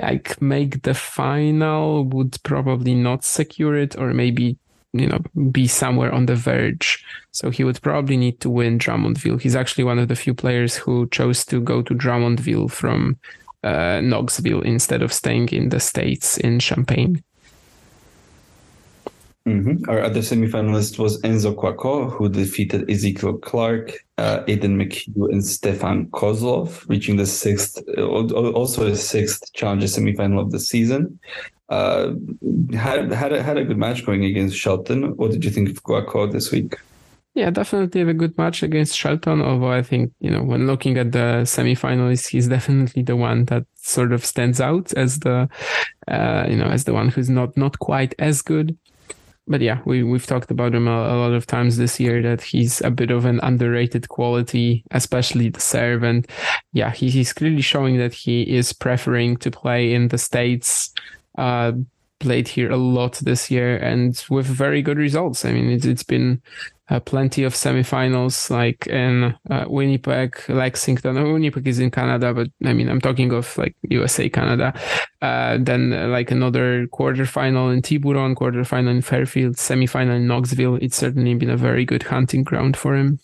like 0.00 0.40
make 0.42 0.82
the 0.82 0.94
final, 0.94 2.04
would 2.04 2.40
probably 2.42 2.94
not 2.94 3.24
secure 3.24 3.76
it, 3.76 3.96
or 3.96 4.12
maybe 4.12 4.58
you 4.94 5.08
know, 5.08 5.18
be 5.50 5.66
somewhere 5.66 6.12
on 6.12 6.26
the 6.26 6.36
verge. 6.36 7.04
So 7.32 7.50
he 7.50 7.64
would 7.64 7.82
probably 7.82 8.16
need 8.16 8.40
to 8.40 8.48
win 8.48 8.78
Drummondville. 8.78 9.40
He's 9.40 9.56
actually 9.56 9.84
one 9.84 9.98
of 9.98 10.08
the 10.08 10.16
few 10.16 10.34
players 10.34 10.76
who 10.76 11.08
chose 11.08 11.44
to 11.46 11.60
go 11.60 11.82
to 11.82 11.94
Drummondville 11.94 12.70
from 12.70 13.18
uh, 13.64 14.00
Knoxville 14.00 14.62
instead 14.62 15.02
of 15.02 15.12
staying 15.12 15.48
in 15.48 15.70
the 15.70 15.80
States 15.80 16.38
in 16.38 16.60
Champaign. 16.60 17.22
Mm-hmm. 19.46 19.90
Our 19.90 20.00
other 20.00 20.20
semifinalist 20.20 20.98
was 20.98 21.20
Enzo 21.20 21.54
Couacaud, 21.54 22.12
who 22.12 22.30
defeated 22.30 22.88
Ezekiel 22.88 23.36
Clark, 23.38 23.92
uh, 24.16 24.42
Aidan 24.48 24.78
McHugh, 24.78 25.30
and 25.30 25.44
Stefan 25.44 26.06
Kozlov, 26.06 26.88
reaching 26.88 27.16
the 27.16 27.26
sixth, 27.26 27.82
also 27.98 28.88
the 28.88 28.96
sixth 28.96 29.52
challenger 29.52 29.86
semifinal 29.86 30.40
of 30.40 30.50
the 30.50 30.60
season 30.60 31.18
uh, 31.68 32.12
had 32.72 33.12
had 33.12 33.32
a, 33.32 33.42
had 33.42 33.56
a 33.56 33.64
good 33.64 33.78
match 33.78 34.04
going 34.04 34.24
against 34.24 34.56
Shelton. 34.56 35.16
What 35.16 35.30
did 35.30 35.44
you 35.44 35.50
think 35.50 35.70
of 35.70 35.82
Couacaud 35.82 36.32
this 36.32 36.50
week? 36.50 36.76
Yeah, 37.34 37.50
definitely 37.50 38.00
have 38.00 38.08
a 38.08 38.14
good 38.14 38.38
match 38.38 38.62
against 38.62 38.96
Shelton. 38.96 39.42
Although 39.42 39.72
I 39.72 39.82
think 39.82 40.12
you 40.20 40.30
know 40.30 40.42
when 40.42 40.66
looking 40.66 40.98
at 40.98 41.12
the 41.12 41.42
semifinalists, 41.44 42.28
he's 42.28 42.48
definitely 42.48 43.02
the 43.02 43.16
one 43.16 43.46
that 43.46 43.64
sort 43.74 44.12
of 44.12 44.24
stands 44.24 44.60
out 44.60 44.92
as 44.92 45.18
the 45.20 45.48
uh, 46.06 46.46
you 46.48 46.56
know 46.56 46.66
as 46.66 46.84
the 46.84 46.92
one 46.92 47.08
who's 47.08 47.30
not 47.30 47.56
not 47.56 47.78
quite 47.78 48.14
as 48.18 48.42
good. 48.42 48.76
But 49.46 49.60
yeah, 49.60 49.80
we 49.84 50.02
we've 50.02 50.26
talked 50.26 50.50
about 50.50 50.74
him 50.74 50.88
a, 50.88 50.90
a, 50.90 51.16
lot 51.16 51.32
of 51.32 51.46
times 51.46 51.76
this 51.76 52.00
year 52.00 52.22
that 52.22 52.40
he's 52.40 52.80
a 52.80 52.90
bit 52.90 53.10
of 53.10 53.26
an 53.26 53.40
underrated 53.42 54.08
quality, 54.08 54.84
especially 54.92 55.50
the 55.50 55.60
serve. 55.60 56.02
And 56.02 56.26
yeah, 56.72 56.92
he, 56.92 57.10
he's 57.10 57.34
clearly 57.34 57.60
showing 57.60 57.98
that 57.98 58.14
he 58.14 58.42
is 58.42 58.72
preferring 58.72 59.36
to 59.38 59.50
play 59.50 59.92
in 59.92 60.08
the 60.08 60.16
states 60.16 60.94
uh, 61.36 61.72
played 62.20 62.48
here 62.48 62.70
a 62.70 62.76
lot 62.76 63.14
this 63.16 63.50
year 63.50 63.76
and 63.76 64.24
with 64.30 64.46
very 64.46 64.82
good 64.82 64.98
results. 64.98 65.44
I 65.44 65.52
mean, 65.52 65.70
it's, 65.70 65.84
it's 65.84 66.02
been 66.02 66.40
uh, 66.90 67.00
plenty 67.00 67.44
of 67.44 67.54
semifinals 67.54 68.50
like 68.50 68.86
in 68.86 69.34
uh, 69.50 69.64
Winnipeg, 69.68 70.38
Lexington. 70.48 71.16
Oh, 71.18 71.32
Winnipeg 71.32 71.66
is 71.66 71.78
in 71.78 71.90
Canada, 71.90 72.34
but 72.34 72.48
I 72.64 72.72
mean, 72.72 72.88
I'm 72.88 73.00
talking 73.00 73.32
of 73.32 73.56
like 73.56 73.74
USA, 73.88 74.28
Canada. 74.28 74.72
Uh, 75.22 75.58
then 75.60 75.92
uh, 75.92 76.08
like 76.08 76.30
another 76.30 76.86
quarterfinal 76.88 77.72
in 77.72 77.82
Tiburon, 77.82 78.34
quarterfinal 78.34 78.90
in 78.90 79.02
Fairfield, 79.02 79.56
semifinal 79.56 80.16
in 80.16 80.26
Knoxville. 80.26 80.76
It's 80.76 80.96
certainly 80.96 81.34
been 81.34 81.50
a 81.50 81.56
very 81.56 81.84
good 81.84 82.04
hunting 82.04 82.42
ground 82.42 82.76
for 82.76 82.94
him. 82.94 83.18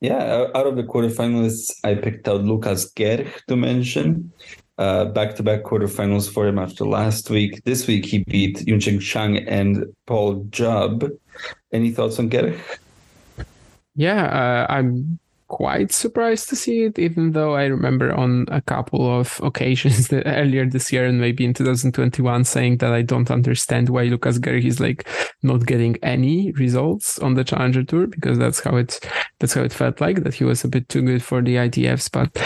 Yeah, 0.00 0.46
out 0.54 0.66
of 0.66 0.76
the 0.76 0.82
quarterfinalists, 0.82 1.72
I 1.82 1.94
picked 1.94 2.28
out 2.28 2.44
Lukas 2.44 2.92
Gerch 2.92 3.30
to 3.48 3.56
mention 3.56 4.30
uh, 4.78 5.06
back-to-back 5.06 5.62
quarterfinals 5.62 6.30
for 6.30 6.46
him 6.46 6.58
after 6.58 6.84
last 6.84 7.30
week. 7.30 7.62
This 7.64 7.86
week 7.86 8.04
he 8.04 8.24
beat 8.24 8.58
Yuncheng 8.58 9.00
Chang 9.00 9.38
and 9.38 9.84
Paul 10.06 10.44
Jubb. 10.50 11.10
Any 11.72 11.90
thoughts 11.90 12.18
on 12.18 12.30
Gerch? 12.30 12.58
Yeah, 13.94 14.24
uh, 14.26 14.72
I'm 14.72 15.18
quite 15.48 15.92
surprised 15.92 16.48
to 16.48 16.56
see 16.56 16.82
it, 16.82 16.98
even 16.98 17.32
though 17.32 17.54
I 17.54 17.66
remember 17.66 18.12
on 18.12 18.46
a 18.48 18.60
couple 18.60 19.18
of 19.18 19.40
occasions 19.42 20.08
that 20.08 20.26
earlier 20.26 20.66
this 20.68 20.92
year 20.92 21.06
and 21.06 21.20
maybe 21.20 21.44
in 21.44 21.54
2021 21.54 22.44
saying 22.44 22.78
that 22.78 22.92
I 22.92 23.02
don't 23.02 23.30
understand 23.30 23.88
why 23.88 24.04
Lukas 24.04 24.38
Gerch 24.38 24.64
is 24.64 24.80
like 24.80 25.08
not 25.42 25.66
getting 25.66 25.96
any 26.02 26.52
results 26.52 27.18
on 27.20 27.34
the 27.34 27.44
Challenger 27.44 27.84
Tour 27.84 28.06
because 28.06 28.38
that's 28.38 28.60
how 28.60 28.76
it 28.76 29.00
that's 29.38 29.54
how 29.54 29.62
it 29.62 29.72
felt 29.72 30.00
like 30.00 30.24
that 30.24 30.34
he 30.34 30.44
was 30.44 30.64
a 30.64 30.68
bit 30.68 30.88
too 30.88 31.02
good 31.02 31.22
for 31.22 31.40
the 31.42 31.56
ITFs, 31.56 32.10
but 32.10 32.36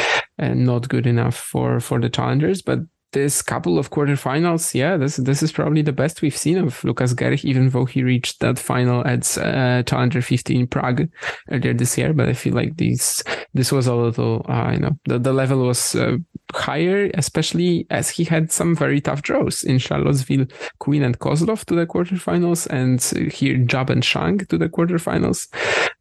and 0.41 0.65
not 0.67 0.89
good 0.89 1.07
enough 1.07 1.37
for 1.37 1.81
for 1.81 2.01
the 2.01 2.09
challengers. 2.11 2.63
But 2.63 2.81
this 3.13 3.43
couple 3.43 3.79
of 3.79 3.91
quarterfinals, 3.91 4.75
yeah, 4.75 4.97
this 4.97 5.17
this 5.17 5.43
is 5.43 5.53
probably 5.53 5.83
the 5.83 5.93
best 5.93 6.23
we've 6.23 6.37
seen 6.37 6.59
of 6.59 6.83
Lukas 6.85 7.15
Gerch, 7.15 7.45
even 7.45 7.69
though 7.71 7.85
he 7.85 8.03
reached 8.03 8.41
that 8.41 8.59
final 8.59 9.07
at 9.07 9.37
uh, 9.39 9.83
Challenger 9.83 10.23
15 10.23 10.67
Prague 10.69 11.09
earlier 11.51 11.75
this 11.75 11.99
year. 11.99 12.13
But 12.13 12.29
I 12.29 12.35
feel 12.35 12.55
like 12.55 12.77
this 12.77 13.23
this 13.55 13.73
was 13.73 13.87
a 13.87 13.95
little, 13.95 14.47
uh, 14.49 14.71
you 14.73 14.79
know, 14.79 14.99
the, 15.07 15.19
the 15.19 15.33
level 15.33 15.67
was 15.67 15.95
uh, 15.95 16.19
higher, 16.53 17.11
especially 17.15 17.87
as 17.91 18.11
he 18.11 18.25
had 18.25 18.53
some 18.53 18.77
very 18.77 19.01
tough 19.01 19.23
draws 19.23 19.63
in 19.63 19.79
Charlottesville, 19.79 20.47
Queen 20.79 21.03
and 21.03 21.19
Kozlov 21.19 21.65
to 21.67 21.75
the 21.75 21.87
quarterfinals, 21.87 22.67
and 22.69 23.03
here 23.33 23.57
Jubb 23.57 23.91
and 23.91 24.05
Shang 24.05 24.39
to 24.39 24.59
the 24.59 24.69
quarterfinals. 24.69 25.49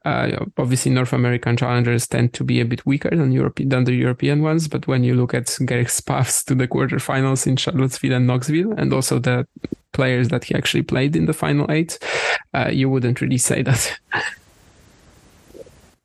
Uh, 0.06 0.46
obviously, 0.58 0.92
North 0.92 1.14
American 1.14 1.58
challengers 1.58 2.08
tend 2.08 2.34
to 2.34 2.44
be 2.44 2.62
a 2.62 2.66
bit 2.66 2.86
weaker 2.86 3.10
than 3.10 3.32
Europe 3.32 3.60
than 3.64 3.84
the 3.84 3.94
European 3.94 4.42
ones, 4.42 4.68
but 4.68 4.88
when 4.88 5.04
you 5.04 5.16
look 5.16 5.34
at 5.34 5.46
Gerch's 5.46 6.02
paths 6.02 6.44
to 6.46 6.56
the 6.56 6.68
quarterfinals 7.00 7.48
in 7.48 7.56
Charlottesville 7.56 8.14
and 8.14 8.28
Knoxville, 8.28 8.74
and 8.74 8.94
also 8.94 9.20
the 9.20 9.48
players 9.92 10.30
that 10.30 10.44
he 10.44 10.56
actually 10.56 10.84
played 10.84 11.16
in 11.16 11.26
the 11.26 11.34
final 11.34 11.70
eight, 11.72 12.00
uh, 12.54 12.70
you 12.72 12.90
wouldn't 12.90 13.22
really 13.22 13.38
say 13.38 13.62
that. 13.64 13.98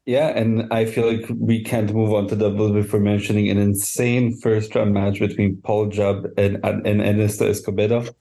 Yeah, 0.06 0.28
and 0.36 0.70
I 0.70 0.84
feel 0.84 1.10
like 1.10 1.24
we 1.34 1.64
can't 1.64 1.90
move 1.90 2.12
on 2.12 2.28
to 2.28 2.36
doubles 2.36 2.72
before 2.72 3.00
mentioning 3.00 3.48
an 3.48 3.56
insane 3.56 4.36
first 4.36 4.74
round 4.74 4.92
match 4.92 5.18
between 5.18 5.56
Paul 5.62 5.86
Jubb 5.86 6.26
and, 6.36 6.62
and 6.62 7.00
Ernesto 7.00 7.48
Escobedo, 7.48 8.14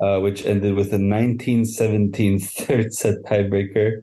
uh, 0.00 0.18
which 0.18 0.44
ended 0.44 0.74
with 0.74 0.88
a 0.88 0.98
1917 0.98 2.40
third 2.40 2.92
set 2.92 3.22
tiebreaker. 3.22 4.02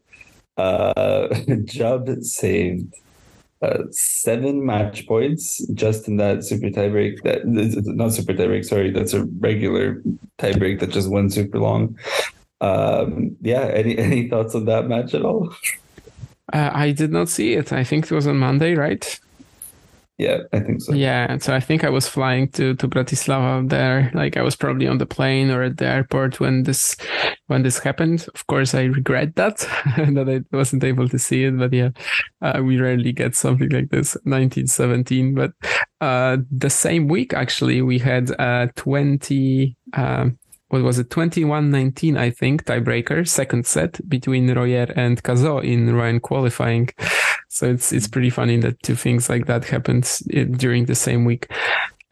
Uh, 0.56 1.28
Jubb 1.66 2.24
saved 2.24 2.94
uh, 3.62 3.84
seven 3.92 4.66
match 4.66 5.08
points 5.08 5.66
just 5.74 6.08
in 6.08 6.18
that 6.18 6.44
super 6.44 6.68
tiebreak. 6.68 7.24
That 7.24 7.42
not 7.46 8.14
super 8.14 8.34
tiebreak. 8.34 8.66
Sorry, 8.66 8.92
that's 8.92 9.14
a 9.14 9.26
regular 9.40 10.02
tiebreak 10.38 10.80
that 10.80 10.92
just 10.92 11.10
went 11.10 11.34
super 11.34 11.60
long. 11.60 11.98
Um, 12.62 13.36
yeah. 13.42 13.72
Any 13.74 13.98
any 14.08 14.30
thoughts 14.30 14.56
on 14.56 14.66
that 14.66 14.88
match 14.88 15.14
at 15.14 15.24
all? 15.24 15.54
Uh, 16.54 16.72
I 16.74 16.92
did 16.92 17.12
not 17.12 17.30
see 17.30 17.54
it. 17.54 17.74
I 17.74 17.84
think 17.84 18.06
it 18.06 18.12
was 18.12 18.28
on 18.28 18.38
Monday, 18.38 18.74
right? 18.74 19.20
Yeah, 20.18 20.40
I 20.52 20.60
think 20.62 20.82
so. 20.82 20.94
Yeah, 20.94 21.38
so 21.38 21.54
I 21.54 21.60
think 21.60 21.84
I 21.84 21.90
was 21.90 22.08
flying 22.08 22.50
to 22.54 22.74
to 22.76 22.88
Bratislava 22.88 23.70
there. 23.70 24.10
Like 24.16 24.36
I 24.36 24.42
was 24.42 24.56
probably 24.56 24.88
on 24.88 24.98
the 24.98 25.06
plane 25.06 25.52
or 25.52 25.62
at 25.62 25.78
the 25.78 25.86
airport 25.86 26.40
when 26.40 26.64
this 26.64 26.98
when 27.46 27.62
this 27.62 27.78
happened. 27.78 28.28
Of 28.34 28.48
course, 28.48 28.74
I 28.74 28.86
regret 28.86 29.36
that 29.36 29.58
that 29.98 30.28
I 30.28 30.56
wasn't 30.56 30.84
able 30.84 31.08
to 31.10 31.20
see 31.20 31.44
it. 31.44 31.56
But 31.58 31.72
yeah, 31.72 31.90
uh, 32.42 32.64
we 32.64 32.80
rarely 32.80 33.12
get 33.12 33.36
something 33.36 33.70
like 33.70 33.90
this. 33.90 34.16
1917, 34.24 35.36
but 35.36 35.52
uh, 36.02 36.38
the 36.50 36.72
same 36.72 37.08
week 37.08 37.34
actually 37.34 37.84
we 37.84 38.00
had 38.00 38.32
uh, 38.40 38.68
20. 38.76 39.76
Um, 39.94 40.40
what 40.70 40.84
was 40.84 41.00
it 41.00 41.10
21-19 41.10 42.18
i 42.18 42.30
think 42.30 42.66
tiebreaker 42.66 43.26
second 43.26 43.66
set 43.66 44.02
between 44.10 44.54
royer 44.54 44.92
and 44.98 45.24
Cazaux 45.24 45.60
in 45.60 45.96
Rouen 45.96 46.20
qualifying 46.20 46.90
so 47.48 47.68
it's 47.68 47.92
it's 47.92 48.08
pretty 48.08 48.30
funny 48.30 48.58
that 48.58 48.82
two 48.84 48.96
things 48.96 49.30
like 49.30 49.46
that 49.46 49.66
happened 49.66 50.20
eh, 50.34 50.46
during 50.46 50.86
the 50.86 50.96
same 50.96 51.26
week 51.26 51.48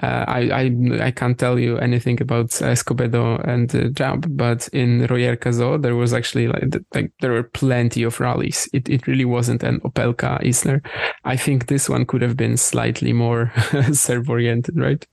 uh, 0.02 0.26
I, 0.28 0.40
I 0.52 1.06
I 1.08 1.12
can't 1.12 1.40
tell 1.40 1.58
you 1.58 1.78
anything 1.78 2.22
about 2.22 2.50
Escobedo 2.50 3.40
and 3.48 3.74
uh, 3.74 3.88
Jubb, 3.90 4.26
but 4.36 4.68
in 4.74 5.08
Royer 5.08 5.38
Cazaux 5.38 5.78
there 5.78 5.96
was 5.96 6.14
actually 6.14 6.48
like, 6.48 6.76
like 6.94 7.14
there 7.22 7.32
were 7.32 7.44
plenty 7.44 8.04
of 8.04 8.20
rallies. 8.20 8.68
It 8.74 8.90
it 8.90 9.08
really 9.08 9.24
wasn't 9.24 9.64
an 9.64 9.80
Opelka 9.82 10.42
Isner. 10.44 10.86
I 11.24 11.38
think 11.38 11.68
this 11.68 11.88
one 11.88 12.06
could 12.06 12.22
have 12.22 12.36
been 12.36 12.58
slightly 12.58 13.14
more 13.14 13.54
serve 13.94 14.30
oriented, 14.30 14.78
right? 14.78 15.06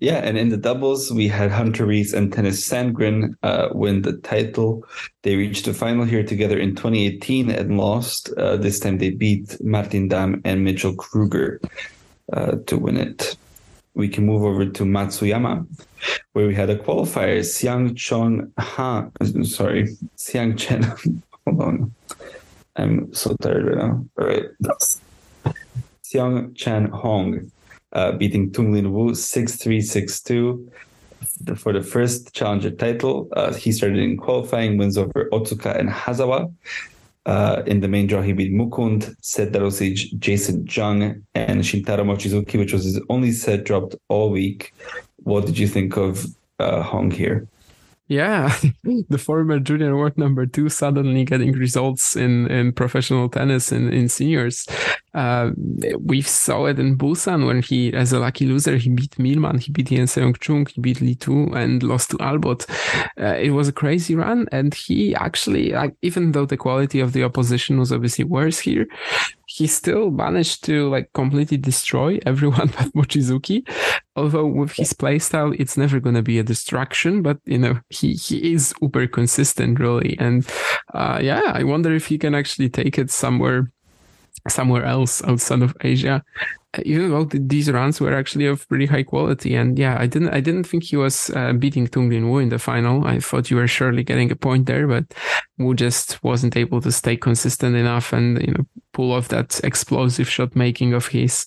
Yeah, 0.00 0.16
and 0.16 0.38
in 0.38 0.48
the 0.48 0.56
doubles, 0.56 1.12
we 1.12 1.28
had 1.28 1.50
Hunter 1.50 1.84
Reese 1.84 2.14
and 2.14 2.32
Tennys 2.32 2.64
Sandgren 2.66 3.34
uh, 3.42 3.68
win 3.72 4.00
the 4.00 4.14
title. 4.14 4.82
They 5.22 5.36
reached 5.36 5.66
the 5.66 5.74
final 5.74 6.06
here 6.06 6.24
together 6.24 6.58
in 6.58 6.74
2018 6.74 7.50
and 7.50 7.76
lost. 7.76 8.32
Uh, 8.38 8.56
this 8.56 8.80
time 8.80 8.96
they 8.96 9.10
beat 9.10 9.62
Martin 9.62 10.08
Damm 10.08 10.40
and 10.46 10.64
Mitchell 10.64 10.94
Krueger 10.94 11.60
uh, 12.32 12.56
to 12.66 12.78
win 12.78 12.96
it. 12.96 13.36
We 13.92 14.08
can 14.08 14.24
move 14.24 14.42
over 14.42 14.64
to 14.64 14.84
Matsuyama, 14.84 15.66
where 16.32 16.46
we 16.46 16.54
had 16.54 16.70
a 16.70 16.78
qualifier, 16.78 17.40
Xiang 17.40 17.94
Chong 17.94 18.50
Ha. 18.58 19.06
Sorry, 19.42 19.86
Xiang 20.16 20.56
Chen. 20.56 20.82
Hold 21.44 21.60
on. 21.60 21.94
I'm 22.76 23.12
so 23.12 23.36
tired 23.42 23.66
right 23.66 23.76
now. 23.76 24.06
All 24.18 24.26
right. 24.26 24.44
Seong 26.02 26.56
Chan 26.56 26.86
Hong 26.86 27.50
uh, 27.92 28.12
beating 28.12 28.52
Tung 28.52 28.72
Lin 28.72 28.92
Wu 28.92 29.14
6 29.14 29.56
3 29.56 29.80
6 29.80 30.20
2 30.22 30.72
for 31.56 31.72
the 31.72 31.82
first 31.82 32.32
challenger 32.34 32.70
title. 32.70 33.28
Uh, 33.32 33.52
he 33.52 33.72
started 33.72 33.98
in 33.98 34.16
qualifying, 34.16 34.78
wins 34.78 34.96
over 34.96 35.28
Otsuka 35.32 35.78
and 35.78 35.90
Hazawa. 35.90 36.52
Uh, 37.26 37.62
in 37.66 37.80
the 37.80 37.88
main 37.88 38.06
draw, 38.06 38.22
he 38.22 38.32
beat 38.32 38.52
Mukund, 38.52 39.14
Seth 39.20 39.52
Darosic, 39.52 40.18
Jason 40.18 40.66
Jung, 40.66 41.22
and 41.34 41.60
Shintaro 41.60 42.04
Mochizuki, 42.04 42.58
which 42.58 42.72
was 42.72 42.84
his 42.84 43.00
only 43.10 43.32
set 43.32 43.64
dropped 43.64 43.94
all 44.08 44.30
week. 44.30 44.74
What 45.22 45.44
did 45.46 45.58
you 45.58 45.68
think 45.68 45.96
of 45.96 46.26
uh, 46.58 46.82
Hong 46.82 47.10
here? 47.10 47.46
Yeah, 48.10 48.52
the 49.08 49.18
former 49.18 49.60
junior 49.60 49.96
world 49.96 50.18
number 50.18 50.44
two 50.44 50.68
suddenly 50.68 51.24
getting 51.24 51.52
results 51.52 52.16
in, 52.16 52.48
in 52.50 52.72
professional 52.72 53.28
tennis 53.28 53.70
in, 53.70 53.92
in 53.92 54.08
seniors. 54.08 54.66
Uh, 55.14 55.52
we 56.00 56.20
saw 56.20 56.64
it 56.64 56.80
in 56.80 56.98
Busan 56.98 57.46
when 57.46 57.62
he, 57.62 57.94
as 57.94 58.12
a 58.12 58.18
lucky 58.18 58.46
loser, 58.46 58.76
he 58.78 58.88
beat 58.88 59.16
Milman, 59.16 59.58
he 59.58 59.70
beat 59.70 59.92
Yen 59.92 60.06
Seong 60.06 60.40
Chung, 60.40 60.66
he 60.66 60.80
beat 60.80 61.00
Li 61.00 61.14
Tu 61.14 61.52
and 61.54 61.84
lost 61.84 62.10
to 62.10 62.16
Albot. 62.16 62.68
Uh, 63.16 63.36
it 63.36 63.50
was 63.50 63.68
a 63.68 63.72
crazy 63.72 64.16
run. 64.16 64.48
And 64.50 64.74
he 64.74 65.14
actually, 65.14 65.70
like, 65.70 65.94
even 66.02 66.32
though 66.32 66.46
the 66.46 66.56
quality 66.56 66.98
of 66.98 67.12
the 67.12 67.22
opposition 67.22 67.78
was 67.78 67.92
obviously 67.92 68.24
worse 68.24 68.58
here, 68.58 68.88
he 69.50 69.66
still 69.66 70.12
managed 70.12 70.62
to 70.64 70.88
like 70.90 71.12
completely 71.12 71.56
destroy 71.56 72.18
everyone 72.26 72.68
but 72.68 72.92
Mochizuki. 72.94 73.68
Although 74.14 74.46
with 74.46 74.72
his 74.72 74.92
playstyle, 74.92 75.56
it's 75.58 75.76
never 75.76 75.98
going 75.98 76.14
to 76.14 76.22
be 76.22 76.38
a 76.38 76.44
distraction, 76.44 77.20
but 77.22 77.38
you 77.46 77.58
know, 77.58 77.80
he, 77.88 78.14
he 78.14 78.52
is 78.52 78.72
uber 78.80 79.08
consistent 79.08 79.80
really. 79.80 80.16
And, 80.20 80.46
uh, 80.94 81.18
yeah, 81.20 81.42
I 81.46 81.64
wonder 81.64 81.92
if 81.92 82.06
he 82.06 82.16
can 82.16 82.34
actually 82.34 82.68
take 82.68 82.96
it 82.96 83.10
somewhere, 83.10 83.72
somewhere 84.48 84.84
else 84.84 85.22
outside 85.24 85.62
of 85.62 85.76
Asia 85.80 86.22
even 86.84 87.10
though 87.10 87.24
these 87.24 87.70
runs 87.70 88.00
were 88.00 88.14
actually 88.14 88.46
of 88.46 88.68
pretty 88.68 88.86
high 88.86 89.02
quality. 89.02 89.56
And 89.56 89.78
yeah, 89.78 89.96
I 89.98 90.06
didn't, 90.06 90.28
I 90.28 90.40
didn't 90.40 90.64
think 90.64 90.84
he 90.84 90.96
was 90.96 91.30
uh, 91.30 91.52
beating 91.52 91.88
Tung 91.88 92.08
Lin 92.08 92.30
Wu 92.30 92.38
in 92.38 92.48
the 92.48 92.58
final. 92.58 93.04
I 93.06 93.18
thought 93.18 93.50
you 93.50 93.56
were 93.56 93.66
surely 93.66 94.04
getting 94.04 94.30
a 94.30 94.36
point 94.36 94.66
there, 94.66 94.86
but 94.86 95.12
Wu 95.58 95.74
just 95.74 96.22
wasn't 96.22 96.56
able 96.56 96.80
to 96.82 96.92
stay 96.92 97.16
consistent 97.16 97.74
enough 97.74 98.12
and, 98.12 98.40
you 98.40 98.52
know, 98.52 98.64
pull 98.92 99.12
off 99.12 99.28
that 99.28 99.60
explosive 99.64 100.28
shot 100.28 100.54
making 100.56 100.92
of 100.92 101.08
his. 101.08 101.46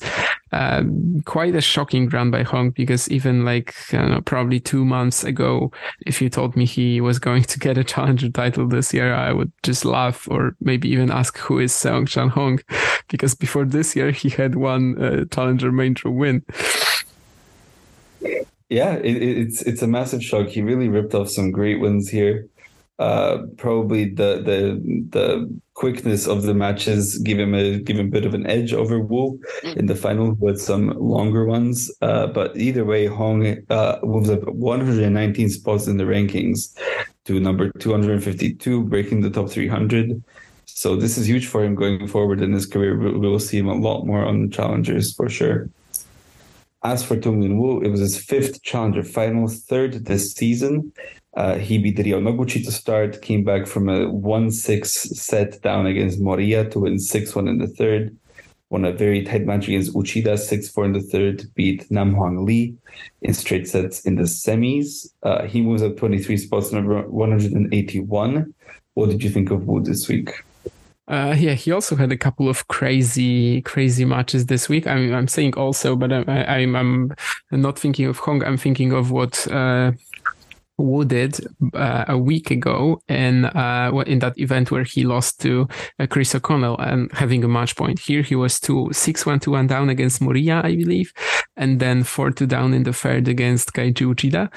Uh, 0.52 0.84
quite 1.26 1.56
a 1.56 1.62
shocking 1.62 2.08
run 2.10 2.30
by 2.30 2.44
Hong 2.44 2.70
because 2.70 3.10
even 3.10 3.44
like 3.44 3.74
know, 3.92 4.22
probably 4.22 4.60
two 4.60 4.86
months 4.86 5.24
ago, 5.24 5.72
if 6.06 6.22
you 6.22 6.30
told 6.30 6.56
me 6.56 6.66
he 6.66 7.02
was 7.02 7.18
going 7.18 7.44
to 7.44 7.60
get 7.60 7.78
a 7.78 7.84
challenger 7.84 8.30
title 8.30 8.68
this 8.68 8.94
year, 8.94 9.16
I 9.16 9.34
would 9.34 9.52
just 9.64 9.84
laugh 9.84 10.28
or 10.30 10.56
maybe 10.62 10.90
even 10.90 11.10
ask 11.10 11.38
who 11.40 11.58
is 11.58 11.72
Seong 11.74 12.08
Chan 12.08 12.30
Hong 12.30 12.60
because 13.10 13.34
before 13.34 13.66
this 13.66 13.96
year 13.96 14.12
he 14.12 14.30
had 14.30 14.54
one 14.56 15.02
uh, 15.02 15.26
challenger 15.32 15.72
main 15.72 15.96
draw 15.96 16.12
win. 16.12 16.44
Yeah, 18.70 18.96
it, 18.96 19.22
it's 19.22 19.62
it's 19.64 19.82
a 19.82 19.88
massive 19.88 20.24
shock. 20.24 20.48
He 20.48 20.62
really 20.62 20.88
ripped 20.88 21.14
off 21.14 21.30
some 21.30 21.52
great 21.52 21.80
wins 21.80 22.10
here. 22.10 22.48
Uh, 23.00 23.40
probably 23.58 24.06
the 24.06 24.42
the 24.46 25.08
the 25.10 25.62
quickness 25.74 26.28
of 26.28 26.44
the 26.44 26.54
matches 26.54 27.18
give 27.20 27.40
him 27.40 27.56
a 27.56 27.80
give 27.80 27.98
him 27.98 28.08
a 28.08 28.10
bit 28.10 28.24
of 28.24 28.36
an 28.36 28.46
edge 28.46 28.72
over 28.72 29.00
Wu 29.00 29.40
mm. 29.64 29.78
in 29.78 29.88
the 29.88 29.96
final 29.96 30.34
with 30.34 30.62
some 30.62 30.90
longer 31.00 31.46
ones. 31.46 31.92
Uh, 32.02 32.28
but 32.28 32.56
either 32.56 32.86
way, 32.86 33.08
Hong 33.08 33.58
uh, 33.70 33.98
moves 34.04 34.30
up 34.30 34.44
119 34.44 35.50
spots 35.50 35.88
in 35.88 35.98
the 35.98 36.04
rankings 36.04 36.78
to 37.26 37.40
number 37.40 37.72
252, 37.80 38.84
breaking 38.84 39.22
the 39.22 39.30
top 39.30 39.50
300. 39.50 40.24
So 40.66 40.96
this 40.96 41.18
is 41.18 41.28
huge 41.28 41.48
for 41.48 41.64
him 41.64 41.76
going 41.76 42.08
forward 42.08 42.42
in 42.42 42.52
his 42.52 42.66
career. 42.66 42.98
We 42.98 43.12
will 43.18 43.40
see 43.40 43.58
him 43.58 43.70
a 43.70 43.76
lot 43.76 44.06
more 44.06 44.26
on 44.26 44.44
the 44.44 44.56
challengers 44.56 45.14
for 45.14 45.30
sure. 45.30 45.70
As 46.84 47.04
for 47.04 47.18
Tung 47.18 47.42
Lin 47.42 47.58
Wu, 47.58 47.82
it 47.82 47.90
was 47.90 48.02
his 48.02 48.18
fifth 48.18 48.62
challenger 48.62 49.04
final, 49.04 49.48
third 49.48 50.06
this 50.06 50.34
seaon. 50.34 50.92
Uh, 51.36 51.56
he 51.56 51.78
beat 51.78 51.98
Ryo 51.98 52.20
Noguchi 52.20 52.64
to 52.64 52.72
start, 52.72 53.22
came 53.22 53.44
back 53.44 53.66
from 53.66 53.90
a 53.90 54.08
1 54.10 54.52
6 54.52 54.92
set 54.92 55.62
down 55.62 55.88
against 55.88 56.22
Moriya 56.22 56.70
to 56.72 56.80
win 56.80 57.00
6 57.00 57.36
1 57.36 57.48
in 57.48 57.58
the 57.58 57.68
third. 57.68 58.16
Won 58.70 58.86
a 58.86 58.92
very 58.92 59.24
tight 59.24 59.46
match 59.46 59.68
against 59.68 59.94
Uchida, 59.94 60.38
6 60.38 60.70
4 60.70 60.86
in 60.86 60.94
the 60.94 61.02
third, 61.02 61.44
beat 61.56 61.90
Nam 61.92 62.14
Hwang 62.14 62.46
Lee 62.46 62.76
in 63.22 63.34
straight 63.34 63.68
sets 63.68 64.02
in 64.02 64.16
the 64.16 64.24
semis. 64.24 65.08
Uh, 65.24 65.44
he 65.46 65.62
moves 65.62 65.84
up 65.84 65.98
23 65.98 66.38
spots, 66.38 66.72
number 66.72 67.02
181. 67.08 68.54
What 68.94 69.10
did 69.10 69.24
you 69.24 69.30
think 69.30 69.52
of 69.52 69.68
Wu 69.68 69.82
this 69.82 70.08
week? 70.08 70.44
Uh, 71.08 71.36
yeah, 71.38 71.54
he 71.54 71.72
also 71.72 71.96
had 71.96 72.12
a 72.12 72.18
couple 72.18 72.48
of 72.48 72.68
crazy, 72.68 73.62
crazy 73.62 74.06
matches 74.06 74.46
this 74.46 74.70
week. 74.70 74.88
I 74.88 74.96
mean, 74.96 75.14
I'm 75.14 75.28
saying 75.28 75.56
also, 75.56 75.96
but 75.96 76.14
I, 76.14 76.24
I, 76.28 76.58
I'm, 76.60 76.76
I'm 76.76 77.62
not 77.62 77.78
thinking 77.78 78.06
of 78.06 78.18
Hong. 78.20 78.44
I'm 78.44 78.58
thinking 78.58 78.94
of 78.94 79.12
what 79.12 79.46
uh, 79.52 79.92
Wu 80.84 81.06
did 81.06 81.40
uh, 81.74 82.06
a 82.10 82.18
week 82.18 82.52
ago 82.52 83.02
in 83.08 83.46
uh, 83.46 83.92
in 84.06 84.20
that 84.20 84.38
event 84.38 84.70
where 84.70 84.84
he 84.84 85.04
lost 85.04 85.40
to 85.42 85.68
uh, 86.00 86.08
Chris 86.08 86.36
O'Connell 86.36 86.78
and 86.80 87.10
having 87.14 87.44
a 87.44 87.48
match 87.48 87.76
point. 87.76 88.00
Here 88.00 88.22
he 88.22 88.36
was 88.36 88.60
two 88.60 88.90
six 88.92 89.26
one 89.26 89.40
two 89.40 89.52
one 89.52 89.68
down 89.68 89.90
against 89.90 90.22
Moriya, 90.22 90.64
I 90.64 90.76
believe, 90.76 91.14
and 91.56 91.80
then 91.80 92.04
four 92.04 92.32
two 92.32 92.48
down 92.48 92.74
in 92.74 92.84
the 92.84 92.94
third 92.94 93.28
against 93.28 93.74
Kaichi 93.74 94.06
Uchida. 94.06 94.52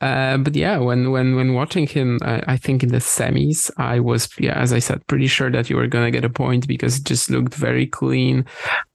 Uh, 0.00 0.38
but 0.38 0.56
yeah, 0.56 0.78
when 0.78 1.10
when 1.10 1.36
when 1.36 1.54
watching 1.54 1.86
him, 1.86 2.18
I, 2.22 2.42
I, 2.46 2.56
think 2.56 2.82
in 2.82 2.90
the 2.90 2.98
semis, 2.98 3.70
I 3.78 4.00
was 4.00 4.28
yeah, 4.38 4.58
as 4.58 4.72
I 4.72 4.78
said, 4.78 5.06
pretty 5.06 5.26
sure 5.26 5.50
that 5.50 5.70
you 5.70 5.76
were 5.76 5.86
gonna 5.86 6.10
get 6.10 6.24
a 6.24 6.30
point 6.30 6.66
because 6.66 6.98
it 6.98 7.04
just 7.04 7.30
looked 7.30 7.54
very 7.54 7.86
clean. 7.86 8.44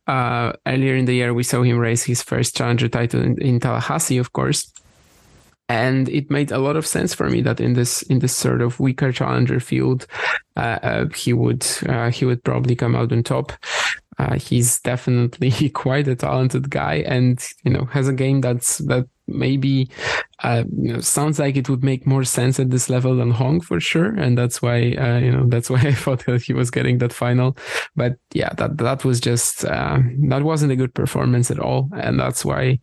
Uh, 0.07 0.53
earlier 0.67 0.95
in 0.95 1.05
the 1.05 1.13
year, 1.13 1.33
we 1.33 1.43
saw 1.43 1.63
him 1.63 1.77
raise 1.77 2.03
his 2.03 2.21
first 2.21 2.55
challenger 2.55 2.87
title 2.87 3.21
in, 3.21 3.41
in 3.41 3.59
Tallahassee, 3.59 4.17
of 4.17 4.33
course 4.33 4.71
and 5.71 6.09
it 6.09 6.29
made 6.29 6.51
a 6.51 6.57
lot 6.57 6.75
of 6.75 6.85
sense 6.85 7.13
for 7.13 7.29
me 7.29 7.41
that 7.41 7.61
in 7.61 7.73
this 7.73 8.01
in 8.03 8.19
this 8.19 8.35
sort 8.35 8.61
of 8.61 8.79
weaker 8.79 9.11
challenger 9.11 9.59
field 9.59 10.05
uh, 10.57 10.79
uh, 10.83 11.05
he 11.15 11.31
would 11.31 11.65
uh, 11.87 12.11
he 12.11 12.25
would 12.25 12.43
probably 12.43 12.75
come 12.75 12.93
out 12.93 13.13
on 13.13 13.23
top 13.23 13.53
uh, 14.21 14.35
he's 14.35 14.79
definitely 14.81 15.69
quite 15.85 16.07
a 16.07 16.15
talented 16.15 16.69
guy 16.69 16.95
and 17.07 17.43
you 17.63 17.71
know 17.71 17.85
has 17.85 18.07
a 18.07 18.13
game 18.13 18.41
that's 18.41 18.77
that 18.79 19.07
maybe 19.27 19.89
uh, 20.43 20.63
you 20.77 20.93
know, 20.93 20.99
sounds 20.99 21.39
like 21.39 21.55
it 21.55 21.69
would 21.69 21.83
make 21.83 22.05
more 22.05 22.23
sense 22.23 22.59
at 22.59 22.69
this 22.69 22.89
level 22.89 23.15
than 23.15 23.31
Hong 23.31 23.61
for 23.61 23.79
sure, 23.79 24.07
and 24.07 24.37
that's 24.37 24.61
why 24.61 24.93
uh, 24.93 25.17
you 25.17 25.31
know 25.31 25.45
that's 25.47 25.69
why 25.73 25.79
I 25.79 25.93
thought 25.93 26.25
that 26.25 26.41
he 26.43 26.53
was 26.53 26.69
getting 26.71 26.97
that 26.99 27.13
final. 27.13 27.57
But 27.95 28.17
yeah, 28.33 28.49
that 28.57 28.77
that 28.77 29.05
was 29.05 29.19
just 29.19 29.65
uh, 29.65 29.99
that 30.29 30.43
wasn't 30.43 30.71
a 30.71 30.75
good 30.75 30.93
performance 30.93 31.51
at 31.51 31.59
all, 31.59 31.89
and 31.95 32.19
that's 32.19 32.43
why 32.43 32.79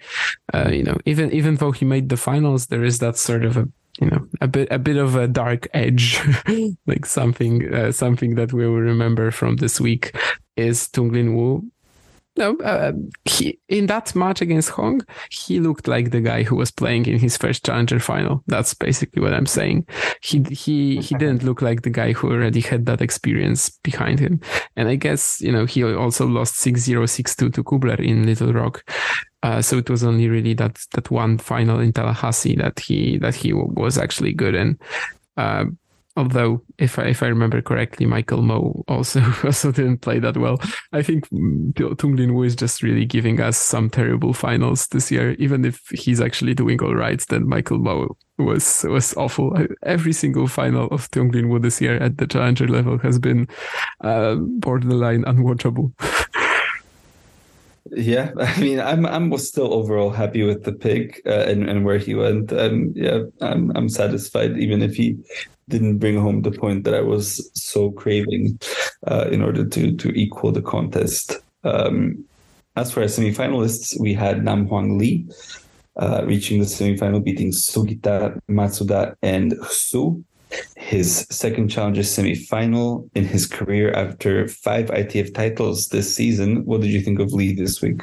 uh, 0.55 0.71
you 0.73 0.85
know 0.85 0.97
even 1.05 1.33
even 1.33 1.57
though 1.57 1.73
he 1.73 1.85
made 1.85 2.09
the 2.09 2.17
finals, 2.17 2.67
there 2.67 2.85
is 2.85 2.99
that 3.01 3.17
sort 3.17 3.45
of 3.45 3.57
a 3.57 3.69
you 4.01 4.09
know 4.09 4.27
a 4.41 4.49
bit 4.49 4.69
a 4.71 4.79
bit 4.79 4.97
of 4.97 5.17
a 5.17 5.29
dark 5.29 5.69
edge, 5.75 6.21
like 6.87 7.07
something 7.07 7.75
uh, 7.75 7.93
something 7.93 8.37
that 8.37 8.53
we 8.53 8.67
will 8.67 8.81
remember 8.81 9.31
from 9.31 9.57
this 9.57 9.81
week 9.81 10.17
is 10.59 10.89
Tung 10.89 11.13
Lin 11.13 11.35
Wu 11.35 11.71
no, 12.39 12.57
uh, 12.59 12.93
he 13.25 13.59
in 13.69 13.87
that 13.87 14.15
match 14.15 14.41
against 14.41 14.71
Hong, 14.71 15.03
he 15.29 15.59
looked 15.59 15.89
like 15.89 16.13
the 16.13 16.21
guy 16.21 16.45
who 16.45 16.55
was 16.55 16.71
playing 16.71 17.07
in 17.07 17.19
his 17.19 17.37
first 17.37 17.65
challenger 17.65 17.99
final. 17.99 18.45
That's 18.47 18.75
basically 18.75 19.21
what 19.21 19.35
I'm 19.35 19.47
saying. 19.47 19.89
He 20.23 20.45
he 20.51 21.01
he 21.01 21.17
didn't 21.17 21.43
look 21.43 21.61
like 21.63 21.83
the 21.83 21.91
guy 21.91 22.13
who 22.13 22.31
already 22.31 22.61
had 22.61 22.87
that 22.87 23.03
experience 23.03 23.71
behind 23.83 24.21
him. 24.21 24.41
And 24.77 24.89
I 24.89 24.95
guess 24.95 25.41
you 25.41 25.51
know 25.51 25.67
he 25.67 25.83
also 25.83 26.27
lost 26.27 26.55
6-0, 26.55 27.03
6-2 27.03 27.53
to 27.55 27.65
Kubler 27.65 27.99
in 27.99 28.25
Little 28.25 28.53
Rock. 28.53 28.89
Uh, 29.43 29.61
so 29.61 29.77
it 29.77 29.91
was 29.91 30.05
only 30.05 30.29
really 30.29 30.55
that 30.55 30.79
that 30.93 31.11
one 31.11 31.39
final 31.39 31.81
in 31.81 31.93
Tallahassee 31.93 32.55
that 32.57 32.79
he 32.79 33.19
that 33.19 33.35
he 33.35 33.53
was 33.53 33.99
actually 33.99 34.33
good 34.33 34.55
in. 34.55 34.79
Uh, 35.37 35.65
although 36.19 36.61
if 36.79 36.99
I, 36.99 37.05
if 37.05 37.23
I 37.23 37.29
remember 37.29 37.63
correctly, 37.63 38.05
Michael 38.05 38.43
Mmoh 38.43 38.83
also 38.89 39.21
also 39.45 39.73
didn't 39.73 39.99
play 39.99 40.19
that 40.19 40.37
well. 40.37 40.61
I 40.93 41.03
think 41.03 41.29
Tung 41.29 42.17
Lin 42.17 42.35
Wu 42.35 42.43
is 42.43 42.57
just 42.57 42.83
really 42.83 43.07
giving 43.07 43.41
us 43.41 43.57
some 43.57 43.89
terrible 43.89 44.33
finals 44.33 44.89
this 44.89 45.11
year. 45.11 45.33
Even 45.39 45.65
if 45.65 45.81
he's 45.91 46.21
actually 46.21 46.55
doing 46.55 46.83
all 46.83 46.95
right, 46.95 47.25
then 47.29 47.49
Michael 47.49 47.79
Mmoh 47.79 48.17
was 48.37 48.85
was 48.89 49.15
awful. 49.15 49.57
Every 49.83 50.13
single 50.13 50.49
final 50.49 50.89
of 50.89 51.11
Tung 51.11 51.31
Lin 51.31 51.49
Wu 51.49 51.59
this 51.61 51.81
year 51.81 51.97
at 51.97 52.19
the 52.19 52.27
challenger 52.27 52.67
level 52.67 52.99
has 52.99 53.19
been 53.19 53.49
uh, 54.03 54.35
borderline 54.35 55.25
unwatchable. 55.25 55.93
Yeah, 57.91 58.33
I 58.39 58.61
mean, 58.61 58.81
I'm 58.81 59.07
I'm 59.07 59.37
still 59.39 59.73
overall 59.73 60.11
happy 60.11 60.43
with 60.43 60.65
the 60.65 60.73
pick 60.73 61.23
uh, 61.27 61.47
and 61.49 61.69
and 61.69 61.85
where 61.85 61.99
he 61.99 62.15
went. 62.15 62.53
Um, 62.53 62.93
yeah, 62.95 63.23
I'm 63.41 63.73
I'm 63.75 63.89
satisfied, 63.89 64.59
even 64.59 64.83
if 64.83 64.95
he 64.95 65.17
didn't 65.69 65.99
bring 65.99 66.19
home 66.19 66.43
the 66.43 66.51
point 66.51 66.85
that 66.85 66.95
I 66.95 67.01
was 67.01 67.51
so 67.55 67.91
craving 67.93 68.59
uh, 69.07 69.29
in 69.31 69.43
order 69.43 69.65
to 69.67 69.97
to 69.97 70.09
equal 70.11 70.53
the 70.53 70.63
contest. 70.63 71.37
Um, 71.65 72.25
as 72.77 72.93
for 72.93 73.01
our 73.01 73.07
semifinalists, 73.07 73.99
we 74.01 74.15
had 74.15 74.45
Nam 74.45 74.67
Hwan 74.67 74.99
Lee 74.99 75.27
uh, 75.97 76.23
reaching 76.27 76.61
the 76.61 76.67
semifinal, 76.67 77.23
beating 77.23 77.51
Sugita, 77.51 78.39
Matsuda, 78.49 79.15
and 79.23 79.55
Su 79.69 80.25
his 80.77 81.27
second 81.31 81.69
challenger 81.69 82.03
semi-final 82.03 83.09
in 83.15 83.25
his 83.25 83.47
career 83.47 83.93
after 83.93 84.49
five 84.49 84.87
ITF 84.87 85.35
titles 85.35 85.89
this 85.89 86.15
season. 86.15 86.65
What 86.65 86.81
did 86.81 86.91
you 86.91 87.03
think 87.03 87.21
of 87.21 87.33
Lee 87.33 87.55
this 87.55 87.83
week? 87.83 88.03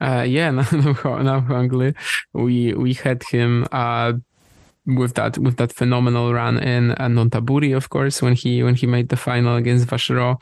Uh, 0.00 0.24
yeah, 0.26 0.50
now, 0.50 0.66
now 1.22 1.40
Hungly, 1.40 1.94
we 2.32 2.74
we 2.74 2.94
had 2.94 3.22
him 3.24 3.66
uh, 3.72 4.14
with 4.86 5.14
that 5.14 5.38
with 5.38 5.56
that 5.56 5.72
phenomenal 5.72 6.32
run 6.32 6.58
in 6.58 6.92
uh, 6.92 7.08
Nonthaburi, 7.08 7.76
of 7.76 7.90
course, 7.90 8.22
when 8.22 8.34
he 8.34 8.62
when 8.62 8.74
he 8.74 8.86
made 8.86 9.08
the 9.08 9.16
final 9.16 9.56
against 9.56 9.86
Vacherot. 9.88 10.40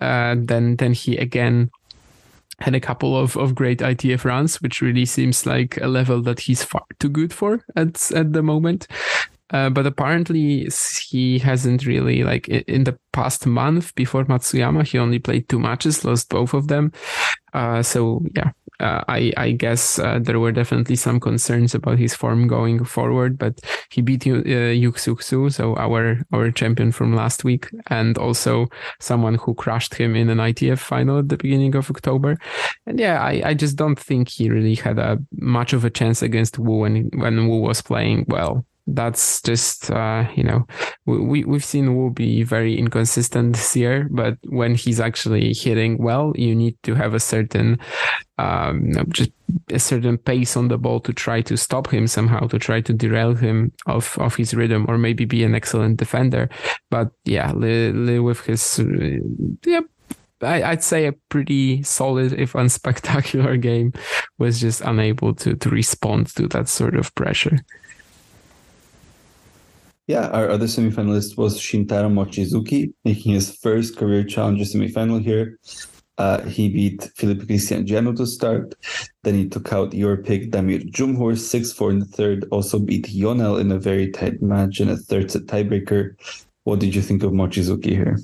Uh, 0.00 0.34
then 0.38 0.76
then 0.76 0.92
he 0.92 1.16
again 1.16 1.70
had 2.60 2.74
a 2.74 2.80
couple 2.80 3.14
of, 3.16 3.36
of 3.36 3.54
great 3.54 3.80
ITF 3.80 4.24
runs, 4.24 4.62
which 4.62 4.80
really 4.80 5.04
seems 5.04 5.44
like 5.44 5.78
a 5.82 5.88
level 5.88 6.22
that 6.22 6.40
he's 6.40 6.62
far 6.62 6.84
too 6.98 7.08
good 7.08 7.32
for 7.32 7.62
at 7.76 8.10
at 8.12 8.32
the 8.32 8.42
moment. 8.42 8.86
Uh, 9.50 9.70
but 9.70 9.86
apparently 9.86 10.68
he 11.08 11.38
hasn't 11.38 11.86
really 11.86 12.24
like 12.24 12.48
in 12.48 12.82
the 12.82 12.98
past 13.12 13.46
month 13.46 13.94
before 13.94 14.24
Matsuyama 14.24 14.84
he 14.84 14.98
only 14.98 15.20
played 15.20 15.48
two 15.48 15.60
matches 15.60 16.04
lost 16.04 16.30
both 16.30 16.52
of 16.52 16.66
them 16.66 16.90
uh, 17.54 17.80
so 17.80 18.24
yeah 18.34 18.50
uh, 18.80 19.02
I, 19.08 19.32
I 19.36 19.50
guess 19.52 19.98
uh, 19.98 20.18
there 20.20 20.38
were 20.38 20.52
definitely 20.52 20.96
some 20.96 21.20
concerns 21.20 21.74
about 21.74 21.98
his 21.98 22.14
form 22.14 22.46
going 22.46 22.84
forward, 22.84 23.38
but 23.38 23.60
he 23.90 24.02
beat 24.02 24.26
uh, 24.26 24.72
Su, 24.96 25.50
so 25.50 25.76
our 25.76 26.20
our 26.32 26.50
champion 26.50 26.92
from 26.92 27.14
last 27.14 27.44
week, 27.44 27.68
and 27.88 28.18
also 28.18 28.66
someone 29.00 29.36
who 29.36 29.54
crushed 29.54 29.94
him 29.94 30.14
in 30.14 30.28
an 30.28 30.38
ITF 30.38 30.78
final 30.78 31.18
at 31.18 31.28
the 31.28 31.36
beginning 31.36 31.74
of 31.74 31.90
October. 31.90 32.36
And 32.86 32.98
yeah, 32.98 33.22
I, 33.22 33.42
I 33.44 33.54
just 33.54 33.76
don't 33.76 33.98
think 33.98 34.28
he 34.28 34.50
really 34.50 34.74
had 34.74 34.98
a 34.98 35.18
much 35.32 35.72
of 35.72 35.84
a 35.84 35.90
chance 35.90 36.22
against 36.22 36.58
Wu 36.58 36.80
when 36.80 37.10
when 37.14 37.48
Wu 37.48 37.60
was 37.60 37.82
playing 37.82 38.26
well 38.28 38.64
that's 38.86 39.42
just 39.42 39.90
uh, 39.90 40.28
you 40.34 40.44
know 40.44 40.66
we 41.06 41.44
we've 41.44 41.64
seen 41.64 41.96
Wu 41.96 42.10
be 42.10 42.42
very 42.42 42.78
inconsistent 42.78 43.54
this 43.56 43.74
year, 43.74 44.08
but 44.10 44.38
when 44.44 44.74
he's 44.74 45.00
actually 45.00 45.52
hitting 45.52 45.98
well, 45.98 46.32
you 46.36 46.54
need 46.54 46.76
to 46.84 46.94
have 46.94 47.14
a 47.14 47.20
certain 47.20 47.78
um, 48.38 48.92
just 49.08 49.30
a 49.70 49.78
certain 49.78 50.18
pace 50.18 50.56
on 50.56 50.68
the 50.68 50.78
ball 50.78 51.00
to 51.00 51.12
try 51.12 51.40
to 51.42 51.56
stop 51.56 51.88
him 51.88 52.06
somehow, 52.06 52.46
to 52.46 52.58
try 52.58 52.80
to 52.80 52.92
derail 52.92 53.34
him 53.34 53.72
off 53.86 54.18
of 54.18 54.36
his 54.36 54.54
rhythm, 54.54 54.86
or 54.88 54.98
maybe 54.98 55.24
be 55.24 55.42
an 55.42 55.54
excellent 55.54 55.96
defender. 55.96 56.48
But 56.90 57.10
yeah, 57.24 57.52
Li, 57.52 57.92
Li 57.92 58.18
with 58.20 58.40
his 58.40 58.78
uh, 58.78 59.18
yeah 59.64 59.80
I, 60.42 60.70
would 60.70 60.82
say 60.82 61.06
a 61.06 61.12
pretty 61.12 61.82
solid, 61.82 62.34
if 62.34 62.52
unspectacular 62.52 63.60
game, 63.60 63.92
was 64.38 64.60
just 64.60 64.80
unable 64.82 65.34
to 65.34 65.56
to 65.56 65.70
respond 65.70 66.28
to 66.36 66.46
that 66.48 66.68
sort 66.68 66.96
of 66.96 67.14
pressure. 67.14 67.58
Yeah, 70.06 70.28
our 70.28 70.48
other 70.48 70.66
semifinalist 70.66 71.36
was 71.36 71.58
Shintaro 71.58 72.10
Mochizuki, 72.12 72.92
making 73.04 73.32
his 73.32 73.50
first 73.56 73.96
career 73.96 74.22
challenger 74.22 74.64
semifinal 74.64 75.20
here. 75.20 75.58
Uh, 76.18 76.42
he 76.42 76.68
beat 76.68 77.10
Felipe 77.16 77.46
Cristiano 77.46 78.12
to 78.12 78.26
start. 78.26 78.74
Then 79.22 79.34
he 79.34 79.48
took 79.48 79.72
out 79.72 79.92
your 79.92 80.16
pick, 80.16 80.50
Damir 80.50 80.90
Dzumhur, 80.90 81.36
6 81.36 81.72
4 81.72 81.90
in 81.90 81.98
the 81.98 82.06
third. 82.06 82.46
Also 82.50 82.78
beat 82.78 83.08
Yonel 83.08 83.58
in 83.58 83.70
a 83.70 83.78
very 83.78 84.10
tight 84.10 84.40
match 84.40 84.80
in 84.80 84.88
a 84.88 84.96
third 84.96 85.30
set 85.30 85.42
tiebreaker. 85.42 86.14
What 86.64 86.78
did 86.78 86.94
you 86.94 87.02
think 87.02 87.22
of 87.22 87.32
Mochizuki 87.32 87.90
here? 87.90 88.18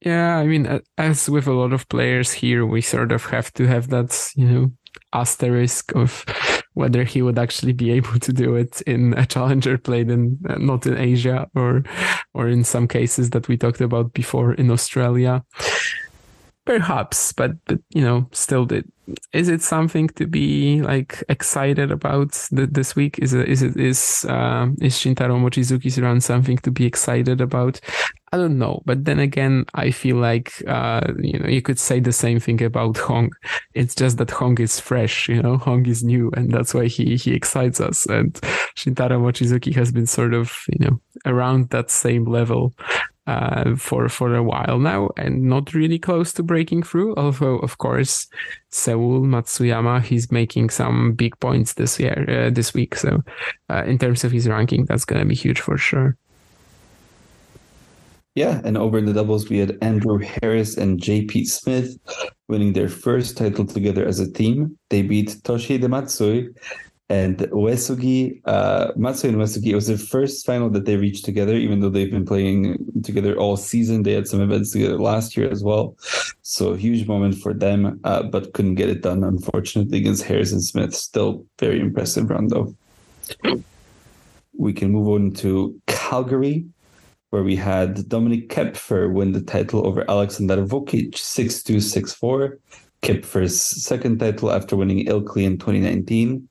Yeah, 0.00 0.36
I 0.36 0.46
mean, 0.46 0.80
as 0.96 1.28
with 1.28 1.46
a 1.46 1.52
lot 1.52 1.72
of 1.72 1.88
players 1.88 2.32
here, 2.32 2.64
we 2.64 2.80
sort 2.80 3.12
of 3.12 3.24
have 3.26 3.52
to 3.54 3.66
have 3.66 3.88
that, 3.88 4.32
you 4.36 4.46
know, 4.46 4.72
asterisk 5.12 5.94
of 5.94 6.24
whether 6.76 7.04
he 7.04 7.22
would 7.22 7.38
actually 7.38 7.72
be 7.72 7.90
able 7.90 8.18
to 8.20 8.32
do 8.32 8.54
it 8.54 8.82
in 8.82 9.14
a 9.14 9.24
challenger 9.24 9.78
played 9.78 10.10
in 10.10 10.38
uh, 10.48 10.56
not 10.58 10.86
in 10.86 10.96
Asia 10.96 11.48
or 11.54 11.82
or 12.34 12.48
in 12.48 12.62
some 12.64 12.86
cases 12.86 13.30
that 13.30 13.48
we 13.48 13.56
talked 13.56 13.80
about 13.80 14.12
before 14.12 14.52
in 14.52 14.70
Australia. 14.70 15.42
Perhaps, 16.66 17.32
but, 17.32 17.52
but 17.66 17.78
you 17.90 18.02
know, 18.02 18.28
still, 18.32 18.66
did. 18.66 18.90
is 19.32 19.48
it 19.48 19.62
something 19.62 20.08
to 20.08 20.26
be 20.26 20.82
like 20.82 21.22
excited 21.28 21.92
about 21.92 22.32
the, 22.50 22.66
this 22.66 22.96
week? 22.96 23.20
Is 23.20 23.32
it 23.34 23.48
is 23.48 23.62
it 23.62 23.76
is 23.76 24.26
uh, 24.28 24.66
is 24.82 24.96
Shintaro 24.96 25.38
Mochizuki's 25.38 26.00
run 26.00 26.20
something 26.20 26.58
to 26.58 26.72
be 26.72 26.84
excited 26.84 27.40
about? 27.40 27.80
I 28.32 28.36
don't 28.38 28.58
know, 28.58 28.82
but 28.84 29.04
then 29.04 29.20
again, 29.20 29.66
I 29.74 29.92
feel 29.92 30.16
like 30.16 30.60
uh, 30.66 31.12
you 31.20 31.38
know 31.38 31.48
you 31.48 31.62
could 31.62 31.78
say 31.78 32.00
the 32.00 32.12
same 32.12 32.40
thing 32.40 32.60
about 32.60 32.98
Hong. 32.98 33.30
It's 33.74 33.94
just 33.94 34.18
that 34.18 34.32
Hong 34.32 34.58
is 34.58 34.80
fresh, 34.80 35.28
you 35.28 35.40
know, 35.40 35.58
Hong 35.58 35.86
is 35.86 36.02
new, 36.02 36.32
and 36.36 36.52
that's 36.52 36.74
why 36.74 36.86
he 36.86 37.14
he 37.14 37.32
excites 37.32 37.80
us. 37.80 38.06
And 38.06 38.34
Shintaro 38.74 39.20
Mochizuki 39.20 39.72
has 39.76 39.92
been 39.92 40.06
sort 40.06 40.34
of 40.34 40.52
you 40.68 40.84
know 40.84 41.00
around 41.24 41.70
that 41.70 41.92
same 41.92 42.24
level 42.24 42.74
uh, 43.26 43.74
for 43.76 44.08
for 44.08 44.34
a 44.34 44.42
while 44.42 44.78
now 44.78 45.10
and 45.16 45.42
not 45.42 45.74
really 45.74 45.98
close 45.98 46.32
to 46.34 46.42
breaking 46.42 46.82
through. 46.82 47.14
Although, 47.16 47.58
of 47.58 47.78
course, 47.78 48.26
Seoul 48.70 49.22
Matsuyama 49.22 50.02
he's 50.02 50.30
making 50.30 50.70
some 50.70 51.14
big 51.14 51.38
points 51.40 51.74
this 51.74 51.98
year 51.98 52.24
uh, 52.28 52.50
this 52.50 52.74
week. 52.74 52.94
So, 52.94 53.22
uh, 53.70 53.84
in 53.84 53.98
terms 53.98 54.24
of 54.24 54.32
his 54.32 54.48
ranking, 54.48 54.84
that's 54.86 55.04
going 55.04 55.20
to 55.20 55.26
be 55.26 55.34
huge 55.34 55.60
for 55.60 55.76
sure. 55.76 56.16
Yeah, 58.36 58.60
and 58.64 58.76
over 58.76 58.98
in 58.98 59.06
the 59.06 59.14
doubles, 59.14 59.48
we 59.48 59.58
had 59.58 59.78
Andrew 59.80 60.18
Harris 60.18 60.76
and 60.76 61.00
JP 61.00 61.46
Smith 61.46 61.96
winning 62.48 62.74
their 62.74 62.90
first 62.90 63.38
title 63.38 63.64
together 63.64 64.06
as 64.06 64.20
a 64.20 64.30
team. 64.30 64.78
They 64.90 65.00
beat 65.00 65.30
Toshihide 65.42 65.88
Matsui 65.88 66.50
and 67.08 67.38
Uesugi, 67.38 68.40
uh, 68.46 68.90
Matsui 68.96 69.28
and 69.28 69.38
Uesugi, 69.38 69.68
it 69.68 69.74
was 69.76 69.86
their 69.86 69.96
first 69.96 70.44
final 70.44 70.68
that 70.70 70.86
they 70.86 70.96
reached 70.96 71.24
together, 71.24 71.54
even 71.54 71.78
though 71.78 71.88
they've 71.88 72.10
been 72.10 72.26
playing 72.26 72.78
together 73.04 73.36
all 73.36 73.56
season. 73.56 74.02
They 74.02 74.12
had 74.12 74.26
some 74.26 74.40
events 74.40 74.72
together 74.72 74.98
last 74.98 75.36
year 75.36 75.48
as 75.48 75.62
well. 75.62 75.96
So 76.42 76.74
huge 76.74 77.06
moment 77.06 77.36
for 77.36 77.54
them, 77.54 78.00
uh, 78.02 78.24
but 78.24 78.54
couldn't 78.54 78.74
get 78.74 78.88
it 78.88 79.02
done, 79.02 79.22
unfortunately, 79.22 79.98
against 79.98 80.24
Harrison 80.24 80.60
Smith. 80.60 80.94
Still 80.94 81.46
very 81.60 81.78
impressive 81.78 82.28
run, 82.28 82.48
though. 82.48 82.74
We 84.58 84.72
can 84.72 84.90
move 84.90 85.08
on 85.08 85.32
to 85.34 85.80
Calgary, 85.86 86.64
where 87.30 87.44
we 87.44 87.54
had 87.54 88.08
Dominic 88.08 88.48
Koepfer 88.48 89.12
win 89.12 89.30
the 89.30 89.42
title 89.42 89.86
over 89.86 90.04
Aleksandar 90.06 90.66
Vukic 90.66 91.16
6 91.16 91.62
2 91.62 91.80
6 91.80 92.14
4. 92.14 92.58
Koepfer's 93.02 93.60
second 93.60 94.18
title 94.18 94.50
after 94.50 94.74
winning 94.74 95.06
Ilkley 95.06 95.44
in 95.44 95.58
2019. 95.58 96.48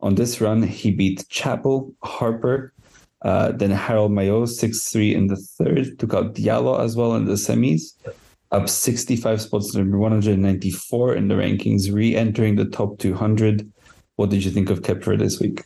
On 0.00 0.14
this 0.14 0.40
run, 0.40 0.62
he 0.62 0.90
beat 0.90 1.26
Chappell, 1.28 1.92
Harper, 2.02 2.72
uh, 3.22 3.52
then 3.52 3.70
Harold 3.70 4.12
Mayot 4.12 4.48
6 4.48 4.90
3 4.90 5.14
in 5.14 5.26
the 5.28 5.36
third, 5.36 5.98
took 5.98 6.14
out 6.14 6.34
Diallo 6.34 6.80
as 6.80 6.96
well 6.96 7.14
in 7.14 7.24
the 7.24 7.32
semis, 7.32 7.94
up 8.52 8.68
65 8.68 9.40
spots 9.40 9.72
to 9.72 9.78
number 9.78 9.98
194 9.98 11.14
in 11.14 11.28
the 11.28 11.34
rankings, 11.34 11.92
re 11.92 12.14
entering 12.14 12.56
the 12.56 12.66
top 12.66 12.98
200. 12.98 13.70
What 14.16 14.30
did 14.30 14.44
you 14.44 14.50
think 14.50 14.70
of 14.70 14.82
Koepfer 14.82 15.18
this 15.18 15.40
week? 15.40 15.64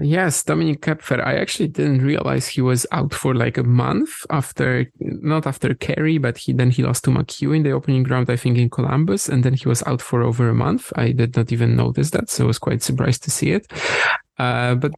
Yes, 0.00 0.44
Dominic 0.44 0.80
Koepfer. 0.80 1.24
I 1.24 1.34
actually 1.38 1.68
didn't 1.68 2.02
realize 2.02 2.46
he 2.46 2.60
was 2.60 2.86
out 2.92 3.12
for 3.12 3.34
like 3.34 3.58
a 3.58 3.64
month 3.64 4.24
after, 4.30 4.88
not 5.00 5.44
after 5.44 5.74
Cary, 5.74 6.18
but 6.18 6.38
he 6.38 6.52
then 6.52 6.70
he 6.70 6.84
lost 6.84 7.02
to 7.04 7.10
McHugh 7.10 7.56
in 7.56 7.64
the 7.64 7.72
opening 7.72 8.04
round, 8.04 8.30
I 8.30 8.36
think 8.36 8.58
in 8.58 8.70
Columbus, 8.70 9.28
and 9.28 9.42
then 9.42 9.54
he 9.54 9.66
was 9.66 9.82
out 9.86 10.00
for 10.00 10.22
over 10.22 10.48
a 10.48 10.54
month. 10.54 10.92
I 10.94 11.10
did 11.10 11.36
not 11.36 11.50
even 11.50 11.74
notice 11.74 12.10
that, 12.10 12.30
so 12.30 12.44
I 12.44 12.46
was 12.46 12.60
quite 12.60 12.80
surprised 12.80 13.24
to 13.24 13.32
see 13.32 13.50
it. 13.50 13.66
Uh, 14.38 14.76
but 14.76 14.92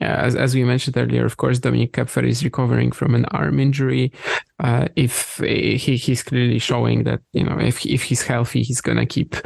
yeah, 0.00 0.16
as, 0.16 0.34
as 0.34 0.54
we 0.54 0.64
mentioned 0.64 0.96
earlier, 0.96 1.26
of 1.26 1.36
course, 1.36 1.58
Dominic 1.58 1.92
Koepfer 1.92 2.26
is 2.26 2.42
recovering 2.42 2.90
from 2.90 3.14
an 3.14 3.26
arm 3.26 3.60
injury. 3.60 4.12
Uh, 4.58 4.88
if 4.96 5.36
he, 5.38 5.76
he's 5.76 6.22
clearly 6.22 6.58
showing 6.58 7.04
that, 7.04 7.20
you 7.32 7.44
know, 7.44 7.58
if, 7.58 7.84
if 7.84 8.02
he's 8.02 8.22
healthy, 8.22 8.62
he's 8.62 8.80
going 8.80 8.96
to 8.96 9.06
keep 9.06 9.36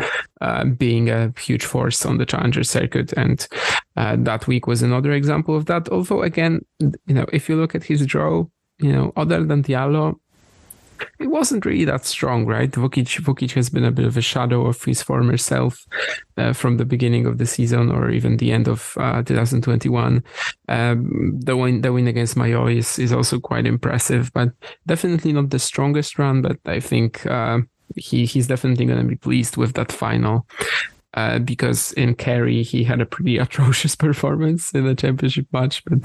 uh, 0.40 0.64
being 0.64 1.10
a 1.10 1.32
huge 1.38 1.64
force 1.64 2.06
on 2.06 2.18
the 2.18 2.26
challenger 2.26 2.62
circuit. 2.62 3.12
And 3.16 3.46
uh, 3.96 4.16
that 4.20 4.46
week 4.46 4.66
was 4.66 4.82
another 4.82 5.12
example 5.12 5.56
of 5.56 5.66
that. 5.66 5.88
Although, 5.88 6.22
again, 6.22 6.64
you 6.78 7.14
know, 7.14 7.26
if 7.32 7.48
you 7.48 7.56
look 7.56 7.74
at 7.74 7.84
his 7.84 8.06
draw, 8.06 8.44
you 8.78 8.92
know, 8.92 9.12
other 9.16 9.44
than 9.44 9.62
Diallo, 9.62 10.16
it 11.18 11.28
wasn't 11.28 11.64
really 11.64 11.84
that 11.84 12.04
strong, 12.04 12.46
right? 12.46 12.70
Vukic, 12.70 13.20
Vukic 13.22 13.52
has 13.52 13.70
been 13.70 13.84
a 13.84 13.90
bit 13.90 14.06
of 14.06 14.16
a 14.16 14.20
shadow 14.20 14.66
of 14.66 14.82
his 14.82 15.02
former 15.02 15.36
self 15.36 15.86
uh, 16.36 16.52
from 16.52 16.76
the 16.76 16.84
beginning 16.84 17.26
of 17.26 17.38
the 17.38 17.46
season 17.46 17.90
or 17.90 18.10
even 18.10 18.36
the 18.36 18.52
end 18.52 18.68
of 18.68 18.94
uh, 18.98 19.22
2021. 19.22 20.22
Um, 20.68 21.40
the 21.40 21.56
win, 21.56 21.80
the 21.80 21.92
win 21.92 22.06
against 22.06 22.36
Mayot 22.36 22.76
is, 22.76 22.98
is 22.98 23.12
also 23.12 23.40
quite 23.40 23.66
impressive, 23.66 24.32
but 24.32 24.50
definitely 24.86 25.32
not 25.32 25.50
the 25.50 25.58
strongest 25.58 26.18
run. 26.18 26.42
But 26.42 26.58
I 26.66 26.80
think 26.80 27.26
uh, 27.26 27.60
he 27.96 28.26
he's 28.26 28.46
definitely 28.46 28.86
going 28.86 29.00
to 29.00 29.08
be 29.08 29.16
pleased 29.16 29.56
with 29.56 29.74
that 29.74 29.92
final. 29.92 30.46
Uh, 31.14 31.38
because 31.38 31.92
in 31.92 32.12
Cary 32.12 32.64
he 32.64 32.82
had 32.82 33.00
a 33.00 33.06
pretty 33.06 33.38
atrocious 33.44 33.94
performance 33.94 34.72
in 34.72 34.84
the 34.84 34.96
championship 34.96 35.46
match, 35.52 35.84
but 35.84 36.00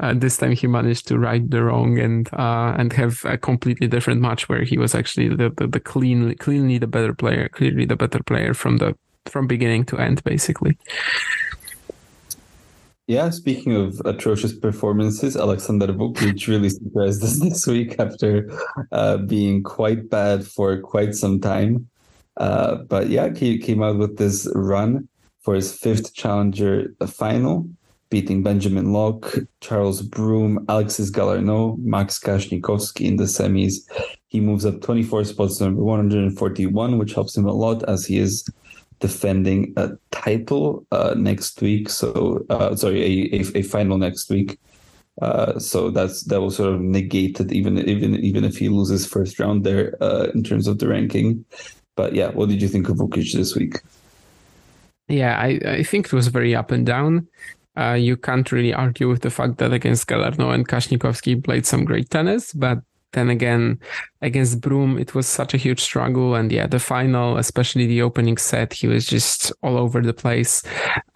uh, 0.00 0.14
this 0.14 0.36
time 0.36 0.52
he 0.52 0.66
managed 0.66 1.08
to 1.08 1.18
right 1.18 1.48
the 1.50 1.62
wrong 1.62 1.98
and 1.98 2.28
uh, 2.34 2.74
and 2.78 2.92
have 2.92 3.24
a 3.24 3.36
completely 3.36 3.88
different 3.88 4.20
match 4.20 4.48
where 4.48 4.62
he 4.62 4.78
was 4.78 4.94
actually 4.94 5.28
the, 5.28 5.50
the, 5.50 5.66
the 5.66 5.80
clean 5.80 6.34
cleanly 6.36 6.78
the 6.78 6.86
better 6.86 7.14
player, 7.14 7.48
clearly 7.48 7.84
the 7.84 7.96
better 7.96 8.22
player 8.22 8.54
from 8.54 8.76
the 8.76 8.96
from 9.26 9.46
beginning 9.46 9.84
to 9.86 9.98
end, 9.98 10.22
basically. 10.24 10.78
Yeah, 13.08 13.30
speaking 13.30 13.74
of 13.74 14.02
atrocious 14.04 14.52
performances, 14.52 15.34
Aleksandar 15.34 15.96
Vukic 15.96 16.46
really 16.46 16.68
surprised 16.68 17.24
us 17.24 17.38
this 17.40 17.66
week 17.66 17.98
after 17.98 18.50
uh, 18.92 19.16
being 19.16 19.62
quite 19.62 20.10
bad 20.10 20.46
for 20.46 20.78
quite 20.80 21.14
some 21.14 21.40
time. 21.40 21.88
Uh, 22.36 22.76
but 22.76 23.08
yeah, 23.08 23.34
he 23.34 23.58
came 23.58 23.82
out 23.82 23.96
with 23.96 24.18
this 24.18 24.46
run 24.54 25.08
for 25.40 25.54
his 25.54 25.72
fifth 25.72 26.14
challenger 26.14 26.94
final, 27.06 27.68
beating 28.10 28.42
Benjamin 28.42 28.92
Lock, 28.92 29.34
Charles 29.60 30.02
Broom, 30.02 30.64
Alexis 30.68 31.10
Galarneau, 31.10 31.78
Maks 31.78 32.18
Kasnikowski 32.18 33.06
in 33.06 33.16
the 33.16 33.24
semis. 33.24 33.76
He 34.28 34.40
moves 34.40 34.64
up 34.64 34.80
24 34.80 35.24
spots 35.24 35.58
to 35.58 35.64
number 35.64 35.82
141, 35.82 36.98
which 36.98 37.14
helps 37.14 37.36
him 37.36 37.46
a 37.46 37.52
lot 37.52 37.82
as 37.84 38.06
he 38.06 38.18
is 38.18 38.48
defending 39.00 39.72
a 39.76 39.90
title 40.10 40.86
uh, 40.90 41.14
next 41.16 41.60
week. 41.60 41.88
So, 41.88 42.44
uh, 42.50 42.74
sorry, 42.76 43.02
a, 43.02 43.36
a, 43.36 43.58
a, 43.58 43.62
final 43.62 43.98
next 43.98 44.28
week. 44.30 44.58
Uh, 45.22 45.58
so 45.58 45.90
that's 45.90 46.22
that 46.24 46.40
will 46.40 46.50
sort 46.50 46.74
of 46.74 46.80
negate 46.80 47.40
it, 47.40 47.52
even 47.52 47.78
even 47.88 48.14
even 48.16 48.44
if 48.44 48.56
he 48.56 48.68
loses 48.68 49.04
first 49.04 49.40
round 49.40 49.64
there 49.64 49.96
uh, 50.00 50.28
in 50.34 50.44
terms 50.44 50.68
of 50.68 50.78
the 50.78 50.86
ranking. 50.86 51.44
But 51.96 52.14
yeah, 52.14 52.30
what 52.30 52.48
did 52.48 52.62
you 52.62 52.68
think 52.68 52.88
of 52.88 52.98
Vukic 52.98 53.32
this 53.32 53.56
week? 53.56 53.80
Yeah, 55.08 55.38
I, 55.38 55.58
I 55.64 55.82
think 55.82 56.06
it 56.06 56.12
was 56.12 56.28
very 56.28 56.54
up 56.54 56.70
and 56.70 56.86
down. 56.86 57.26
Uh, 57.78 57.94
you 57.94 58.16
can't 58.16 58.50
really 58.50 58.74
argue 58.74 59.08
with 59.08 59.22
the 59.22 59.30
fact 59.30 59.58
that 59.58 59.72
against 59.72 60.08
Galarneau 60.08 60.54
and 60.54 60.68
Kasnikowski 60.68 61.42
played 61.42 61.66
some 61.66 61.84
great 61.84 62.10
tennis, 62.10 62.52
but 62.52 62.78
then 63.12 63.30
again, 63.30 63.78
against 64.20 64.60
Broom, 64.60 64.98
it 64.98 65.14
was 65.14 65.26
such 65.26 65.54
a 65.54 65.56
huge 65.56 65.80
struggle. 65.80 66.34
And 66.34 66.52
yeah, 66.52 66.66
the 66.66 66.78
final, 66.78 67.38
especially 67.38 67.86
the 67.86 68.02
opening 68.02 68.36
set, 68.36 68.74
he 68.74 68.86
was 68.86 69.06
just 69.06 69.50
all 69.62 69.78
over 69.78 70.02
the 70.02 70.12
place. 70.12 70.62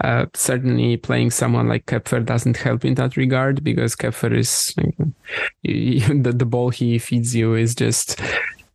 Uh, 0.02 0.26
certainly 0.34 0.96
playing 0.96 1.32
someone 1.32 1.68
like 1.68 1.84
Koepfer 1.84 2.24
doesn't 2.24 2.56
help 2.56 2.84
in 2.84 2.94
that 2.94 3.16
regard 3.18 3.62
because 3.62 3.94
Koepfer 3.94 4.34
is, 4.34 4.74
the, 5.64 6.32
the 6.32 6.46
ball 6.46 6.70
he 6.70 6.98
feeds 6.98 7.34
you 7.34 7.54
is 7.54 7.74
just 7.74 8.20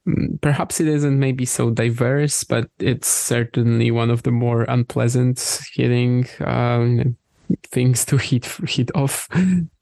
Mm, 0.08 0.40
perhaps 0.42 0.80
it 0.80 0.88
isn't 0.88 1.20
maybe 1.20 1.46
so 1.46 1.70
diverse, 1.70 2.44
but 2.44 2.70
it's 2.80 3.08
certainly 3.08 3.92
one 3.92 4.10
of 4.10 4.24
the 4.24 4.32
more 4.32 4.64
unpleasant 4.64 5.60
hitting 5.74 6.26
um, 6.46 7.18
things 7.64 8.06
to 8.06 8.18
hit 8.18 8.46
hit 8.68 8.92
off 8.96 9.28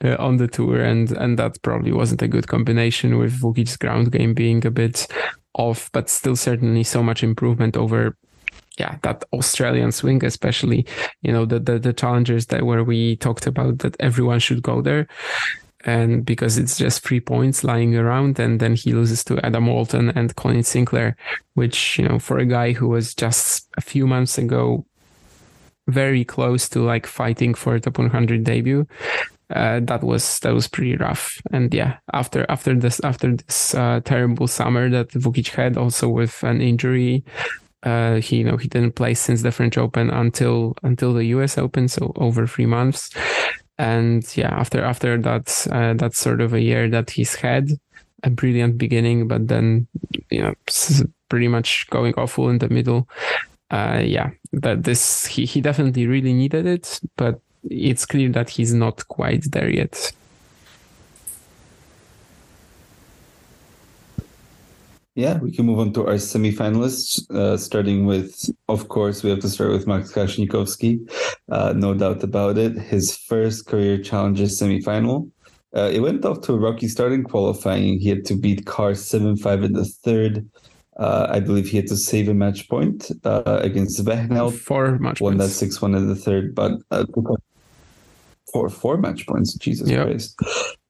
uh, 0.04 0.16
on 0.20 0.38
the 0.38 0.48
tour, 0.48 0.82
and 0.82 1.12
and 1.12 1.40
that 1.40 1.62
probably 1.62 1.92
wasn't 1.92 2.22
a 2.22 2.28
good 2.28 2.48
combination 2.48 3.18
with 3.18 3.40
Vukic's 3.40 3.78
ground 3.78 4.12
game 4.12 4.34
being 4.34 4.66
a 4.66 4.72
bit 4.72 5.08
off, 5.54 5.90
but 5.92 6.10
still 6.10 6.36
certainly 6.36 6.84
so 6.84 7.02
much 7.02 7.24
improvement 7.24 7.78
over 7.78 8.18
yeah, 8.78 8.98
that 9.04 9.24
Australian 9.32 9.92
swing, 9.92 10.24
especially, 10.26 10.86
you 11.22 11.32
know, 11.32 11.46
the, 11.46 11.60
the, 11.60 11.80
the 11.80 11.94
challengers 11.94 12.48
that 12.48 12.66
where 12.66 12.84
we 12.84 13.16
talked 13.16 13.48
about 13.48 13.80
that 13.80 13.96
everyone 14.02 14.40
should 14.40 14.62
go 14.62 14.82
there. 14.82 15.08
And 15.86 16.26
because 16.26 16.58
it's 16.58 16.78
just 16.78 17.04
three 17.04 17.20
points 17.20 17.64
lying 17.64 17.96
around 17.96 18.40
and 18.40 18.60
then 18.60 18.76
he 18.76 18.92
loses 18.92 19.24
to 19.26 19.40
Adam 19.46 19.68
Walton 19.68 20.10
and 20.10 20.36
Colin 20.36 20.64
Sinclair 20.64 21.16
which 21.54 22.00
you 22.00 22.08
know 22.08 22.18
for 22.18 22.40
a 22.40 22.46
guy 22.46 22.74
who 22.74 22.88
was 22.88 23.14
just 23.14 23.70
a 23.78 23.82
few 23.82 24.08
months 24.08 24.40
ago 24.40 24.84
very 25.88 26.26
close 26.26 26.68
to 26.70 26.80
like 26.80 27.06
fighting 27.06 27.54
for 27.54 27.76
a 27.76 27.80
top 27.80 27.98
100 27.98 28.44
debut. 28.44 28.88
Uh, 29.52 29.80
that 29.84 30.04
was 30.04 30.40
that 30.40 30.54
was 30.54 30.68
pretty 30.68 30.96
rough. 30.96 31.40
And 31.52 31.74
yeah 31.74 31.98
after 32.14 32.46
after 32.50 32.74
this 32.74 33.00
after 33.02 33.36
this 33.36 33.76
uh, 33.76 34.02
terrible 34.04 34.48
summer 34.48 34.90
that 34.90 35.10
Vukic 35.10 35.50
had 35.50 35.78
also 35.78 36.10
with 36.10 36.44
an 36.44 36.62
injury 36.62 37.24
uh, 37.84 38.16
he 38.16 38.38
you 38.38 38.44
know 38.44 38.58
he 38.58 38.68
didn't 38.68 38.96
play 38.96 39.14
since 39.14 39.44
the 39.44 39.52
French 39.52 39.78
Open 39.78 40.10
until 40.10 40.74
until 40.82 41.14
the 41.14 41.26
US 41.26 41.58
Open 41.60 41.88
so 41.88 42.12
over 42.16 42.48
3 42.48 42.66
months. 42.66 43.12
And 43.78 44.26
yeah 44.36 44.54
after 44.54 44.84
after 44.84 45.18
that 45.22 45.68
uh, 45.72 46.10
sort 46.10 46.42
of 46.42 46.54
a 46.54 46.62
year 46.62 46.90
that 46.90 47.12
he's 47.12 47.36
had 47.36 47.70
a 48.24 48.32
brilliant 48.32 48.80
beginning 48.80 49.28
but 49.28 49.48
then 49.48 49.88
you 50.32 50.42
know 50.42 50.56
pretty 51.30 51.48
much 51.48 51.88
going 51.92 52.14
awful 52.18 52.50
in 52.50 52.58
the 52.58 52.70
middle 52.70 53.08
uh, 53.76 54.00
yeah 54.00 54.30
that 54.54 54.84
this 54.84 55.26
he, 55.26 55.46
he 55.46 55.62
definitely 55.62 56.08
really 56.08 56.34
needed 56.34 56.66
it 56.66 57.00
but 57.18 57.40
it's 57.70 58.06
clear 58.06 58.30
that 58.30 58.50
he's 58.50 58.74
not 58.74 59.08
quite 59.08 59.44
there 59.52 59.70
yet 59.70 60.12
Yeah, 65.18 65.38
we 65.38 65.50
can 65.50 65.66
move 65.66 65.80
on 65.80 65.94
to 65.94 66.06
our 66.08 66.16
semifinalists, 66.16 67.32
uh, 67.32 67.56
starting 67.56 68.06
with, 68.06 68.50
of 68.68 68.90
course, 68.90 69.24
we 69.24 69.30
have 69.30 69.40
to 69.40 69.50
start 69.50 69.72
with 69.72 69.88
Maks 69.88 70.12
Kasnikowski. 70.12 71.10
Uh, 71.50 71.72
no 71.74 71.94
doubt 71.94 72.22
about 72.22 72.58
it. 72.58 72.78
His 72.78 73.16
first 73.16 73.66
career 73.66 73.98
challenger 73.98 74.44
semifinal. 74.44 75.32
Uh, 75.74 75.90
it 75.94 76.02
went 76.02 76.26
off 76.26 76.42
to 76.42 76.54
a 76.54 76.60
rocky 76.60 76.90
starting 76.90 77.24
qualifying. 77.24 77.98
He 77.98 78.10
had 78.10 78.26
to 78.26 78.36
beat 78.36 78.66
Carr 78.66 78.94
7 78.94 79.38
5 79.38 79.64
in 79.64 79.72
the 79.72 79.86
third. 79.86 80.46
Uh, 80.98 81.28
I 81.30 81.40
believe 81.40 81.68
he 81.68 81.78
had 81.78 81.88
to 81.88 81.98
save 81.98 82.30
a 82.30 82.34
match 82.34 82.70
point 82.70 83.12
uh, 83.26 83.60
against 83.62 84.04
Vehnel. 84.04 84.54
Four 84.54 84.98
match 85.00 85.20
Won 85.20 85.38
points. 85.38 85.54
that 85.54 85.66
6 85.66 85.82
1 85.82 85.96
in 85.96 86.08
the 86.08 86.16
third, 86.16 86.56
but 86.56 86.80
uh, 86.92 87.06
four 88.52 88.70
four 88.70 88.98
match 88.98 89.28
points. 89.28 89.54
Jesus 89.56 89.90
yep. 89.90 90.08
Christ. 90.08 90.40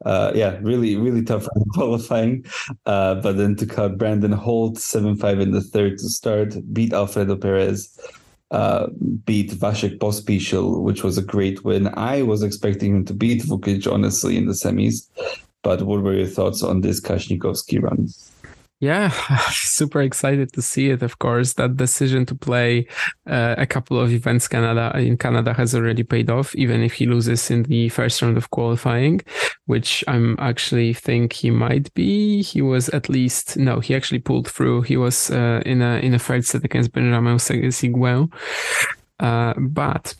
Uh, 0.06 0.32
yeah, 0.36 0.60
really, 0.61 0.95
really 0.95 1.23
tough 1.23 1.48
qualifying. 1.73 2.45
Uh, 2.86 3.15
but 3.15 3.38
then 3.38 3.56
to 3.56 3.65
cut 3.65 3.98
Brandon 3.98 4.32
Holt 4.32 4.77
7 4.77 5.15
5 5.15 5.40
in 5.40 5.52
the 5.52 5.61
third 5.61 5.98
to 5.98 6.10
start, 6.10 6.53
beat 6.72 6.94
Alfredo 6.94 7.36
Perez, 7.36 7.99
uh, 8.52 8.88
beat 9.26 9.52
Vasek 9.52 9.98
Pospisil, 9.98 10.84
which 10.84 11.03
was 11.03 11.18
a 11.18 11.23
great 11.23 11.64
win. 11.65 11.90
I 11.95 12.22
was 12.22 12.44
expecting 12.44 12.95
him 12.95 13.06
to 13.06 13.14
beat 13.14 13.41
Vukic, 13.41 13.91
honestly, 13.91 14.38
in 14.38 14.45
the 14.45 14.53
semis. 14.53 15.07
But 15.64 15.82
what 15.82 16.03
were 16.03 16.14
your 16.14 16.27
thoughts 16.27 16.61
on 16.61 16.82
this 16.82 17.02
Kasnikowski 17.02 17.82
run? 17.82 18.10
Yeah, 18.86 19.10
super 19.49 20.02
excited 20.02 20.53
to 20.53 20.62
see 20.62 20.91
it. 20.91 21.02
Of 21.02 21.18
course, 21.18 21.53
that 21.53 21.76
decision 21.76 22.24
to 22.28 22.36
play 22.36 22.86
uh, 23.26 23.56
a 23.57 23.66
couple 23.66 23.99
of 23.99 24.12
events 24.12 24.48
Canada 24.48 24.91
in 24.95 25.18
Canada 25.18 25.53
has 25.53 25.74
already 25.74 26.03
paid 26.03 26.30
off, 26.30 26.53
even 26.53 26.84
if 26.84 26.94
he 26.94 27.07
loses 27.07 27.49
in 27.49 27.64
the 27.64 27.90
first 27.90 28.22
round 28.22 28.38
of 28.38 28.52
qualifying. 28.52 29.22
which 29.66 30.03
I'm 30.07 30.36
actually 30.38 30.94
think 30.94 31.34
he 31.34 31.49
might 31.49 31.91
be. 31.95 32.44
He 32.44 32.62
was 32.62 32.90
at 32.90 33.10
least 33.10 33.57
no, 33.57 33.80
he 33.80 33.95
actually 33.95 34.20
pulled 34.20 34.48
through. 34.48 34.84
He 34.84 34.98
was 34.98 35.32
uh, 35.32 35.64
in 35.66 35.82
a 35.82 35.98
in 36.06 36.14
a 36.14 36.20
third 36.20 36.45
set 36.45 36.64
against 36.64 36.91
Benjamin 36.91 37.38
Sigouin. 37.38 38.32
Uh, 39.20 39.53
but 39.57 40.14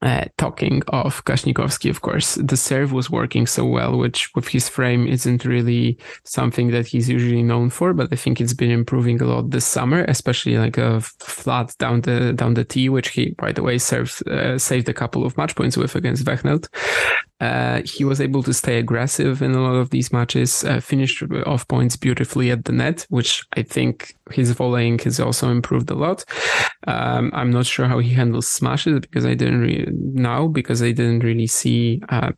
uh, 0.00 0.26
talking 0.36 0.82
of 0.88 1.24
Kasnikowski, 1.24 1.90
of 1.90 2.02
course, 2.02 2.36
the 2.36 2.56
serve 2.56 2.92
was 2.92 3.10
working 3.10 3.46
so 3.46 3.64
well, 3.64 3.98
which 3.98 4.30
with 4.34 4.46
his 4.48 4.68
frame 4.68 5.06
isn't 5.08 5.44
really 5.44 5.98
something 6.24 6.70
that 6.70 6.86
he's 6.86 7.08
usually 7.08 7.42
known 7.42 7.68
for. 7.70 7.92
But 7.92 8.12
I 8.12 8.16
think 8.16 8.40
it's 8.40 8.54
been 8.54 8.70
improving 8.70 9.20
a 9.20 9.24
lot 9.24 9.50
this 9.50 9.64
summer, 9.64 10.04
especially 10.06 10.56
like 10.56 10.78
a 10.78 11.00
flat 11.00 11.74
down 11.78 12.02
the 12.02 12.32
down 12.32 12.54
the 12.54 12.64
tee, 12.64 12.88
which 12.88 13.08
he, 13.08 13.30
by 13.38 13.50
the 13.50 13.62
way, 13.62 13.78
served 13.78 14.26
uh, 14.28 14.56
saved 14.58 14.88
a 14.88 14.94
couple 14.94 15.26
of 15.26 15.36
match 15.36 15.56
points 15.56 15.76
with 15.76 15.96
against 15.96 16.24
Vechnelt. 16.24 16.68
Uh, 17.40 17.82
he 17.84 18.04
was 18.04 18.20
able 18.20 18.42
to 18.42 18.52
stay 18.52 18.78
aggressive 18.78 19.42
in 19.42 19.52
a 19.52 19.62
lot 19.62 19.74
of 19.74 19.90
these 19.90 20.12
matches, 20.12 20.64
uh, 20.64 20.80
finished 20.80 21.22
off 21.46 21.68
points 21.68 21.96
beautifully 21.96 22.50
at 22.50 22.64
the 22.64 22.72
net, 22.72 23.06
which 23.10 23.44
I 23.56 23.62
think 23.62 24.16
his 24.32 24.50
volleying 24.52 24.98
has 25.00 25.20
also 25.20 25.48
improved 25.50 25.88
a 25.90 25.94
lot. 25.94 26.24
Um, 26.88 27.30
I'm 27.32 27.50
not 27.50 27.66
sure 27.66 27.86
how 27.86 28.00
he 28.00 28.10
handles 28.10 28.48
smashes 28.48 29.00
because 29.00 29.24
I 29.24 29.34
didn't 29.34 29.60
really 29.60 29.87
know 29.92 30.48
because 30.48 30.82
I 30.82 30.92
didn't 30.92 31.20
really 31.20 31.46
see 31.46 32.02
uh, 32.08 32.32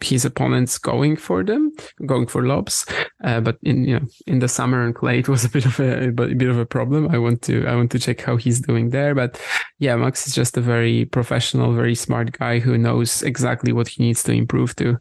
his 0.00 0.24
opponents 0.24 0.78
going 0.78 1.16
for 1.16 1.42
them, 1.42 1.72
going 2.06 2.26
for 2.26 2.46
lobs. 2.46 2.86
Uh, 3.22 3.40
but 3.40 3.58
in 3.62 3.84
you 3.84 3.98
know 3.98 4.06
in 4.26 4.38
the 4.38 4.48
summer 4.48 4.82
and 4.82 4.94
clay, 4.94 5.18
it 5.18 5.28
was 5.28 5.44
a 5.44 5.48
bit 5.48 5.66
of 5.66 5.78
a, 5.80 6.08
a 6.08 6.10
bit 6.10 6.48
of 6.48 6.58
a 6.58 6.66
problem. 6.66 7.08
I 7.10 7.18
want 7.18 7.42
to 7.42 7.66
I 7.66 7.74
want 7.74 7.90
to 7.92 7.98
check 7.98 8.20
how 8.22 8.36
he's 8.36 8.60
doing 8.60 8.90
there. 8.90 9.14
But 9.14 9.40
yeah, 9.78 9.96
Max 9.96 10.26
is 10.26 10.34
just 10.34 10.56
a 10.56 10.60
very 10.60 11.04
professional, 11.06 11.72
very 11.72 11.94
smart 11.94 12.32
guy 12.32 12.58
who 12.58 12.78
knows 12.78 13.22
exactly 13.22 13.72
what 13.72 13.88
he 13.88 14.02
needs 14.02 14.22
to 14.24 14.32
improve 14.32 14.74
to 14.76 14.98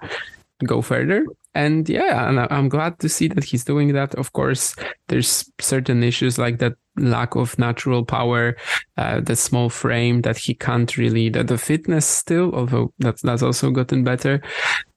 go 0.66 0.82
further. 0.82 1.26
And 1.56 1.90
yeah, 1.90 2.30
and 2.30 2.40
I'm 2.52 2.70
glad 2.70 3.00
to 3.00 3.10
see 3.10 3.28
that 3.30 3.44
he's 3.44 3.64
doing 3.64 3.94
that. 3.94 4.14
Of 4.16 4.34
course, 4.34 4.76
there's 5.08 5.52
certain 5.60 6.04
issues 6.04 6.38
like 6.38 6.60
that 6.60 6.74
lack 7.00 7.36
of 7.36 7.58
natural 7.60 8.06
power, 8.06 8.56
uh, 8.98 9.20
the 9.22 9.36
small 9.36 9.70
frame 9.70 10.22
that 10.22 10.38
he 10.38 10.54
can't 10.54 10.98
really, 10.98 11.30
that 11.30 11.48
the 11.48 11.58
fitness 11.58 12.06
still, 12.06 12.54
although 12.54 12.94
that's, 13.00 13.22
that's 13.22 13.44
also 13.44 13.72
gotten 13.72 14.04
better 14.04 14.42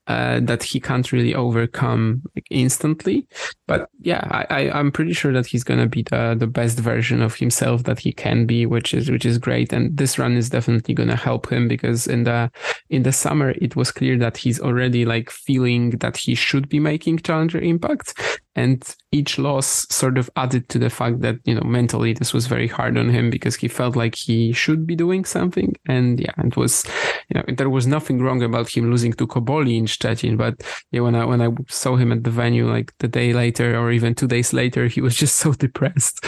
uh, 0.07 0.41
that 0.41 0.63
he 0.63 0.79
can't 0.79 1.11
really 1.11 1.33
overcome 1.33 2.21
instantly. 2.49 3.25
But 3.67 3.89
yeah, 4.01 4.27
I, 4.29 4.67
I, 4.67 4.79
am 4.79 4.91
pretty 4.91 5.13
sure 5.13 5.31
that 5.31 5.45
he's 5.45 5.63
gonna 5.63 5.87
be 5.87 6.03
the 6.03 6.35
the 6.37 6.47
best 6.47 6.77
version 6.79 7.21
of 7.21 7.35
himself 7.35 7.83
that 7.83 7.99
he 7.99 8.11
can 8.11 8.45
be, 8.45 8.65
which 8.65 8.93
is 8.93 9.09
which 9.09 9.25
is 9.25 9.37
great. 9.37 9.71
And 9.71 9.95
this 9.95 10.19
run 10.19 10.35
is 10.35 10.49
definitely 10.49 10.93
gonna 10.93 11.15
help 11.15 11.49
him 11.49 11.67
because 11.69 12.05
in 12.05 12.25
the 12.25 12.51
in 12.89 13.03
the 13.03 13.13
summer 13.13 13.51
it 13.51 13.75
was 13.75 13.91
clear 13.91 14.17
that 14.17 14.35
he's 14.35 14.59
already 14.59 15.05
like 15.05 15.29
feeling 15.29 15.91
that 15.91 16.17
he 16.17 16.35
should 16.35 16.67
be 16.67 16.79
making 16.79 17.19
challenger 17.19 17.59
impact, 17.59 18.41
and 18.55 18.95
each 19.11 19.39
loss 19.39 19.87
sort 19.89 20.17
of 20.17 20.29
added 20.35 20.69
to 20.69 20.77
the 20.77 20.89
fact 20.89 21.21
that 21.21 21.37
you 21.43 21.55
know 21.55 21.63
mentally 21.63 22.13
this 22.13 22.33
was 22.33 22.47
very 22.47 22.67
hard 22.67 22.97
on 22.97 23.09
him 23.09 23.29
because 23.29 23.55
he 23.55 23.67
felt 23.67 23.95
like 23.95 24.15
he 24.15 24.53
should 24.53 24.85
be 24.85 24.95
doing 24.95 25.25
something. 25.25 25.75
And 25.87 26.19
yeah 26.19 26.33
it 26.37 26.55
was 26.55 26.85
you 27.29 27.35
know 27.35 27.43
there 27.55 27.69
was 27.69 27.87
nothing 27.87 28.21
wrong 28.21 28.43
about 28.43 28.69
him 28.69 28.89
losing 28.91 29.13
to 29.13 29.27
Cobolli 29.27 29.77
in 29.77 29.85
Szczecin 29.85 30.37
but 30.37 30.61
yeah 30.91 31.01
when 31.01 31.15
I 31.15 31.25
when 31.25 31.41
I 31.41 31.49
saw 31.67 31.95
him 31.95 32.11
at 32.11 32.23
the 32.23 32.31
venue 32.31 32.69
like 32.69 32.93
the 32.99 33.07
day 33.07 33.33
later 33.33 33.77
or 33.77 33.91
even 33.91 34.15
two 34.15 34.27
days 34.27 34.53
later 34.53 34.87
he 34.87 35.01
was 35.01 35.15
just 35.23 35.37
so 35.37 35.53
depressed. 35.53 36.25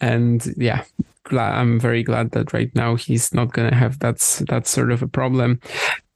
And 0.00 0.46
yeah 0.56 0.84
I'm 1.30 1.78
very 1.78 2.02
glad 2.02 2.32
that 2.32 2.52
right 2.52 2.74
now 2.74 2.96
he's 2.96 3.32
not 3.32 3.52
gonna 3.52 3.74
have 3.74 4.00
that 4.00 4.18
that 4.48 4.66
sort 4.66 4.90
of 4.90 5.02
a 5.02 5.08
problem 5.08 5.60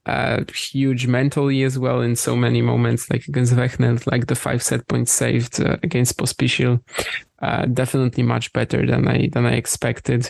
uh, 0.07 0.43
huge 0.53 1.05
mentally 1.05 1.63
as 1.63 1.77
well 1.77 2.01
in 2.01 2.15
so 2.15 2.35
many 2.35 2.61
moments, 2.61 3.09
like 3.09 3.27
against 3.27 3.53
Vechnelt, 3.53 4.07
like 4.07 4.27
the 4.27 4.35
five 4.35 4.63
set 4.63 4.87
points 4.87 5.11
saved 5.11 5.61
uh, 5.61 5.77
against 5.83 6.17
Pospisil. 6.17 6.81
Uh, 7.39 7.65
definitely 7.65 8.23
much 8.23 8.51
better 8.53 8.85
than 8.87 9.07
I 9.07 9.29
than 9.31 9.45
I 9.45 9.53
expected. 9.53 10.29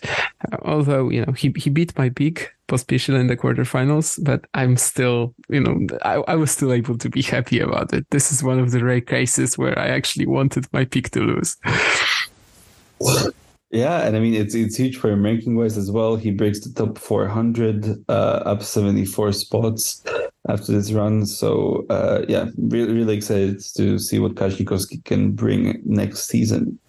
Uh, 0.51 0.57
although 0.63 1.09
you 1.09 1.25
know 1.25 1.31
he 1.31 1.53
he 1.55 1.69
beat 1.69 1.97
my 1.97 2.09
pick 2.09 2.53
Pospisil 2.67 3.19
in 3.19 3.27
the 3.27 3.37
quarterfinals, 3.37 4.19
but 4.23 4.45
I'm 4.55 4.75
still 4.77 5.35
you 5.47 5.61
know 5.61 5.87
I, 6.01 6.15
I 6.27 6.35
was 6.35 6.51
still 6.51 6.73
able 6.73 6.97
to 6.97 7.09
be 7.09 7.21
happy 7.21 7.59
about 7.59 7.93
it. 7.93 8.05
This 8.09 8.31
is 8.31 8.43
one 8.43 8.59
of 8.59 8.71
the 8.71 8.83
rare 8.83 9.01
cases 9.01 9.57
where 9.57 9.77
I 9.77 9.87
actually 9.87 10.25
wanted 10.25 10.65
my 10.73 10.85
pick 10.85 11.11
to 11.11 11.21
lose. 11.21 11.55
Yeah, 13.69 14.07
and 14.07 14.15
I 14.15 14.19
mean 14.19 14.33
it's 14.33 14.55
it's 14.55 14.77
huge 14.77 14.97
for 14.97 15.11
him 15.11 15.23
ranking 15.23 15.57
wise 15.57 15.77
as 15.77 15.91
well. 15.91 16.15
He 16.15 16.31
breaks 16.31 16.61
the 16.61 16.71
top 16.71 16.97
400, 16.97 18.05
uh, 18.07 18.11
up 18.11 18.63
74 18.63 19.33
spots 19.33 20.03
after 20.47 20.71
this 20.71 20.93
run. 20.93 21.25
So 21.25 21.85
uh, 21.89 22.23
yeah, 22.29 22.45
really 22.57 22.93
really 22.93 23.17
excited 23.17 23.59
to 23.75 23.99
see 23.99 24.19
what 24.19 24.35
Kasnikowski 24.35 25.03
can 25.03 25.31
bring 25.31 25.81
next 25.85 26.27
season. 26.27 26.79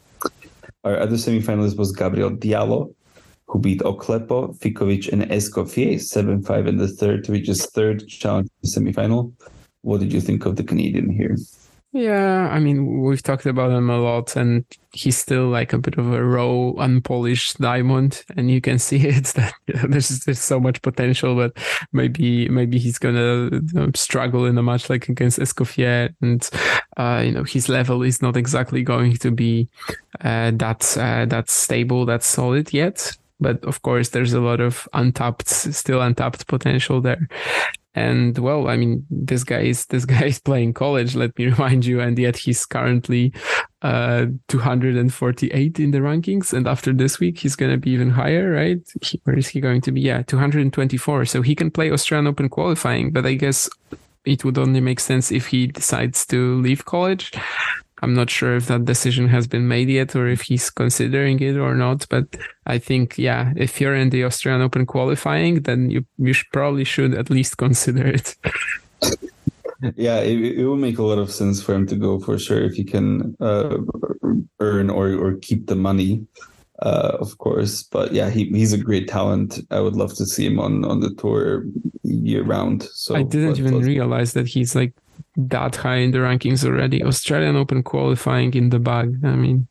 Our 0.85 0.99
other 1.01 1.17
semifinalist 1.17 1.77
was 1.77 1.91
Gabriel 1.91 2.31
Diallo, 2.31 2.95
who 3.47 3.59
beat 3.59 3.81
Oklepo, 3.81 4.57
Ficovich, 4.59 5.13
and 5.13 5.23
Escoffier 5.23 5.97
7-5 5.97 6.69
in 6.69 6.77
the 6.77 6.87
third 6.87 7.25
to 7.25 7.33
reach 7.33 7.49
his 7.49 7.67
third 7.67 8.07
challenge 8.07 8.49
semifinal. 8.65 9.33
What 9.83 9.99
did 9.99 10.13
you 10.13 10.21
think 10.21 10.47
of 10.47 10.55
the 10.55 10.63
Canadian 10.63 11.11
here? 11.11 11.37
Yeah, 11.93 12.49
I 12.51 12.61
mean, 12.61 13.01
we've 13.01 13.23
talked 13.23 13.47
about 13.47 13.71
him 13.71 13.89
a 13.89 13.97
lot, 13.97 14.37
and 14.37 14.67
he's 14.93 15.17
still 15.17 15.49
like 15.49 15.73
a 15.73 15.79
bit 15.79 15.97
of 15.97 16.13
a 16.13 16.23
raw, 16.23 16.73
unpolished 16.73 17.59
diamond, 17.59 18.25
and 18.37 18.51
you 18.51 18.61
can 18.61 18.79
see 18.89 19.07
it 19.07 19.25
that 19.29 19.55
there's 19.89 20.21
there's 20.21 20.39
so 20.41 20.61
much 20.61 20.83
potential, 20.83 21.35
but 21.35 21.57
maybe 21.93 22.47
maybe 22.51 22.79
he's 22.79 22.99
gonna 22.99 23.51
struggle 23.95 24.45
in 24.45 24.59
a 24.59 24.63
match 24.63 24.91
like 24.91 25.09
against 25.09 25.39
Escoffier, 25.39 26.15
and 26.21 26.49
uh, 26.99 27.23
you 27.25 27.33
know 27.33 27.45
his 27.45 27.71
level 27.71 28.03
is 28.03 28.21
not 28.21 28.37
exactly 28.37 28.83
going 28.83 29.17
to 29.17 29.31
be 29.31 29.67
uh, 30.21 30.53
that 30.57 30.95
uh, 30.99 31.25
that 31.25 31.49
stable, 31.49 32.05
that 32.05 32.23
solid 32.23 32.73
yet. 32.75 33.17
But 33.41 33.65
of 33.65 33.81
course, 33.83 34.11
there's 34.11 34.33
a 34.35 34.41
lot 34.41 34.61
of 34.61 34.87
untapped, 34.93 35.49
still 35.49 36.03
untapped 36.03 36.49
potential 36.49 37.01
there. 37.01 37.29
And 37.99 38.39
well, 38.39 38.69
I 38.69 38.77
mean, 38.77 39.05
this 39.11 39.43
guy 39.43 39.63
is 39.63 39.87
this 39.87 40.05
guy 40.15 40.27
is 40.27 40.39
playing 40.39 40.75
college. 40.75 41.17
Let 41.17 41.37
me 41.37 41.47
remind 41.53 41.85
you, 41.85 42.01
and 42.01 42.17
yet 42.17 42.37
he's 42.37 42.65
currently 42.65 43.33
uh, 43.83 44.27
248 44.47 45.81
in 45.81 45.91
the 45.91 45.99
rankings. 45.99 46.53
And 46.53 46.69
after 46.69 46.93
this 46.93 47.19
week, 47.19 47.39
he's 47.39 47.57
going 47.57 47.73
to 47.73 47.77
be 47.77 47.91
even 47.91 48.11
higher, 48.11 48.53
right? 48.53 48.79
He, 49.03 49.21
where 49.25 49.37
is 49.37 49.49
he 49.49 49.61
going 49.61 49.81
to 49.83 49.93
be? 49.93 50.01
Yeah, 50.01 50.23
224. 50.23 51.25
So 51.25 51.43
he 51.43 51.57
can 51.57 51.71
play 51.73 51.91
Australian 51.91 52.29
Open 52.29 52.49
qualifying, 52.49 53.11
but 53.11 53.27
I 53.27 53.35
guess 53.35 53.69
it 54.25 54.45
would 54.45 54.59
only 54.59 54.81
make 54.81 55.01
sense 55.01 55.33
if 55.33 55.49
he 55.49 55.67
decides 55.67 56.25
to 56.27 56.61
leave 56.61 56.85
college. 56.85 57.33
I'm 58.03 58.15
not 58.15 58.31
sure 58.31 58.57
if 58.57 58.67
that 58.67 58.85
decision 58.85 59.29
has 59.29 59.47
been 59.47 59.69
made 59.69 59.89
yet 59.89 60.15
or 60.15 60.29
if 60.29 60.43
he's 60.43 60.71
considering 60.71 61.41
it 61.41 61.57
or 61.57 61.75
not. 61.75 62.07
But 62.09 62.37
I 62.67 62.79
think, 62.79 63.19
yeah, 63.19 63.53
if 63.57 63.81
you're 63.81 63.95
in 63.95 64.11
the 64.11 64.25
Austrian 64.25 64.61
Open 64.61 64.87
qualifying, 64.87 65.63
then 65.63 65.91
you 65.91 66.05
you 66.19 66.33
should, 66.33 66.51
probably 66.53 66.85
should 66.85 67.15
at 67.15 67.31
least 67.31 67.57
consider 67.57 68.07
it. 68.07 68.37
yeah, 69.97 70.19
it, 70.21 70.59
it 70.59 70.65
will 70.67 70.77
make 70.77 70.99
a 70.99 71.03
lot 71.03 71.19
of 71.19 71.33
sense 71.33 71.63
for 71.63 71.75
him 71.75 71.87
to 71.87 71.97
go 71.97 72.21
for 72.21 72.39
sure 72.39 72.63
if 72.63 72.75
he 72.75 72.85
can 72.85 73.37
uh, 73.41 73.79
earn 74.61 74.91
or 74.91 75.13
or 75.15 75.37
keep 75.37 75.67
the 75.67 75.77
money. 75.77 76.27
Uh, 76.81 77.17
of 77.19 77.39
course. 77.39 77.83
But 77.83 78.13
yeah, 78.13 78.31
he, 78.31 78.45
he's 78.51 78.73
a 78.73 78.79
great 78.79 79.09
talent. 79.09 79.59
I 79.73 79.81
would 79.81 79.97
love 79.97 80.15
to 80.15 80.25
see 80.25 80.47
him 80.47 80.61
on, 80.61 80.85
on 80.85 81.01
the 81.01 81.13
tour 81.15 81.65
year 82.05 82.45
round. 82.45 82.85
So 82.85 83.17
I 83.17 83.25
didn't 83.25 83.59
even 83.59 83.81
realize 83.81 84.33
that 84.35 84.47
he's 84.47 84.77
like 84.77 84.95
that 85.37 85.77
high 85.77 85.97
in 85.97 86.11
the 86.11 86.19
rankings 86.19 86.65
already. 86.65 87.03
Australian 87.03 87.57
Open 87.57 87.83
qualifying 87.83 88.55
in 88.55 88.71
the 88.71 88.79
bag. 88.79 89.19
I 89.25 89.37
mean, 89.37 89.69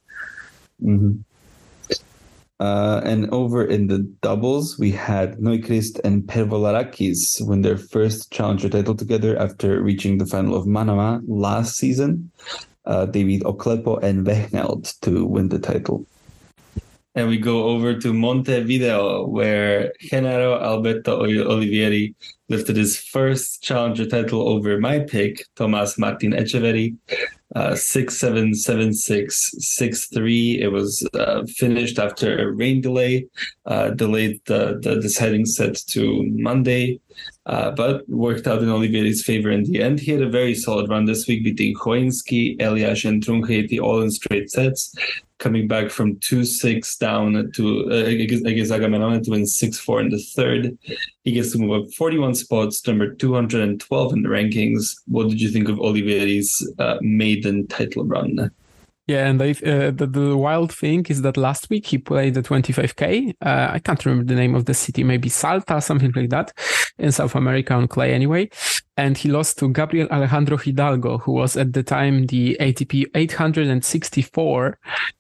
mm-hmm. 0.84 1.14
uh, 2.60 3.02
and 3.03 3.30
over 3.32 3.65
in 3.65 3.88
the 3.88 3.99
doubles, 4.22 4.80
we 4.80 4.91
had 4.91 5.40
Neuchrist 5.40 5.99
and 6.03 6.24
Pervolarakis 6.24 7.45
win 7.48 7.61
their 7.61 7.78
first 7.78 8.32
challenger 8.32 8.69
title 8.69 8.95
together 8.95 9.38
after 9.38 9.82
reaching 9.82 10.18
the 10.18 10.26
final 10.26 10.56
of 10.56 10.65
Manama 10.65 11.22
last 11.28 11.78
season. 11.78 12.32
Uh, 12.86 13.06
they 13.06 13.24
beat 13.24 13.44
Oklepo 13.44 14.02
and 14.02 14.26
Vechnelt 14.26 14.98
to 15.02 15.26
win 15.26 15.49
the 15.49 15.60
title. 15.60 16.06
And 17.18 17.27
we 17.30 17.39
go 17.39 17.64
over 17.64 17.98
to 17.98 18.14
Montevideo, 18.14 19.26
where 19.26 19.91
Genaro 20.03 20.61
Alberto 20.61 21.23
Olivieri 21.23 22.14
lifted 22.48 22.76
his 22.76 22.95
first 22.95 23.64
challenger 23.64 24.06
title 24.06 24.48
over 24.48 24.80
my 24.80 24.99
pick, 24.99 25.44
Tomas 25.56 25.98
Martin 25.98 26.34
Etcheverry, 26.34 26.95
uh, 27.56 27.76
six 27.76 28.18
seven 28.18 28.53
seven 28.53 28.94
six 28.94 29.52
six 29.60 30.07
three. 30.07 30.60
It 30.61 30.72
was 30.72 31.07
uh, 31.14 31.45
finished 31.45 31.99
after 31.99 32.38
a 32.38 32.52
rain 32.52 32.82
delay, 32.82 33.28
uh, 33.65 33.91
delayed 33.91 34.41
the, 34.45 34.80
the 34.82 34.99
deciding 34.99 35.45
set 35.45 35.76
to 35.88 36.24
Monday, 36.36 36.99
uh, 37.45 37.72
but 37.72 38.07
worked 38.10 38.48
out 38.48 38.61
in 38.61 38.69
Olivieri's 38.69 39.24
favor 39.24 39.49
in 39.49 39.64
the 39.64 39.82
end. 39.82 39.99
He 39.99 40.11
had 40.11 40.22
a 40.22 40.30
very 40.30 40.56
solid 40.56 40.90
run 40.90 41.06
this 41.06 41.28
week, 41.28 41.44
beating 41.44 41.76
Choinski, 41.76 42.61
Elias, 42.61 43.06
and 43.06 43.24
Trungelliti 43.24 43.80
all 43.80 44.02
in 44.02 44.11
straight 44.11 44.49
sets 44.49 44.94
coming 45.40 45.68
back 45.68 45.91
from 45.91 46.18
2 46.19 46.45
6 46.45 46.98
down 46.98 47.52
to 47.53 47.91
uh, 47.91 48.06
against, 48.06 48.72
Agamenone 48.72 49.24
to 49.24 49.32
win 49.32 49.45
6 49.45 49.80
4 49.80 50.02
in 50.02 50.10
the 50.10 50.19
third. 50.36 50.78
He 51.24 51.32
gets 51.32 51.52
to 51.52 51.60
move 51.60 51.84
up 51.84 51.94
41 51.94 52.36
spots, 52.36 52.86
number 52.88 53.14
212 53.14 54.14
in 54.14 54.24
the 54.24 54.30
rankings. 54.30 54.95
What 55.06 55.30
did 55.30 55.41
you 55.41 55.49
think 55.49 55.69
of 55.69 55.80
Olivieri's 55.80 56.68
uh, 56.80 56.98
maiden 57.38 57.68
title 57.68 58.05
run? 58.05 58.51
Yeah, 59.07 59.27
and 59.27 59.41
I, 59.41 59.51
uh, 59.51 59.91
the, 59.91 60.05
the 60.05 60.35
wild 60.35 60.73
thing 60.73 61.05
is 61.07 61.22
that 61.22 61.38
last 61.38 61.69
week 61.69 61.85
he 61.85 61.97
played 61.97 62.34
the 62.34 62.43
25k. 62.43 63.35
Uh, 63.41 63.69
I 63.72 63.80
can't 63.80 64.05
remember 64.05 64.26
the 64.26 64.38
name 64.38 64.53
of 64.53 64.65
the 64.65 64.73
city, 64.73 65.05
maybe 65.05 65.30
Salta, 65.30 65.80
something 65.80 66.11
like 66.14 66.30
that, 66.31 66.51
in 66.97 67.14
South 67.14 67.34
America 67.34 67.73
on 67.73 67.88
clay 67.88 68.14
anyway. 68.14 68.49
And 68.97 69.18
he 69.18 69.30
lost 69.30 69.59
to 69.59 69.69
Gabriel 69.72 70.09
Alejandro 70.11 70.57
Hidalgo, 70.57 71.19
who 71.19 71.31
was 71.31 71.55
at 71.55 71.72
the 71.72 71.84
time 71.84 72.26
the 72.26 72.57
ATP 72.59 73.05
864, 73.15 74.80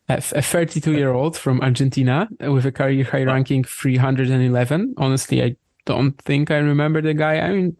a 0.09 0.21
32 0.21 0.91
year 0.91 1.13
old 1.13 1.37
from 1.37 1.61
Argentina 1.61 2.27
with 2.41 2.65
a 2.65 2.73
career 2.73 3.05
high 3.05 3.23
ranking 3.23 3.63
311. 3.63 4.95
Honestly, 4.97 5.43
I 5.43 5.55
don't 5.85 6.17
think 6.23 6.51
I 6.51 6.57
remember 6.57 7.01
the 7.01 7.13
guy. 7.13 7.39
I 7.39 7.53
mean, 7.53 7.77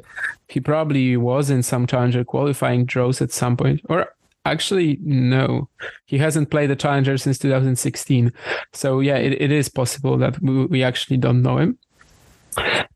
he 0.48 0.62
probably 0.62 1.18
was 1.18 1.50
in 1.50 1.64
some 1.64 1.86
challenger 1.86 2.24
qualifying 2.24 2.86
draws 2.86 3.22
at 3.22 3.34
some 3.34 3.58
point, 3.58 3.82
or 3.90 4.08
Actually, 4.48 4.98
no. 5.02 5.70
He 6.06 6.18
hasn't 6.18 6.50
played 6.50 6.70
the 6.70 6.76
Challenger 6.76 7.18
since 7.18 7.38
2016. 7.38 8.32
So, 8.74 9.02
yeah, 9.02 9.18
it, 9.18 9.42
it 9.42 9.52
is 9.52 9.68
possible 9.68 10.18
that 10.18 10.42
we, 10.42 10.66
we 10.68 10.84
actually 10.84 11.18
don't 11.18 11.42
know 11.42 11.58
him. 11.58 11.78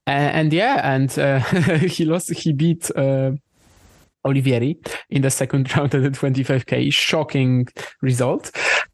And, 0.08 0.36
and 0.36 0.54
yeah, 0.54 0.82
and 0.84 1.20
uh, 1.20 1.40
he 1.80 2.06
lost, 2.06 2.34
he 2.34 2.54
beat 2.54 2.90
uh, 2.96 3.32
Olivieri 4.26 4.78
in 5.10 5.24
the 5.24 5.30
second 5.30 5.76
round 5.78 5.94
of 5.94 6.04
the 6.04 6.10
25K. 6.10 6.92
Shocking 6.94 7.68
result. 8.02 8.52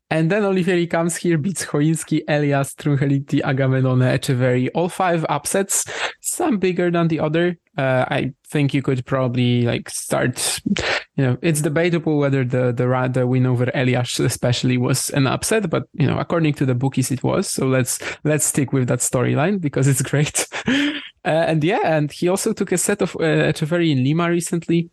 And 0.09 0.31
then 0.31 0.43
Olivieri 0.43 0.89
comes 0.89 1.17
here, 1.17 1.37
beats 1.37 1.65
Choinski, 1.65 2.21
Elias, 2.29 2.73
Trungelliti, 2.75 3.41
Agamenone, 3.41 4.17
Etcheverry, 4.17 4.69
all 4.73 4.87
five 4.87 5.25
upsets, 5.27 5.83
some 6.21 6.59
bigger 6.59 6.89
than 6.89 7.09
the 7.09 7.19
other. 7.19 7.57
Uh, 7.77 8.05
I 8.07 8.33
think 8.47 8.73
you 8.73 8.81
could 8.81 9.05
probably 9.05 9.63
like 9.63 9.89
start, 9.89 10.61
you 11.15 11.23
know, 11.25 11.37
it's 11.41 11.61
debatable 11.61 12.17
whether 12.17 12.45
the, 12.45 12.71
the, 12.71 13.09
the 13.11 13.27
win 13.27 13.45
over 13.45 13.69
Elias 13.73 14.17
especially 14.19 14.77
was 14.77 15.09
an 15.09 15.27
upset, 15.27 15.69
but 15.69 15.83
you 15.93 16.07
know, 16.07 16.17
according 16.17 16.53
to 16.53 16.65
the 16.65 16.73
bookies, 16.73 17.11
it 17.11 17.21
was. 17.21 17.49
So 17.49 17.67
let's, 17.67 17.99
let's 18.23 18.45
stick 18.45 18.71
with 18.71 18.87
that 18.87 18.99
storyline 18.99 19.59
because 19.59 19.89
it's 19.89 20.01
great. 20.09 20.47
uh, 20.67 20.93
and 21.25 21.61
yeah, 21.63 21.81
and 21.83 22.11
he 22.13 22.29
also 22.29 22.53
took 22.53 22.71
a 22.71 22.77
set 22.77 23.01
of 23.01 23.13
uh, 23.17 23.51
Etcheverry 23.51 23.91
in 23.91 24.05
Lima 24.05 24.29
recently. 24.29 24.89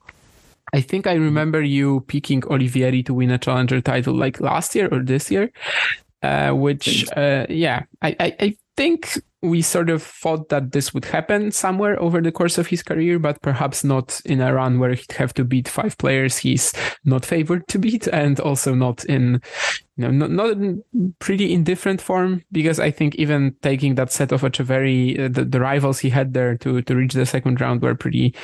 I 0.75 0.81
think 0.81 1.07
I 1.07 1.15
remember 1.15 1.63
you 1.63 2.01
picking 2.09 2.41
Olivieri 2.43 3.07
to 3.07 3.15
win 3.15 3.31
a 3.31 3.39
challenger 3.39 3.81
title 3.81 4.13
like 4.13 4.41
last 4.41 4.75
year 4.75 4.89
or 4.91 5.05
this 5.05 5.31
year, 5.31 5.53
uh, 6.25 6.51
which, 6.51 7.07
uh, 7.17 7.47
yeah, 7.49 7.85
I, 8.03 8.17
I, 8.19 8.37
I 8.41 8.57
think 8.77 9.23
we 9.45 9.61
sort 9.63 9.91
of 9.91 10.03
thought 10.03 10.49
that 10.49 10.73
this 10.73 10.95
would 10.95 11.05
happen 11.05 11.51
somewhere 11.51 12.01
over 12.01 12.21
the 12.21 12.33
course 12.33 12.57
of 12.57 12.69
his 12.69 12.83
career, 12.83 13.19
but 13.19 13.41
perhaps 13.43 13.85
not 13.85 14.21
in 14.25 14.41
a 14.41 14.55
run 14.55 14.79
where 14.79 14.95
he'd 14.95 15.13
have 15.13 15.35
to 15.35 15.45
beat 15.45 15.69
five 15.69 15.97
players 15.99 16.39
he's 16.39 16.73
not 17.05 17.25
favored 17.25 17.69
to 17.69 17.79
beat, 17.79 18.09
and 18.09 18.41
also 18.41 18.75
not 18.75 19.05
in, 19.05 19.43
you 19.97 20.09
know, 20.09 20.11
not, 20.11 20.31
not 20.31 20.51
in 20.53 20.83
pretty 21.19 21.53
indifferent 21.53 22.01
form. 22.01 22.43
Because 22.51 22.81
I 22.81 22.91
think 22.91 23.15
even 23.17 23.55
taking 23.63 23.97
that 23.97 24.13
set 24.13 24.33
of 24.33 24.43
Etcheverry, 24.43 25.19
uh, 25.19 25.29
the, 25.29 25.45
the 25.45 25.61
rivals 25.61 25.99
he 25.99 26.11
had 26.11 26.33
there 26.33 26.57
to 26.59 26.81
to 26.83 26.97
reach 26.97 27.13
the 27.13 27.27
second 27.27 27.61
round 27.61 27.83
were 27.83 27.95
pretty 27.95 28.35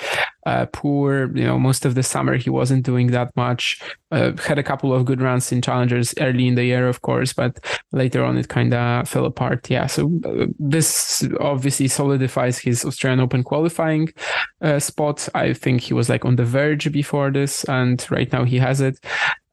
uh, 0.47 0.66
poor. 0.72 1.31
You 1.35 1.44
know, 1.44 1.59
most 1.59 1.86
of 1.86 1.94
the 1.94 2.02
summer 2.02 2.36
he 2.36 2.51
wasn't 2.51 2.85
doing 2.85 3.09
that 3.09 3.35
much. 3.36 3.81
Uh, 4.12 4.32
had 4.44 4.59
a 4.59 4.62
couple 4.62 4.93
of 4.93 5.05
good 5.05 5.22
runs 5.22 5.52
in 5.52 5.62
challengers 5.62 6.12
early 6.18 6.48
in 6.48 6.56
the 6.56 6.64
year, 6.64 6.89
of 6.89 7.01
course, 7.01 7.32
but 7.32 7.64
later 7.93 8.24
on 8.24 8.36
it 8.36 8.48
kind 8.48 8.74
of 8.74 9.09
fell 9.09 9.24
apart. 9.24 9.70
Yeah, 9.70 9.86
so 9.86 10.10
uh, 10.24 10.47
this 10.59 10.89
this 10.91 11.29
obviously 11.41 11.89
solidifies 11.89 12.59
his 12.59 12.85
Australian 12.85 13.21
Open 13.21 13.43
qualifying 13.43 14.12
uh, 14.61 14.79
spot. 14.79 15.29
I 15.35 15.53
think 15.53 15.83
he 15.83 15.95
was 15.95 16.09
like 16.09 16.25
on 16.25 16.37
the 16.37 16.45
verge 16.45 16.91
before 16.93 17.31
this, 17.31 17.65
and 17.65 18.05
right 18.11 18.33
now 18.33 18.45
he 18.45 18.59
has 18.59 18.81
it. 18.81 18.99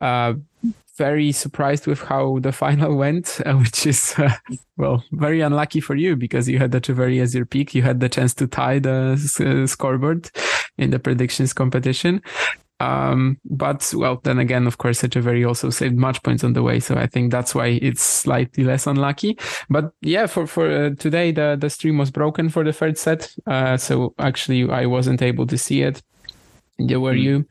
Uh, 0.02 0.34
very 0.98 1.32
surprised 1.32 1.86
with 1.86 2.02
how 2.02 2.40
the 2.40 2.52
final 2.64 2.96
went, 2.96 3.40
uh, 3.46 3.54
which 3.54 3.86
is 3.86 4.16
uh, 4.18 4.34
well 4.78 5.04
very 5.12 5.42
unlucky 5.42 5.80
for 5.80 5.96
you 5.96 6.16
because 6.16 6.50
you 6.50 6.58
had 6.58 6.72
the 6.72 6.82
Etcheverry 6.82 7.22
as 7.22 7.36
your 7.36 7.46
peak. 7.46 7.76
You 7.76 7.84
had 7.84 8.00
the 8.00 8.10
chance 8.10 8.34
to 8.36 8.48
tie 8.48 8.80
the 8.80 9.14
uh, 9.40 9.68
scoreboard 9.68 10.32
in 10.78 10.90
the 10.90 11.00
predictions 11.00 11.54
competition. 11.54 12.22
Um, 12.80 13.40
but 13.46 13.92
well, 13.96 14.20
then 14.24 14.38
again, 14.40 14.68
of 14.68 14.78
course, 14.78 15.02
Etcheverry 15.02 15.48
also 15.48 15.70
saved 15.70 15.98
match 15.98 16.22
points 16.22 16.44
on 16.44 16.54
the 16.54 16.62
way, 16.62 16.80
so 16.80 16.96
I 16.96 17.08
think 17.08 17.32
that's 17.32 17.56
why 17.56 17.80
it's 17.82 18.04
slightly 18.04 18.64
less 18.64 18.86
unlucky. 18.86 19.38
But 19.70 19.92
yeah, 20.02 20.28
for 20.28 20.46
for 20.46 20.70
uh, 20.70 20.90
today, 21.00 21.32
the 21.32 21.58
the 21.60 21.70
stream 21.70 21.98
was 21.98 22.12
broken 22.12 22.50
for 22.50 22.64
the 22.64 22.74
third 22.74 22.98
set, 22.98 23.34
uh, 23.48 23.78
so 23.78 24.14
actually 24.20 24.70
I 24.70 24.86
wasn't 24.86 25.22
able 25.22 25.48
to 25.48 25.58
see 25.58 25.82
it. 25.82 26.04
Yeah, 26.78 26.98
were 26.98 27.14
mm. 27.14 27.22
you? 27.22 27.46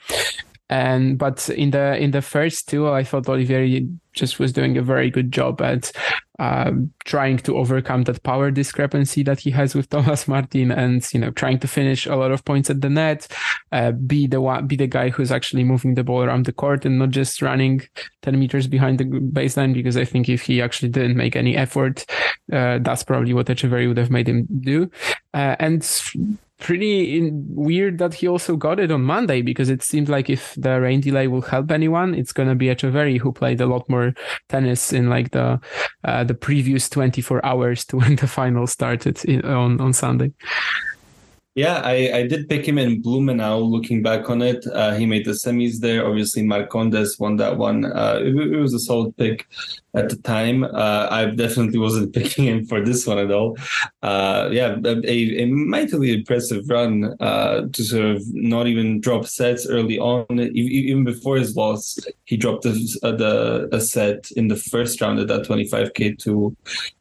And 0.68 1.16
but 1.16 1.48
in 1.48 1.70
the 1.70 1.96
in 1.96 2.10
the 2.10 2.22
first 2.22 2.68
two, 2.68 2.90
I 2.90 3.04
thought 3.04 3.26
Olivieri 3.26 3.96
just 4.14 4.40
was 4.40 4.52
doing 4.52 4.76
a 4.76 4.82
very 4.82 5.10
good 5.10 5.30
job 5.30 5.60
at 5.60 5.92
uh, 6.38 6.72
trying 7.04 7.36
to 7.38 7.56
overcome 7.56 8.02
that 8.04 8.22
power 8.22 8.50
discrepancy 8.50 9.22
that 9.22 9.38
he 9.38 9.50
has 9.50 9.74
with 9.74 9.88
Thomas 9.90 10.26
Martin, 10.26 10.72
and 10.72 11.06
you 11.14 11.20
know 11.20 11.30
trying 11.30 11.60
to 11.60 11.68
finish 11.68 12.06
a 12.06 12.16
lot 12.16 12.32
of 12.32 12.44
points 12.44 12.68
at 12.68 12.80
the 12.80 12.90
net, 12.90 13.28
uh, 13.70 13.92
be 13.92 14.26
the 14.26 14.40
one, 14.40 14.66
be 14.66 14.74
the 14.74 14.88
guy 14.88 15.08
who's 15.08 15.30
actually 15.30 15.62
moving 15.62 15.94
the 15.94 16.02
ball 16.02 16.24
around 16.24 16.46
the 16.46 16.52
court 16.52 16.84
and 16.84 16.98
not 16.98 17.10
just 17.10 17.42
running 17.42 17.82
ten 18.22 18.36
meters 18.38 18.66
behind 18.66 18.98
the 18.98 19.04
baseline. 19.04 19.72
Because 19.72 19.96
I 19.96 20.04
think 20.04 20.28
if 20.28 20.42
he 20.42 20.60
actually 20.60 20.88
didn't 20.88 21.16
make 21.16 21.36
any 21.36 21.56
effort, 21.56 22.04
uh, 22.52 22.78
that's 22.80 23.04
probably 23.04 23.34
what 23.34 23.46
Etcheverry 23.46 23.86
would 23.86 23.98
have 23.98 24.10
made 24.10 24.28
him 24.28 24.48
do. 24.60 24.90
Uh, 25.32 25.54
and 25.60 25.84
pretty 26.58 27.30
weird 27.32 27.98
that 27.98 28.14
he 28.14 28.26
also 28.26 28.56
got 28.56 28.80
it 28.80 28.90
on 28.90 29.02
Monday 29.02 29.42
because 29.42 29.68
it 29.68 29.82
seemed 29.82 30.08
like 30.08 30.30
if 30.30 30.54
the 30.56 30.80
rain 30.80 31.00
delay 31.00 31.28
will 31.28 31.42
help 31.42 31.70
anyone, 31.70 32.14
it's 32.14 32.32
going 32.32 32.48
to 32.48 32.54
be 32.54 32.66
Etcheverry 32.66 33.18
who 33.18 33.32
played 33.32 33.60
a 33.60 33.66
lot 33.66 33.88
more 33.88 34.14
tennis 34.48 34.92
in 34.92 35.08
like 35.08 35.32
the 35.32 35.60
uh, 36.04 36.24
the 36.24 36.34
previous 36.34 36.88
24 36.88 37.44
hours 37.44 37.84
to 37.86 37.98
when 37.98 38.16
the 38.16 38.26
final 38.26 38.66
started 38.66 39.24
in, 39.24 39.44
on 39.44 39.80
on 39.80 39.92
Sunday. 39.92 40.32
Yeah, 41.56 41.80
I, 41.82 42.10
I 42.12 42.26
did 42.26 42.50
pick 42.50 42.68
him 42.68 42.76
in 42.76 43.00
Blumenau. 43.00 43.66
Looking 43.66 44.02
back 44.02 44.28
on 44.28 44.42
it, 44.42 44.66
uh, 44.74 44.94
he 44.94 45.06
made 45.06 45.24
the 45.24 45.30
semis 45.30 45.78
there. 45.80 46.06
Obviously, 46.06 46.42
Marcondes 46.42 47.18
won 47.18 47.36
that 47.36 47.56
one. 47.56 47.86
Uh, 47.86 48.20
it, 48.20 48.36
it, 48.36 48.60
was 48.60 48.74
a 48.74 48.78
solid 48.78 49.16
pick 49.16 49.48
at 49.94 50.10
the 50.10 50.16
time. 50.16 50.64
Uh, 50.64 51.08
I 51.10 51.24
definitely 51.24 51.78
wasn't 51.78 52.12
picking 52.14 52.44
him 52.44 52.66
for 52.66 52.84
this 52.84 53.06
one 53.06 53.18
at 53.18 53.32
all. 53.32 53.56
Uh, 54.02 54.50
yeah, 54.52 54.76
a, 54.84 55.00
a, 55.10 55.46
mightily 55.46 56.12
impressive 56.12 56.68
run 56.68 57.16
uh, 57.20 57.62
to 57.72 57.84
sort 57.84 58.04
of 58.04 58.22
not 58.34 58.66
even 58.66 59.00
drop 59.00 59.24
sets 59.24 59.66
early 59.66 59.98
on. 59.98 60.26
Even 60.38 61.04
before 61.04 61.38
his 61.38 61.56
loss, 61.56 61.98
he 62.26 62.36
dropped 62.36 62.66
a, 62.66 62.72
the, 62.72 63.70
a 63.72 63.80
set 63.80 64.30
in 64.32 64.48
the 64.48 64.56
first 64.56 65.00
round 65.00 65.20
of 65.20 65.28
that 65.28 65.46
25k 65.46 66.18
to 66.18 66.54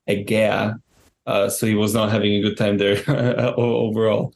Egea. 0.08 0.80
Uh, 1.26 1.50
so 1.50 1.66
he 1.66 1.76
was 1.76 1.94
not 1.94 2.12
having 2.12 2.34
a 2.34 2.42
good 2.42 2.58
time 2.58 2.78
there 2.78 2.98
overall. 3.58 4.34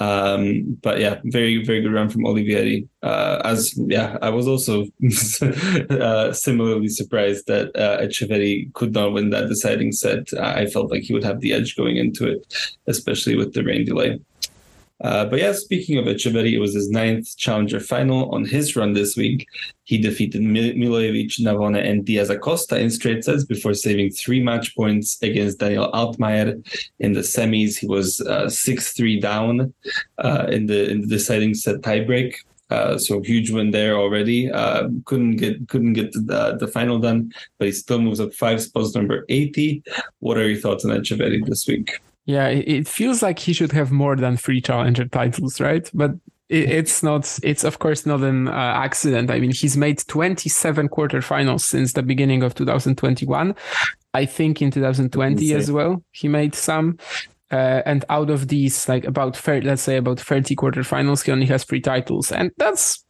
Um, 0.00 0.78
but 0.80 1.00
yeah, 1.00 1.20
very 1.24 1.64
very 1.64 1.80
good 1.80 1.92
run 1.92 2.08
from 2.08 2.22
Olivieri. 2.24 2.86
Uh, 3.02 3.40
as 3.44 3.74
yeah, 3.76 4.16
I 4.22 4.30
was 4.30 4.46
also 4.46 4.86
uh, 5.90 6.32
similarly 6.32 6.88
surprised 6.88 7.48
that 7.48 7.74
uh, 7.74 8.00
Etcheverry 8.00 8.72
could 8.74 8.94
not 8.94 9.12
win 9.12 9.30
that 9.30 9.48
deciding 9.48 9.90
set. 9.90 10.32
I 10.38 10.66
felt 10.66 10.92
like 10.92 11.02
he 11.02 11.12
would 11.12 11.24
have 11.24 11.40
the 11.40 11.52
edge 11.52 11.74
going 11.74 11.96
into 11.96 12.28
it, 12.28 12.54
especially 12.86 13.34
with 13.34 13.54
the 13.54 13.64
rain 13.64 13.84
delay. 13.84 14.20
Uh, 15.00 15.24
but 15.24 15.38
yeah, 15.38 15.52
speaking 15.52 15.96
of 15.96 16.06
Etcheverry, 16.06 16.52
it 16.52 16.58
was 16.58 16.74
his 16.74 16.90
ninth 16.90 17.36
challenger 17.36 17.78
final. 17.78 18.34
On 18.34 18.44
his 18.44 18.74
run 18.74 18.94
this 18.94 19.16
week, 19.16 19.46
he 19.84 19.96
defeated 19.96 20.42
Mil- 20.42 20.74
Milojevic, 20.74 21.38
Navone, 21.40 21.80
and 21.88 22.04
Diaz 22.04 22.30
Acosta 22.30 22.78
in 22.78 22.90
straight 22.90 23.22
sets 23.24 23.44
before 23.44 23.74
saving 23.74 24.10
three 24.10 24.42
match 24.42 24.74
points 24.74 25.16
against 25.22 25.60
Daniel 25.60 25.90
Altmaier 25.92 26.60
in 26.98 27.12
the 27.12 27.20
semis. 27.20 27.78
He 27.78 27.86
was 27.86 28.20
uh, 28.22 28.48
six 28.48 28.92
three 28.92 29.20
down 29.20 29.72
uh, 30.18 30.46
in 30.50 30.66
the 30.66 30.90
in 30.90 31.02
the 31.02 31.06
deciding 31.06 31.54
set 31.54 31.76
tiebreak. 31.82 32.34
Uh, 32.70 32.98
so 32.98 33.22
huge 33.22 33.50
win 33.50 33.70
there 33.70 33.96
already. 33.96 34.50
Uh, 34.50 34.88
couldn't 35.04 35.36
get 35.36 35.68
couldn't 35.68 35.94
get 35.94 36.12
the, 36.12 36.56
the 36.60 36.66
final 36.66 36.98
done, 36.98 37.32
but 37.58 37.66
he 37.66 37.72
still 37.72 38.00
moves 38.00 38.20
up 38.20 38.34
five 38.34 38.60
spots, 38.60 38.94
number 38.94 39.24
eighty. 39.28 39.82
What 40.18 40.36
are 40.36 40.48
your 40.48 40.60
thoughts 40.60 40.84
on 40.84 40.90
Etcheverry 40.90 41.46
this 41.46 41.66
week? 41.66 42.00
Yeah, 42.28 42.48
it 42.48 42.86
feels 42.86 43.22
like 43.22 43.38
he 43.38 43.54
should 43.54 43.72
have 43.72 43.90
more 43.90 44.14
than 44.14 44.36
three 44.36 44.60
challenger 44.60 45.06
titles, 45.06 45.62
right? 45.62 45.90
But 45.94 46.10
it, 46.50 46.68
it's 46.68 47.02
not. 47.02 47.38
It's 47.42 47.64
of 47.64 47.78
course 47.78 48.04
not 48.04 48.20
an 48.20 48.48
uh, 48.48 48.52
accident. 48.52 49.30
I 49.30 49.40
mean, 49.40 49.50
he's 49.50 49.78
made 49.78 50.06
27 50.08 50.90
quarterfinals 50.90 51.62
since 51.62 51.94
the 51.94 52.02
beginning 52.02 52.42
of 52.42 52.54
2021. 52.54 53.54
I 54.12 54.26
think 54.26 54.60
in 54.60 54.70
2020 54.70 55.54
as 55.54 55.72
well, 55.72 56.04
he 56.12 56.28
made 56.28 56.54
some. 56.54 56.98
Uh, 57.50 57.80
and 57.86 58.04
out 58.10 58.28
of 58.28 58.48
these, 58.48 58.86
like 58.90 59.06
about 59.06 59.34
30, 59.34 59.66
let's 59.66 59.80
say 59.80 59.96
about 59.96 60.20
30 60.20 60.54
quarterfinals, 60.54 61.24
he 61.24 61.32
only 61.32 61.46
has 61.46 61.64
three 61.64 61.80
titles, 61.80 62.30
and 62.30 62.50
that's 62.58 63.06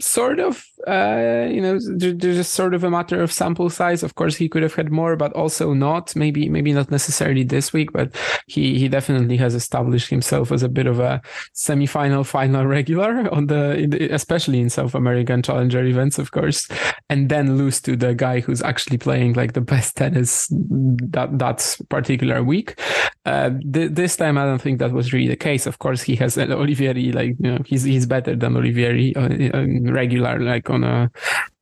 sort 0.00 0.38
of 0.38 0.64
uh, 0.86 1.48
you 1.50 1.60
know 1.60 1.78
there's 1.96 2.36
just 2.36 2.54
sort 2.54 2.74
of 2.74 2.84
a 2.84 2.90
matter 2.90 3.22
of 3.22 3.32
sample 3.32 3.70
size. 3.70 4.02
Of 4.02 4.14
course 4.14 4.36
he 4.36 4.48
could 4.48 4.62
have 4.62 4.74
had 4.74 4.90
more 4.90 5.16
but 5.16 5.32
also 5.32 5.72
not. 5.72 6.14
Maybe 6.16 6.48
maybe 6.48 6.72
not 6.72 6.90
necessarily 6.90 7.44
this 7.44 7.72
week 7.72 7.92
but 7.92 8.14
he 8.46 8.78
he 8.78 8.88
definitely 8.88 9.36
has 9.38 9.54
established 9.54 10.10
himself 10.10 10.52
as 10.52 10.62
a 10.62 10.68
bit 10.68 10.86
of 10.86 11.00
a 11.00 11.20
semi-final 11.52 12.24
final 12.24 12.66
regular 12.78 13.32
on 13.32 13.46
the, 13.46 14.08
especially 14.10 14.60
in 14.60 14.70
south 14.70 14.94
american 14.94 15.42
challenger 15.42 15.84
events 15.84 16.18
of 16.18 16.30
course 16.30 16.68
and 17.08 17.28
then 17.28 17.56
lose 17.56 17.80
to 17.80 17.96
the 17.96 18.14
guy 18.14 18.40
who's 18.40 18.62
actually 18.62 18.98
playing 18.98 19.34
like 19.34 19.52
the 19.52 19.60
best 19.60 19.96
tennis 19.96 20.48
that 20.50 21.38
that 21.38 21.76
particular 21.88 22.42
week. 22.42 22.78
Uh, 23.24 23.50
th- 23.72 23.92
this 23.92 24.16
time 24.16 24.36
i 24.36 24.44
don't 24.44 24.60
think 24.60 24.78
that 24.78 24.92
was 24.92 25.12
really 25.12 25.28
the 25.28 25.36
case. 25.36 25.66
Of 25.66 25.78
course 25.78 26.02
he 26.02 26.16
has 26.16 26.36
olivieri 26.36 27.14
like 27.14 27.36
you 27.38 27.50
know 27.50 27.58
he's 27.64 27.84
he's 27.84 28.06
better 28.06 28.34
than 28.34 28.54
olivieri 28.54 29.16
uh, 29.16 29.92
regular, 29.92 30.38
like 30.40 30.70
on 30.72 30.84
a 30.84 31.10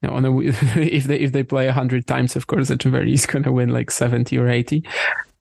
on 0.08 0.24
a 0.24 0.38
if 0.44 1.04
they 1.04 1.18
if 1.18 1.32
they 1.32 1.42
play 1.42 1.68
hundred 1.68 2.06
times, 2.06 2.36
of 2.36 2.46
course, 2.46 2.70
Etcheverry 2.70 3.12
is 3.12 3.26
gonna 3.26 3.52
win 3.52 3.70
like 3.70 3.90
seventy 3.90 4.38
or 4.38 4.48
eighty. 4.48 4.84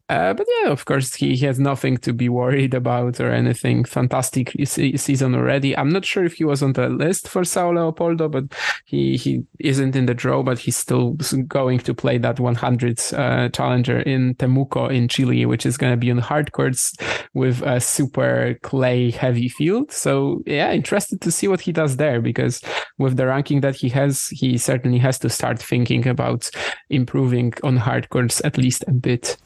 Uh, 0.10 0.34
but 0.34 0.48
yeah, 0.62 0.70
of 0.70 0.86
course, 0.86 1.14
he, 1.14 1.38
has 1.38 1.60
nothing 1.60 1.96
to 1.96 2.12
be 2.12 2.28
worried 2.28 2.74
about 2.74 3.20
or 3.20 3.30
anything. 3.32 3.86
Fantastic 3.86 4.52
season 4.66 5.36
already. 5.36 5.78
I'm 5.78 5.90
not 5.90 6.04
sure 6.04 6.26
if 6.26 6.34
he 6.34 6.44
was 6.44 6.64
on 6.64 6.74
the 6.74 6.90
list 6.90 7.28
for 7.28 7.44
Sao 7.44 7.72
Leopoldo, 7.72 8.28
but 8.28 8.46
he, 8.86 9.18
he 9.18 9.44
isn't 9.60 9.96
in 9.96 10.08
the 10.08 10.16
draw, 10.16 10.42
but 10.42 10.58
he's 10.58 10.76
still 10.76 11.12
going 11.48 11.80
to 11.80 11.94
play 11.94 12.18
that 12.18 12.40
100 12.40 13.00
uh, 13.14 13.50
challenger 13.50 14.00
in 14.00 14.34
Temuco 14.36 14.92
in 14.92 15.08
Chile, 15.08 15.46
which 15.46 15.66
is 15.66 15.78
going 15.78 15.94
to 15.94 15.98
be 15.98 16.10
on 16.10 16.18
hard 16.18 16.54
courts 16.54 16.96
with 17.36 17.62
a 17.62 17.80
super 17.80 18.58
clay 18.64 19.12
heavy 19.12 19.48
field. 19.48 19.92
So 19.92 20.42
yeah, 20.48 20.72
interested 20.72 21.22
to 21.22 21.32
see 21.32 21.48
what 21.48 21.62
he 21.62 21.72
does 21.72 21.98
there 21.98 22.20
because 22.20 22.62
with 22.98 23.16
the 23.16 23.28
ranking 23.28 23.62
that 23.62 23.76
he 23.76 23.90
has, 23.90 24.28
he 24.30 24.58
certainly 24.58 24.98
has 24.98 25.20
to 25.20 25.30
start 25.30 25.60
thinking 25.60 26.08
about 26.08 26.50
improving 26.90 27.54
on 27.64 27.78
hard 27.78 28.10
courts 28.10 28.42
at 28.44 28.58
least 28.58 28.84
a 28.88 28.92
bit 28.92 29.38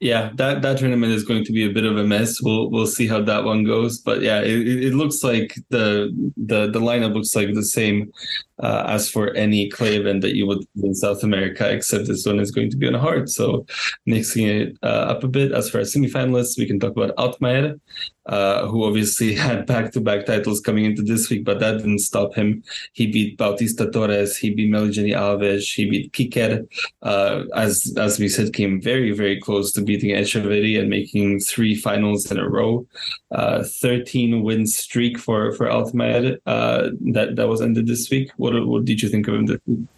yeah, 0.00 0.30
that 0.34 0.62
that 0.62 0.78
tournament 0.78 1.12
is 1.12 1.24
going 1.24 1.44
to 1.44 1.52
be 1.52 1.64
a 1.64 1.72
bit 1.72 1.84
of 1.84 1.96
a 1.96 2.04
mess. 2.04 2.42
We'll 2.42 2.70
we'll 2.70 2.86
see 2.86 3.06
how 3.06 3.22
that 3.22 3.44
one 3.44 3.64
goes. 3.64 3.98
But 3.98 4.22
yeah, 4.22 4.40
it, 4.40 4.84
it 4.84 4.94
looks 4.94 5.22
like 5.22 5.54
the 5.70 6.12
the 6.36 6.70
the 6.70 6.80
lineup 6.80 7.14
looks 7.14 7.34
like 7.34 7.54
the 7.54 7.64
same 7.64 8.12
uh, 8.58 8.84
as 8.88 9.08
for 9.08 9.32
any 9.34 9.70
clay 9.70 9.96
event 9.96 10.20
that 10.22 10.34
you 10.34 10.46
would 10.46 10.64
in 10.82 10.94
South 10.94 11.22
America, 11.22 11.70
except 11.70 12.08
this 12.08 12.26
one 12.26 12.40
is 12.40 12.50
going 12.50 12.70
to 12.70 12.76
be 12.76 12.88
on 12.88 12.94
hard. 12.94 13.30
So 13.30 13.66
mixing 14.04 14.46
it 14.46 14.76
uh, 14.82 15.12
up 15.12 15.24
a 15.24 15.28
bit. 15.28 15.52
As 15.52 15.70
for 15.70 15.78
our 15.78 15.84
semifinalists, 15.84 16.58
we 16.58 16.66
can 16.66 16.80
talk 16.80 16.96
about 16.96 17.16
Altmaier, 17.16 17.78
uh, 18.26 18.66
who 18.66 18.84
obviously 18.84 19.34
had 19.46 19.66
back-to-back 19.66 20.26
titles 20.26 20.60
coming 20.60 20.84
into 20.84 21.02
this 21.02 21.28
week, 21.30 21.44
but 21.44 21.60
that 21.60 21.78
didn't 21.78 21.98
stop 21.98 22.34
him. 22.34 22.62
He 22.92 23.06
beat 23.06 23.36
Bautista 23.36 23.90
Torres, 23.90 24.36
he 24.36 24.50
beat 24.50 24.70
Meligeni 24.70 25.14
Alves, 25.14 25.74
he 25.74 25.88
beat 25.88 26.12
Piquer. 26.12 26.64
Uh, 27.02 27.44
as 27.54 27.92
as 27.96 28.18
we 28.18 28.28
said, 28.28 28.52
came 28.52 28.80
very 28.80 29.12
very 29.12 29.40
close 29.40 29.72
to 29.72 29.82
beating 29.82 30.10
Etcheverry 30.10 30.78
and 30.78 30.88
making 30.88 31.40
three 31.40 31.74
finals 31.74 32.30
in 32.30 32.38
a 32.38 32.48
row. 32.48 32.86
Uh, 33.30 33.64
13 33.64 34.42
win 34.42 34.66
streak 34.66 35.18
for 35.18 35.52
for 35.52 35.66
Altmaier 35.66 36.38
uh, 36.46 36.90
that 37.12 37.36
that 37.36 37.48
was 37.48 37.60
ended 37.60 37.86
this 37.86 38.10
week. 38.10 38.30
What 38.36 38.66
what 38.66 38.84
did 38.84 39.02
you 39.02 39.08
think 39.08 39.28
of 39.28 39.34
him? 39.34 39.88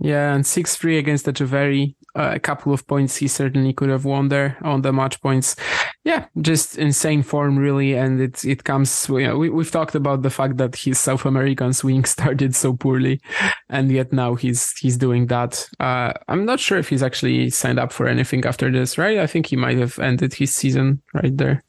Yeah, 0.00 0.34
and 0.34 0.46
six 0.46 0.76
three 0.76 0.98
against 0.98 1.26
Etcheverry. 1.26 1.94
Uh, 2.16 2.32
a 2.34 2.40
couple 2.40 2.72
of 2.72 2.84
points 2.88 3.16
he 3.16 3.28
certainly 3.28 3.72
could 3.72 3.88
have 3.88 4.04
won 4.04 4.28
there 4.28 4.56
on 4.62 4.82
the 4.82 4.92
match 4.92 5.20
points. 5.20 5.54
Yeah, 6.02 6.26
just 6.40 6.76
insane 6.78 7.22
form 7.22 7.56
really, 7.58 7.94
and 7.94 8.20
it 8.20 8.44
it 8.44 8.64
comes. 8.64 9.08
You 9.10 9.26
know, 9.28 9.38
we 9.38 9.50
we've 9.50 9.70
talked 9.70 9.94
about 9.94 10.22
the 10.22 10.30
fact 10.30 10.56
that 10.56 10.74
his 10.74 10.98
South 10.98 11.26
American 11.26 11.74
swing 11.74 12.04
started 12.16 12.56
so 12.56 12.72
poorly, 12.72 13.20
and 13.68 13.92
yet 13.92 14.10
now 14.12 14.34
he's 14.34 14.72
he's 14.78 14.96
doing 14.96 15.26
that. 15.26 15.68
Uh, 15.78 16.14
I'm 16.28 16.46
not 16.46 16.60
sure 16.60 16.78
if 16.78 16.88
he's 16.88 17.02
actually 17.02 17.50
signed 17.50 17.78
up 17.78 17.92
for 17.92 18.08
anything 18.08 18.44
after 18.46 18.72
this, 18.72 18.96
right? 18.96 19.18
I 19.18 19.26
think 19.26 19.46
he 19.46 19.56
might 19.56 19.76
have 19.78 19.98
ended 19.98 20.32
his 20.32 20.54
season 20.54 21.02
right 21.12 21.36
there. 21.36 21.62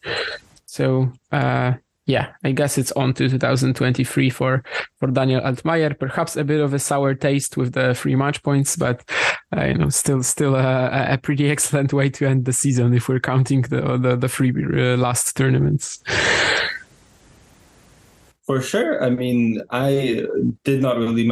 So 0.66 1.12
uh, 1.34 1.74
yeah, 2.06 2.34
I 2.44 2.52
guess 2.52 2.78
it's 2.78 2.92
on 2.94 3.14
to 3.16 3.30
2023 3.30 4.30
for 4.30 4.64
for 4.98 5.08
Daniel 5.08 5.42
Altmaier. 5.42 5.98
Perhaps 5.98 6.36
a 6.36 6.44
bit 6.44 6.60
of 6.60 6.74
a 6.74 6.80
sour 6.80 7.14
taste 7.14 7.58
with 7.58 7.74
the 7.74 7.94
free 7.94 8.16
match 8.16 8.42
points, 8.44 8.76
but 8.76 9.08
uh, 9.56 9.66
you 9.66 9.76
know, 9.76 9.90
still 9.90 10.24
still 10.24 10.56
a, 10.56 11.14
a, 11.14 11.18
pretty 11.18 11.50
excellent 11.56 11.94
way 11.94 12.10
to 12.10 12.28
end 12.28 12.46
the 12.46 12.54
season 12.54 12.94
if 12.94 13.08
we're 13.08 13.20
counting 13.20 13.62
the 13.64 13.98
the, 13.98 14.16
the 14.16 14.30
free 14.30 14.52
uh, 14.52 14.98
last 14.98 15.38
tournaments. 15.38 16.04
For 18.48 18.62
sure. 18.62 19.02
I 19.04 19.12
mean, 19.12 19.62
I 19.70 20.26
did 20.64 20.82
not 20.82 20.98
really 20.98 21.24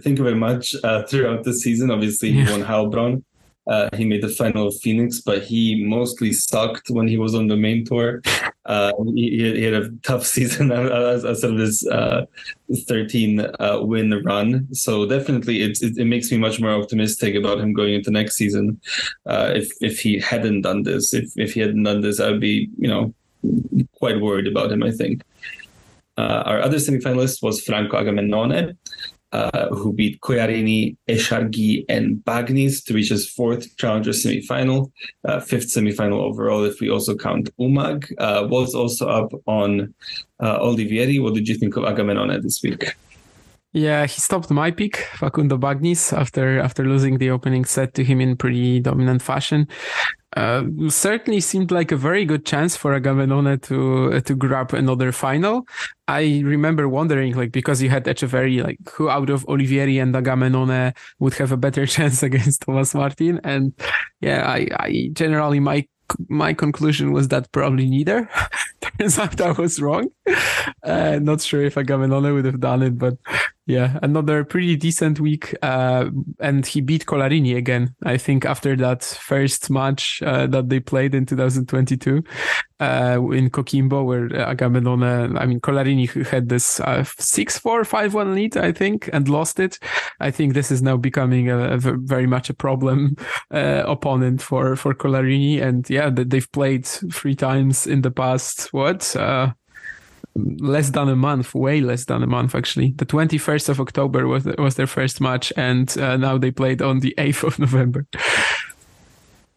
think 0.00 0.18
of 0.18 0.26
it 0.26 0.34
much 0.34 0.74
uh, 0.82 1.04
throughout 1.04 1.44
the 1.44 1.54
season. 1.54 1.90
Obviously, 1.90 2.32
he 2.32 2.44
won 2.44 2.62
Heilbronn. 2.62 3.22
Uh, 3.66 3.88
he 3.94 4.04
made 4.04 4.22
the 4.22 4.28
final 4.28 4.68
of 4.68 4.74
Phoenix, 4.80 5.20
but 5.20 5.42
he 5.42 5.84
mostly 5.84 6.32
sucked 6.32 6.90
when 6.90 7.06
he 7.06 7.16
was 7.16 7.34
on 7.34 7.46
the 7.46 7.56
main 7.56 7.84
tour. 7.84 8.20
Uh, 8.66 8.92
he, 9.14 9.54
he, 9.54 9.62
had 9.62 9.74
a 9.74 9.90
tough 10.02 10.26
season 10.36 10.72
as, 10.72 11.24
of 11.24 11.58
his 11.58 11.86
uh, 11.86 12.26
13 12.86 13.40
uh, 13.40 13.78
win 13.80 14.10
run. 14.24 14.72
So 14.74 15.06
definitely, 15.06 15.62
it, 15.62 15.80
it, 15.80 15.96
it 15.96 16.06
makes 16.06 16.30
me 16.30 16.38
much 16.38 16.60
more 16.60 16.72
optimistic 16.72 17.34
about 17.36 17.60
him 17.60 17.72
going 17.72 17.94
into 17.94 18.10
next 18.10 18.34
season. 18.34 18.80
Uh, 19.26 19.52
if 19.54 19.70
if 19.80 20.00
he 20.00 20.18
hadn't 20.18 20.62
done 20.62 20.82
this, 20.82 21.14
if 21.14 21.32
if 21.36 21.54
he 21.54 21.60
hadn't 21.60 21.82
done 21.84 22.00
this, 22.00 22.20
I 22.20 22.30
would 22.30 22.40
be 22.40 22.68
you 22.78 22.88
know 22.88 23.14
quite 23.94 24.20
worried 24.20 24.46
about 24.46 24.72
him. 24.72 24.82
I 24.82 24.90
think. 24.90 25.22
Uh, 26.18 26.42
our 26.44 26.60
other 26.60 26.76
semifinalist 26.76 27.42
was 27.42 27.62
Franco 27.62 27.96
Agamenone 27.96 28.76
uh, 29.32 29.68
who 29.68 29.92
beat 29.92 30.20
Collarini, 30.20 30.96
Echargui, 31.08 31.84
and 31.88 32.16
Bagnis 32.18 32.84
to 32.84 32.94
reach 32.94 33.08
his 33.08 33.28
fourth 33.28 33.76
challenger 33.76 34.10
semifinal, 34.10 34.90
uh, 35.24 35.40
fifth 35.40 35.68
semifinal 35.68 36.20
overall 36.20 36.64
if 36.64 36.80
we 36.80 36.90
also 36.90 37.16
count 37.16 37.54
Umag. 37.58 38.12
Uh, 38.18 38.46
was 38.48 38.74
also 38.74 39.08
up 39.08 39.32
on 39.46 39.94
uh, 40.40 40.58
Olivieri. 40.58 41.22
What 41.22 41.34
did 41.34 41.48
you 41.48 41.54
think 41.54 41.76
of 41.76 41.84
Agamenone 41.84 42.42
this 42.42 42.62
week? 42.62 42.94
Yeah, 43.74 44.04
he 44.04 44.20
stopped 44.20 44.50
my 44.50 44.70
pick, 44.70 44.96
Facundo 45.14 45.56
Bagnis, 45.56 46.12
after 46.12 46.60
after 46.60 46.84
losing 46.84 47.16
the 47.16 47.30
opening 47.30 47.64
set 47.64 47.94
to 47.94 48.04
him 48.04 48.20
in 48.20 48.36
pretty 48.36 48.80
dominant 48.80 49.22
fashion. 49.22 49.66
Uh, 50.36 50.64
certainly 50.88 51.40
seemed 51.40 51.70
like 51.70 51.90
a 51.92 51.96
very 51.96 52.24
good 52.24 52.44
chance 52.46 52.76
for 52.76 52.98
Agamenone 52.98 53.60
to 53.62 54.12
uh, 54.14 54.20
to 54.20 54.34
grab 54.34 54.74
another 54.74 55.10
final. 55.10 55.66
I 56.06 56.42
remember 56.44 56.86
wondering, 56.88 57.34
like, 57.34 57.52
because 57.52 57.80
you 57.80 57.88
had 57.88 58.04
Etcheverry, 58.04 58.62
like, 58.62 58.78
who 58.92 59.08
out 59.08 59.30
of 59.30 59.46
Olivieri 59.46 60.02
and 60.02 60.14
Agamenone 60.14 60.94
would 61.18 61.34
have 61.34 61.52
a 61.52 61.56
better 61.56 61.86
chance 61.96 62.22
against 62.22 62.62
Tomas 62.62 62.94
Martin? 62.94 63.40
And 63.42 63.72
yeah, 64.20 64.46
I, 64.46 64.68
I 64.78 65.10
generally 65.14 65.60
my 65.60 65.86
my 66.28 66.52
conclusion 66.52 67.12
was 67.12 67.28
that 67.28 67.50
probably 67.52 67.88
neither. 67.88 68.28
Turns 68.98 69.18
out 69.18 69.40
I 69.40 69.52
was 69.52 69.80
wrong. 69.80 70.08
Uh, 70.82 71.18
not 71.22 71.40
sure 71.40 71.62
if 71.62 71.76
Agamenone 71.76 72.34
would 72.34 72.44
have 72.44 72.60
done 72.60 72.82
it, 72.82 72.98
but 72.98 73.14
yeah, 73.66 73.98
another 74.02 74.44
pretty 74.44 74.74
decent 74.76 75.20
week. 75.20 75.54
Uh, 75.62 76.10
and 76.40 76.66
he 76.66 76.80
beat 76.80 77.06
Collarini 77.06 77.56
again, 77.56 77.94
I 78.04 78.16
think, 78.16 78.44
after 78.44 78.74
that 78.76 79.04
first 79.04 79.70
match 79.70 80.20
uh, 80.22 80.48
that 80.48 80.68
they 80.68 80.80
played 80.80 81.14
in 81.14 81.26
2022 81.26 82.24
uh, 82.80 83.20
in 83.30 83.50
Coquimbo, 83.50 84.04
where 84.04 84.28
Agamenone, 84.28 85.40
I 85.40 85.46
mean, 85.46 85.60
Collarini 85.60 86.26
had 86.26 86.48
this 86.48 86.80
uh, 86.80 87.04
6 87.04 87.58
4 87.58 87.84
5 87.84 88.14
1 88.14 88.34
lead, 88.34 88.56
I 88.56 88.72
think, 88.72 89.08
and 89.12 89.28
lost 89.28 89.60
it. 89.60 89.78
I 90.18 90.32
think 90.32 90.54
this 90.54 90.72
is 90.72 90.82
now 90.82 90.96
becoming 90.96 91.48
a, 91.48 91.74
a 91.74 91.78
very 91.78 92.26
much 92.26 92.50
a 92.50 92.54
problem 92.54 93.16
uh, 93.52 93.84
opponent 93.86 94.42
for, 94.42 94.74
for 94.74 94.92
Collarini. 94.92 95.62
And 95.62 95.88
yeah, 95.88 96.10
they've 96.12 96.50
played 96.50 96.84
three 96.84 97.36
times 97.36 97.86
in 97.86 98.02
the 98.02 98.10
past, 98.10 98.72
what? 98.72 99.14
Less 100.34 100.90
than 100.90 101.08
a 101.08 101.16
month, 101.16 101.54
way 101.54 101.80
less 101.80 102.06
than 102.06 102.22
a 102.22 102.26
month 102.26 102.54
actually. 102.54 102.94
The 102.96 103.06
21st 103.06 103.68
of 103.68 103.80
October 103.80 104.26
was 104.26 104.44
was 104.56 104.76
their 104.76 104.86
first 104.86 105.20
match, 105.20 105.52
and 105.56 105.96
uh, 105.98 106.16
now 106.16 106.38
they 106.38 106.50
played 106.50 106.80
on 106.80 107.00
the 107.00 107.14
8th 107.18 107.44
of 107.44 107.58
November. 107.58 108.06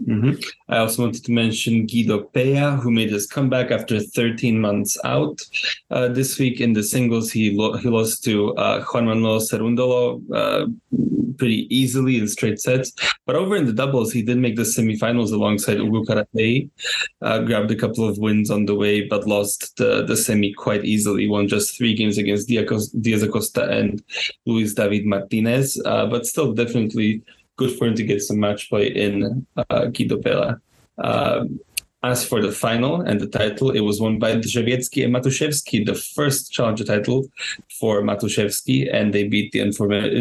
Mm-hmm. 0.04 0.40
I 0.70 0.78
also 0.80 1.04
wanted 1.04 1.24
to 1.26 1.32
mention 1.32 1.86
Guido 1.86 2.24
Pella, 2.24 2.76
who 2.78 2.92
made 2.92 3.12
his 3.12 3.28
comeback 3.28 3.72
after 3.72 4.00
13 4.00 4.60
months 4.60 4.98
out. 5.06 5.42
Uh, 5.90 6.10
this 6.10 6.38
week 6.38 6.60
in 6.60 6.74
the 6.74 6.84
singles, 6.84 7.32
he 7.32 7.56
lo- 7.56 7.78
he 7.78 7.90
lost 7.90 8.24
to 8.26 8.54
uh, 8.56 8.84
Juan 8.84 9.06
Manuel 9.06 9.40
Cerundolo 9.40 10.22
uh, 10.34 10.68
pretty 11.38 11.68
easily 11.76 12.18
in 12.18 12.28
straight 12.28 12.60
sets. 12.60 12.92
But 13.26 13.36
over 13.36 13.56
in 13.56 13.66
the 13.66 13.74
doubles, 13.74 14.12
he 14.12 14.22
did 14.22 14.38
make 14.38 14.56
the 14.56 14.64
semifinals 14.64 15.32
alongside 15.32 15.78
Ugo 15.78 16.04
Carabelli. 16.04 16.70
Uh, 17.22 17.40
grabbed 17.40 17.72
a 17.72 17.76
couple 17.76 18.08
of 18.08 18.18
wins 18.18 18.50
on 18.50 18.66
the 18.66 18.76
way, 18.76 19.08
but 19.08 19.28
lost 19.28 19.78
the, 19.78 20.06
the 20.06 20.18
semi 20.18 20.54
quite 20.54 20.86
easily. 20.86 21.28
Won 21.28 21.48
just 21.48 21.78
three 21.78 21.94
games 21.94 22.18
against 22.18 22.48
Diaz 22.48 23.24
Acosta 23.24 23.70
and 23.70 24.04
Luis 24.46 24.74
David 24.74 25.06
Martinez. 25.06 25.82
Uh, 25.86 26.06
but 26.06 26.26
still, 26.26 26.54
definitely 26.54 27.22
good 27.58 27.78
for 27.78 27.88
him 27.88 27.96
to 27.96 28.04
get 28.04 28.22
some 28.22 28.40
match 28.40 28.70
play 28.70 28.88
in 28.88 29.46
uh, 29.70 29.86
Guido 29.86 30.22
Pella. 30.22 30.62
Um, 30.98 31.60
as 32.06 32.24
for 32.24 32.40
the 32.40 32.52
final 32.52 33.02
and 33.02 33.20
the 33.20 33.28
title, 33.28 33.72
it 33.72 33.80
was 33.80 34.00
won 34.00 34.20
by 34.20 34.36
Drzewiecki 34.36 35.04
and 35.04 35.14
Matuszewski, 35.16 35.84
the 35.84 35.96
first 35.96 36.52
challenger 36.52 36.84
title 36.84 37.28
for 37.80 38.04
Matuszewski, 38.04 38.94
and 38.94 39.12
they 39.12 39.28
beat 39.28 39.52
the, 39.54 39.64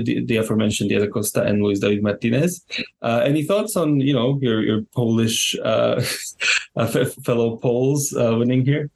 the, 0.06 0.24
the 0.24 0.36
aforementioned 0.36 0.88
Diaz 0.88 1.06
Costa 1.12 1.42
and 1.42 1.62
Luis 1.62 1.80
David 1.80 2.02
Martinez. 2.02 2.64
Uh, 3.02 3.20
any 3.24 3.42
thoughts 3.42 3.76
on 3.76 4.00
you 4.00 4.14
know 4.14 4.38
your 4.40 4.62
your 4.62 4.80
Polish 4.94 5.54
uh, 5.62 6.00
fellow 7.26 7.56
Poles 7.56 8.14
uh, 8.16 8.34
winning 8.38 8.64
here? 8.64 8.90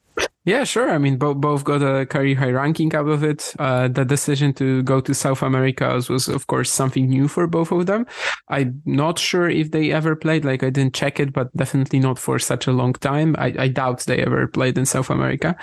Yeah, 0.49 0.65
sure. 0.65 0.89
I 0.89 0.97
mean, 0.97 1.19
both 1.19 1.37
both 1.37 1.63
got 1.63 1.83
a 1.83 2.07
career 2.07 2.35
high 2.35 2.53
ranking 2.53 2.95
out 2.95 3.07
of 3.07 3.23
it. 3.23 3.55
Uh, 3.59 3.87
the 3.89 4.07
decision 4.07 4.55
to 4.55 4.83
go 4.83 4.99
to 4.99 5.13
South 5.13 5.43
America 5.43 5.93
was, 5.93 6.09
was, 6.09 6.27
of 6.27 6.47
course, 6.47 6.71
something 6.71 7.07
new 7.07 7.29
for 7.29 7.47
both 7.47 7.71
of 7.71 7.85
them. 7.85 8.07
I'm 8.49 8.81
not 8.87 9.19
sure 9.19 9.51
if 9.51 9.73
they 9.73 9.93
ever 9.93 10.17
played. 10.17 10.47
Like, 10.47 10.63
I 10.63 10.71
didn't 10.71 10.95
check 10.95 11.21
it, 11.21 11.35
but 11.35 11.55
definitely 11.55 11.99
not 11.99 12.19
for 12.19 12.39
such 12.39 12.67
a 12.67 12.73
long 12.73 12.95
time. 12.95 13.37
I, 13.39 13.55
I 13.59 13.69
doubt 13.69 14.07
they 14.07 14.23
ever 14.23 14.49
played 14.49 14.79
in 14.79 14.87
South 14.87 15.11
America 15.11 15.55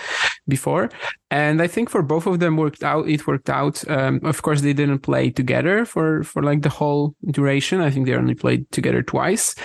before. 0.48 0.92
And 1.32 1.62
I 1.62 1.68
think 1.68 1.90
for 1.90 2.04
both 2.04 2.28
of 2.28 2.40
them 2.40 2.56
worked 2.56 2.84
out. 2.84 3.10
It 3.10 3.26
worked 3.26 3.50
out. 3.50 3.88
Um, 3.90 4.20
of 4.24 4.42
course, 4.44 4.62
they 4.62 4.74
didn't 4.74 5.00
play 5.00 5.32
together 5.32 5.84
for 5.86 6.24
for 6.24 6.44
like 6.44 6.62
the 6.62 6.70
whole 6.70 7.16
duration. 7.32 7.82
I 7.82 7.90
think 7.90 8.06
they 8.06 8.14
only 8.14 8.36
played 8.36 8.72
together 8.72 9.02
twice. 9.02 9.56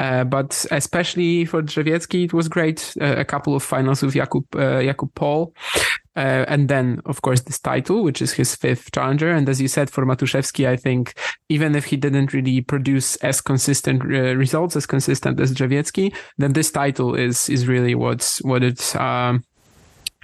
Uh, 0.00 0.24
but 0.24 0.66
especially 0.72 1.44
for 1.44 1.62
Drzewiecki, 1.62 2.24
it 2.24 2.32
was 2.32 2.48
great. 2.48 2.94
Uh, 3.00 3.14
a 3.16 3.24
couple 3.24 3.54
of 3.54 3.62
finals 3.62 4.02
with 4.02 4.14
Jakub 4.14 4.44
uh, 4.56 4.82
Jakub 4.82 5.14
Paul. 5.14 5.54
Uh, 6.16 6.44
and 6.46 6.68
then, 6.68 7.00
of 7.06 7.22
course, 7.22 7.40
this 7.40 7.58
title, 7.58 8.04
which 8.04 8.22
is 8.22 8.32
his 8.32 8.54
fifth 8.54 8.92
challenger. 8.92 9.30
And 9.30 9.48
as 9.48 9.60
you 9.60 9.66
said, 9.66 9.90
for 9.90 10.06
Matuszewski, 10.06 10.66
I 10.68 10.76
think 10.76 11.14
even 11.48 11.74
if 11.74 11.86
he 11.86 11.96
didn't 11.96 12.32
really 12.32 12.60
produce 12.60 13.16
as 13.16 13.40
consistent 13.40 14.02
uh, 14.02 14.36
results 14.36 14.76
as 14.76 14.86
consistent 14.86 15.40
as 15.40 15.52
Drzewiecki, 15.52 16.14
then 16.38 16.52
this 16.52 16.70
title 16.70 17.14
is 17.14 17.48
is 17.48 17.66
really 17.68 17.94
what's 17.94 18.42
what 18.42 18.62
it's 18.64 18.94
um, 18.96 19.44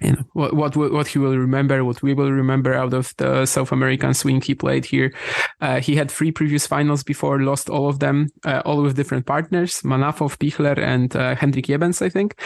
you 0.01 0.13
know 0.13 0.25
what 0.33 0.55
what 0.55 0.77
what 0.77 1.07
he 1.09 1.19
will 1.19 1.37
remember, 1.37 1.85
what 1.85 2.03
we 2.03 2.15
will 2.15 2.33
remember 2.33 2.75
out 2.75 2.95
of 2.95 3.15
the 3.19 3.47
South 3.47 3.73
American 3.73 4.15
swing 4.15 4.41
he 4.41 4.55
played 4.55 4.85
here. 4.85 5.13
Uh, 5.61 5.81
he 5.81 5.97
had 5.97 6.11
three 6.11 6.33
previous 6.33 6.67
finals 6.67 7.03
before, 7.03 7.41
lost 7.41 7.69
all 7.69 7.89
of 7.89 7.99
them, 7.99 8.29
uh, 8.45 8.63
all 8.65 8.83
with 8.83 8.97
different 8.97 9.27
partners: 9.27 9.83
Manafov, 9.83 10.39
Pichler, 10.39 10.79
and 10.79 11.15
uh, 11.15 11.35
Hendrik 11.35 11.67
Jebens, 11.67 12.03
I 12.03 12.09
think 12.09 12.37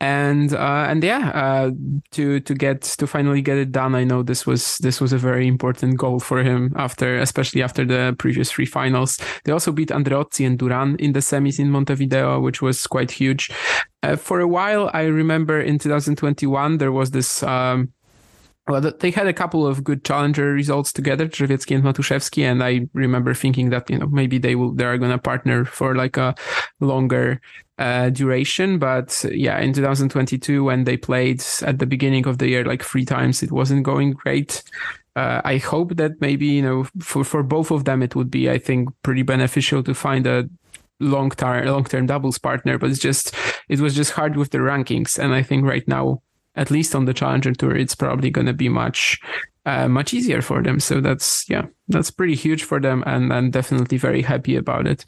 and 0.00 0.52
uh, 0.52 0.86
and 0.88 1.02
yeah, 1.02 1.30
uh, 1.30 1.70
to 2.12 2.40
to 2.40 2.54
get 2.54 2.82
to 2.82 3.06
finally 3.06 3.40
get 3.40 3.56
it 3.56 3.72
done. 3.72 3.94
I 3.94 4.04
know 4.04 4.22
this 4.22 4.46
was 4.46 4.76
this 4.78 5.00
was 5.00 5.12
a 5.12 5.18
very 5.18 5.46
important 5.46 5.96
goal 5.96 6.20
for 6.20 6.42
him 6.42 6.72
after, 6.76 7.18
especially 7.18 7.62
after 7.62 7.84
the 7.84 8.14
previous 8.18 8.50
three 8.50 8.66
finals. 8.66 9.18
They 9.44 9.52
also 9.52 9.72
beat 9.72 9.88
Andreozzi 9.88 10.46
and 10.46 10.58
Duran 10.58 10.96
in 10.96 11.12
the 11.12 11.20
semis 11.20 11.58
in 11.58 11.70
Montevideo, 11.70 12.40
which 12.40 12.60
was 12.60 12.86
quite 12.86 13.10
huge. 13.10 13.50
Uh, 14.02 14.16
for 14.16 14.40
a 14.40 14.46
while, 14.46 14.90
I 14.92 15.04
remember 15.04 15.60
in 15.60 15.78
2021 15.78 16.78
there 16.78 16.92
was 16.92 17.10
this. 17.12 17.42
Um, 17.42 17.92
well, 18.68 18.80
they 18.80 19.10
had 19.12 19.28
a 19.28 19.32
couple 19.32 19.66
of 19.66 19.84
good 19.84 20.04
challenger 20.04 20.52
results 20.52 20.92
together, 20.92 21.28
Drzewiecki 21.28 21.76
and 21.76 21.84
Matuszewski, 21.84 22.42
and 22.42 22.64
I 22.64 22.88
remember 22.94 23.32
thinking 23.32 23.70
that 23.70 23.88
you 23.88 23.98
know 23.98 24.06
maybe 24.06 24.38
they 24.38 24.56
will 24.56 24.72
they 24.72 24.84
are 24.84 24.98
going 24.98 25.12
to 25.12 25.18
partner 25.18 25.64
for 25.64 25.94
like 25.94 26.16
a 26.16 26.34
longer 26.80 27.40
uh, 27.78 28.10
duration. 28.10 28.78
But 28.78 29.24
yeah, 29.30 29.60
in 29.60 29.72
2022, 29.72 30.64
when 30.64 30.82
they 30.82 30.96
played 30.96 31.44
at 31.62 31.78
the 31.78 31.86
beginning 31.86 32.26
of 32.26 32.38
the 32.38 32.48
year 32.48 32.64
like 32.64 32.82
three 32.82 33.04
times, 33.04 33.42
it 33.42 33.52
wasn't 33.52 33.84
going 33.84 34.12
great. 34.12 34.64
Uh, 35.14 35.40
I 35.44 35.58
hope 35.58 35.96
that 35.96 36.20
maybe 36.20 36.46
you 36.46 36.62
know 36.62 36.88
for 37.00 37.22
for 37.22 37.44
both 37.44 37.70
of 37.70 37.84
them 37.84 38.02
it 38.02 38.16
would 38.16 38.30
be 38.30 38.50
I 38.50 38.58
think 38.58 38.88
pretty 39.02 39.22
beneficial 39.22 39.82
to 39.84 39.94
find 39.94 40.26
a 40.26 40.48
long 40.98 41.30
term 41.30 41.66
long 41.66 41.84
term 41.84 42.06
doubles 42.06 42.38
partner. 42.38 42.78
But 42.78 42.90
it's 42.90 42.98
just 42.98 43.32
it 43.68 43.78
was 43.78 43.94
just 43.94 44.10
hard 44.12 44.36
with 44.36 44.50
the 44.50 44.58
rankings, 44.58 45.20
and 45.20 45.32
I 45.34 45.44
think 45.44 45.64
right 45.64 45.86
now 45.86 46.22
at 46.56 46.70
least 46.70 46.94
on 46.94 47.04
the 47.04 47.14
challenger 47.14 47.52
tour 47.52 47.76
it's 47.76 47.94
probably 47.94 48.30
going 48.30 48.46
to 48.46 48.54
be 48.54 48.68
much 48.68 49.20
uh, 49.66 49.88
much 49.88 50.14
easier 50.14 50.42
for 50.42 50.62
them 50.62 50.80
so 50.80 51.00
that's 51.00 51.48
yeah 51.48 51.66
that's 51.88 52.10
pretty 52.10 52.34
huge 52.34 52.64
for 52.64 52.80
them 52.80 53.02
and 53.06 53.32
i'm 53.32 53.50
definitely 53.50 53.98
very 53.98 54.22
happy 54.22 54.56
about 54.56 54.86
it 54.86 55.04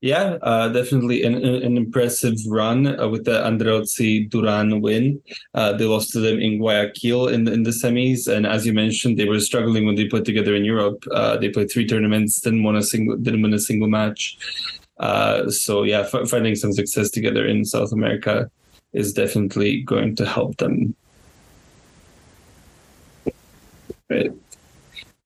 yeah, 0.00 0.38
uh, 0.42 0.68
definitely 0.68 1.24
an, 1.24 1.34
an 1.44 1.76
impressive 1.76 2.36
run 2.46 3.00
uh, 3.00 3.08
with 3.08 3.24
the 3.24 3.42
Andreozzi 3.42 4.30
Duran 4.30 4.80
win. 4.80 5.20
Uh, 5.54 5.72
they 5.72 5.86
lost 5.86 6.12
to 6.12 6.20
them 6.20 6.38
in 6.38 6.58
Guayaquil 6.58 7.26
in 7.26 7.44
the, 7.44 7.52
in 7.52 7.64
the 7.64 7.70
semis, 7.70 8.32
and 8.32 8.46
as 8.46 8.64
you 8.64 8.72
mentioned, 8.72 9.18
they 9.18 9.28
were 9.28 9.40
struggling 9.40 9.86
when 9.86 9.96
they 9.96 10.06
put 10.06 10.24
together 10.24 10.54
in 10.54 10.64
Europe. 10.64 11.02
Uh, 11.12 11.36
they 11.36 11.48
played 11.48 11.68
three 11.68 11.84
tournaments, 11.84 12.40
didn't 12.40 12.62
win 12.62 12.76
a 12.76 12.82
single, 12.82 13.16
didn't 13.16 13.42
win 13.42 13.52
a 13.52 13.58
single 13.58 13.88
match. 13.88 14.38
Uh, 15.00 15.50
so 15.50 15.82
yeah, 15.82 16.08
f- 16.12 16.28
finding 16.28 16.54
some 16.54 16.72
success 16.72 17.10
together 17.10 17.44
in 17.44 17.64
South 17.64 17.90
America 17.90 18.48
is 18.92 19.12
definitely 19.12 19.82
going 19.82 20.16
to 20.16 20.26
help 20.26 20.56
them. 20.56 20.94
Right. 24.08 24.32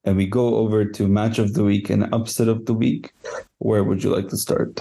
And 0.04 0.16
we 0.16 0.26
go 0.26 0.56
over 0.56 0.84
to 0.84 1.06
match 1.06 1.38
of 1.38 1.54
the 1.54 1.62
week 1.62 1.88
and 1.88 2.12
upset 2.12 2.48
of 2.48 2.66
the 2.66 2.74
week. 2.74 3.12
Where 3.58 3.84
would 3.84 4.02
you 4.02 4.10
like 4.10 4.28
to 4.28 4.36
start? 4.36 4.80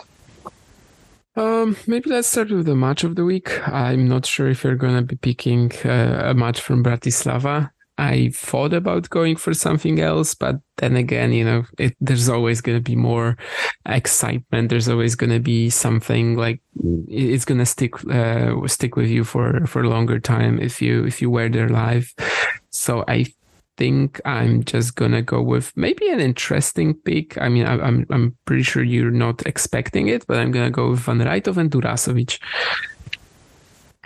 Um, 1.35 1.77
maybe 1.87 2.09
let's 2.09 2.27
start 2.27 2.51
with 2.51 2.65
the 2.65 2.75
match 2.75 3.03
of 3.03 3.15
the 3.15 3.23
week. 3.23 3.67
I'm 3.67 4.07
not 4.07 4.25
sure 4.25 4.49
if 4.49 4.63
you're 4.63 4.75
going 4.75 4.95
to 4.95 5.03
be 5.03 5.15
picking 5.15 5.71
uh, 5.85 6.23
a 6.25 6.33
match 6.33 6.59
from 6.59 6.83
Bratislava. 6.83 7.69
I 8.01 8.31
thought 8.33 8.73
about 8.73 9.11
going 9.11 9.35
for 9.35 9.53
something 9.53 9.99
else, 9.99 10.33
but 10.33 10.55
then 10.77 10.95
again, 10.95 11.31
you 11.33 11.45
know, 11.45 11.65
it, 11.77 11.95
there's 12.01 12.29
always 12.29 12.59
going 12.59 12.79
to 12.79 12.83
be 12.83 12.95
more 12.95 13.37
excitement. 13.85 14.69
There's 14.69 14.89
always 14.89 15.13
going 15.13 15.29
to 15.29 15.39
be 15.39 15.69
something 15.69 16.35
like 16.35 16.61
it's 17.07 17.45
going 17.45 17.59
to 17.59 17.65
stick 17.65 17.93
uh, 18.09 18.55
stick 18.65 18.95
with 18.95 19.07
you 19.07 19.23
for 19.23 19.67
for 19.67 19.83
a 19.83 19.89
longer 19.89 20.19
time 20.19 20.59
if 20.59 20.81
you 20.81 21.05
if 21.05 21.21
you 21.21 21.29
were 21.29 21.47
there 21.47 21.69
live. 21.69 22.11
So 22.71 23.03
I 23.07 23.27
think 23.77 24.19
I'm 24.25 24.63
just 24.63 24.95
gonna 24.95 25.21
go 25.21 25.41
with 25.41 25.71
maybe 25.75 26.09
an 26.09 26.19
interesting 26.19 26.93
pick. 26.93 27.37
I 27.37 27.49
mean, 27.49 27.65
I, 27.65 27.73
am 27.73 27.81
I'm, 27.81 28.05
I'm 28.09 28.37
pretty 28.45 28.63
sure 28.63 28.83
you're 28.83 29.11
not 29.11 29.45
expecting 29.45 30.07
it, 30.07 30.25
but 30.27 30.37
I'm 30.37 30.51
gonna 30.51 30.71
go 30.71 30.91
with 30.91 31.01
Van 31.01 31.19
Rijthoven 31.19 31.57
and 31.57 31.71
Durasovic. 31.71 32.39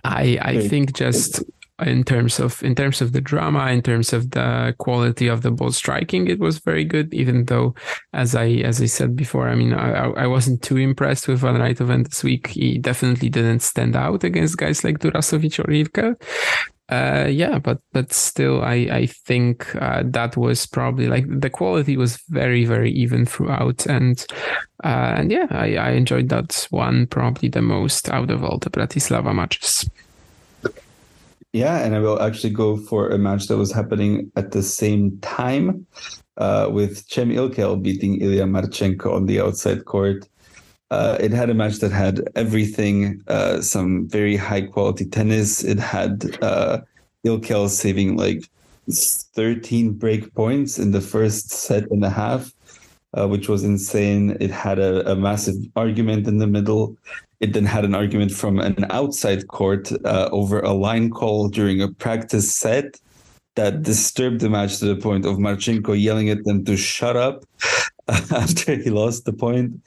I 0.03 0.38
I 0.41 0.67
think 0.67 0.93
just 0.93 1.43
in 1.80 2.03
terms 2.03 2.39
of 2.39 2.64
in 2.64 2.73
terms 2.73 3.02
of 3.02 3.11
the 3.11 3.22
drama, 3.22 3.68
in 3.72 3.81
terms 3.81 4.14
of 4.14 4.31
the 4.31 4.73
quality 4.77 5.27
of 5.27 5.41
the 5.41 5.52
ball 5.52 5.72
striking, 5.72 6.27
it 6.27 6.39
was 6.39 6.60
very 6.60 6.85
good. 6.85 7.14
Even 7.14 7.45
though, 7.45 7.76
as 8.14 8.34
I 8.34 8.47
as 8.64 8.81
I 8.81 8.85
said 8.85 9.15
before, 9.15 9.49
I 9.49 9.56
mean, 9.56 9.73
I, 9.73 10.07
I 10.11 10.27
wasn't 10.27 10.61
too 10.61 10.77
impressed 10.77 11.27
with 11.27 11.39
Van 11.39 11.56
Rijthoven 11.56 12.07
this 12.07 12.23
week. 12.23 12.47
He 12.47 12.77
definitely 12.77 13.30
didn't 13.30 13.60
stand 13.60 13.95
out 13.95 14.23
against 14.23 14.57
guys 14.57 14.84
like 14.84 14.99
Durasovic 14.99 15.60
or 15.60 15.64
Rivka. 15.64 16.15
Uh, 16.88 17.27
yeah, 17.30 17.57
but 17.57 17.80
but 17.91 18.14
still, 18.14 18.61
I 18.61 18.88
I 18.91 19.06
think 19.07 19.76
uh, 19.76 20.03
that 20.06 20.38
was 20.38 20.68
probably 20.68 21.07
like 21.07 21.26
the 21.27 21.49
quality 21.49 21.97
was 21.97 22.18
very 22.30 22.64
very 22.64 22.91
even 22.91 23.26
throughout, 23.26 23.85
and 23.88 24.23
uh, 24.84 25.15
and 25.18 25.31
yeah, 25.31 25.47
I 25.49 25.76
I 25.77 25.89
enjoyed 25.91 26.30
that 26.30 26.68
one 26.69 27.07
probably 27.07 27.49
the 27.49 27.64
most 27.64 28.10
out 28.10 28.30
of 28.30 28.43
all 28.43 28.60
the 28.60 28.69
Bratislava 28.69 29.34
matches. 29.34 29.89
Yeah, 31.56 31.86
and 31.86 31.95
I 31.95 31.99
will 31.99 32.22
actually 32.22 32.49
go 32.49 32.76
for 32.76 33.07
a 33.07 33.18
match 33.18 33.48
that 33.48 33.56
was 33.56 33.72
happening 33.72 34.30
at 34.36 34.52
the 34.52 34.61
same 34.61 35.18
time 35.22 35.88
uh, 36.36 36.68
with 36.69 37.10
Cem 37.10 37.30
Ilkel 37.30 37.82
beating 37.82 38.19
Ilya 38.19 38.44
Marchenko 38.44 39.14
on 39.14 39.26
the 39.26 39.40
outside 39.40 39.86
court. 39.86 40.27
Uh, 40.91 41.15
it 41.18 41.32
had 41.32 41.49
a 41.49 41.53
match 41.53 41.77
that 41.77 41.94
had 41.94 42.27
everything, 42.36 43.22
uh, 43.30 43.61
some 43.61 44.06
very 44.10 44.36
high 44.36 44.64
quality 44.64 45.06
tennis. 45.06 45.64
It 45.64 45.80
had 45.80 46.38
uh, 46.44 46.82
Ilkel 47.26 47.69
saving 47.69 48.18
like 48.18 48.44
13 48.90 49.94
break 49.94 50.34
points 50.34 50.77
in 50.77 50.91
the 50.91 50.99
first 50.99 51.52
set 51.52 51.90
and 51.90 52.03
a 52.03 52.10
half, 52.10 52.52
uh, 53.14 53.30
which 53.30 53.48
was 53.48 53.64
insane. 53.64 54.36
It 54.41 54.52
had 54.52 54.77
a, 54.77 55.10
a 55.10 55.15
massive 55.15 55.56
argument 55.77 56.27
in 56.27 56.40
the 56.40 56.48
middle. 56.48 56.98
It 57.45 57.53
then 57.53 57.65
had 57.65 57.85
an 57.85 57.93
argument 57.93 58.31
from 58.31 58.57
an 58.57 58.88
outside 58.89 59.47
court 59.49 59.91
uh, 60.03 60.30
over 60.31 60.61
a 60.61 60.73
line 60.73 61.11
call 61.11 61.47
during 61.47 61.80
a 61.80 61.88
practice 61.88 62.51
set 62.51 62.99
that 63.55 63.84
disturbed 63.84 64.39
the 64.41 64.49
match 64.49 64.80
to 64.80 64.85
the 64.85 64.95
point 64.95 65.27
of 65.27 65.38
Marchenko 65.38 65.93
yelling 65.93 66.31
at 66.31 66.43
them 66.43 66.65
to 66.65 66.76
shut 66.76 67.15
up 67.15 67.45
after 68.07 68.76
he 68.76 68.89
lost 68.89 69.26
the 69.26 69.34
point. 69.34 69.80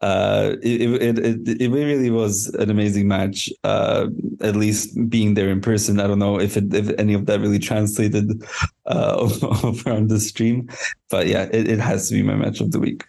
uh, 0.00 0.56
it, 0.62 0.80
it, 0.80 1.18
it, 1.18 1.60
it 1.60 1.70
really 1.70 2.08
was 2.10 2.46
an 2.58 2.70
amazing 2.70 3.06
match. 3.06 3.50
Uh, 3.62 4.06
at 4.40 4.56
least 4.56 4.96
being 5.10 5.34
there 5.34 5.50
in 5.50 5.60
person, 5.60 6.00
I 6.00 6.06
don't 6.06 6.18
know 6.18 6.40
if 6.40 6.56
it, 6.56 6.72
if 6.72 6.88
any 6.98 7.12
of 7.12 7.26
that 7.26 7.40
really 7.40 7.58
translated 7.58 8.42
uh, 8.86 9.16
over 9.62 9.92
on 9.92 10.08
the 10.08 10.18
stream, 10.18 10.70
but 11.10 11.26
yeah, 11.26 11.44
it, 11.52 11.68
it 11.68 11.78
has 11.78 12.08
to 12.08 12.14
be 12.14 12.22
my 12.22 12.36
match 12.36 12.62
of 12.62 12.72
the 12.72 12.80
week. 12.80 13.04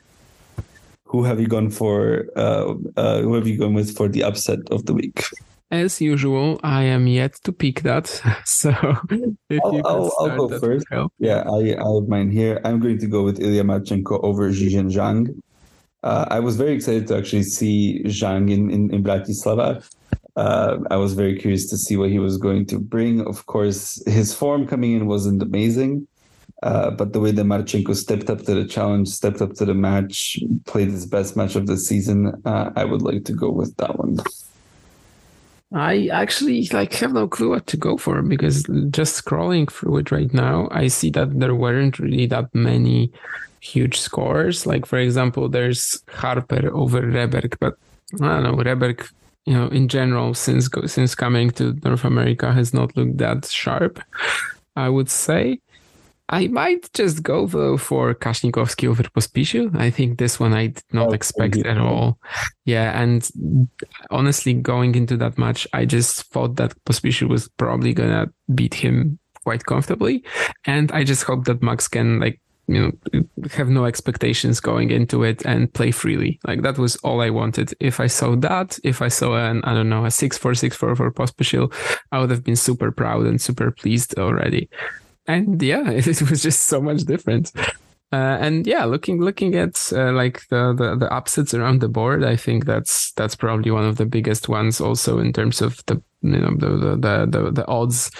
Who 1.14 1.24
have 1.24 1.40
you 1.40 1.46
gone 1.46 1.70
for? 1.70 2.26
Uh, 2.36 2.74
uh, 2.98 3.22
who 3.22 3.36
have 3.36 3.48
you 3.48 3.56
gone 3.56 3.76
with 3.76 3.96
for 3.96 4.08
the 4.10 4.24
upset 4.24 4.60
of 4.72 4.88
the 4.88 4.96
week? 4.96 5.24
As 5.70 6.02
usual, 6.02 6.60
I 6.64 6.84
am 6.84 7.06
yet 7.06 7.36
to 7.44 7.52
pick 7.52 7.82
that. 7.82 8.08
So 8.46 8.72
if 9.50 9.62
I'll, 9.64 9.74
you 9.76 9.82
I'll, 9.86 10.12
I'll 10.20 10.48
go 10.48 10.60
first. 10.60 10.88
Yeah, 11.20 11.44
I, 11.48 11.78
I 11.78 11.88
have 11.94 12.08
mine 12.08 12.32
here. 12.32 12.60
I'm 12.66 12.80
going 12.80 12.98
to 12.98 13.06
go 13.06 13.22
with 13.22 13.40
Ilya 13.40 13.64
Marchenko 13.64 14.24
over 14.24 14.50
Zhizhen 14.50 14.92
Zhang. 14.92 15.40
Uh, 16.02 16.26
I 16.30 16.40
was 16.40 16.58
very 16.58 16.74
excited 16.74 17.08
to 17.08 17.18
actually 17.18 17.44
see 17.44 18.02
Zhang 18.06 18.52
in, 18.52 18.72
in, 18.72 18.92
in 18.92 19.04
Bratislava. 19.04 19.88
Uh, 20.36 20.80
I 20.90 20.96
was 20.98 21.14
very 21.14 21.38
curious 21.38 21.70
to 21.70 21.78
see 21.78 21.96
what 21.96 22.10
he 22.10 22.18
was 22.18 22.38
going 22.38 22.66
to 22.68 22.80
bring. 22.80 23.22
Of 23.22 23.46
course, 23.46 24.02
his 24.08 24.34
form 24.34 24.66
coming 24.66 24.94
in 24.94 25.06
wasn't 25.06 25.44
amazing, 25.44 26.08
uh, 26.64 26.92
but 26.92 27.12
the 27.12 27.20
way 27.20 27.32
that 27.32 27.46
Marchenko 27.46 27.94
stepped 27.96 28.30
up 28.30 28.40
to 28.44 28.56
the 28.56 28.66
challenge, 28.66 29.10
stepped 29.10 29.42
up 29.42 29.54
to 29.56 29.66
the 29.66 29.74
match, 29.74 30.40
played 30.66 30.88
his 30.90 31.06
best 31.06 31.36
match 31.36 31.56
of 31.56 31.68
the 31.68 31.78
season, 31.78 32.42
uh, 32.46 32.72
I 32.76 32.86
would 32.86 33.02
like 33.02 33.26
to 33.26 33.34
go 33.34 33.50
with 33.50 33.76
that 33.78 34.00
one. 34.00 34.20
I 35.74 36.08
actually 36.08 36.70
like 36.72 36.94
have 36.94 37.14
no 37.14 37.28
clue 37.28 37.50
what 37.50 37.68
to 37.68 37.78
go 37.78 37.98
for 37.98 38.22
because 38.22 38.64
just 38.92 39.24
scrolling 39.24 39.70
through 39.70 39.98
it 39.98 40.12
right 40.12 40.34
now, 40.34 40.70
I 40.72 40.88
see 40.88 41.10
that 41.12 41.38
there 41.38 41.56
weren't 41.56 42.00
really 42.00 42.28
that 42.28 42.54
many 42.54 43.12
huge 43.60 44.00
scores. 44.00 44.66
Like 44.66 44.86
for 44.86 45.00
example, 45.00 45.50
there's 45.50 46.02
Harper 46.10 46.72
over 46.74 47.02
Rehberg, 47.02 47.58
but 47.60 47.76
I 48.22 48.28
don't 48.28 48.44
know 48.44 48.56
Rehberg. 48.56 49.10
You 49.46 49.56
know, 49.56 49.68
in 49.68 49.90
general, 49.90 50.34
since 50.34 50.70
since 50.86 51.16
coming 51.16 51.50
to 51.52 51.74
North 51.84 52.06
America, 52.06 52.54
has 52.54 52.74
not 52.74 52.96
looked 52.96 53.18
that 53.18 53.46
sharp. 53.48 54.00
I 54.76 54.88
would 54.90 55.10
say. 55.10 55.60
I 56.34 56.48
might 56.48 56.92
just 56.94 57.22
go 57.22 57.46
though 57.46 57.78
for 57.78 58.16
Kasnikowski 58.16 58.90
over 58.90 59.04
Pospisil. 59.04 59.76
I 59.76 59.92
think 59.92 60.18
this 60.18 60.40
one 60.40 60.52
I 60.52 60.68
did 60.68 60.84
not 60.92 61.10
oh, 61.10 61.12
expect 61.12 61.58
at 61.58 61.78
all. 61.78 62.18
Yeah, 62.66 63.00
and 63.00 63.30
honestly, 64.10 64.54
going 64.54 64.96
into 64.96 65.16
that 65.18 65.38
match, 65.38 65.68
I 65.74 65.86
just 65.86 66.24
thought 66.32 66.56
that 66.56 66.74
Pospisil 66.86 67.30
was 67.30 67.50
probably 67.50 67.94
gonna 67.94 68.32
beat 68.56 68.74
him 68.74 69.20
quite 69.44 69.66
comfortably, 69.66 70.24
and 70.66 70.92
I 70.92 71.04
just 71.04 71.22
hope 71.22 71.46
that 71.46 71.62
Maks 71.62 71.88
can 71.88 72.20
like 72.20 72.40
you 72.68 72.82
know 72.82 72.92
have 73.52 73.70
no 73.70 73.86
expectations 73.86 74.60
going 74.60 74.90
into 74.90 75.22
it 75.24 75.46
and 75.46 75.72
play 75.74 75.92
freely. 75.92 76.40
Like 76.48 76.64
that 76.64 76.80
was 76.80 76.96
all 77.04 77.22
i 77.22 77.30
wanted. 77.30 77.76
If 77.80 78.00
i 78.00 78.08
saw 78.08 78.36
that 78.38 78.80
if 78.84 79.04
i 79.04 79.10
saw 79.10 79.36
an 79.36 79.62
i 79.66 79.74
don't 79.76 79.90
know 79.90 80.06
a 80.06 80.10
6464 80.10 80.96
for 80.96 81.12
Pospisil 81.12 81.72
i 82.12 82.20
would 82.20 82.32
have 82.32 82.44
been 82.44 82.56
super 82.56 82.90
proud 82.92 83.26
and 83.26 83.40
super 83.40 83.70
pleased 83.70 84.18
already 84.18 84.70
and 85.28 85.62
yeah 85.62 85.90
it, 85.90 86.06
was 86.30 86.44
just 86.44 86.64
so 86.64 86.82
much 86.82 87.02
different 87.02 87.52
uh, 88.12 88.38
and 88.40 88.68
yeah, 88.68 88.86
looking 88.86 89.20
looking 89.20 89.56
at 89.56 89.92
uh, 89.92 90.12
like 90.12 90.48
the, 90.50 90.72
the 90.78 90.96
the 90.96 91.12
upsets 91.12 91.56
around 91.56 91.82
the 91.82 91.88
board, 91.88 92.24
I 92.24 92.36
think 92.36 92.66
that's 92.66 93.12
that's 93.14 93.36
probably 93.36 93.72
one 93.72 93.86
of 93.86 93.98
the 93.98 94.06
biggest 94.06 94.48
ones. 94.48 94.80
Also 94.80 95.18
in 95.18 95.34
terms 95.34 95.64
of 95.64 95.84
the 95.88 96.00
you 96.22 96.38
know 96.38 96.56
the 96.56 96.96
the 96.96 97.26
the, 97.26 97.52
the 97.52 97.66
odds 97.66 98.12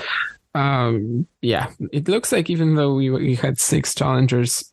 um, 0.56 1.28
yeah, 1.42 1.72
it 1.92 2.08
looks 2.08 2.32
like 2.32 2.50
even 2.50 2.76
though 2.76 2.94
we, 2.96 3.10
we 3.10 3.36
had 3.36 3.60
six 3.60 3.96
challengers 3.96 4.72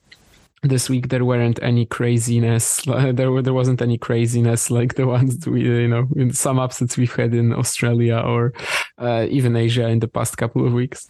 this 0.62 0.90
week, 0.90 1.08
there 1.08 1.24
weren't 1.24 1.58
any 1.62 1.86
craziness. 1.86 2.86
There 2.86 3.32
were, 3.32 3.42
there 3.42 3.54
wasn't 3.54 3.80
any 3.80 3.96
craziness 3.96 4.70
like 4.70 4.94
the 4.94 5.06
ones 5.06 5.46
we 5.46 5.62
you 5.62 5.88
know 5.88 6.06
in 6.16 6.32
some 6.32 6.58
upsets 6.58 6.96
we've 6.96 7.14
had 7.14 7.34
in 7.34 7.52
Australia 7.54 8.18
or 8.18 8.52
uh, 8.98 9.26
even 9.30 9.56
Asia 9.56 9.88
in 9.88 10.00
the 10.00 10.08
past 10.08 10.36
couple 10.36 10.66
of 10.66 10.72
weeks. 10.72 11.08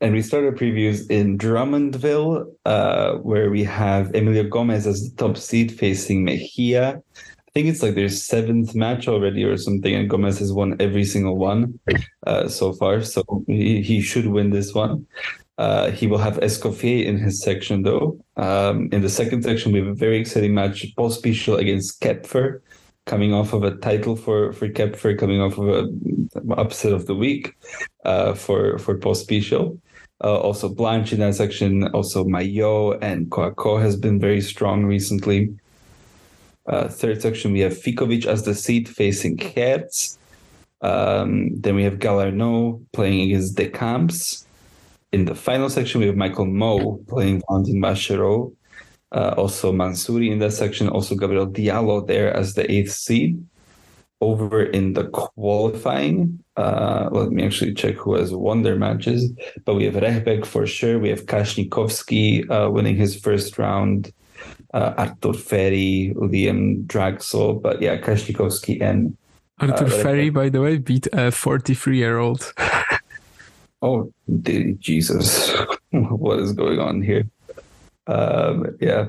And 0.00 0.12
we 0.12 0.20
started 0.20 0.56
previews 0.56 1.10
in 1.10 1.38
Drummondville, 1.38 2.52
uh, 2.66 3.14
where 3.14 3.50
we 3.50 3.64
have 3.64 4.14
Emilio 4.14 4.44
Gomez 4.44 4.86
as 4.86 5.08
the 5.08 5.16
top 5.16 5.36
seed 5.38 5.72
facing 5.72 6.24
Mejia 6.24 7.02
I 7.56 7.60
think 7.60 7.70
it's 7.70 7.82
like 7.82 7.94
their 7.94 8.10
seventh 8.10 8.74
match 8.74 9.08
already 9.08 9.42
or 9.42 9.56
something, 9.56 9.94
and 9.94 10.10
Gomez 10.10 10.40
has 10.40 10.52
won 10.52 10.76
every 10.78 11.06
single 11.06 11.38
one 11.38 11.80
uh, 12.26 12.48
so 12.48 12.74
far. 12.74 13.00
So 13.00 13.22
he, 13.46 13.80
he 13.80 14.02
should 14.02 14.26
win 14.26 14.50
this 14.50 14.74
one. 14.74 15.06
Uh, 15.56 15.90
he 15.90 16.06
will 16.06 16.18
have 16.18 16.36
Escoffier 16.40 17.06
in 17.06 17.16
his 17.16 17.42
section 17.42 17.82
though. 17.82 18.22
Um, 18.36 18.90
in 18.92 19.00
the 19.00 19.08
second 19.08 19.42
section, 19.42 19.72
we 19.72 19.78
have 19.78 19.88
a 19.88 19.94
very 19.94 20.18
exciting 20.18 20.52
match: 20.52 20.94
Pospisil 20.96 21.58
against 21.58 22.02
Koepfer, 22.02 22.60
coming 23.06 23.32
off 23.32 23.54
of 23.54 23.64
a 23.64 23.74
title 23.76 24.16
for 24.16 24.52
for 24.52 24.68
Koepfer, 24.68 25.18
coming 25.18 25.40
off 25.40 25.56
of 25.56 25.66
a 25.66 25.88
upset 26.58 26.92
of 26.92 27.06
the 27.06 27.14
week 27.14 27.56
uh, 28.04 28.34
for 28.34 28.76
for 28.78 28.98
Pospisil. 28.98 29.78
Uh, 30.22 30.38
also 30.38 30.68
Blanch 30.68 31.12
in 31.12 31.20
that 31.20 31.34
section. 31.34 31.88
Also 31.88 32.24
Mayot 32.24 32.98
and 33.02 33.30
Coaco 33.30 33.80
has 33.80 33.96
been 33.96 34.18
very 34.18 34.40
strong 34.40 34.84
recently. 34.84 35.54
Uh, 36.66 36.88
third 36.88 37.22
section, 37.22 37.52
we 37.52 37.60
have 37.60 37.72
Ficovich 37.72 38.26
as 38.26 38.42
the 38.44 38.54
seat 38.54 38.88
facing 38.88 39.38
Hertz. 39.38 40.18
Um, 40.80 41.50
then 41.60 41.76
we 41.76 41.84
have 41.84 41.98
Galarneau 41.98 42.82
playing 42.92 43.30
against 43.30 43.56
Decamps. 43.56 44.44
In 45.12 45.24
the 45.24 45.34
final 45.34 45.70
section, 45.70 46.00
we 46.00 46.06
have 46.08 46.16
Michael 46.16 46.46
Mmoh 46.46 47.06
playing 47.06 47.42
Valentin 47.48 47.80
Vacherot. 47.80 48.52
Uh, 49.12 49.34
also 49.36 49.72
Mansouri 49.72 50.30
in 50.30 50.40
that 50.40 50.52
section. 50.52 50.88
Also 50.88 51.14
Gabriel 51.14 51.46
Diallo 51.46 52.06
there 52.06 52.34
as 52.34 52.54
the 52.54 52.70
eighth 52.70 52.92
seed. 52.92 53.46
Over 54.20 54.64
in 54.64 54.94
the 54.94 55.04
qualifying, 55.08 56.42
uh, 56.56 57.08
let 57.12 57.30
me 57.30 57.44
actually 57.44 57.74
check 57.74 57.96
who 57.96 58.14
has 58.14 58.34
won 58.34 58.62
their 58.62 58.76
matches. 58.76 59.30
But 59.64 59.74
we 59.74 59.84
have 59.84 59.94
Rehberg 59.94 60.46
for 60.46 60.66
sure. 60.66 60.98
We 60.98 61.10
have 61.10 61.26
Kasnikowski 61.26 62.50
uh, 62.50 62.70
winning 62.70 62.96
his 62.96 63.18
first 63.18 63.58
round 63.58 64.12
uh, 64.74 64.94
Arthur 64.96 65.32
Fery, 65.32 66.14
Liam 66.14 66.86
Draxel, 66.86 67.60
but 67.60 67.80
yeah, 67.80 67.96
Kasnikowski 67.98 68.80
and 68.80 69.16
Artur 69.58 69.86
uh, 69.86 70.02
Fery, 70.02 70.30
by 70.30 70.48
the 70.48 70.60
way, 70.60 70.78
beat 70.78 71.08
a 71.12 71.30
43 71.30 71.96
year 71.96 72.18
old. 72.18 72.52
oh, 73.82 74.12
Jesus, 74.78 75.50
what 75.90 76.38
is 76.40 76.52
going 76.52 76.78
on 76.78 77.02
here? 77.02 77.24
Um, 78.06 78.76
yeah. 78.80 79.06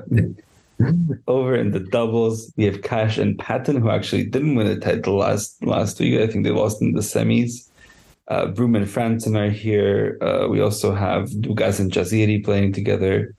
Over 1.26 1.56
in 1.56 1.72
the 1.72 1.80
doubles, 1.80 2.52
we 2.56 2.64
have 2.64 2.82
Cash 2.82 3.18
and 3.18 3.38
Patten, 3.38 3.80
who 3.80 3.90
actually 3.90 4.24
didn't 4.24 4.54
win 4.54 4.66
the 4.66 4.78
title 4.78 5.16
last 5.16 5.64
last 5.64 5.98
week. 5.98 6.20
I 6.20 6.26
think 6.26 6.44
they 6.44 6.50
lost 6.50 6.80
in 6.80 6.92
the 6.92 7.00
semis. 7.00 7.68
Uh, 8.28 8.46
Broom 8.46 8.76
and 8.76 8.88
Frampton 8.88 9.36
are 9.36 9.50
here. 9.50 10.18
Uh, 10.20 10.46
we 10.48 10.60
also 10.60 10.94
have 10.94 11.30
Dugas 11.30 11.80
and 11.80 11.90
Jaziri 11.90 12.44
playing 12.44 12.74
together. 12.74 13.34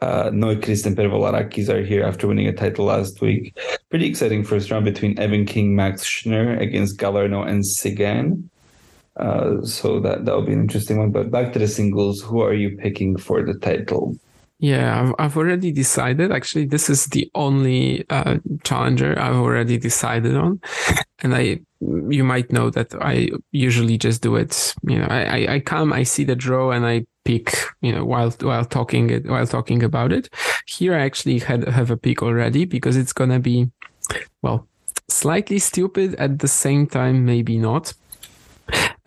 Uh, 0.00 0.30
Neuchrist 0.30 0.86
and 0.86 0.96
Pervolarakis 0.96 1.68
are 1.68 1.82
here 1.82 2.04
after 2.04 2.26
winning 2.26 2.46
a 2.46 2.52
title 2.52 2.84
last 2.86 3.20
week. 3.20 3.56
Pretty 3.90 4.06
exciting 4.06 4.44
first 4.44 4.70
round 4.70 4.84
between 4.84 5.18
Evan 5.18 5.46
King, 5.46 5.74
Max 5.74 6.04
Schnur 6.04 6.60
against 6.60 6.98
Galarneau 6.98 7.46
and 7.46 7.64
Sigouin. 7.64 8.48
Uh, 9.16 9.62
so 9.62 9.98
that 10.00 10.24
that'll 10.24 10.42
be 10.42 10.52
an 10.52 10.60
interesting 10.60 10.98
one. 10.98 11.10
But 11.10 11.30
back 11.30 11.52
to 11.54 11.58
the 11.58 11.66
singles, 11.66 12.20
who 12.20 12.40
are 12.42 12.52
you 12.52 12.76
picking 12.76 13.16
for 13.16 13.42
the 13.42 13.54
title? 13.54 14.16
Yeah, 14.58 15.02
I've, 15.02 15.14
I've 15.18 15.36
already 15.36 15.70
decided. 15.70 16.32
Actually, 16.32 16.64
this 16.64 16.88
is 16.88 17.06
the 17.06 17.30
only 17.34 18.08
uh, 18.08 18.38
challenger 18.64 19.18
I've 19.18 19.36
already 19.36 19.76
decided 19.76 20.34
on, 20.34 20.60
and 21.22 21.34
I 21.34 21.60
you 21.80 22.24
might 22.24 22.50
know 22.50 22.70
that 22.70 22.94
I 23.00 23.28
usually 23.52 23.98
just 23.98 24.22
do 24.22 24.36
it. 24.36 24.74
You 24.88 25.00
know, 25.00 25.06
I, 25.10 25.54
I, 25.54 25.60
come, 25.60 25.92
I 25.92 26.04
see 26.04 26.24
the 26.24 26.34
draw, 26.34 26.70
and 26.70 26.86
I 26.86 27.04
pick. 27.24 27.54
You 27.82 27.92
know, 27.92 28.04
while 28.06 28.30
while 28.40 28.64
talking 28.64 29.10
it 29.10 29.26
while 29.26 29.46
talking 29.46 29.82
about 29.82 30.10
it. 30.10 30.30
Here, 30.66 30.94
I 30.94 31.00
actually 31.00 31.40
had 31.40 31.68
have 31.68 31.90
a 31.90 31.96
pick 31.96 32.22
already 32.22 32.64
because 32.64 32.96
it's 32.96 33.12
gonna 33.12 33.40
be, 33.40 33.70
well, 34.40 34.66
slightly 35.08 35.58
stupid 35.58 36.14
at 36.14 36.38
the 36.38 36.48
same 36.48 36.86
time, 36.86 37.26
maybe 37.26 37.58
not. 37.58 37.92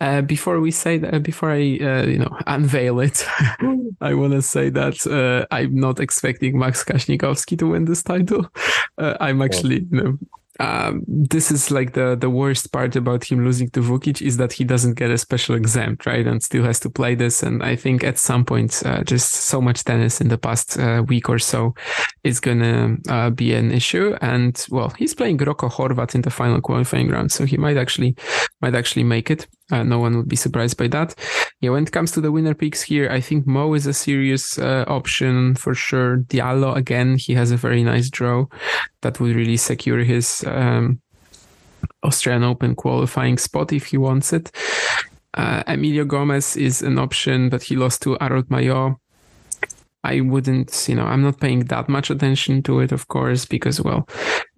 Uh, 0.00 0.22
before 0.22 0.60
we 0.60 0.70
say 0.70 0.98
that, 0.98 1.22
before 1.22 1.50
I 1.50 1.78
uh, 1.80 2.06
you 2.06 2.18
know 2.18 2.36
unveil 2.46 3.00
it, 3.00 3.26
I 4.00 4.14
want 4.14 4.32
to 4.32 4.42
say 4.42 4.70
that 4.70 5.06
uh, 5.06 5.46
I'm 5.54 5.74
not 5.74 6.00
expecting 6.00 6.56
Maks 6.56 6.84
Kasnikowski 6.84 7.58
to 7.58 7.68
win 7.68 7.84
this 7.84 8.02
title. 8.02 8.46
Uh, 8.98 9.16
I'm 9.20 9.42
actually 9.42 9.86
you 9.90 10.02
know 10.02 10.18
um, 10.60 11.04
this 11.08 11.50
is 11.50 11.70
like 11.70 11.94
the 11.94 12.16
the 12.16 12.28
worst 12.28 12.70
part 12.70 12.94
about 12.94 13.24
him 13.24 13.44
losing 13.44 13.70
to 13.70 13.80
Vukic 13.80 14.20
is 14.20 14.36
that 14.36 14.52
he 14.52 14.62
doesn't 14.62 14.94
get 14.94 15.10
a 15.10 15.16
special 15.16 15.54
exempt, 15.54 16.04
right, 16.04 16.26
and 16.26 16.42
still 16.42 16.64
has 16.64 16.78
to 16.80 16.90
play 16.90 17.14
this. 17.14 17.42
And 17.42 17.62
I 17.62 17.76
think 17.76 18.04
at 18.04 18.18
some 18.18 18.44
point, 18.44 18.82
uh, 18.84 19.02
just 19.04 19.32
so 19.32 19.62
much 19.62 19.84
tennis 19.84 20.20
in 20.20 20.28
the 20.28 20.36
past 20.36 20.78
uh, 20.78 21.02
week 21.08 21.30
or 21.30 21.38
so 21.38 21.74
is 22.24 22.40
gonna 22.40 22.96
uh, 23.08 23.30
be 23.30 23.54
an 23.54 23.72
issue. 23.72 24.14
And 24.20 24.62
well, 24.70 24.90
he's 24.90 25.14
playing 25.14 25.38
Roko 25.38 25.70
Horvat 25.70 26.14
in 26.14 26.22
the 26.22 26.30
final 26.30 26.60
qualifying 26.60 27.08
round, 27.08 27.32
so 27.32 27.46
he 27.46 27.56
might 27.56 27.78
actually 27.78 28.14
might 28.60 28.74
actually 28.74 29.04
make 29.04 29.30
it. 29.30 29.46
Uh, 29.70 29.82
no 29.82 29.98
one 29.98 30.16
would 30.16 30.28
be 30.28 30.36
surprised 30.36 30.76
by 30.76 30.88
that. 30.88 31.14
yeah, 31.60 31.70
when 31.70 31.84
it 31.84 31.92
comes 31.92 32.10
to 32.12 32.20
the 32.20 32.32
winner 32.32 32.54
picks 32.54 32.82
here, 32.82 33.08
I 33.10 33.20
think 33.20 33.46
Mmoh 33.46 33.76
is 33.76 33.86
a 33.86 33.92
serious 33.92 34.58
uh, 34.58 34.84
option 34.88 35.54
for 35.54 35.74
sure. 35.74 36.18
Diallo 36.18 36.76
again, 36.76 37.16
he 37.16 37.34
has 37.34 37.50
a 37.50 37.56
very 37.56 37.84
nice 37.84 38.10
draw 38.10 38.46
that 39.02 39.20
would 39.20 39.36
really 39.36 39.56
secure 39.56 40.00
his 40.00 40.44
um, 40.46 41.00
Australian 42.02 42.44
Open 42.44 42.74
qualifying 42.74 43.38
spot 43.38 43.72
if 43.72 43.86
he 43.86 43.98
wants 43.98 44.32
it. 44.32 44.50
Uh, 45.34 45.62
Emilio 45.66 46.04
Gomez 46.04 46.56
is 46.56 46.82
an 46.82 46.98
option, 46.98 47.48
but 47.48 47.62
he 47.62 47.76
lost 47.76 48.02
to 48.02 48.16
Harold 48.20 48.50
Mayot. 48.50 48.96
I 50.02 50.20
wouldn't, 50.20 50.86
you 50.88 50.94
know, 50.94 51.04
I'm 51.04 51.22
not 51.22 51.40
paying 51.40 51.60
that 51.66 51.88
much 51.88 52.10
attention 52.10 52.62
to 52.62 52.80
it, 52.80 52.90
of 52.90 53.08
course, 53.08 53.44
because 53.44 53.80
well, 53.80 54.08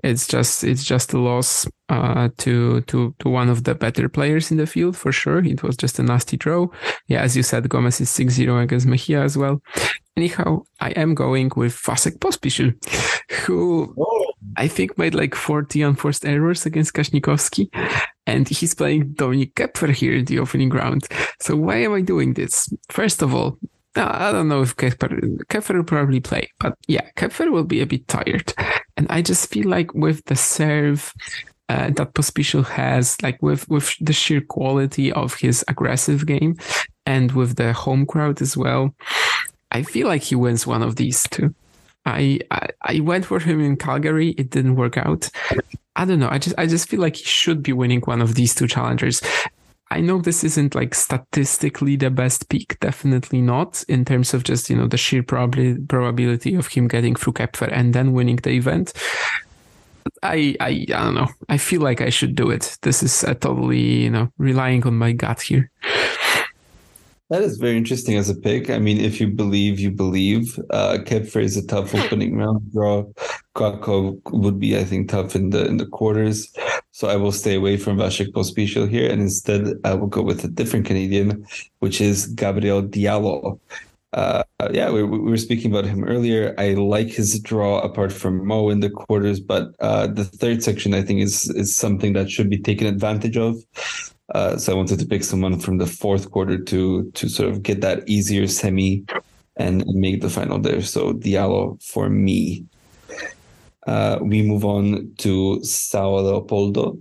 it's 0.04 0.26
just 0.28 0.62
it's 0.62 0.84
just 0.84 1.12
a 1.12 1.18
loss 1.18 1.66
uh, 1.88 2.28
to 2.38 2.80
to 2.82 3.14
to 3.18 3.28
one 3.28 3.48
of 3.48 3.64
the 3.64 3.74
better 3.74 4.08
players 4.08 4.50
in 4.50 4.56
the 4.56 4.66
field 4.66 4.96
for 4.96 5.10
sure. 5.10 5.44
It 5.44 5.62
was 5.62 5.76
just 5.76 5.98
a 5.98 6.02
nasty 6.02 6.36
draw. 6.36 6.68
Yeah, 7.08 7.22
as 7.22 7.36
you 7.36 7.42
said, 7.42 7.68
Gomez 7.68 8.00
is 8.00 8.10
6-0 8.10 8.62
against 8.62 8.86
Mejia 8.86 9.22
as 9.22 9.36
well. 9.36 9.60
Anyhow, 10.16 10.62
I 10.80 10.90
am 10.90 11.14
going 11.14 11.50
with 11.56 11.74
Vasek 11.74 12.18
Pospisil, 12.18 12.74
who 13.46 13.94
I 14.56 14.68
think 14.68 14.98
made 14.98 15.14
like 15.14 15.34
40 15.34 15.82
unforced 15.82 16.24
errors 16.24 16.66
against 16.66 16.94
Kasnikowski, 16.94 17.68
and 18.26 18.48
he's 18.48 18.74
playing 18.74 19.14
Dominik 19.14 19.54
Koepfer 19.54 19.92
here 19.92 20.14
in 20.14 20.26
the 20.26 20.38
opening 20.38 20.70
round. 20.70 21.08
So 21.40 21.56
why 21.56 21.76
am 21.76 21.94
I 21.94 22.02
doing 22.02 22.34
this? 22.34 22.72
First 22.90 23.22
of 23.22 23.34
all, 23.34 23.58
I 23.94 24.32
don't 24.32 24.48
know 24.48 24.62
if 24.62 24.76
Koepfer 24.76 25.74
will 25.74 25.84
probably 25.84 26.20
play, 26.20 26.50
but 26.58 26.74
yeah, 26.86 27.10
Koepfer 27.16 27.50
will 27.50 27.64
be 27.64 27.80
a 27.80 27.86
bit 27.86 28.08
tired. 28.08 28.54
And 28.96 29.06
I 29.10 29.22
just 29.22 29.50
feel 29.50 29.68
like 29.68 29.92
with 29.94 30.24
the 30.26 30.36
serve 30.36 31.12
uh, 31.68 31.90
that 31.90 32.14
Pospisil 32.14 32.66
has, 32.66 33.20
like 33.22 33.42
with, 33.42 33.68
with 33.68 33.94
the 34.00 34.12
sheer 34.12 34.40
quality 34.40 35.12
of 35.12 35.34
his 35.34 35.64
aggressive 35.68 36.26
game 36.26 36.56
and 37.04 37.32
with 37.32 37.56
the 37.56 37.72
home 37.72 38.06
crowd 38.06 38.40
as 38.40 38.56
well, 38.56 38.94
I 39.70 39.82
feel 39.82 40.06
like 40.06 40.22
he 40.22 40.34
wins 40.36 40.66
one 40.66 40.82
of 40.82 40.96
these 40.96 41.22
two. 41.30 41.54
I, 42.04 42.40
I, 42.50 42.68
I 42.82 43.00
went 43.00 43.26
for 43.26 43.38
him 43.38 43.60
in 43.60 43.76
Calgary. 43.76 44.30
It 44.30 44.50
didn't 44.50 44.76
work 44.76 44.96
out. 44.96 45.30
I 45.94 46.04
don't 46.04 46.18
know. 46.18 46.28
I 46.30 46.38
just 46.38 46.58
I 46.58 46.66
just 46.66 46.88
feel 46.88 47.00
like 47.00 47.16
he 47.16 47.24
should 47.24 47.62
be 47.62 47.72
winning 47.72 48.00
one 48.00 48.22
of 48.22 48.34
these 48.34 48.54
two 48.54 48.66
challengers. 48.66 49.20
I 49.92 50.00
know 50.00 50.20
this 50.22 50.42
isn't 50.42 50.74
like 50.74 50.94
statistically 50.94 51.96
the 51.96 52.08
best 52.08 52.48
pick, 52.48 52.80
definitely 52.80 53.42
not 53.42 53.84
in 53.88 54.06
terms 54.06 54.32
of 54.32 54.42
just, 54.42 54.70
you 54.70 54.76
know, 54.76 54.86
the 54.86 54.96
sheer 54.96 55.22
prob- 55.22 55.86
probability 55.86 56.54
of 56.54 56.66
him 56.66 56.88
getting 56.88 57.14
through 57.14 57.34
Koepfer 57.34 57.70
and 57.70 57.92
then 57.92 58.14
winning 58.14 58.36
the 58.36 58.52
event. 58.52 58.94
I, 60.22 60.56
I, 60.60 60.68
I 60.68 60.84
don't 60.86 61.14
know. 61.14 61.28
I 61.50 61.58
feel 61.58 61.82
like 61.82 62.00
I 62.00 62.08
should 62.08 62.34
do 62.34 62.50
it. 62.50 62.78
This 62.80 63.02
is 63.02 63.20
totally, 63.20 63.80
you 63.80 64.10
know, 64.10 64.32
relying 64.38 64.82
on 64.86 64.96
my 64.96 65.12
gut 65.12 65.42
here. 65.42 65.70
That 67.28 67.42
is 67.42 67.58
very 67.58 67.76
interesting 67.76 68.16
as 68.16 68.30
a 68.30 68.34
pick. 68.34 68.70
I 68.70 68.78
mean, 68.78 68.98
if 68.98 69.20
you 69.20 69.28
believe, 69.28 69.78
you 69.78 69.90
believe. 69.90 70.58
Uh, 70.70 70.98
Koepfer 71.04 71.42
is 71.42 71.56
a 71.56 71.66
tough 71.66 71.94
opening 71.94 72.36
round 72.36 72.72
draw. 72.72 73.04
Krakow 73.54 74.18
would 74.30 74.58
be, 74.58 74.78
I 74.78 74.84
think, 74.84 75.10
tough 75.10 75.36
in 75.36 75.50
the 75.50 75.66
in 75.66 75.76
the 75.76 75.86
quarters. 75.86 76.50
So 76.92 77.08
I 77.08 77.16
will 77.16 77.32
stay 77.32 77.54
away 77.54 77.78
from 77.78 77.96
Vasek 77.96 78.32
Pospisil 78.32 78.88
here, 78.88 79.10
and 79.10 79.20
instead 79.20 79.74
I 79.84 79.94
will 79.94 80.08
go 80.08 80.22
with 80.22 80.44
a 80.44 80.48
different 80.48 80.86
Canadian, 80.86 81.46
which 81.80 82.00
is 82.00 82.26
Gabriel 82.26 82.82
Diallo. 82.82 83.58
Uh, 84.12 84.42
yeah, 84.72 84.90
we, 84.90 85.02
we, 85.02 85.18
were 85.18 85.38
speaking 85.38 85.70
about 85.70 85.86
him 85.86 86.04
earlier. 86.04 86.54
I 86.58 86.74
like 86.74 87.08
his 87.08 87.40
draw 87.40 87.80
apart 87.80 88.12
from 88.12 88.42
Mmoh 88.42 88.70
in 88.70 88.80
the 88.80 88.90
quarters, 88.90 89.40
but 89.40 89.74
uh, 89.80 90.06
the 90.06 90.24
third 90.24 90.62
section 90.62 90.92
I 90.92 91.00
think 91.00 91.20
is 91.20 91.48
is 91.50 91.74
something 91.74 92.12
that 92.12 92.30
should 92.30 92.50
be 92.50 92.58
taken 92.58 92.86
advantage 92.86 93.38
of. 93.38 93.56
Uh, 94.34 94.58
so 94.58 94.72
I 94.72 94.76
wanted 94.76 94.98
to 94.98 95.06
pick 95.06 95.24
someone 95.24 95.58
from 95.58 95.78
the 95.78 95.86
fourth 95.86 96.30
quarter 96.30 96.58
to 96.58 97.10
to 97.10 97.28
sort 97.28 97.48
of 97.48 97.62
get 97.62 97.80
that 97.80 98.06
easier 98.06 98.46
semi 98.46 99.04
and, 99.56 99.80
and 99.80 99.94
make 99.94 100.20
the 100.20 100.28
final 100.28 100.58
there. 100.58 100.82
So 100.82 101.14
Diallo 101.14 101.82
for 101.82 102.10
me. 102.10 102.66
Uh, 103.86 104.18
we 104.22 104.42
move 104.42 104.64
on 104.64 105.12
to 105.18 105.62
Sao 105.64 106.10
Leopoldo, 106.10 106.98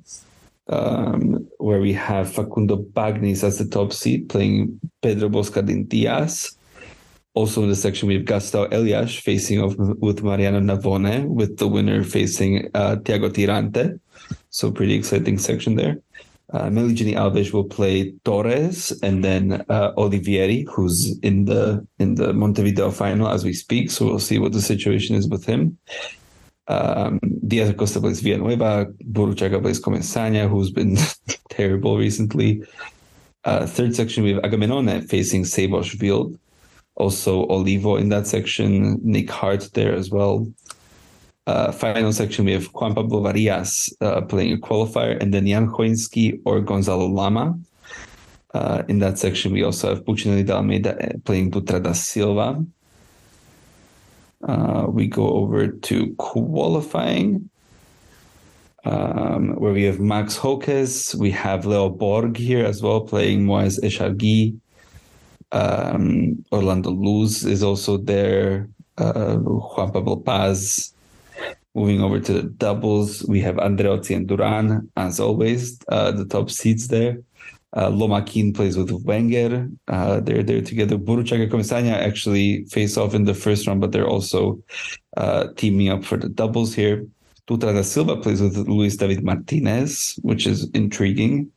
um, 0.67 1.47
where 1.59 1.79
we 1.79 1.93
have 1.93 2.31
Facundo 2.31 2.77
Bagnis 2.77 3.43
as 3.43 3.57
the 3.57 3.65
top 3.65 3.93
seed, 3.93 4.29
playing 4.29 4.79
Pedro 5.01 5.29
Boscardin 5.29 5.87
Dias. 5.87 6.57
Also 7.33 7.63
in 7.63 7.69
the 7.69 7.75
section, 7.75 8.07
we 8.07 8.15
have 8.15 8.25
Gastão 8.25 8.71
Elias 8.73 9.15
facing 9.15 9.61
off 9.61 9.75
with 9.77 10.23
Mariano 10.23 10.59
Navone, 10.59 11.27
with 11.27 11.57
the 11.57 11.67
winner 11.67 12.03
facing 12.03 12.69
uh, 12.73 12.97
Thiago 12.97 13.29
Tirante. 13.29 13.99
So 14.49 14.71
pretty 14.71 14.95
exciting 14.95 15.37
section 15.37 15.75
there. 15.75 15.97
Uh, 16.51 16.69
Alves 16.69 17.53
will 17.53 17.63
play 17.63 18.13
Torres 18.25 18.91
and 19.01 19.23
then 19.23 19.63
uh, 19.69 19.93
Olivieri, 19.93 20.65
who's 20.67 21.17
in 21.19 21.45
the 21.45 21.87
in 21.97 22.15
the 22.15 22.33
Montevideo 22.33 22.91
final 22.91 23.29
as 23.29 23.45
we 23.45 23.53
speak. 23.53 23.89
So 23.89 24.05
we'll 24.05 24.19
see 24.19 24.37
what 24.37 24.51
the 24.51 24.61
situation 24.61 25.15
is 25.15 25.29
with 25.29 25.45
him. 25.45 25.77
Um, 26.71 27.19
Diaz 27.47 27.69
Acosta 27.69 27.99
plays 27.99 28.21
Villanueva. 28.21 28.87
Burruchaga 29.11 29.61
plays 29.61 29.81
Comesaña, 29.81 30.49
who's 30.49 30.71
been 30.71 30.97
terrible 31.49 31.97
recently. 31.97 32.63
Uh, 33.43 33.65
third 33.65 33.95
section, 33.95 34.23
we 34.23 34.33
have 34.33 34.43
Agamenone 34.43 35.07
facing 35.09 35.43
Seyboth 35.45 36.01
Wild. 36.01 36.37
Also, 36.95 37.47
Olivo 37.47 37.95
in 37.97 38.09
that 38.09 38.27
section. 38.27 38.99
Nick 39.03 39.29
Hardt 39.29 39.73
there 39.73 39.93
as 39.93 40.09
well. 40.09 40.47
Uh, 41.47 41.71
final 41.71 42.13
section, 42.13 42.45
we 42.45 42.53
have 42.53 42.67
Juan 42.67 42.93
Pablo 42.93 43.21
Varillas 43.21 43.91
uh, 43.99 44.21
playing 44.21 44.53
a 44.53 44.57
qualifier, 44.57 45.19
and 45.21 45.33
then 45.33 45.47
Jan 45.47 45.67
Choinski 45.67 46.39
or 46.45 46.61
Gonzalo 46.61 47.07
Lama. 47.07 47.57
Uh, 48.53 48.83
in 48.87 48.99
that 48.99 49.17
section, 49.17 49.51
we 49.51 49.63
also 49.63 49.89
have 49.89 50.05
Puccinelli 50.05 50.45
de 50.45 50.53
Almeida 50.53 50.95
uh, 51.03 51.17
playing 51.25 51.51
Dutra 51.51 51.81
da 51.81 51.93
Silva. 51.93 52.63
Uh, 54.43 54.85
we 54.89 55.07
go 55.07 55.29
over 55.29 55.67
to 55.67 56.15
qualifying, 56.15 57.49
um, 58.85 59.55
where 59.55 59.73
we 59.73 59.83
have 59.83 59.99
Max 59.99 60.35
Hokes. 60.35 61.13
We 61.15 61.31
have 61.31 61.65
Leo 61.65 61.89
Borg 61.89 62.37
here 62.37 62.65
as 62.65 62.81
well, 62.81 63.01
playing 63.01 63.45
Moez 63.45 63.79
Echargui. 63.79 64.57
Um, 65.51 66.43
Orlando 66.51 66.91
Luz 66.91 67.45
is 67.45 67.61
also 67.61 67.97
there. 67.97 68.69
Uh, 68.97 69.35
Juan 69.35 69.91
Pablo 69.91 70.15
Paz. 70.17 70.93
Moving 71.73 72.01
over 72.01 72.19
to 72.19 72.33
the 72.33 72.43
doubles, 72.43 73.23
we 73.27 73.39
have 73.41 73.55
Andreozzi 73.55 74.13
and 74.13 74.27
Duran, 74.27 74.89
as 74.97 75.21
always, 75.21 75.79
uh, 75.87 76.11
the 76.11 76.25
top 76.25 76.49
seeds 76.51 76.89
there. 76.89 77.19
Uh, 77.73 77.89
Lomakin 77.89 78.53
plays 78.53 78.77
with 78.77 78.91
Wenger. 78.91 79.69
Uh, 79.87 80.19
they're 80.19 80.43
there 80.43 80.61
together. 80.61 80.97
Burruchaga 80.97 81.49
Comesaña 81.49 81.93
actually 81.93 82.65
face 82.65 82.97
off 82.97 83.13
in 83.13 83.23
the 83.23 83.33
first 83.33 83.65
round, 83.65 83.79
but 83.79 83.93
they're 83.93 84.07
also 84.07 84.61
uh, 85.15 85.47
teaming 85.55 85.89
up 85.89 86.03
for 86.03 86.17
the 86.17 86.27
doubles 86.27 86.73
here. 86.73 87.05
Dutra 87.47 87.73
da 87.73 87.81
Silva 87.81 88.17
plays 88.17 88.41
with 88.41 88.57
Luis 88.57 88.97
David 88.97 89.23
Martinez, 89.23 90.19
which 90.21 90.45
is 90.45 90.69
intriguing. 90.71 91.51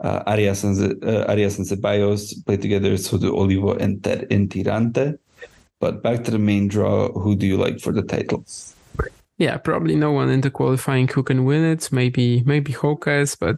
Uh, 0.00 0.22
Arias 0.26 0.62
and 0.62 1.02
uh, 1.02 1.24
Arias 1.26 1.58
and 1.58 1.66
Ceballos 1.66 2.44
play 2.44 2.58
together, 2.58 2.96
so 2.98 3.16
do 3.16 3.34
Olivo 3.34 3.74
and 3.74 4.04
Ted 4.04 4.26
in 4.30 4.48
Tirante. 4.48 5.18
But 5.80 6.02
back 6.02 6.24
to 6.24 6.30
the 6.30 6.38
main 6.38 6.68
draw, 6.68 7.12
who 7.12 7.34
do 7.34 7.46
you 7.46 7.56
like 7.56 7.80
for 7.80 7.92
the 7.92 8.02
title? 8.02 8.44
Yeah, 9.38 9.56
probably 9.58 9.96
no 9.96 10.12
one 10.12 10.30
in 10.30 10.40
the 10.40 10.50
qualifying 10.50 11.08
who 11.08 11.22
can 11.22 11.44
win 11.44 11.64
it. 11.64 11.90
Maybe 11.92 12.42
maybe 12.44 12.72
Hokes, 12.72 13.36
but 13.36 13.56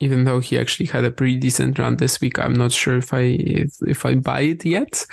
even 0.00 0.24
though 0.24 0.40
he 0.40 0.58
actually 0.58 0.86
had 0.86 1.04
a 1.04 1.10
pretty 1.10 1.36
decent 1.36 1.78
run 1.78 1.96
this 1.96 2.20
week, 2.20 2.38
I'm 2.38 2.54
not 2.54 2.72
sure 2.72 2.96
if 2.96 3.12
I 3.12 3.36
if, 3.38 3.74
if 3.86 4.06
I 4.06 4.14
buy 4.14 4.40
it 4.40 4.64
yet. 4.64 5.06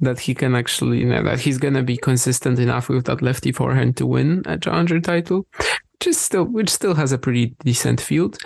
That 0.00 0.18
he 0.18 0.34
can 0.34 0.54
actually, 0.54 1.00
you 1.00 1.06
know, 1.06 1.22
that 1.22 1.40
he's 1.40 1.58
gonna 1.58 1.82
be 1.82 1.98
consistent 1.98 2.58
enough 2.58 2.88
with 2.88 3.04
that 3.04 3.20
lefty 3.20 3.52
forehand 3.52 3.98
to 3.98 4.06
win 4.06 4.42
a 4.46 4.58
challenger 4.58 4.98
title, 4.98 5.46
which 5.92 6.06
is 6.06 6.18
still 6.18 6.44
which 6.44 6.70
still 6.70 6.94
has 6.94 7.12
a 7.12 7.18
pretty 7.18 7.54
decent 7.64 8.00
field. 8.00 8.38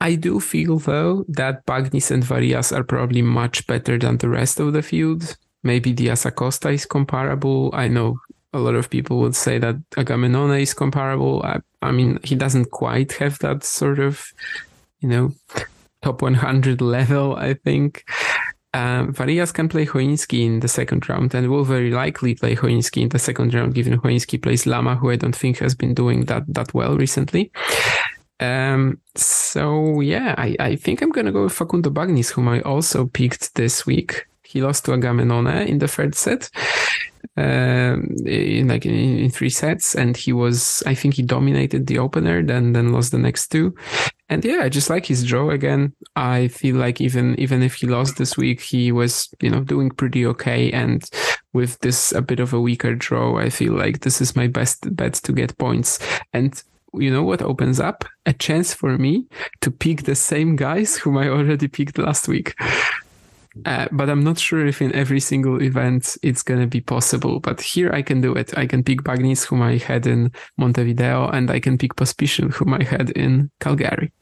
I 0.00 0.16
do 0.16 0.40
feel 0.40 0.78
though 0.78 1.24
that 1.28 1.64
Bagnis 1.66 2.10
and 2.10 2.24
Varillas 2.24 2.76
are 2.76 2.82
probably 2.82 3.22
much 3.22 3.66
better 3.66 3.98
than 3.98 4.16
the 4.16 4.30
rest 4.30 4.58
of 4.58 4.72
the 4.72 4.82
field. 4.82 5.36
Maybe 5.62 5.92
Diaz 5.92 6.26
Acosta 6.26 6.70
is 6.70 6.86
comparable. 6.86 7.70
I 7.72 7.86
know 7.86 8.18
a 8.52 8.58
lot 8.58 8.74
of 8.74 8.90
people 8.90 9.18
would 9.20 9.36
say 9.36 9.58
that 9.58 9.76
Agamenone 9.90 10.60
is 10.60 10.74
comparable. 10.74 11.42
I, 11.44 11.60
I 11.82 11.92
mean, 11.92 12.18
he 12.24 12.34
doesn't 12.34 12.70
quite 12.70 13.12
have 13.12 13.38
that 13.40 13.62
sort 13.62 13.98
of 13.98 14.32
you 15.02 15.08
know, 15.08 15.32
top 16.02 16.22
100 16.22 16.80
level, 16.80 17.36
I 17.36 17.54
think. 17.54 18.04
Um, 18.74 19.12
Varillas 19.12 19.52
can 19.52 19.68
play 19.68 19.84
Choinski 19.84 20.46
in 20.46 20.60
the 20.60 20.68
second 20.68 21.06
round 21.08 21.34
and 21.34 21.50
will 21.50 21.64
very 21.64 21.90
likely 21.90 22.34
play 22.34 22.56
Choinski 22.56 23.02
in 23.02 23.10
the 23.10 23.18
second 23.18 23.52
round, 23.52 23.74
given 23.74 24.00
Choinski 24.00 24.42
plays 24.42 24.66
Lama, 24.66 24.96
who 24.96 25.10
I 25.10 25.16
don't 25.16 25.36
think 25.36 25.58
has 25.58 25.74
been 25.74 25.92
doing 25.92 26.24
that 26.26 26.44
that 26.48 26.72
well 26.72 26.96
recently. 26.96 27.52
Um, 28.40 28.98
so 29.14 30.00
yeah, 30.00 30.34
I, 30.38 30.56
I 30.58 30.76
think 30.76 31.02
I'm 31.02 31.12
gonna 31.12 31.32
go 31.32 31.44
with 31.44 31.52
Facundo 31.52 31.90
Bagnis, 31.90 32.32
whom 32.32 32.48
I 32.48 32.62
also 32.62 33.06
picked 33.06 33.54
this 33.54 33.84
week. 33.84 34.26
He 34.42 34.62
lost 34.62 34.86
to 34.86 34.92
Agamenone 34.92 35.66
in 35.66 35.78
the 35.78 35.88
third 35.88 36.14
set, 36.14 36.50
um, 37.36 38.14
in 38.26 38.68
like 38.68 38.86
in, 38.86 38.94
in, 38.94 39.30
three 39.30 39.50
sets, 39.50 39.94
and 39.94 40.16
he 40.16 40.32
was 40.32 40.82
I 40.86 40.94
think 40.94 41.14
he 41.14 41.22
dominated 41.22 41.86
the 41.86 41.98
opener, 41.98 42.42
then 42.42 42.72
then 42.72 42.92
lost 42.92 43.12
the 43.12 43.18
next 43.18 43.48
two, 43.48 43.74
and 44.28 44.44
yeah, 44.44 44.60
I 44.62 44.68
just 44.68 44.90
like 44.90 45.06
his 45.06 45.24
draw 45.24 45.50
again. 45.50 45.94
I 46.16 46.48
feel 46.48 46.76
like 46.76 47.00
even 47.00 47.38
even 47.38 47.62
if 47.62 47.74
he 47.74 47.86
lost 47.86 48.16
this 48.16 48.36
week, 48.36 48.60
he 48.60 48.92
was 48.92 49.28
you 49.40 49.50
know 49.50 49.60
doing 49.60 49.90
pretty 49.90 50.26
okay. 50.26 50.70
And 50.72 51.04
with 51.52 51.78
this 51.80 52.12
a 52.12 52.22
bit 52.22 52.40
of 52.40 52.52
a 52.52 52.60
weaker 52.60 52.94
draw, 52.94 53.36
I 53.38 53.50
feel 53.50 53.74
like 53.74 54.00
this 54.00 54.20
is 54.20 54.36
my 54.36 54.46
best 54.46 54.94
bet 54.96 55.14
to 55.14 55.32
get 55.32 55.58
points. 55.58 55.98
And 56.32 56.60
you 56.94 57.10
know 57.10 57.22
what 57.22 57.42
opens 57.42 57.80
up? 57.80 58.04
A 58.26 58.32
chance 58.32 58.74
for 58.74 58.98
me 58.98 59.26
to 59.60 59.70
pick 59.70 60.04
the 60.04 60.14
same 60.14 60.56
guys 60.56 60.96
whom 60.96 61.18
I 61.18 61.28
already 61.28 61.68
picked 61.68 61.98
last 61.98 62.28
week. 62.28 62.54
Uh, 63.64 63.88
but 63.92 64.08
I'm 64.10 64.24
not 64.24 64.38
sure 64.38 64.66
if 64.66 64.82
in 64.82 64.94
every 64.94 65.20
single 65.20 65.62
event 65.62 66.16
it's 66.22 66.42
going 66.42 66.60
to 66.60 66.66
be 66.66 66.80
possible. 66.80 67.40
But 67.40 67.60
here 67.60 67.90
I 67.92 68.02
can 68.02 68.20
do 68.20 68.34
it. 68.34 68.56
I 68.56 68.66
can 68.66 68.82
pick 68.82 69.02
Bagnis, 69.02 69.44
whom 69.44 69.62
I 69.62 69.78
had 69.78 70.06
in 70.06 70.32
Montevideo, 70.58 71.28
and 71.28 71.50
I 71.50 71.60
can 71.60 71.78
pick 71.78 71.94
Pospisil, 71.96 72.52
whom 72.52 72.74
I 72.74 72.82
had 72.84 73.10
in 73.10 73.50
Calgary. 73.60 74.12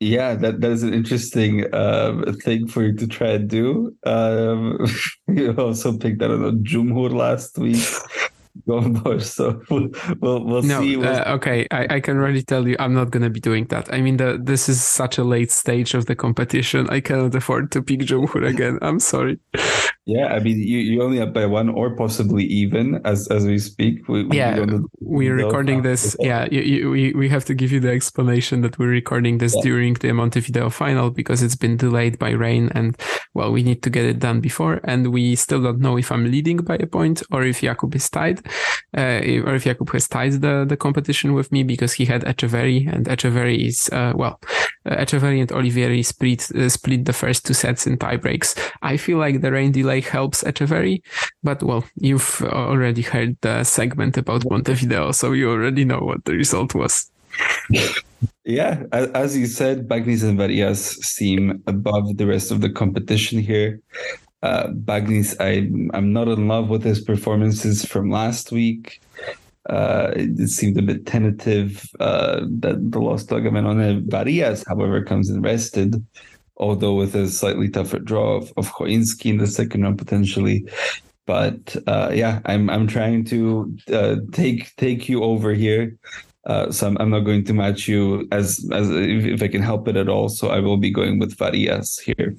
Yeah, 0.00 0.34
that, 0.34 0.60
that 0.60 0.70
is 0.70 0.82
an 0.82 0.92
interesting 0.92 1.72
um, 1.74 2.24
thing 2.42 2.66
for 2.66 2.82
you 2.82 2.94
to 2.96 3.06
try 3.06 3.30
and 3.30 3.48
do. 3.48 3.96
Um, 4.04 4.84
you 5.28 5.52
also 5.52 5.96
picked, 5.96 6.22
I 6.22 6.28
don't 6.28 6.42
know, 6.42 6.52
Dzumhur 6.52 7.12
last 7.12 7.56
week. 7.58 7.82
Gombos. 8.68 9.22
So 9.22 9.60
we'll 9.70 10.44
we'll, 10.44 10.62
no, 10.62 10.80
see. 10.80 11.02
Uh, 11.02 11.34
okay, 11.34 11.66
I, 11.70 11.96
I 11.96 12.00
can 12.00 12.16
already 12.16 12.42
tell 12.42 12.66
you 12.66 12.76
I'm 12.78 12.94
not 12.94 13.10
gonna 13.10 13.30
be 13.30 13.40
doing 13.40 13.66
that. 13.66 13.92
I 13.92 14.00
mean, 14.00 14.16
the, 14.16 14.38
this 14.42 14.68
is 14.68 14.82
such 14.82 15.18
a 15.18 15.24
late 15.24 15.50
stage 15.50 15.94
of 15.94 16.06
the 16.06 16.14
competition. 16.14 16.88
I 16.90 17.00
cannot 17.00 17.34
afford 17.34 17.72
to 17.72 17.82
pick 17.82 18.00
Dzumhur 18.00 18.46
again. 18.46 18.78
I'm 18.82 19.00
sorry. 19.00 19.38
Yeah, 20.06 20.26
I 20.26 20.38
mean, 20.38 20.58
you 20.58 20.78
you 20.80 21.02
only 21.02 21.18
up 21.18 21.32
by 21.32 21.46
one 21.46 21.70
or 21.70 21.96
possibly 21.96 22.44
even 22.44 23.00
as 23.06 23.26
as 23.28 23.46
we 23.46 23.58
speak. 23.58 24.06
We, 24.06 24.24
we 24.24 24.36
yeah, 24.36 24.66
we're 25.00 25.34
recording 25.34 25.80
this. 25.80 26.14
Yeah, 26.20 26.46
you, 26.50 26.60
you, 26.60 26.90
we 26.90 27.12
we 27.14 27.28
have 27.30 27.46
to 27.46 27.54
give 27.54 27.72
you 27.72 27.80
the 27.80 27.90
explanation 27.90 28.60
that 28.60 28.78
we're 28.78 28.88
recording 28.88 29.38
this 29.38 29.54
yeah. 29.56 29.62
during 29.62 29.94
the 29.94 30.12
Montevideo 30.12 30.68
final 30.68 31.08
because 31.08 31.42
it's 31.42 31.56
been 31.56 31.78
delayed 31.78 32.18
by 32.18 32.32
rain, 32.32 32.68
and 32.74 32.98
well, 33.32 33.50
we 33.50 33.62
need 33.62 33.82
to 33.82 33.88
get 33.88 34.04
it 34.04 34.18
done 34.18 34.42
before, 34.42 34.78
and 34.84 35.10
we 35.10 35.36
still 35.36 35.62
don't 35.62 35.80
know 35.80 35.96
if 35.96 36.12
I'm 36.12 36.30
leading 36.30 36.58
by 36.58 36.76
a 36.76 36.86
point 36.86 37.22
or 37.32 37.42
if 37.42 37.62
Jakub 37.62 37.94
is 37.94 38.10
tied, 38.10 38.46
uh, 38.94 39.22
or 39.46 39.54
if 39.54 39.64
Jakub 39.64 39.90
has 39.94 40.06
tied 40.06 40.32
the 40.32 40.66
the 40.68 40.76
competition 40.76 41.32
with 41.32 41.50
me 41.50 41.62
because 41.62 41.94
he 41.94 42.04
had 42.04 42.24
Etcheverry, 42.24 42.92
and 42.92 43.06
Etcheverry 43.06 43.68
is 43.68 43.88
uh, 43.90 44.12
well, 44.14 44.38
Etcheverry 44.84 45.40
and 45.40 45.48
Olivieri 45.48 46.04
split 46.04 46.50
uh, 46.54 46.68
split 46.68 47.06
the 47.06 47.14
first 47.14 47.46
two 47.46 47.54
sets 47.54 47.86
in 47.86 47.96
tie 47.96 48.18
breaks. 48.18 48.54
I 48.82 48.98
feel 48.98 49.16
like 49.16 49.40
the 49.40 49.50
rain 49.50 49.72
delay 49.72 49.93
helps 50.00 50.42
Etcheverry, 50.42 51.02
but 51.42 51.62
well, 51.62 51.84
you've 51.96 52.42
already 52.42 53.02
heard 53.02 53.36
the 53.40 53.64
segment 53.64 54.16
about 54.16 54.48
Montevideo, 54.50 55.12
so 55.12 55.32
you 55.32 55.50
already 55.50 55.84
know 55.84 56.00
what 56.00 56.24
the 56.24 56.34
result 56.34 56.74
was. 56.74 57.10
Yeah, 58.44 58.84
as 58.92 59.36
you 59.36 59.46
said, 59.46 59.88
Bagnis 59.88 60.22
and 60.22 60.38
Varillas 60.38 61.02
seem 61.02 61.62
above 61.66 62.16
the 62.16 62.26
rest 62.26 62.50
of 62.50 62.60
the 62.60 62.70
competition 62.70 63.38
here. 63.38 63.80
Uh, 64.42 64.68
Bagnis, 64.68 65.34
I, 65.40 65.70
I'm 65.96 66.12
not 66.12 66.28
in 66.28 66.46
love 66.46 66.68
with 66.68 66.84
his 66.84 67.00
performances 67.00 67.84
from 67.84 68.10
last 68.10 68.52
week. 68.52 69.00
Uh, 69.70 70.12
it 70.14 70.48
seemed 70.50 70.76
a 70.78 70.82
bit 70.82 71.06
tentative 71.06 71.88
uh, 71.98 72.40
that 72.60 72.92
the 72.92 73.00
loss 73.00 73.24
to 73.24 73.36
Agamenone. 73.36 74.06
Varillas, 74.06 74.62
however, 74.68 75.02
comes 75.02 75.30
in 75.30 75.40
rested 75.40 76.04
although 76.56 76.94
with 76.94 77.14
a 77.14 77.28
slightly 77.28 77.68
tougher 77.68 77.98
draw 77.98 78.36
of, 78.36 78.52
of 78.56 78.72
Choinski 78.72 79.30
in 79.30 79.38
the 79.38 79.46
second 79.46 79.82
round 79.82 79.98
potentially. 79.98 80.68
But 81.26 81.76
uh, 81.86 82.10
yeah, 82.14 82.40
I'm 82.44 82.68
I'm 82.68 82.86
trying 82.86 83.24
to 83.26 83.74
uh, 83.92 84.16
take 84.32 84.76
take 84.76 85.08
you 85.08 85.24
over 85.24 85.54
here. 85.54 85.96
Uh, 86.46 86.70
so 86.70 86.86
I'm, 86.86 86.98
I'm, 86.98 87.08
not 87.08 87.20
going 87.20 87.42
to 87.44 87.54
match 87.54 87.88
you 87.88 88.28
as 88.30 88.68
as 88.70 88.90
if, 88.90 89.24
if, 89.24 89.42
I 89.42 89.48
can 89.48 89.62
help 89.62 89.88
it 89.88 89.96
at 89.96 90.10
all. 90.10 90.28
So 90.28 90.48
I 90.48 90.60
will 90.60 90.76
be 90.76 90.90
going 90.90 91.18
with 91.18 91.34
Varillas 91.38 91.98
here. 91.98 92.36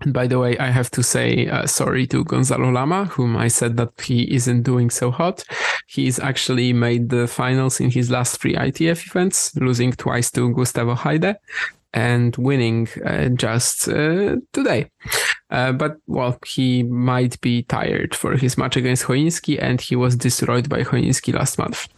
And 0.00 0.12
by 0.12 0.26
the 0.26 0.40
way, 0.40 0.58
I 0.58 0.70
have 0.70 0.90
to 0.90 1.04
say 1.04 1.46
uh, 1.46 1.64
sorry 1.68 2.08
to 2.08 2.24
Gonzalo 2.24 2.70
Lama, 2.70 3.04
whom 3.04 3.36
I 3.36 3.46
said 3.46 3.76
that 3.76 3.92
he 4.00 4.34
isn't 4.34 4.62
doing 4.62 4.90
so 4.90 5.12
hot. 5.12 5.44
He's 5.86 6.18
actually 6.18 6.72
made 6.72 7.10
the 7.10 7.28
finals 7.28 7.78
in 7.78 7.90
his 7.90 8.10
last 8.10 8.40
three 8.40 8.56
ITF 8.56 9.06
events, 9.06 9.54
losing 9.54 9.92
twice 9.92 10.32
to 10.32 10.52
Gustavo 10.52 10.96
Heide 10.96 11.36
and 11.94 12.36
winning 12.36 12.88
uh, 13.06 13.28
just 13.28 13.88
uh, 13.88 14.36
today. 14.52 14.90
Uh, 15.50 15.72
but 15.72 15.96
well, 16.06 16.36
he 16.44 16.82
might 16.82 17.40
be 17.40 17.62
tired 17.62 18.14
for 18.14 18.36
his 18.36 18.58
match 18.58 18.76
against 18.76 19.04
Choinski, 19.04 19.56
and 19.62 19.80
he 19.80 19.96
was 19.96 20.16
destroyed 20.16 20.68
by 20.68 20.82
Choinski 20.82 21.32
last 21.32 21.58
month. 21.58 21.88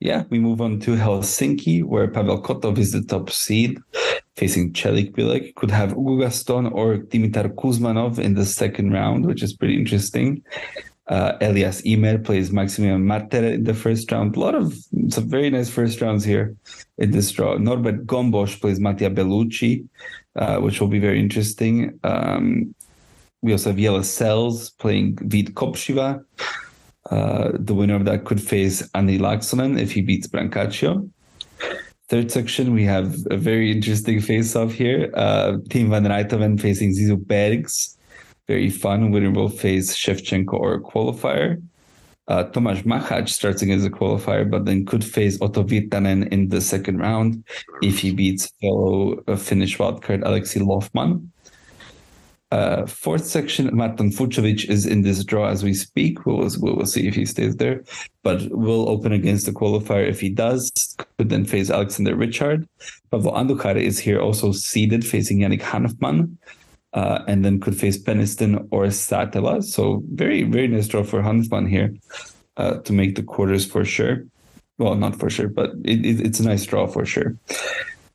Yeah, 0.00 0.24
we 0.30 0.40
move 0.40 0.60
on 0.60 0.80
to 0.80 0.96
Helsinki, 0.96 1.84
where 1.84 2.08
Pavel 2.08 2.42
Kotov 2.42 2.76
is 2.76 2.90
the 2.90 3.02
top 3.04 3.30
seed, 3.30 3.78
facing 4.34 4.72
Celikbilek. 4.72 5.54
Could 5.54 5.70
have 5.70 5.92
Ugo 5.92 6.18
Gaston 6.18 6.66
or 6.66 6.96
Dimitar 6.96 7.54
Kuzmanov 7.54 8.18
in 8.18 8.34
the 8.34 8.44
second 8.44 8.90
round, 8.92 9.24
which 9.26 9.44
is 9.44 9.52
pretty 9.52 9.76
interesting. 9.76 10.42
Uh, 11.08 11.36
Elias 11.40 11.82
Ymer 11.84 12.18
plays 12.18 12.52
Maximilian 12.52 13.04
Marterer 13.04 13.54
in 13.54 13.64
the 13.64 13.74
first 13.74 14.10
round. 14.12 14.36
A 14.36 14.40
lot 14.40 14.54
of 14.54 14.72
some 15.08 15.28
very 15.28 15.50
nice 15.50 15.68
first 15.68 16.00
rounds 16.00 16.24
here 16.24 16.54
in 16.98 17.10
this 17.10 17.30
draw. 17.32 17.56
Norbert 17.56 18.06
Gombos 18.06 18.60
plays 18.60 18.78
Mattia 18.78 19.10
Bellucci, 19.10 19.86
uh, 20.36 20.58
which 20.58 20.80
will 20.80 20.88
be 20.88 21.00
very 21.00 21.18
interesting. 21.18 21.98
Um, 22.04 22.74
we 23.42 23.52
also 23.52 23.70
have 23.70 23.78
Jelle 23.78 24.04
Sels 24.04 24.70
playing 24.70 25.16
Vít 25.16 25.54
Kopřiva. 25.54 26.24
Uh, 27.10 27.50
the 27.54 27.74
winner 27.74 27.96
of 27.96 28.04
that 28.04 28.24
could 28.24 28.40
face 28.40 28.88
Andy 28.94 29.18
Laaksonen 29.18 29.80
if 29.80 29.90
he 29.90 30.02
beats 30.02 30.28
Brancaccio. 30.28 31.10
Third 32.08 32.30
section, 32.30 32.72
we 32.72 32.84
have 32.84 33.16
a 33.30 33.36
very 33.36 33.72
interesting 33.72 34.20
face-off 34.20 34.72
here. 34.72 35.10
Uh, 35.14 35.56
Tim 35.70 35.90
van 35.90 36.04
Rijthoven 36.04 36.60
facing 36.60 36.92
Zizou 36.94 37.16
Bergs 37.26 37.98
very 38.48 38.70
fun. 38.70 39.10
Winner 39.10 39.30
will 39.30 39.48
face 39.48 39.96
Shevchenko 39.96 40.54
or 40.54 40.74
a 40.74 40.80
qualifier. 40.80 41.62
Uh, 42.28 42.44
Tomasz 42.44 42.82
Machac 42.84 43.28
starting 43.28 43.72
as 43.72 43.84
a 43.84 43.90
qualifier, 43.90 44.48
but 44.48 44.64
then 44.64 44.86
could 44.86 45.04
face 45.04 45.40
Otto 45.40 45.64
Virtanen 45.64 46.28
in 46.28 46.48
the 46.48 46.60
second 46.60 46.98
round 46.98 47.44
if 47.82 47.98
he 47.98 48.12
beats 48.12 48.50
fellow 48.60 49.22
uh, 49.26 49.36
Finnish 49.36 49.76
wildcard 49.78 50.22
Alexei 50.24 50.60
Lofman. 50.60 51.28
Uh, 52.52 52.86
fourth 52.86 53.24
section, 53.24 53.74
Marton 53.74 54.10
Fucsovics 54.10 54.68
is 54.68 54.84
in 54.84 55.02
this 55.02 55.24
draw 55.24 55.48
as 55.48 55.64
we 55.64 55.72
speak. 55.72 56.26
We'll, 56.26 56.48
we'll 56.58 56.84
see 56.84 57.08
if 57.08 57.14
he 57.14 57.24
stays 57.24 57.56
there, 57.56 57.82
but 58.22 58.42
will 58.50 58.88
open 58.90 59.12
against 59.12 59.46
the 59.46 59.52
qualifier 59.52 60.06
if 60.06 60.20
he 60.20 60.28
does. 60.28 60.70
Could 61.16 61.30
then 61.30 61.46
face 61.46 61.70
Alexander 61.70 62.14
Ritschard. 62.14 62.68
Pablo 63.10 63.32
Andujar 63.32 63.76
is 63.76 63.98
here 63.98 64.20
also 64.20 64.52
seeded, 64.52 65.04
facing 65.04 65.38
Yannick 65.38 65.62
Hanfmann 65.62 66.36
uh, 66.94 67.20
and 67.26 67.44
then 67.44 67.60
could 67.60 67.76
face 67.76 67.98
Peniston 67.98 68.66
or 68.70 68.84
Satela. 68.86 69.62
So 69.62 70.02
very, 70.12 70.42
very 70.42 70.68
nice 70.68 70.88
draw 70.88 71.02
for 71.02 71.22
Hanfmann 71.22 71.68
here 71.68 71.94
uh, 72.56 72.78
to 72.78 72.92
make 72.92 73.14
the 73.14 73.22
quarters 73.22 73.64
for 73.64 73.84
sure. 73.84 74.24
Well, 74.78 74.94
not 74.94 75.18
for 75.18 75.30
sure, 75.30 75.48
but 75.48 75.70
it, 75.84 76.04
it, 76.04 76.20
it's 76.20 76.40
a 76.40 76.44
nice 76.44 76.64
draw 76.66 76.86
for 76.86 77.04
sure. 77.04 77.36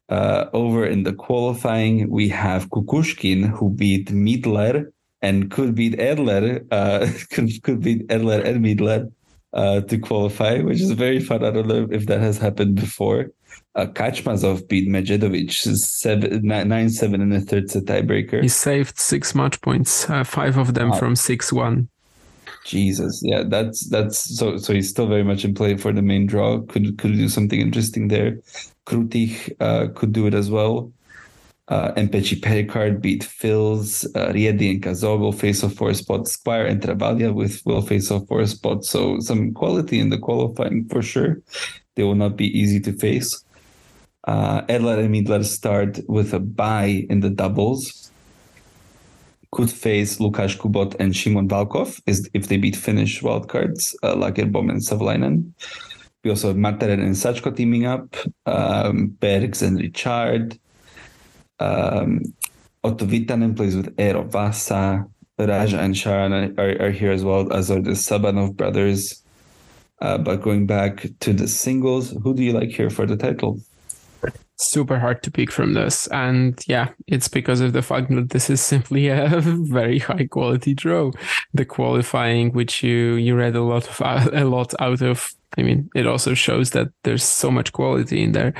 Uh, 0.10 0.46
over 0.54 0.86
in 0.86 1.04
the 1.04 1.14
qualifying, 1.14 2.10
we 2.10 2.30
have 2.30 2.70
Kukushkin 2.70 3.50
who 3.50 3.70
beat 3.70 4.08
Miedler 4.08 4.92
and 5.22 5.52
could 5.52 5.76
beat 5.76 5.98
Edler, 5.98 6.66
uh, 6.72 7.08
could, 7.32 7.62
could 7.64 7.82
beat 7.82 8.08
Edler 8.08 8.44
and 8.44 8.64
Miedler 8.64 9.12
uh, 9.54 9.82
to 9.82 9.98
qualify, 9.98 10.60
which 10.60 10.82
is 10.82 10.92
very 10.92 11.20
fun. 11.20 11.44
I 11.44 11.52
don't 11.52 11.68
know 11.68 11.88
if 11.92 12.06
that 12.08 12.20
has 12.22 12.38
happened 12.38 12.76
before. 12.76 13.32
Uh, 13.78 13.86
Kachmazov 13.86 14.68
beat 14.68 14.90
Medjedovic 14.90 15.52
seven, 15.52 16.42
nine, 16.44 16.90
seven 16.90 17.22
in 17.22 17.30
the 17.30 17.40
third 17.40 17.70
set 17.70 17.86
tiebreaker. 17.86 18.42
He 18.42 18.48
saved 18.48 19.00
six 19.00 19.36
match 19.36 19.62
points, 19.62 20.10
uh, 20.10 20.24
five 20.24 20.58
of 20.58 20.74
them 20.74 20.92
from 20.94 21.16
six 21.16 21.54
one. 21.54 21.88
Jesus, 22.66 23.22
yeah, 23.24 23.44
that's 23.46 23.88
that's 23.90 24.18
so 24.38 24.58
so 24.58 24.74
he's 24.74 24.90
still 24.90 25.08
very 25.08 25.24
much 25.24 25.46
in 25.46 25.54
play 25.54 25.78
for 25.78 25.94
the 25.94 26.02
main 26.02 26.26
draw. 26.26 26.60
Could 26.62 26.98
could 26.98 27.14
do 27.14 27.30
something 27.30 27.62
interesting 27.62 28.08
there. 28.08 28.40
Krutykh 28.88 29.54
uh, 29.60 29.88
could 29.94 30.12
do 30.12 30.26
it 30.26 30.34
as 30.34 30.50
well. 30.50 30.92
Uh, 31.68 31.92
Mpetshi 31.94 32.42
Perricard 32.42 33.00
beat 33.00 33.24
Fils. 33.24 34.06
Uh, 34.16 34.32
Riedi 34.34 34.72
and 34.72 34.82
Cazaux 34.82 35.18
will 35.20 35.34
face 35.34 35.64
off 35.64 35.74
for 35.74 35.90
a 35.90 35.96
spot. 35.96 36.28
Squire 36.28 36.66
and 36.66 36.82
Travaglia 36.82 37.34
with 37.34 37.62
will 37.66 37.82
face 37.82 38.10
off 38.10 38.28
for 38.28 38.42
a 38.42 38.48
spot. 38.48 38.86
So 38.86 39.20
some 39.20 39.54
quality 39.54 40.00
in 40.00 40.10
the 40.10 40.18
qualifying 40.18 40.88
for 40.90 41.02
sure. 41.02 41.42
They 41.96 42.04
will 42.04 42.16
not 42.16 42.38
be 42.38 42.48
easy 42.58 42.80
to 42.82 42.94
face. 42.94 43.44
Uh, 44.28 44.62
Edler 44.64 45.00
and 45.00 45.16
Miedler 45.16 45.44
start 45.44 46.00
with 46.08 46.34
a 46.34 46.40
bye 46.40 47.06
in 47.10 47.22
the 47.22 47.30
doubles. 47.30 48.12
Could 49.52 49.72
face 49.72 50.18
Lukasz 50.18 50.58
Kubot 50.58 50.96
and 51.00 51.14
Szymon 51.14 51.48
Walkow 51.48 52.00
if 52.34 52.48
they 52.50 52.58
beat 52.58 52.76
Finnish 52.76 53.22
wildcards, 53.22 53.96
uh, 54.04 54.16
Lagerboom 54.16 54.70
and 54.70 54.82
Savlainen. 54.82 55.54
We 56.24 56.32
also 56.32 56.50
have 56.50 56.58
Marterer 56.58 57.00
and 57.00 57.16
Sachko 57.16 57.56
teaming 57.56 57.86
up, 57.86 58.18
um, 58.46 59.08
Bergs 59.22 59.62
and 59.62 59.80
Ritschard. 59.80 60.60
Um, 61.60 62.22
Otto 62.84 63.06
Virtanen 63.06 63.56
plays 63.56 63.78
with 63.78 63.96
Eero 63.96 64.26
Vasa. 64.30 65.06
Raja 65.40 65.80
and 65.80 65.96
Sharan 65.96 66.58
are, 66.58 66.88
are, 66.88 66.92
here 66.92 67.12
as 67.12 67.24
well, 67.24 67.54
as 67.54 67.72
are 67.72 67.82
the 67.82 67.92
Sabanov 67.92 68.58
brothers. 68.58 69.24
Uh, 70.02 70.18
but 70.18 70.42
going 70.42 70.66
back 70.66 71.06
to 71.22 71.32
the 71.32 71.48
singles, 71.48 72.12
who 72.24 72.34
do 72.34 72.44
you 72.44 72.52
like 72.52 72.70
here 72.70 72.90
for 72.90 73.06
the 73.06 73.16
title? 73.16 73.62
Super 74.58 75.00
hard 75.00 75.24
to 75.24 75.32
pick 75.32 75.52
from 75.52 75.74
this. 75.74 76.08
And 76.08 76.62
yeah, 76.68 76.90
it's 77.08 77.28
because 77.28 77.62
of 77.62 77.74
the 77.74 77.82
fact 77.82 78.10
that 78.10 78.30
this 78.30 78.50
is 78.50 78.62
simply 78.62 79.08
a 79.08 79.30
very 79.42 80.00
high 80.00 80.28
quality 80.28 80.74
draw. 80.74 81.12
The 81.54 81.66
qualifying, 81.66 82.52
which 82.54 82.84
you 82.84 83.14
you 83.16 83.36
read 83.36 83.56
a 83.56 83.64
lot 83.64 83.88
of 83.88 84.02
a 84.34 84.46
lot 84.46 84.74
out 84.80 85.02
of 85.02 85.34
I 85.58 85.64
mean, 85.64 85.90
it 85.96 86.06
also 86.06 86.34
shows 86.34 86.72
that 86.72 86.90
there's 87.04 87.24
so 87.24 87.50
much 87.50 87.72
quality 87.72 88.22
in 88.22 88.34
there. 88.34 88.54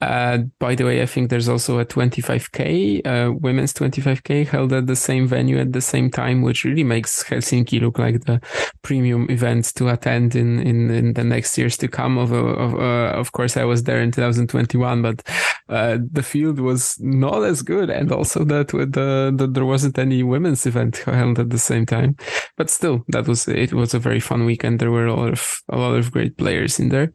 Uh, 0.00 0.38
by 0.60 0.76
the 0.76 0.84
way, 0.84 1.02
I 1.02 1.06
think 1.06 1.28
there's 1.28 1.48
also 1.48 1.80
a 1.80 1.84
25k, 1.84 3.04
uh, 3.04 3.32
women's 3.32 3.72
25k 3.72 4.46
held 4.46 4.72
at 4.72 4.86
the 4.86 4.94
same 4.94 5.26
venue 5.26 5.58
at 5.58 5.72
the 5.72 5.80
same 5.80 6.08
time, 6.08 6.42
which 6.42 6.64
really 6.64 6.84
makes 6.84 7.24
Helsinki 7.24 7.80
look 7.80 7.98
like 7.98 8.24
the 8.24 8.40
premium 8.82 9.28
event 9.28 9.74
to 9.74 9.88
attend 9.88 10.36
in, 10.36 10.60
in, 10.60 10.90
in 10.90 11.12
the 11.14 11.24
next 11.24 11.58
years 11.58 11.76
to 11.78 11.88
come. 11.88 12.16
Of, 12.16 12.30
of, 12.32 12.74
uh, 12.74 13.18
of 13.18 13.32
course, 13.32 13.56
I 13.56 13.64
was 13.64 13.82
there 13.82 14.00
in 14.00 14.12
2021, 14.12 15.02
but 15.02 15.22
uh, 15.68 15.98
the 16.12 16.22
field 16.22 16.60
was 16.60 16.96
not 17.00 17.42
as 17.42 17.62
good. 17.62 17.90
And 17.90 18.12
also 18.12 18.44
that, 18.44 18.72
with 18.72 18.92
the, 18.92 19.34
that 19.36 19.54
there 19.54 19.66
wasn't 19.66 19.98
any 19.98 20.22
women's 20.22 20.64
event 20.64 20.98
held 20.98 21.40
at 21.40 21.50
the 21.50 21.58
same 21.58 21.86
time. 21.86 22.16
But 22.56 22.70
still, 22.70 23.04
that 23.08 23.26
was, 23.26 23.48
it 23.48 23.72
was 23.72 23.94
a 23.94 23.98
very 23.98 24.20
fun 24.20 24.44
weekend. 24.44 24.78
There 24.78 24.92
were 24.92 25.06
a 25.06 25.14
lot 25.14 25.32
of, 25.32 25.60
a 25.68 25.76
lot 25.76 25.96
of 25.96 26.12
great 26.12 26.36
players 26.36 26.78
in 26.78 26.90
there. 26.90 27.12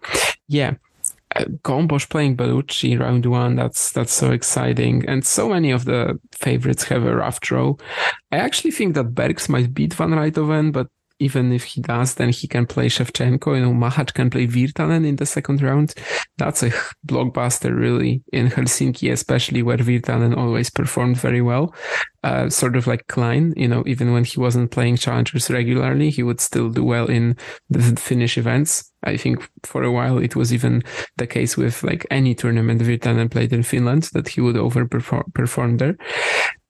Yeah. 0.49 0.73
Uh, 1.35 1.45
Gombos 1.63 2.07
playing 2.07 2.37
Bellucci 2.37 2.99
round 2.99 3.25
one. 3.25 3.55
That's 3.55 3.91
that's 3.91 4.13
so 4.13 4.31
exciting, 4.31 5.03
and 5.07 5.25
so 5.25 5.49
many 5.49 5.71
of 5.71 5.85
the 5.85 6.19
favorites 6.31 6.83
have 6.85 7.05
a 7.05 7.15
rough 7.15 7.39
draw. 7.39 7.75
I 8.31 8.37
actually 8.37 8.71
think 8.71 8.95
that 8.95 9.15
Bergs 9.15 9.49
might 9.49 9.73
beat 9.73 9.93
Van 9.93 10.11
Rijthoven, 10.11 10.71
but 10.71 10.87
even 11.23 11.51
if 11.53 11.63
he 11.63 11.81
does, 11.81 12.15
then 12.15 12.29
he 12.29 12.47
can 12.47 12.65
play 12.65 12.87
Shevchenko. 12.87 13.55
You 13.55 13.65
know, 13.65 13.73
Machac 13.73 14.13
can 14.13 14.29
play 14.29 14.47
Virtanen 14.47 15.07
in 15.07 15.15
the 15.15 15.25
second 15.25 15.61
round. 15.61 15.93
That's 16.37 16.63
a 16.63 16.71
blockbuster, 17.07 17.75
really, 17.75 18.23
in 18.31 18.47
Helsinki, 18.49 19.11
especially 19.11 19.63
where 19.63 19.77
Virtanen 19.77 20.37
always 20.37 20.69
performed 20.69 21.17
very 21.17 21.41
well. 21.41 21.73
Uh, 22.23 22.49
sort 22.49 22.75
of 22.75 22.87
like 22.87 23.07
Klein, 23.07 23.53
you 23.57 23.67
know, 23.67 23.83
even 23.85 24.13
when 24.13 24.23
he 24.23 24.39
wasn't 24.39 24.71
playing 24.71 24.97
challengers 24.97 25.49
regularly, 25.49 26.09
he 26.09 26.23
would 26.23 26.39
still 26.39 26.69
do 26.69 26.83
well 26.83 27.07
in 27.07 27.35
the 27.69 27.81
Finnish 27.99 28.37
events. 28.37 28.91
I 29.05 29.17
think 29.17 29.45
for 29.63 29.83
a 29.83 29.91
while 29.91 30.17
it 30.17 30.35
was 30.35 30.53
even 30.53 30.83
the 31.17 31.27
case 31.27 31.57
with 31.57 31.83
like 31.83 32.05
any 32.09 32.33
tournament 32.33 32.81
Virtanen 32.81 33.29
played 33.29 33.51
in 33.51 33.63
Finland 33.63 34.03
that 34.13 34.29
he 34.29 34.39
would 34.39 34.55
overperform 34.55 35.33
perform 35.33 35.77
there. 35.77 35.97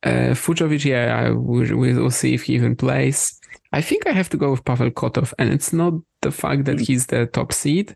Uh, 0.04 0.34
Fucsovics, 0.36 0.84
yeah, 0.84 1.32
we, 1.32 1.72
will 1.72 2.12
see 2.12 2.34
if 2.34 2.44
he 2.44 2.56
even 2.56 2.76
plays. 2.76 3.40
I 3.74 3.82
think 3.82 4.06
I 4.06 4.12
have 4.12 4.30
to 4.30 4.38
go 4.38 4.52
with 4.52 4.64
Pavel 4.64 4.92
Kotov, 4.92 5.34
and 5.40 5.52
it's 5.52 5.74
not 5.74 5.94
the 6.22 6.32
fact 6.32 6.66
that 6.66 6.80
he's 6.80 7.08
the 7.08 7.26
top 7.26 7.52
seed. 7.52 7.96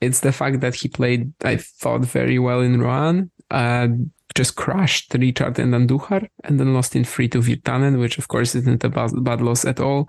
It's 0.00 0.20
the 0.20 0.32
fact 0.32 0.60
that 0.60 0.74
he 0.74 0.88
played, 0.88 1.32
I 1.44 1.56
thought, 1.58 2.00
very 2.00 2.38
well 2.38 2.60
in 2.60 2.80
Rouen. 2.80 3.30
Uh, 3.50 3.88
just 4.34 4.56
crushed 4.56 5.12
Ritschard 5.12 5.58
and 5.58 5.74
Andujar, 5.74 6.28
and 6.44 6.58
then 6.58 6.72
lost 6.72 6.96
in 6.96 7.04
free 7.04 7.28
to 7.28 7.38
Virtanen, 7.38 8.00
which 8.00 8.16
of 8.16 8.28
course 8.28 8.54
isn't 8.54 8.82
a 8.82 8.88
bad, 8.88 9.10
bad 9.22 9.42
loss 9.42 9.66
at 9.66 9.80
all. 9.80 10.08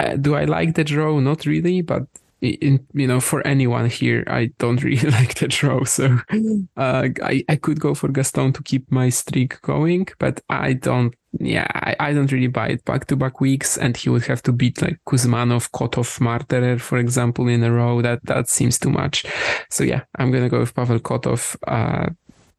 Uh, 0.00 0.16
do 0.16 0.34
I 0.34 0.44
like 0.44 0.74
the 0.74 0.82
draw? 0.82 1.20
Not 1.20 1.46
really, 1.46 1.80
but 1.80 2.02
in, 2.40 2.86
you 2.94 3.06
know, 3.06 3.20
for 3.20 3.46
anyone 3.46 3.88
here, 3.88 4.24
I 4.26 4.50
don't 4.58 4.82
really 4.84 5.10
like 5.10 5.34
the 5.34 5.48
draw. 5.48 5.84
So 5.84 6.18
uh, 6.76 7.08
I, 7.22 7.44
I 7.48 7.56
could 7.56 7.80
go 7.80 7.94
for 7.94 8.08
Gaston 8.08 8.52
to 8.54 8.62
keep 8.62 8.90
my 8.90 9.08
streak 9.08 9.60
going, 9.62 10.08
but 10.18 10.40
I 10.48 10.74
don't, 10.74 11.14
yeah, 11.38 11.66
I, 11.74 11.96
I 12.00 12.12
don't 12.12 12.32
really 12.32 12.48
buy 12.48 12.68
it 12.68 12.84
back 12.84 13.06
to 13.06 13.16
back 13.16 13.40
weeks. 13.40 13.76
And 13.76 13.96
he 13.96 14.10
would 14.10 14.24
have 14.26 14.42
to 14.42 14.52
beat 14.52 14.82
like 14.82 14.98
Kuzmanov, 15.06 15.70
Kotov, 15.70 16.18
Marterer, 16.18 16.80
for 16.80 16.98
example, 16.98 17.48
in 17.48 17.62
a 17.62 17.72
row. 17.72 18.02
That, 18.02 18.24
that 18.24 18.48
seems 18.48 18.78
too 18.78 18.90
much. 18.90 19.24
So 19.70 19.84
yeah, 19.84 20.02
I'm 20.16 20.30
going 20.30 20.44
to 20.44 20.50
go 20.50 20.60
with 20.60 20.74
Pavel 20.74 21.00
Kotov. 21.00 21.56
Uh, 21.66 22.10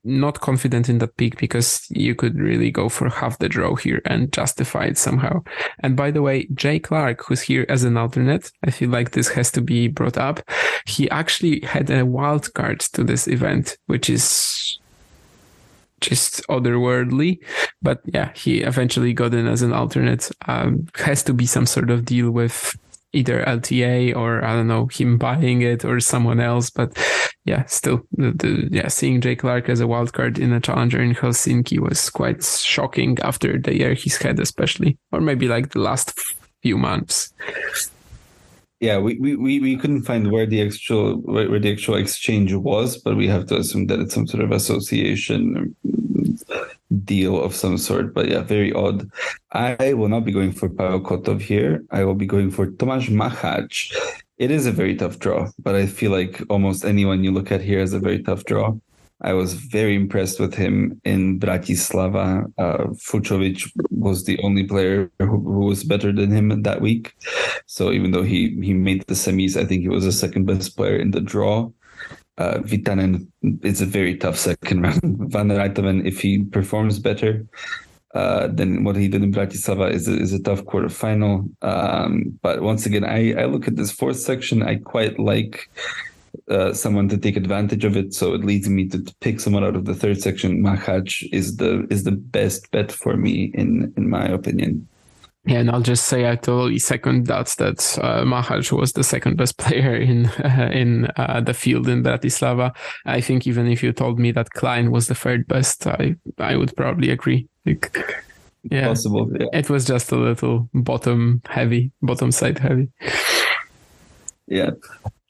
not 0.03 0.39
confident 0.41 0.89
in 0.89 0.97
that 0.99 1.15
pick 1.17 1.37
because 1.37 1.85
you 1.89 2.15
could 2.15 2.39
really 2.39 2.71
go 2.71 2.89
for 2.89 3.09
half 3.09 3.37
the 3.39 3.49
draw 3.49 3.75
here 3.75 4.01
and 4.05 4.33
justify 4.33 4.85
it 4.85 4.97
somehow. 4.97 5.41
And 5.79 5.95
by 5.95 6.11
the 6.11 6.21
way, 6.21 6.47
Jay 6.53 6.79
Clark, 6.79 7.25
who's 7.25 7.41
here 7.41 7.65
as 7.69 7.83
an 7.83 7.97
alternate, 7.97 8.51
I 8.65 8.71
feel 8.71 8.89
like 8.89 9.11
this 9.11 9.29
has 9.29 9.51
to 9.51 9.61
be 9.61 9.87
brought 9.87 10.17
up. 10.17 10.41
He 10.85 11.09
actually 11.09 11.61
had 11.61 11.89
a 11.89 12.05
wild 12.05 12.53
card 12.53 12.79
to 12.93 13.03
this 13.03 13.27
event, 13.27 13.77
which 13.85 14.09
is 14.09 14.79
just 16.01 16.45
otherworldly. 16.47 17.39
But 17.81 18.01
yeah, 18.05 18.31
he 18.35 18.61
eventually 18.61 19.13
got 19.13 19.33
in 19.33 19.47
as 19.47 19.61
an 19.61 19.73
alternate. 19.73 20.31
Um, 20.47 20.87
has 20.95 21.23
to 21.23 21.33
be 21.33 21.45
some 21.45 21.65
sort 21.65 21.89
of 21.89 22.05
deal 22.05 22.31
with 22.31 22.75
either 23.13 23.43
LTA 23.43 24.15
or 24.15 24.43
I 24.43 24.53
don't 24.53 24.67
know 24.67 24.87
him 24.87 25.17
buying 25.17 25.61
it 25.61 25.83
or 25.85 25.99
someone 25.99 26.39
else. 26.39 26.69
But 26.69 26.97
yeah, 27.45 27.65
still 27.65 28.01
the, 28.11 28.31
the 28.31 28.69
yeah 28.71 28.87
seeing 28.87 29.21
Jay 29.21 29.35
Clark 29.35 29.69
as 29.69 29.79
a 29.79 29.87
wild 29.87 30.13
card 30.13 30.37
in 30.37 30.53
a 30.53 30.59
challenger 30.59 31.01
in 31.01 31.15
Helsinki 31.15 31.79
was 31.79 32.09
quite 32.09 32.43
shocking 32.43 33.17
after 33.21 33.57
the 33.57 33.75
year 33.75 33.93
he's 33.93 34.17
had, 34.17 34.39
especially 34.39 34.97
or 35.11 35.21
maybe 35.21 35.47
like 35.47 35.71
the 35.71 35.79
last 35.79 36.19
few 36.61 36.77
months. 36.77 37.33
Yeah, 38.81 38.97
we, 38.97 39.19
we, 39.19 39.59
we 39.59 39.77
couldn't 39.77 40.01
find 40.03 40.31
where 40.31 40.47
the 40.47 40.63
actual 40.63 41.17
where, 41.17 41.47
where 41.51 41.59
the 41.59 41.71
actual 41.71 41.95
exchange 41.95 42.51
was, 42.51 42.97
but 42.97 43.15
we 43.15 43.27
have 43.27 43.45
to 43.47 43.57
assume 43.57 43.85
that 43.87 43.99
it's 43.99 44.15
some 44.15 44.25
sort 44.25 44.43
of 44.43 44.51
association 44.51 45.75
deal 47.05 47.39
of 47.41 47.53
some 47.55 47.77
sort. 47.77 48.11
But 48.15 48.29
yeah, 48.29 48.41
very 48.41 48.73
odd. 48.73 49.07
I 49.51 49.93
will 49.93 50.07
not 50.09 50.25
be 50.25 50.31
going 50.31 50.51
for 50.51 50.67
Pavel 50.67 51.01
Kotov 51.01 51.41
here. 51.41 51.83
I 51.91 52.03
will 52.03 52.15
be 52.15 52.25
going 52.25 52.49
for 52.49 52.71
Tomasz 52.71 53.07
Machac. 53.09 53.69
It 54.39 54.49
is 54.49 54.65
a 54.65 54.71
very 54.71 54.95
tough 54.95 55.19
draw, 55.19 55.51
but 55.59 55.75
I 55.75 55.85
feel 55.85 56.09
like 56.09 56.41
almost 56.49 56.83
anyone 56.83 57.23
you 57.23 57.31
look 57.31 57.51
at 57.51 57.61
here 57.61 57.81
is 57.81 57.93
a 57.93 57.99
very 57.99 58.23
tough 58.23 58.45
draw. 58.45 58.73
I 59.23 59.33
was 59.33 59.53
very 59.53 59.95
impressed 59.95 60.39
with 60.39 60.53
him 60.53 60.99
in 61.03 61.39
Bratislava. 61.39 62.51
Uh, 62.57 62.87
Fucsovics 62.95 63.69
was 63.89 64.25
the 64.25 64.39
only 64.39 64.63
player 64.63 65.11
who, 65.19 65.25
who, 65.25 65.65
was 65.65 65.83
better 65.83 66.11
than 66.11 66.31
him 66.31 66.63
that 66.63 66.81
week. 66.81 67.15
So 67.67 67.91
even 67.91 68.11
though 68.11 68.23
he 68.23 68.57
he 68.61 68.73
made 68.73 69.03
the 69.07 69.13
semis, 69.13 69.57
I 69.57 69.65
think 69.65 69.81
he 69.81 69.89
was 69.89 70.05
the 70.05 70.11
second 70.11 70.45
best 70.45 70.75
player 70.75 70.97
in 70.97 71.11
the 71.11 71.21
draw 71.21 71.71
uh, 72.37 72.59
Virtanen 72.59 73.27
is 73.63 73.81
a 73.81 73.85
very 73.85 74.17
tough 74.17 74.37
second 74.37 74.81
round. 74.85 75.31
Van 75.31 75.47
der 75.47 75.57
Rijthoven, 75.57 76.05
if 76.05 76.21
he 76.21 76.43
performs 76.43 76.99
better 76.99 77.45
uh, 78.15 78.47
than 78.47 78.83
what 78.83 78.95
he 78.95 79.07
did 79.07 79.23
in 79.23 79.33
Bratislava, 79.33 79.91
is 79.91 80.07
a, 80.07 80.17
is 80.17 80.33
a 80.33 80.41
tough 80.41 80.63
quarterfinal. 80.63 81.49
Um, 81.61 82.39
but 82.41 82.61
once 82.61 82.85
again, 82.85 83.03
I, 83.03 83.33
I 83.33 83.45
look 83.45 83.67
at 83.67 83.75
this 83.75 83.91
fourth 83.91 84.17
section. 84.17 84.63
I 84.63 84.75
quite 84.75 85.19
like 85.19 85.69
uh, 86.49 86.73
someone 86.73 87.09
to 87.09 87.17
take 87.17 87.37
advantage 87.37 87.85
of 87.85 87.95
it. 87.95 88.13
So 88.13 88.33
it 88.33 88.43
leads 88.43 88.69
me 88.69 88.87
to, 88.89 89.03
pick 89.21 89.39
someone 89.39 89.63
out 89.63 89.75
of 89.75 89.85
the 89.85 89.95
third 89.95 90.21
section. 90.21 90.63
Machac 90.63 91.27
is 91.31 91.57
the 91.57 91.87
is 91.89 92.03
the 92.03 92.11
best 92.11 92.69
bet 92.71 92.91
for 92.91 93.17
me 93.17 93.51
in 93.53 93.93
in 93.97 94.09
my 94.09 94.25
opinion. 94.25 94.87
Yeah, 95.45 95.59
and 95.59 95.71
I'll 95.71 95.81
just 95.81 96.05
say 96.05 96.29
I 96.29 96.35
totally 96.35 96.77
second 96.77 97.25
that 97.27 97.47
that 97.57 97.97
uh, 98.01 98.23
Machac 98.23 98.71
was 98.71 98.93
the 98.93 99.03
second 99.03 99.37
best 99.37 99.57
player 99.63 99.95
in 99.95 100.27
uh, 100.27 100.69
in 100.73 101.07
uh, 101.17 101.41
the 101.41 101.53
field 101.53 101.87
in 101.87 102.03
Bratislava. 102.03 102.75
I 103.05 103.21
think 103.21 103.47
even 103.47 103.67
if 103.67 103.81
you 103.81 103.91
told 103.91 104.19
me 104.19 104.31
that 104.31 104.51
Klein 104.51 104.91
was 104.91 105.07
the 105.07 105.15
third 105.15 105.47
best, 105.47 105.87
I 105.87 106.15
I 106.37 106.55
would 106.55 106.75
probably 106.75 107.09
agree. 107.09 107.47
Like, 107.65 108.23
yeah, 108.63 108.87
possible. 108.87 109.31
Yeah. 109.39 109.47
It 109.53 109.69
was 109.69 109.85
just 109.85 110.11
a 110.11 110.17
little 110.17 110.69
bottom 110.73 111.41
heavy, 111.47 111.91
bottom 112.01 112.31
side 112.31 112.59
heavy. 112.59 112.89
Yeah, 114.47 114.71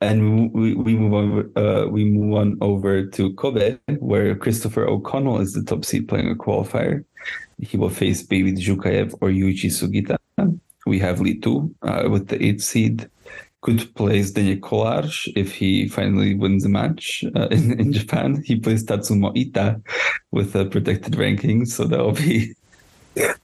and 0.01 0.51
we, 0.51 0.73
we 0.73 0.95
move 0.95 1.13
on. 1.13 1.51
Uh, 1.55 1.87
we 1.87 2.03
move 2.05 2.35
on 2.35 2.57
over 2.61 3.05
to 3.05 3.33
Kobe, 3.33 3.77
where 3.99 4.35
Christopher 4.35 4.87
O'Connell 4.87 5.39
is 5.39 5.53
the 5.53 5.63
top 5.63 5.85
seed 5.85 6.07
playing 6.07 6.31
a 6.31 6.35
qualifier. 6.35 7.05
He 7.59 7.77
will 7.77 7.89
face 7.89 8.23
David 8.23 8.57
Zhukayev 8.57 9.13
or 9.21 9.29
Yuichi 9.29 9.69
Sugita. 9.69 10.17
We 10.87 10.97
have 10.99 11.21
Li 11.21 11.39
Tu 11.39 11.73
uh, 11.83 12.09
with 12.09 12.27
the 12.27 12.43
eighth 12.43 12.63
seed. 12.63 13.07
Could 13.61 13.93
play 13.93 14.23
Zdeněk 14.23 14.61
Kolář 14.61 15.33
if 15.35 15.53
he 15.53 15.87
finally 15.87 16.33
wins 16.33 16.63
the 16.63 16.69
match 16.69 17.23
uh, 17.35 17.47
in, 17.51 17.79
in 17.79 17.93
Japan. 17.93 18.41
He 18.43 18.55
plays 18.55 18.83
Tatsuma 18.83 19.31
Ito 19.35 19.79
with 20.31 20.55
a 20.55 20.65
protected 20.65 21.15
ranking, 21.15 21.65
so 21.65 21.85
that'll 21.85 22.13
be 22.13 22.55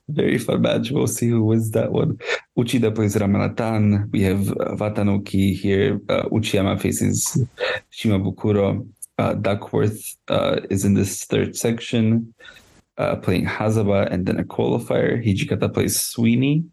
very 0.10 0.38
fun 0.38 0.61
match. 0.61 0.91
We'll 0.91 1.07
see 1.07 1.30
who 1.30 1.44
wins 1.44 1.72
that 1.72 1.91
one. 1.91 2.18
Uchida 2.57 2.94
plays 2.94 3.15
Ramanathan. 3.15 4.11
We 4.11 4.22
have 4.23 4.49
uh, 4.52 4.76
here. 5.53 5.99
Uh, 6.10 6.23
Uchiyama 6.30 6.80
faces 6.80 7.44
Shimabukuro. 7.91 8.88
Uh, 9.19 9.34
Duckworth 9.34 10.15
uh, 10.27 10.61
is 10.69 10.85
in 10.85 10.94
this 10.94 11.23
third 11.26 11.56
section 11.56 12.34
uh, 12.98 13.15
playing 13.15 13.45
Hazaba 13.45 14.11
and 14.11 14.26
then 14.26 14.39
a 14.39 14.44
qualifier. 14.44 15.23
Hijikata 15.23 15.73
plays 15.73 15.99
Sweeney. 15.99 16.65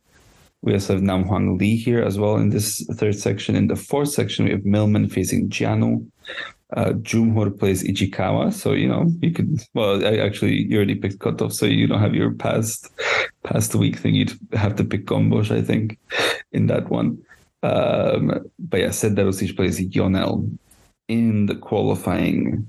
We 0.63 0.73
also 0.73 0.95
have 0.95 1.03
Nam 1.03 1.25
Hoang 1.25 1.59
Ly 1.59 1.77
here 1.77 2.03
as 2.03 2.19
well 2.19 2.37
in 2.37 2.51
this 2.51 2.87
third 2.95 3.19
section. 3.19 3.55
In 3.55 3.67
the 3.67 3.77
fourth 3.77 4.11
section, 4.11 4.47
we 4.47 4.53
have 4.53 4.65
Millman 4.65 5.09
facing 5.09 5.51
Jianu. 5.51 6.07
Uh, 6.75 6.93
plays 6.93 7.85
Ichikawa, 7.85 8.53
so 8.53 8.73
you 8.73 8.89
know 8.89 9.07
you 9.21 9.31
could. 9.31 9.61
Well, 9.75 10.05
I 10.05 10.17
actually 10.17 10.65
you 10.65 10.77
already 10.77 10.97
picked 10.97 11.21
Kotov, 11.21 11.53
so 11.53 11.67
you 11.67 11.87
don't 11.87 12.01
have 12.01 12.17
your 12.17 12.33
past 12.33 12.91
past 13.45 13.75
week 13.77 13.97
thing. 13.97 14.15
You'd 14.15 14.37
have 14.53 14.75
to 14.77 14.85
pick 14.85 15.07
Gombos, 15.07 15.51
I 15.57 15.63
think, 15.63 15.99
in 16.51 16.67
that 16.67 16.91
one. 16.91 17.19
Um, 17.63 18.51
but 18.59 18.81
yeah, 18.81 18.89
Serdarusic 18.89 19.55
plays 19.57 19.81
Ionel 19.81 20.51
in 21.09 21.47
the 21.47 21.55
qualifying. 21.55 22.69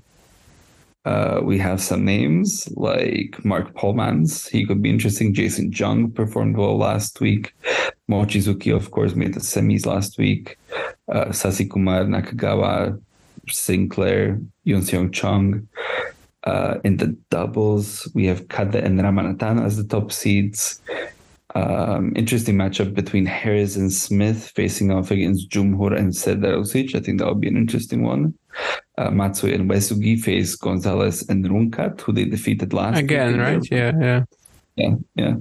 Uh, 1.04 1.40
we 1.42 1.58
have 1.58 1.80
some 1.80 2.04
names 2.04 2.68
like 2.76 3.44
Marc 3.44 3.74
Polmans. 3.74 4.48
He 4.48 4.66
could 4.66 4.82
be 4.82 4.90
interesting. 4.90 5.34
Jason 5.34 5.70
Jung 5.72 6.10
performed 6.10 6.56
well 6.56 6.76
last 6.76 7.20
week. 7.20 7.54
Mochizuki, 8.10 8.74
of 8.74 8.90
course, 8.90 9.14
made 9.14 9.34
the 9.34 9.40
semis 9.40 9.86
last 9.86 10.18
week. 10.18 10.58
Uh, 11.08 11.26
Sasikumar, 11.26 12.06
Nakagawa, 12.06 13.00
Sinclair, 13.48 14.40
Yun 14.64 14.82
Seong 14.82 15.12
Chung. 15.12 15.68
Uh, 16.44 16.78
in 16.84 16.96
the 16.96 17.16
doubles, 17.30 18.08
we 18.14 18.26
have 18.26 18.46
Kadhe 18.46 18.76
and 18.76 19.00
Ramanathan 19.00 19.64
as 19.64 19.76
the 19.76 19.84
top 19.84 20.12
seeds. 20.12 20.80
Um, 21.56 22.12
interesting 22.14 22.56
matchup 22.56 22.94
between 22.94 23.24
Harris 23.24 23.76
and 23.76 23.90
Smith 23.92 24.52
facing 24.54 24.90
off 24.92 25.10
against 25.10 25.50
Jumhur 25.50 25.96
and 25.96 26.12
Serdarusic. 26.12 26.94
I 26.94 27.00
think 27.00 27.18
that 27.18 27.28
would 27.28 27.40
be 27.40 27.48
an 27.48 27.56
interesting 27.56 28.02
one. 28.02 28.34
Uh, 28.98 29.10
Matsui 29.10 29.54
and 29.54 29.68
Uesugi 29.70 30.20
face 30.20 30.54
Gonzalez 30.54 31.26
and 31.28 31.44
Rungkat, 31.44 32.00
who 32.02 32.12
they 32.12 32.24
defeated 32.26 32.72
last 32.72 32.98
again, 32.98 33.38
right? 33.38 33.66
Yeah, 33.70 33.92
yeah, 33.98 34.24
yeah, 34.76 34.94
yeah. 35.14 35.34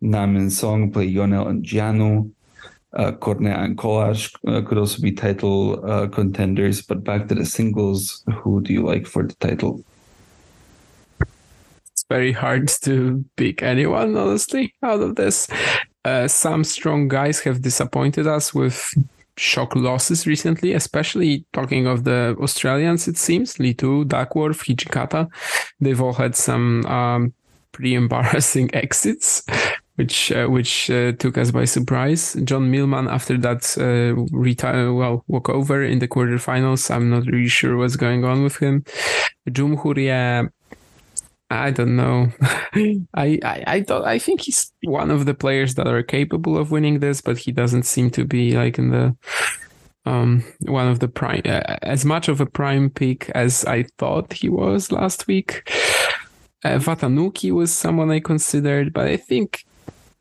Nam 0.00 0.36
and 0.36 0.52
Song 0.52 0.90
play 0.90 1.06
Ionel 1.06 1.48
and 1.48 1.64
Jianu. 1.64 2.30
Uh, 2.92 3.12
Cornet 3.12 3.56
and 3.56 3.78
Kolas 3.78 4.34
uh, 4.48 4.66
could 4.66 4.78
also 4.78 5.00
be 5.00 5.12
title 5.12 5.84
uh, 5.88 6.08
contenders. 6.08 6.82
But 6.82 7.04
back 7.04 7.28
to 7.28 7.34
the 7.34 7.46
singles, 7.46 8.24
who 8.34 8.60
do 8.60 8.72
you 8.72 8.84
like 8.84 9.06
for 9.06 9.22
the 9.22 9.34
title? 9.34 9.84
It's 11.92 12.04
very 12.08 12.32
hard 12.32 12.68
to 12.82 13.24
pick 13.36 13.62
anyone, 13.62 14.16
honestly, 14.16 14.74
out 14.82 15.00
of 15.00 15.16
this. 15.16 15.48
Uh, 16.04 16.26
some 16.26 16.64
strong 16.64 17.08
guys 17.08 17.40
have 17.40 17.62
disappointed 17.62 18.26
us 18.26 18.54
with 18.54 18.92
shock 19.36 19.74
losses 19.74 20.26
recently, 20.26 20.72
especially 20.74 21.44
talking 21.52 21.86
of 21.86 22.04
the 22.04 22.36
Australians, 22.40 23.08
it 23.08 23.16
seems. 23.16 23.58
Li 23.58 23.74
Tu, 23.74 24.04
Duckworth, 24.04 24.64
Hijikata. 24.64 25.28
They've 25.80 26.00
all 26.00 26.12
had 26.12 26.36
some 26.36 26.84
um, 26.86 27.32
pretty 27.72 27.94
embarrassing 28.02 28.74
exits, 28.74 29.42
which 29.96 30.32
uh, 30.32 30.46
which 30.46 30.90
uh, 30.90 31.12
took 31.12 31.36
us 31.36 31.50
by 31.50 31.64
surprise. 31.64 32.34
John 32.44 32.70
Millman, 32.70 33.08
after 33.08 33.36
that 33.38 33.76
uh, 33.78 34.14
retire, 34.36 34.92
well, 34.92 35.24
walkover 35.28 35.82
in 35.84 35.98
the 35.98 36.08
quarterfinals, 36.08 36.90
I'm 36.90 37.10
not 37.10 37.26
really 37.26 37.48
sure 37.48 37.76
what's 37.76 37.96
going 37.96 38.24
on 38.24 38.42
with 38.42 38.56
him. 38.56 38.84
Jumhur, 39.48 40.50
I 41.50 41.70
don't 41.72 41.96
know. 41.96 42.32
I, 42.42 43.38
I 43.44 43.64
I 43.66 43.82
thought 43.82 44.04
I 44.04 44.18
think 44.18 44.42
he's 44.42 44.72
one 44.84 45.10
of 45.10 45.26
the 45.26 45.34
players 45.34 45.74
that 45.74 45.88
are 45.88 46.02
capable 46.02 46.56
of 46.56 46.70
winning 46.70 47.00
this, 47.00 47.20
but 47.20 47.38
he 47.38 47.50
doesn't 47.50 47.82
seem 47.82 48.10
to 48.10 48.24
be 48.24 48.52
like 48.52 48.78
in 48.78 48.90
the 48.90 49.16
um 50.06 50.44
one 50.60 50.88
of 50.88 51.00
the 51.00 51.08
prime 51.08 51.42
uh, 51.44 51.76
as 51.82 52.04
much 52.04 52.28
of 52.28 52.40
a 52.40 52.46
prime 52.46 52.88
pick 52.88 53.28
as 53.30 53.64
I 53.64 53.84
thought 53.98 54.32
he 54.32 54.48
was 54.48 54.92
last 54.92 55.26
week. 55.26 55.68
Uh, 56.64 56.78
Watanuki 56.78 57.50
was 57.52 57.72
someone 57.72 58.10
I 58.10 58.20
considered, 58.20 58.92
but 58.92 59.06
I 59.08 59.16
think 59.16 59.64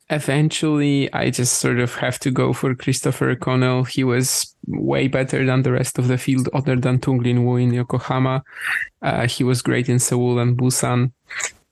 eventually 0.09 1.11
I 1.13 1.29
just 1.29 1.59
sort 1.59 1.79
of 1.79 1.95
have 1.95 2.19
to 2.19 2.31
go 2.31 2.53
for 2.53 2.73
Christopher 2.75 3.35
Connell. 3.35 3.83
He 3.83 4.03
was 4.03 4.55
way 4.67 5.07
better 5.07 5.45
than 5.45 5.63
the 5.63 5.71
rest 5.71 5.99
of 5.99 6.07
the 6.07 6.17
field, 6.17 6.49
other 6.53 6.75
than 6.75 6.99
Tunglin 6.99 7.43
Wu 7.45 7.57
in 7.57 7.73
Yokohama. 7.73 8.43
Uh, 9.01 9.27
he 9.27 9.43
was 9.43 9.61
great 9.61 9.89
in 9.89 9.99
Seoul 9.99 10.39
and 10.39 10.57
Busan. 10.57 11.11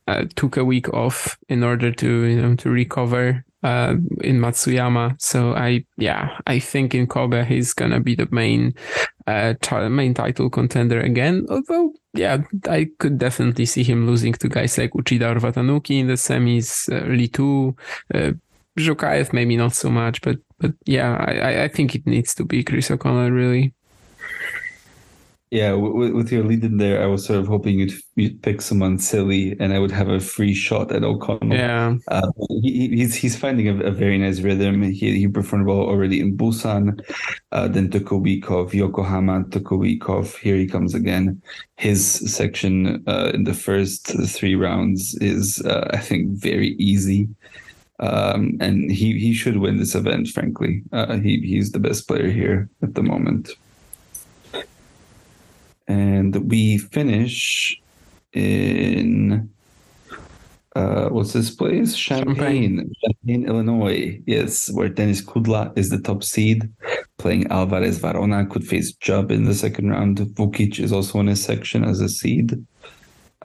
Uh, 0.08 0.24
took 0.36 0.56
a 0.56 0.64
week 0.64 0.94
off 0.94 1.38
in 1.50 1.64
order 1.64 1.92
to 1.92 2.24
you 2.24 2.42
know 2.42 2.56
to 2.56 2.70
recover 2.70 3.44
uh, 3.64 3.96
in 4.22 4.40
Matsuyama. 4.40 5.20
So 5.22 5.54
I 5.54 5.86
yeah 5.98 6.38
I 6.46 6.60
think 6.60 6.94
in 6.94 7.08
Kobe 7.08 7.44
he's 7.46 7.74
gonna 7.74 8.00
be 8.00 8.16
the 8.16 8.28
main 8.32 8.74
uh, 9.26 9.56
t- 9.62 9.90
main 9.90 10.14
title 10.14 10.50
contender 10.50 11.00
again. 11.00 11.46
Although 11.50 11.94
yeah 12.14 12.38
I 12.70 12.90
could 13.00 13.18
definitely 13.18 13.66
see 13.66 13.84
him 13.84 14.06
losing 14.06 14.34
to 14.34 14.50
guys 14.50 14.78
like 14.78 14.92
Uchida 14.92 15.36
or 15.36 15.40
Watanuki 15.40 16.00
in 16.00 16.08
the 16.08 16.14
semis, 16.14 16.92
uh, 16.92 17.08
Li 17.08 17.28
Tu, 17.28 17.76
uh, 18.14 18.32
Zhukayev 18.78 19.34
maybe 19.34 19.58
not 19.58 19.74
so 19.74 19.90
much, 19.90 20.22
but 20.22 20.38
but 20.60 20.74
yeah 20.86 21.16
I 21.18 21.64
I 21.64 21.68
think 21.68 21.96
it 21.96 22.06
needs 22.06 22.36
to 22.36 22.46
be 22.46 22.64
Chris 22.64 22.92
O'Connell 22.92 23.32
really. 23.32 23.74
Yeah, 25.50 25.74
with, 25.74 26.12
with 26.12 26.32
your 26.32 26.44
lead 26.44 26.66
in 26.66 26.76
there, 26.76 27.02
I 27.02 27.06
was 27.06 27.26
sort 27.26 27.40
of 27.40 27.48
hoping 27.48 27.80
you'd 27.80 27.94
you'd 28.16 28.42
pick 28.44 28.62
someone 28.62 29.00
silly, 29.00 29.56
and 29.62 29.74
I 29.74 29.80
would 29.80 29.92
have 29.92 30.10
a 30.10 30.20
free 30.20 30.54
shot 30.54 30.92
at 30.92 31.06
O'Connell. 31.06 31.56
Yeah, 31.56 31.96
uh, 32.10 32.32
he, 32.62 32.90
he's 32.90 33.16
he's 33.16 33.38
finding 33.38 33.70
a, 33.70 33.86
a, 33.86 33.92
very 33.92 34.18
nice 34.18 34.42
rhythm. 34.42 34.82
He 34.82 35.18
he 35.18 35.28
performed 35.30 35.66
well 35.66 35.80
already 35.80 36.20
in 36.20 36.36
Busan, 36.36 37.00
uh, 37.54 37.70
then 37.70 37.90
took 37.90 38.12
a 38.12 38.18
week 38.18 38.52
off. 38.52 38.74
Yokohama 38.74 39.46
took 39.50 39.72
a 39.72 39.78
week 39.78 40.10
off. 40.10 40.36
Here 40.36 40.58
he 40.58 40.68
comes 40.68 40.94
again. 40.94 41.42
His 41.78 42.06
section 42.06 43.02
uh, 43.08 43.32
in 43.34 43.46
the 43.46 43.54
first 43.54 44.08
three 44.28 44.56
rounds 44.56 45.16
is, 45.22 45.62
uh, 45.62 45.88
I 45.94 46.00
think, 46.00 46.32
very 46.32 46.76
easy. 46.76 47.30
Um, 48.00 48.58
and 48.60 48.92
he, 48.92 49.18
he 49.18 49.34
should 49.34 49.58
win 49.58 49.78
this 49.78 49.96
event, 49.96 50.28
frankly. 50.28 50.84
Uh, 50.92 51.18
he 51.18 51.40
he's 51.40 51.72
the 51.72 51.80
best 51.80 52.06
player 52.06 52.30
here 52.30 52.70
at 52.84 52.96
the 52.96 53.02
moment 53.02 53.56
and 56.36 56.50
we 56.50 56.78
finish 56.78 57.80
in 58.34 59.50
uh, 60.76 61.10
what's 61.10 61.34
this 61.34 61.50
place? 61.50 61.96
Champaign, 61.96 62.36
Champaign, 62.38 62.92
Champaign, 63.04 63.48
Illinois. 63.48 64.22
Yes, 64.28 64.70
where 64.72 64.90
Denis 64.90 65.22
Kudla 65.22 65.76
is 65.76 65.90
the 65.90 66.00
top 66.00 66.24
seed, 66.24 66.72
playing 67.18 67.48
Alvarez 67.48 68.00
Varona. 68.00 68.48
Could 68.48 68.68
face 68.68 68.94
Jubb 68.94 69.32
in 69.32 69.46
the 69.46 69.56
second 69.56 69.90
round. 69.90 70.20
Vukic 70.20 70.80
is 70.80 70.92
also 70.92 71.20
in 71.20 71.30
a 71.30 71.36
section 71.36 71.84
as 71.84 72.00
a 72.00 72.10
seed. 72.10 72.64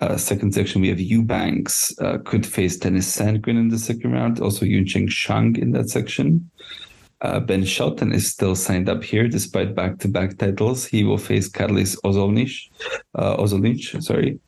Uh, 0.02 0.16
second 0.16 0.52
section, 0.52 0.82
we 0.82 0.88
have 0.88 1.00
Eubanks, 1.00 1.96
uh, 2.00 2.18
could 2.24 2.44
face 2.44 2.76
Tennys 2.76 3.06
Sandgren 3.06 3.58
in 3.58 3.68
the 3.68 3.78
second 3.78 4.12
round. 4.12 4.40
Also, 4.40 4.66
Yuncheng 4.66 5.08
Shang 5.08 5.56
in 5.56 5.70
that 5.72 5.88
section. 5.88 6.50
Uh, 7.22 7.38
ben 7.38 7.64
Shelton 7.64 8.12
is 8.12 8.30
still 8.30 8.56
signed 8.56 8.88
up 8.88 9.04
here 9.04 9.28
despite 9.28 9.76
back-to-back 9.76 10.38
titles. 10.38 10.84
He 10.84 11.04
will 11.04 11.18
face 11.18 11.48
Karlis 11.48 11.96
Ozolnic, 12.04 12.68
uh, 13.14 13.36
Ozolnic, 13.36 14.02
sorry, 14.02 14.40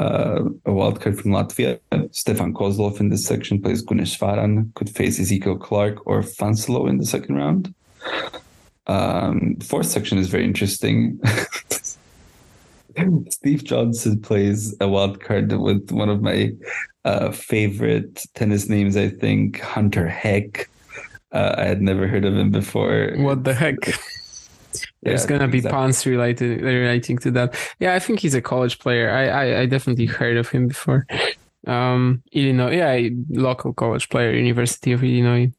uh, 0.00 0.44
a 0.64 0.70
wildcard 0.70 1.20
from 1.20 1.32
Latvia. 1.32 1.78
Stefan 2.12 2.54
Kozlov 2.54 3.00
in 3.00 3.10
this 3.10 3.26
section 3.26 3.60
plays 3.60 3.84
Gunneswaran, 3.84 4.72
could 4.74 4.88
face 4.88 5.20
Ezekiel 5.20 5.58
Clark 5.58 6.06
or 6.06 6.22
Fanselo 6.22 6.88
in 6.88 6.96
the 6.96 7.06
second 7.06 7.36
round. 7.36 7.74
Um, 8.86 9.56
fourth 9.56 9.86
section 9.86 10.16
is 10.16 10.28
very 10.28 10.44
interesting. 10.44 11.20
Steve 13.28 13.64
Johnson 13.64 14.22
plays 14.22 14.74
a 14.80 14.88
wild 14.88 15.20
card 15.20 15.52
with 15.52 15.90
one 15.90 16.08
of 16.08 16.22
my 16.22 16.52
uh, 17.04 17.30
favorite 17.30 18.24
tennis 18.34 18.70
names, 18.70 18.96
I 18.96 19.10
think, 19.10 19.60
Hunter 19.60 20.08
Heck. 20.08 20.70
Uh, 21.36 21.54
I 21.58 21.64
had 21.64 21.82
never 21.82 22.08
heard 22.08 22.24
of 22.24 22.34
him 22.34 22.50
before. 22.50 23.12
What 23.18 23.44
the 23.44 23.52
heck? 23.52 23.76
There's 25.02 25.22
yeah, 25.22 25.28
gonna 25.28 25.48
be 25.48 25.58
exactly. 25.58 25.76
puns 25.76 26.06
related 26.06 26.62
relating 26.62 27.18
to 27.18 27.30
that. 27.32 27.56
Yeah, 27.78 27.94
I 27.94 27.98
think 27.98 28.20
he's 28.20 28.34
a 28.34 28.40
college 28.40 28.78
player. 28.78 29.10
I 29.10 29.28
I, 29.28 29.60
I 29.60 29.66
definitely 29.66 30.06
heard 30.06 30.36
of 30.36 30.48
him 30.48 30.68
before. 30.68 31.06
Um, 31.66 32.22
Illinois, 32.32 32.76
yeah, 32.76 33.08
local 33.30 33.72
college 33.72 34.08
player, 34.08 34.32
University 34.32 34.92
of 34.92 35.02
Illinois. 35.02 35.52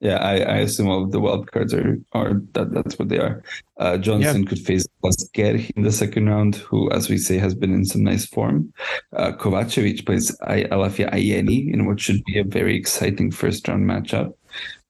Yeah, 0.00 0.18
I, 0.18 0.34
I 0.36 0.56
assume 0.58 0.88
all 0.88 1.02
of 1.02 1.10
the 1.10 1.20
wild 1.20 1.50
cards 1.50 1.74
are 1.74 1.98
are 2.12 2.40
that 2.54 2.72
that's 2.72 2.98
what 2.98 3.08
they 3.08 3.18
are. 3.18 3.42
Uh, 3.78 3.98
Johnson 3.98 4.42
yeah. 4.42 4.48
could 4.48 4.60
face 4.60 4.86
Lasker 5.02 5.58
in 5.76 5.82
the 5.82 5.92
second 5.92 6.28
round, 6.28 6.56
who, 6.56 6.90
as 6.90 7.08
we 7.08 7.18
say, 7.18 7.38
has 7.38 7.54
been 7.54 7.74
in 7.74 7.84
some 7.84 8.04
nice 8.04 8.26
form. 8.26 8.72
Uh, 9.12 9.32
Kovacevic 9.32 10.06
plays 10.06 10.36
Alafia 10.42 11.12
Ayeni 11.12 11.72
in 11.72 11.86
what 11.86 12.00
should 12.00 12.22
be 12.24 12.38
a 12.38 12.44
very 12.44 12.76
exciting 12.76 13.30
first 13.30 13.66
round 13.68 13.84
matchup 13.86 14.32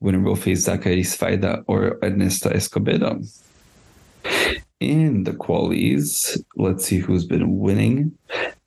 winner 0.01 0.21
will 0.21 0.37
face 0.37 0.65
Zachary 0.65 1.03
Svajda 1.03 1.65
or 1.67 1.99
Ernesto 2.03 2.51
Escobedo. 2.51 3.25
In 4.81 5.25
the 5.25 5.33
qualies, 5.33 6.41
let's 6.57 6.85
see 6.85 6.99
who's 6.99 7.25
been 7.25 7.59
winning. 7.59 8.17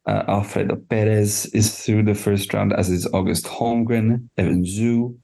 Uh, 0.05 0.23
Alfredo 0.27 0.75
Perez 0.75 1.45
is 1.47 1.85
through 1.85 2.03
the 2.03 2.15
first 2.15 2.53
round, 2.53 2.73
as 2.73 2.89
is 2.89 3.07
August 3.13 3.45
Holmgren, 3.45 4.27
Evan 4.37 4.65
Zhu, 4.65 5.15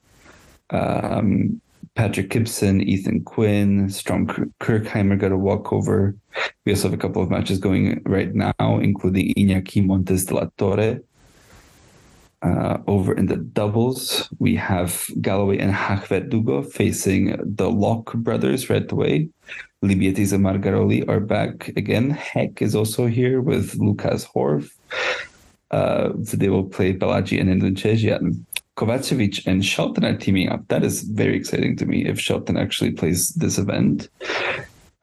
um, 0.70 1.60
Patrick 1.96 2.30
Gibson, 2.30 2.82
Ethan 2.82 3.24
Quinn, 3.24 3.90
Strong 3.90 4.28
Kirchheimer 4.60 5.20
got 5.20 5.32
a 5.32 5.38
walkover. 5.38 6.16
We 6.64 6.74
also 6.74 6.90
have 6.90 6.94
a 6.94 7.02
couple 7.02 7.24
of 7.24 7.32
matches 7.32 7.58
going 7.58 8.02
right 8.06 8.34
now, 8.34 8.54
including 8.60 9.34
Iñaki 9.34 9.84
Montes 9.84 10.26
de 10.26 10.36
la 10.36 10.48
Torre 10.58 11.02
uh, 12.42 12.78
over 12.88 13.14
in 13.14 13.26
the 13.28 13.38
doubles, 13.38 14.30
we 14.40 14.56
have 14.56 15.08
Galloway 15.22 15.58
and 15.58 15.74
Hach 15.74 16.08
facing 16.72 17.36
the 17.44 17.70
Lock 17.70 18.14
brothers 18.14 18.70
right 18.70 18.90
away. 18.92 19.30
Libietis 19.84 20.34
and 20.34 20.44
Margaroli 20.44 21.08
are 21.08 21.20
back 21.20 21.70
again. 21.70 22.10
Heck 22.12 22.62
is 22.62 22.76
also 22.76 23.06
here 23.06 23.42
with 23.42 23.76
Lucas 23.76 24.26
Horve. 24.26 24.70
Uh, 25.70 26.10
they 26.16 26.50
will 26.50 26.64
play 26.64 26.94
Balaji 26.94 27.40
and 27.40 27.50
Indonesia. 27.50 28.20
Kovacevic 28.76 29.46
and 29.48 29.66
Shelton 29.66 30.06
are 30.06 30.16
teaming 30.16 30.50
up. 30.50 30.68
That 30.68 30.84
is 30.84 31.02
very 31.02 31.36
exciting 31.36 31.76
to 31.78 31.86
me. 31.86 32.06
If 32.06 32.20
Shelton 32.20 32.58
actually 32.58 32.92
plays 32.92 33.30
this 33.30 33.58
event, 33.58 34.10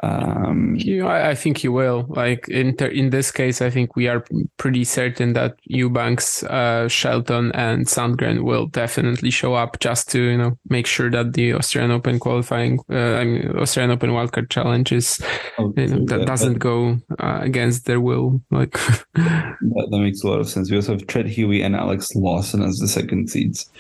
um, 0.05 0.76
yeah, 0.78 1.06
I 1.06 1.35
think 1.35 1.59
he 1.59 1.68
will. 1.68 2.05
Like 2.09 2.48
in 2.48 2.76
ter- 2.76 2.86
in 2.86 3.10
this 3.10 3.31
case, 3.31 3.62
I 3.62 3.70
think 3.70 3.97
we 3.97 4.09
are 4.09 4.24
pretty 4.59 4.85
certain 4.85 5.32
that 5.32 5.56
Eubanks, 5.64 6.43
uh, 6.44 6.89
Shelton, 6.89 7.52
and 7.52 7.86
Sandgren 7.86 8.43
will 8.43 8.66
definitely 8.66 9.31
show 9.31 9.55
up 9.55 9.81
just 9.81 10.10
to 10.10 10.20
you 10.20 10.36
know 10.36 10.59
make 10.68 10.86
sure 10.86 11.10
that 11.10 11.32
the 11.32 11.55
Australian 11.55 11.93
Open 11.93 12.18
qualifying, 12.18 12.81
uh, 12.90 13.14
I 13.14 13.24
mean 13.24 13.56
Australian 13.56 13.93
Open 13.93 14.10
wildcard 14.10 14.51
challenge 14.51 14.93
is 14.93 15.20
oh, 15.59 15.72
you 15.76 15.86
know, 15.86 16.05
that, 16.06 16.26
doesn't 16.26 16.59
go 16.59 16.98
uh, 17.18 17.39
against 17.40 17.86
their 17.86 18.01
will. 18.01 18.43
Like 18.51 18.72
that, 19.14 19.89
that, 19.90 19.98
makes 19.98 20.22
a 20.22 20.28
lot 20.28 20.40
of 20.40 20.48
sense. 20.48 20.70
We 20.70 20.76
also 20.76 20.93
have 20.93 21.06
Treat 21.06 21.26
Huey 21.26 21.62
and 21.62 21.74
Alex 21.74 22.14
Lawson 22.14 22.62
as 22.62 22.78
the 22.78 22.89
second 22.89 23.31
seeds, 23.31 23.70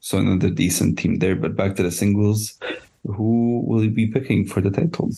so 0.00 0.18
another 0.18 0.50
decent 0.50 0.98
team 0.98 1.20
there. 1.20 1.36
But 1.36 1.56
back 1.56 1.76
to 1.76 1.82
the 1.82 1.90
singles, 1.90 2.58
who 3.04 3.64
will 3.66 3.82
you 3.82 3.90
be 3.90 4.08
picking 4.08 4.46
for 4.46 4.60
the 4.60 4.70
title? 4.70 5.10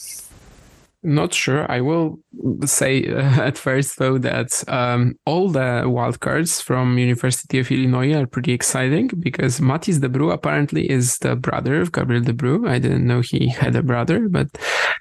Not 1.05 1.35
sure. 1.35 1.71
I 1.71 1.81
will 1.81 2.21
say 2.65 3.13
uh, 3.13 3.21
at 3.43 3.59
first 3.59 3.99
though 3.99 4.19
that 4.19 4.63
um, 4.69 5.15
all 5.27 5.49
the 5.49 5.83
wildcards 5.85 6.63
from 6.63 6.97
University 6.97 7.59
of 7.59 7.73
Illinois 7.73 8.15
are 8.15 8.27
pretty 8.27 8.53
exciting 8.53 9.11
because 9.19 9.59
Mathys 9.59 9.99
Debru 9.99 10.33
apparently 10.33 10.89
is 10.89 11.19
the 11.19 11.35
brother 11.35 11.81
of 11.81 11.91
Gabriel 11.91 12.23
Debru. 12.23 12.69
I 12.69 12.79
didn't 12.79 13.07
know 13.07 13.21
he 13.21 13.49
had 13.63 13.75
a 13.75 13.83
brother, 13.83 14.29
but 14.29 14.47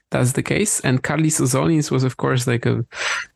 that's 0.10 0.32
the 0.32 0.44
case. 0.44 0.80
And 0.80 1.04
Karlis 1.04 1.40
Ozolins 1.40 1.92
was 1.92 2.04
of 2.04 2.18
course 2.18 2.48
like 2.48 2.66
a 2.66 2.84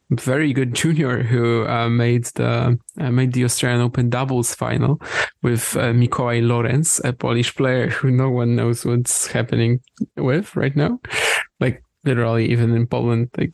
very 0.09 0.51
good 0.51 0.73
junior 0.81 1.21
who 1.21 1.67
uh, 1.67 1.87
made 1.89 2.25
the 2.33 2.79
uh, 2.99 3.11
made 3.11 3.33
the 3.33 3.43
Australian 3.43 3.81
Open 3.81 4.09
doubles 4.09 4.55
final 4.55 4.99
with 5.43 5.77
uh, 5.77 5.93
Mikołaj 5.93 6.41
Lorens, 6.41 6.99
a 7.03 7.13
Polish 7.13 7.55
player 7.55 7.89
who 7.89 8.09
no 8.09 8.31
one 8.31 8.55
knows 8.55 8.85
what's 8.85 9.27
happening 9.27 9.81
with 10.17 10.55
right 10.55 10.75
now. 10.75 10.99
Like 11.59 11.84
literally 12.05 12.51
even 12.51 12.75
in 12.75 12.87
Poland, 12.87 13.29
like 13.37 13.53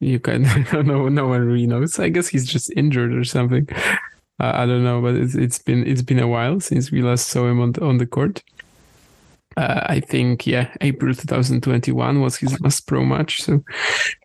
you 0.00 0.18
can 0.18 0.42
no 0.72 1.08
no 1.08 1.26
one 1.28 1.46
really 1.46 1.66
knows. 1.66 1.98
I 1.98 2.08
guess 2.08 2.28
he's 2.28 2.46
just 2.46 2.72
injured 2.76 3.14
or 3.14 3.24
something. 3.24 3.68
Uh, 4.40 4.52
I 4.54 4.66
don't 4.66 4.84
know, 4.84 5.02
but 5.02 5.14
it's 5.14 5.34
it's 5.34 5.58
been 5.58 5.86
it's 5.86 6.02
been 6.02 6.18
a 6.18 6.28
while 6.28 6.60
since 6.60 6.90
we 6.90 7.02
last 7.02 7.28
saw 7.28 7.46
him 7.46 7.60
on 7.60 7.72
the, 7.72 7.84
on 7.84 7.98
the 7.98 8.06
court. 8.06 8.42
Uh, 9.56 9.82
I 9.86 10.00
think 10.00 10.46
yeah, 10.46 10.72
April 10.80 11.14
2021 11.14 12.20
was 12.20 12.36
his 12.36 12.58
last 12.62 12.86
pro 12.86 13.04
match. 13.04 13.42
So, 13.42 13.62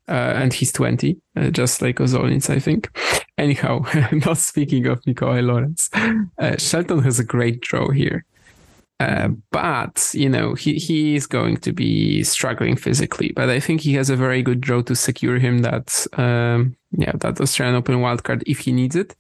uh, 0.08 0.34
and 0.36 0.54
he's 0.54 0.72
20, 0.72 1.18
uh, 1.36 1.50
just 1.50 1.82
like 1.82 1.98
Ozolins, 1.98 2.50
I 2.50 2.60
think. 2.60 2.90
Anyhow, 3.38 3.86
not 4.12 4.38
speaking 4.38 4.86
of 4.86 5.02
Mikołaj 5.02 5.44
Lorens, 5.44 5.90
uh, 6.38 6.58
Shelton 6.58 7.00
has 7.00 7.20
a 7.20 7.24
great 7.24 7.60
draw 7.62 7.90
here. 7.90 8.24
Uh, 9.02 9.28
but 9.52 10.10
you 10.14 10.30
know 10.30 10.54
he 10.54 10.76
he 10.76 11.16
is 11.16 11.28
going 11.28 11.58
to 11.58 11.74
be 11.74 12.24
struggling 12.24 12.78
physically. 12.78 13.34
But 13.36 13.50
I 13.50 13.60
think 13.60 13.82
he 13.82 13.94
has 13.96 14.10
a 14.10 14.16
very 14.16 14.42
good 14.42 14.62
draw 14.62 14.82
to 14.84 14.96
secure 14.96 15.38
him 15.38 15.60
that 15.60 16.08
um, 16.14 16.78
yeah 16.92 17.12
that 17.16 17.42
Australian 17.42 17.76
Open 17.76 17.96
wildcard 17.96 18.44
if 18.48 18.60
he 18.60 18.72
needs 18.72 18.96
it. 18.96 19.16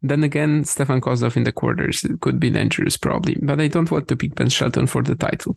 Then 0.00 0.22
again, 0.22 0.64
Stefan 0.64 1.00
Kozlov 1.00 1.36
in 1.36 1.42
the 1.42 1.50
quarters 1.50 2.06
could 2.20 2.38
be 2.38 2.50
dangerous 2.50 2.96
probably. 2.96 3.36
But 3.42 3.60
I 3.60 3.66
don't 3.66 3.90
want 3.90 4.06
to 4.08 4.16
pick 4.16 4.36
Ben 4.36 4.48
Shelton 4.48 4.86
for 4.86 5.02
the 5.02 5.16
title. 5.16 5.56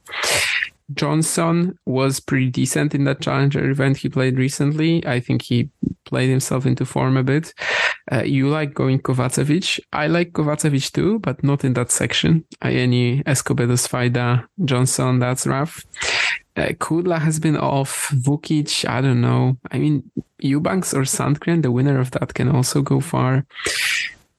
Johnson 0.94 1.78
was 1.86 2.20
pretty 2.20 2.50
decent 2.50 2.96
in 2.96 3.04
that 3.04 3.22
challenger 3.22 3.70
event 3.70 3.98
he 3.98 4.10
played 4.10 4.38
recently. 4.38 5.06
I 5.06 5.20
think 5.20 5.44
he 5.44 5.70
played 6.06 6.30
himself 6.30 6.66
into 6.66 6.86
form 6.86 7.18
a 7.18 7.24
bit. 7.24 7.54
Uh, 8.12 8.24
you 8.24 8.50
like 8.50 8.74
going 8.74 9.00
Kovacevic. 9.00 9.80
I 9.94 10.08
like 10.08 10.32
Kovacevic 10.32 10.92
too, 10.92 11.20
but 11.20 11.44
not 11.44 11.64
in 11.64 11.74
that 11.74 11.92
section. 11.92 12.44
Any 12.62 13.22
Escobedo 13.24 13.78
Svajda, 13.78 14.48
Johnson, 14.66 15.20
that's 15.20 15.46
rough. 15.46 15.86
Uh, 16.58 16.70
Kudla 16.80 17.20
has 17.20 17.40
been 17.40 17.56
off. 17.56 18.10
Vukic, 18.10 18.88
I 18.90 19.02
don't 19.02 19.22
know. 19.22 19.58
I 19.72 19.78
mean, 19.78 20.10
Eubanks 20.40 20.94
or 20.94 21.02
Sandgren, 21.02 21.62
the 21.62 21.72
winner 21.72 22.00
of 22.00 22.12
that, 22.12 22.34
can 22.34 22.50
also 22.50 22.82
go 22.82 23.00
far. 23.00 23.46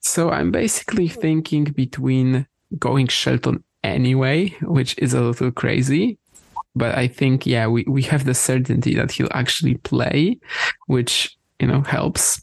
So 0.01 0.29
I'm 0.29 0.51
basically 0.51 1.07
thinking 1.07 1.63
between 1.63 2.47
going 2.77 3.07
Shelton 3.07 3.63
anyway, 3.83 4.49
which 4.61 4.97
is 4.97 5.13
a 5.13 5.21
little 5.21 5.51
crazy, 5.51 6.17
but 6.75 6.97
I 6.97 7.07
think, 7.07 7.45
yeah, 7.45 7.67
we, 7.67 7.83
we 7.87 8.01
have 8.03 8.25
the 8.25 8.33
certainty 8.33 8.95
that 8.95 9.11
he'll 9.11 9.27
actually 9.31 9.75
play, 9.75 10.39
which, 10.87 11.37
you 11.59 11.67
know, 11.67 11.81
helps. 11.81 12.41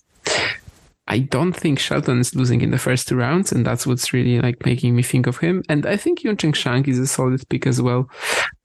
I 1.11 1.21
don't 1.21 1.55
think 1.55 1.79
Shelton 1.79 2.21
is 2.21 2.35
losing 2.35 2.61
in 2.61 2.71
the 2.71 2.79
first 2.79 3.09
two 3.09 3.17
rounds, 3.17 3.51
and 3.51 3.65
that's 3.65 3.87
what's 3.87 4.13
really 4.13 4.41
like 4.41 4.65
making 4.67 4.95
me 4.95 5.03
think 5.03 5.27
of 5.27 5.39
him. 5.39 5.65
And 5.69 5.87
I 5.87 5.97
think 5.97 6.21
Yuncheng 6.21 6.55
Shang 6.55 6.87
is 6.87 6.99
a 6.99 7.07
solid 7.07 7.49
pick 7.49 7.67
as 7.67 7.81
well. 7.81 8.11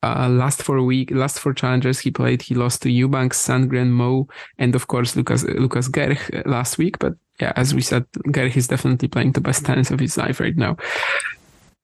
Uh, 0.03 0.27
last 0.27 0.61
four 0.61 0.81
week, 0.83 1.09
last 1.11 1.39
four 1.39 1.53
challengers 1.53 1.99
he 1.99 2.11
played, 2.11 2.41
he 2.41 2.53
lost 2.53 2.81
to 2.81 2.91
Eubanks, 2.91 3.41
Sandgren, 3.47 3.91
Mmoh, 3.91 4.29
and 4.57 4.75
of 4.75 4.87
course 4.87 5.15
Lukas 5.15 5.43
Lukas 5.43 5.87
Gerch 5.87 6.45
last 6.45 6.77
week. 6.77 6.99
But 6.99 7.13
yeah, 7.39 7.53
as 7.55 7.73
we 7.73 7.81
said, 7.81 8.05
Gerch 8.27 8.57
is 8.57 8.67
definitely 8.67 9.07
playing 9.07 9.31
the 9.31 9.41
best 9.41 9.65
tennis 9.65 9.89
of 9.89 10.01
his 10.01 10.17
life 10.17 10.41
right 10.41 10.57
now. 10.57 10.75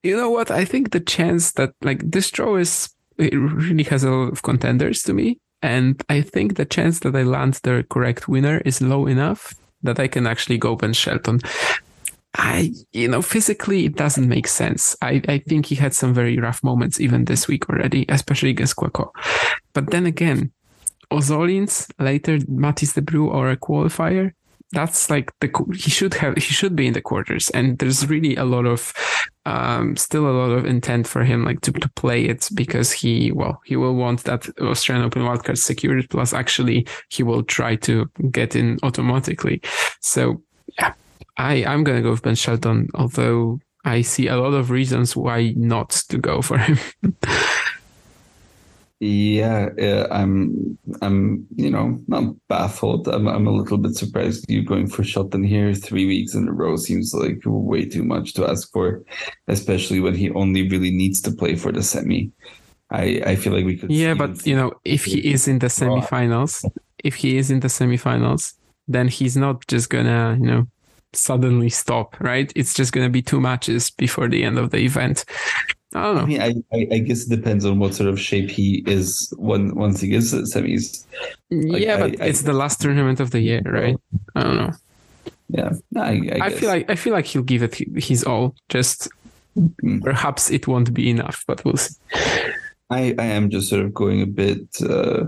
You 0.03 0.17
know 0.17 0.29
what? 0.29 0.51
I 0.51 0.65
think 0.65 0.91
the 0.91 0.99
chance 0.99 1.53
that 1.53 1.71
like 1.81 2.11
this 2.11 2.29
draw 2.31 2.57
is 2.57 2.89
it 3.17 3.33
really 3.33 3.83
has 3.83 4.03
a 4.03 4.11
lot 4.11 4.33
of 4.33 4.41
contenders 4.41 5.03
to 5.03 5.13
me. 5.13 5.39
And 5.61 6.01
I 6.09 6.21
think 6.21 6.55
the 6.55 6.65
chance 6.65 6.99
that 7.01 7.15
I 7.15 7.23
land 7.23 7.59
the 7.63 7.85
correct 7.89 8.27
winner 8.27 8.61
is 8.65 8.81
low 8.81 9.07
enough 9.07 9.53
that 9.83 9.99
I 9.99 10.07
can 10.07 10.27
actually 10.27 10.57
go 10.57 10.75
Ben 10.75 10.93
Shelton. 10.93 11.39
I, 12.37 12.73
you 12.91 13.07
know, 13.07 13.21
physically 13.21 13.85
it 13.85 13.95
doesn't 13.95 14.27
make 14.27 14.47
sense. 14.47 14.95
I, 15.01 15.21
I 15.27 15.39
think 15.39 15.65
he 15.65 15.75
had 15.75 15.93
some 15.93 16.13
very 16.13 16.37
rough 16.37 16.63
moments 16.63 16.99
even 16.99 17.25
this 17.25 17.47
week 17.47 17.69
already, 17.69 18.05
especially 18.07 18.51
against 18.51 18.75
Quaco. 18.75 19.11
But 19.73 19.89
then 19.89 20.05
again, 20.05 20.51
Ozolins, 21.11 21.91
later 21.99 22.37
Mathys 22.39 22.93
Debru 22.93 23.33
or 23.33 23.49
a 23.49 23.57
qualifier, 23.57 24.33
that's 24.71 25.09
like 25.09 25.31
the 25.39 25.49
he 25.73 25.89
should 25.89 26.13
have 26.15 26.35
he 26.35 26.41
should 26.41 26.75
be 26.75 26.85
in 26.85 26.93
the 26.93 27.01
quarters 27.01 27.49
and 27.51 27.79
there's 27.79 28.07
really 28.07 28.35
a 28.35 28.45
lot 28.45 28.65
of 28.67 28.93
um 29.49 29.97
still 29.97 30.27
a 30.27 30.37
lot 30.41 30.51
of 30.51 30.65
intent 30.65 31.07
for 31.07 31.23
him 31.23 31.43
like 31.43 31.59
to, 31.61 31.71
to 31.71 31.89
play 31.95 32.25
it 32.25 32.47
because 32.53 32.91
he 32.91 33.31
well 33.31 33.59
he 33.65 33.75
will 33.75 33.95
want 33.95 34.23
that 34.23 34.47
australian 34.61 35.05
open 35.05 35.23
wildcard 35.23 35.57
secured 35.57 36.07
plus 36.09 36.33
actually 36.33 36.85
he 37.09 37.23
will 37.23 37.43
try 37.43 37.75
to 37.75 38.05
get 38.31 38.55
in 38.55 38.77
automatically. 38.83 39.59
So 40.01 40.41
yeah 40.77 40.93
i 41.37 41.65
i'm 41.65 41.83
gonna 41.83 42.01
go 42.01 42.11
with 42.11 42.21
ben 42.21 42.35
shelton 42.35 42.89
although 42.93 43.59
i 43.85 44.01
see 44.01 44.27
a 44.27 44.37
lot 44.37 44.53
of 44.53 44.69
reasons 44.69 45.15
why 45.15 45.53
not 45.55 45.89
to 45.89 46.17
go 46.19 46.41
for 46.41 46.59
him 46.59 46.77
Yeah, 49.01 49.69
yeah, 49.77 50.07
I'm, 50.11 50.77
I'm, 51.01 51.47
you 51.55 51.69
know, 51.69 51.97
not 52.07 52.35
baffled. 52.49 53.07
I'm, 53.07 53.27
I'm 53.27 53.47
a 53.47 53.51
little 53.51 53.77
bit 53.77 53.95
surprised 53.95 54.49
you 54.49 54.61
going 54.61 54.87
for 54.87 55.05
Shelton 55.05 55.41
here. 55.41 55.73
Three 55.73 56.05
weeks 56.05 56.33
in 56.33 56.49
a 56.49 56.51
row 56.51 56.75
seems 56.75 57.13
like 57.13 57.39
way 57.45 57.85
too 57.85 58.03
much 58.03 58.33
to 58.33 58.49
ask 58.49 58.69
for, 58.73 59.01
especially 59.47 60.01
when 60.01 60.15
he 60.15 60.29
only 60.31 60.67
really 60.67 60.91
needs 60.91 61.21
to 61.21 61.31
play 61.31 61.55
for 61.55 61.71
the 61.71 61.81
semi. 61.81 62.31
I, 62.91 63.21
I 63.25 63.35
feel 63.37 63.53
like 63.53 63.65
we 63.65 63.77
could. 63.77 63.89
Yeah, 63.89 64.15
but 64.15 64.45
you 64.45 64.55
know, 64.55 64.73
if 64.83 65.05
he 65.05 65.31
is 65.31 65.47
in 65.47 65.59
the 65.59 65.67
oh. 65.67 65.69
semifinals, 65.69 66.69
if 67.03 67.15
he 67.15 67.37
is 67.37 67.51
in 67.51 67.61
the 67.61 67.67
semifinals, 67.67 68.53
then 68.87 69.07
he's 69.07 69.37
not 69.37 69.65
just 69.67 69.89
gonna, 69.89 70.37
you 70.41 70.47
know, 70.47 70.67
suddenly 71.13 71.69
stop, 71.69 72.19
right? 72.19 72.51
It's 72.55 72.73
just 72.73 72.91
gonna 72.91 73.09
be 73.09 73.21
two 73.21 73.39
matches 73.39 73.91
before 73.91 74.27
the 74.27 74.43
end 74.43 74.57
of 74.57 74.71
the 74.71 74.79
event. 74.79 75.23
I 75.95 76.03
don't 76.03 76.15
know. 76.15 76.21
I 76.21 76.25
mean, 76.25 76.41
I, 76.41 76.53
I, 76.71 76.87
I, 76.91 76.97
guess 76.99 77.25
it 77.25 77.35
depends 77.35 77.65
on 77.65 77.79
what 77.79 77.95
sort 77.95 78.09
of 78.09 78.19
shape 78.19 78.49
he 78.51 78.83
is 78.85 79.33
when 79.37 79.73
once 79.73 80.01
he 80.01 80.07
gets 80.09 80.29
to 80.31 80.37
semis. 80.41 81.03
Like, 81.49 81.81
yeah, 81.81 81.97
but 81.97 82.21
I, 82.21 82.25
it's 82.25 82.43
the 82.43 82.53
last 82.53 82.79
tournament 82.79 83.19
of 83.19 83.31
the 83.31 83.39
year, 83.39 83.61
right? 83.65 83.97
I 84.35 84.43
don't 84.43 84.55
know. 84.55 84.71
Yeah, 85.49 85.71
I, 85.97 86.29
I, 86.41 86.49
feel 86.51 86.69
like 86.69 86.89
I 86.91 86.95
feel 86.95 87.11
like 87.11 87.25
he'll 87.25 87.41
give 87.41 87.63
it 87.63 87.73
his 87.97 88.23
all. 88.23 88.55
Just 88.69 89.09
mm. 89.57 90.03
perhaps 90.03 90.51
it 90.51 90.67
won't 90.67 90.93
be 90.93 91.09
enough, 91.09 91.43
but 91.47 91.65
we'll 91.65 91.77
see. 91.77 91.95
I, 92.91 93.15
I 93.17 93.25
am 93.25 93.49
just 93.49 93.69
sort 93.69 93.83
of 93.83 93.93
going 93.93 94.21
a 94.21 94.27
bit. 94.27 94.67
Uh, 94.81 95.25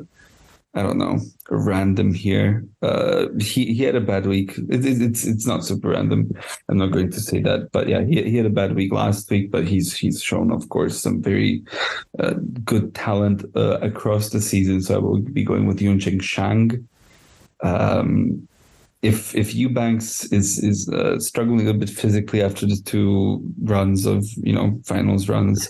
I 0.73 0.83
don't 0.83 0.97
know, 0.97 1.19
random 1.49 2.13
here. 2.13 2.65
Uh, 2.81 3.27
he 3.39 3.73
he 3.73 3.83
had 3.83 3.95
a 3.95 4.01
bad 4.01 4.25
week. 4.25 4.57
It, 4.69 4.85
it, 4.85 5.01
it's 5.01 5.25
it's 5.25 5.45
not 5.45 5.65
super 5.65 5.89
random. 5.89 6.31
I'm 6.69 6.77
not 6.77 6.91
going 6.91 7.11
to 7.11 7.19
say 7.19 7.41
that, 7.41 7.71
but 7.73 7.89
yeah, 7.89 8.05
he 8.05 8.23
he 8.23 8.37
had 8.37 8.45
a 8.45 8.49
bad 8.49 8.73
week 8.73 8.93
last 8.93 9.29
week. 9.29 9.51
But 9.51 9.67
he's 9.67 9.95
he's 9.97 10.23
shown, 10.23 10.49
of 10.49 10.69
course, 10.69 10.97
some 10.97 11.21
very 11.21 11.63
uh, 12.19 12.35
good 12.63 12.95
talent 12.95 13.43
uh, 13.55 13.79
across 13.81 14.29
the 14.29 14.39
season. 14.39 14.81
So 14.81 14.95
I 14.95 14.99
will 14.99 15.19
be 15.19 15.43
going 15.43 15.67
with 15.67 15.79
Yuncheng 15.79 16.21
Shang. 16.21 16.87
Um, 17.63 18.47
if 19.01 19.35
if 19.35 19.53
Eubanks 19.53 20.25
is 20.31 20.63
is 20.63 20.87
uh, 20.89 21.19
struggling 21.19 21.67
a 21.67 21.73
bit 21.73 21.89
physically 21.89 22.41
after 22.41 22.65
the 22.65 22.81
two 22.85 23.43
runs 23.63 24.05
of 24.05 24.25
you 24.37 24.53
know 24.53 24.79
finals 24.85 25.27
runs, 25.27 25.69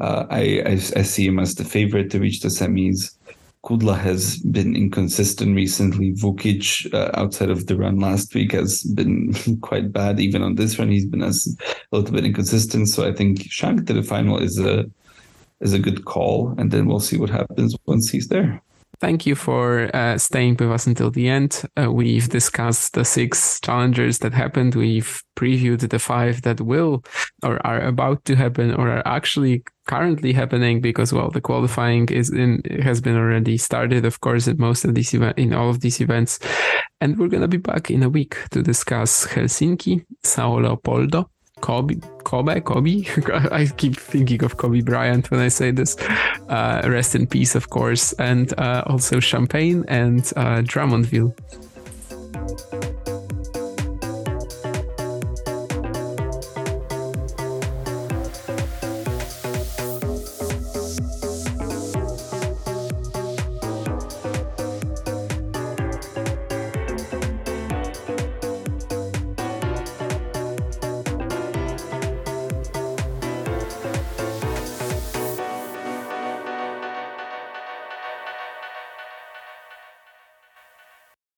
uh, 0.00 0.24
I, 0.30 0.62
I 0.64 0.72
I 0.72 1.02
see 1.02 1.26
him 1.26 1.38
as 1.38 1.56
the 1.56 1.64
favorite 1.64 2.10
to 2.12 2.20
reach 2.20 2.40
the 2.40 2.48
semis. 2.48 3.16
Kudla 3.64 3.98
has 3.98 4.38
been 4.38 4.74
inconsistent 4.74 5.54
recently. 5.54 6.12
Vukic, 6.12 6.92
uh, 6.94 7.10
outside 7.14 7.50
of 7.50 7.66
the 7.66 7.76
run 7.76 7.98
last 7.98 8.34
week, 8.34 8.52
has 8.52 8.82
been 8.84 9.34
quite 9.60 9.92
bad. 9.92 10.18
Even 10.18 10.42
on 10.42 10.54
this 10.54 10.78
run, 10.78 10.90
he's 10.90 11.04
been 11.04 11.22
a 11.22 11.32
little 11.92 12.12
bit 12.12 12.24
inconsistent. 12.24 12.88
So 12.88 13.06
I 13.06 13.12
think 13.12 13.42
Shang 13.50 13.84
to 13.84 13.92
the 13.92 14.02
final 14.02 14.38
is 14.38 14.58
a 14.58 14.90
is 15.60 15.74
a 15.74 15.78
good 15.78 16.06
call, 16.06 16.54
and 16.56 16.70
then 16.70 16.86
we'll 16.86 17.00
see 17.00 17.18
what 17.18 17.28
happens 17.28 17.76
once 17.84 18.10
he's 18.10 18.28
there. 18.28 18.62
Thank 19.00 19.24
you 19.24 19.34
for 19.34 19.90
uh, 19.96 20.18
staying 20.18 20.56
with 20.58 20.70
us 20.70 20.86
until 20.86 21.10
the 21.10 21.26
end. 21.26 21.62
Uh, 21.74 21.90
we've 21.90 22.28
discussed 22.28 22.92
the 22.92 23.04
six 23.04 23.58
challengers 23.60 24.18
that 24.18 24.34
happened. 24.34 24.74
We've 24.74 25.22
previewed 25.36 25.88
the 25.88 25.98
five 25.98 26.42
that 26.42 26.60
will 26.60 27.02
or 27.42 27.66
are 27.66 27.80
about 27.80 28.26
to 28.26 28.36
happen 28.36 28.74
or 28.74 28.90
are 28.90 29.08
actually 29.08 29.64
currently 29.86 30.34
happening 30.34 30.82
because 30.82 31.14
well 31.14 31.30
the 31.30 31.40
qualifying 31.40 32.06
is 32.10 32.30
in 32.30 32.62
has 32.82 33.00
been 33.00 33.16
already 33.16 33.56
started 33.56 34.04
of 34.04 34.20
course 34.20 34.46
in 34.46 34.56
most 34.58 34.84
of 34.84 34.94
these 34.94 35.14
in 35.14 35.52
all 35.52 35.70
of 35.70 35.80
these 35.80 36.00
events 36.00 36.38
and 37.00 37.18
we're 37.18 37.26
going 37.26 37.40
to 37.40 37.48
be 37.48 37.56
back 37.56 37.90
in 37.90 38.02
a 38.02 38.08
week 38.08 38.36
to 38.50 38.62
discuss 38.62 39.26
Helsinki 39.26 40.04
Sao 40.22 40.60
Leopoldo 40.60 41.30
Kobe, 41.60 41.96
Kobe, 42.24 42.60
Kobe. 42.60 43.04
I 43.50 43.66
keep 43.76 43.96
thinking 43.96 44.44
of 44.44 44.56
Kobe 44.56 44.80
Bryant 44.80 45.30
when 45.30 45.40
I 45.40 45.48
say 45.48 45.70
this. 45.70 45.96
Uh, 46.48 46.82
rest 46.84 47.14
in 47.14 47.26
peace, 47.26 47.54
of 47.54 47.70
course, 47.70 48.12
and 48.14 48.52
uh, 48.58 48.82
also 48.86 49.20
Champaign 49.20 49.84
and 49.88 50.20
uh, 50.36 50.62
Drummondville. 50.62 51.34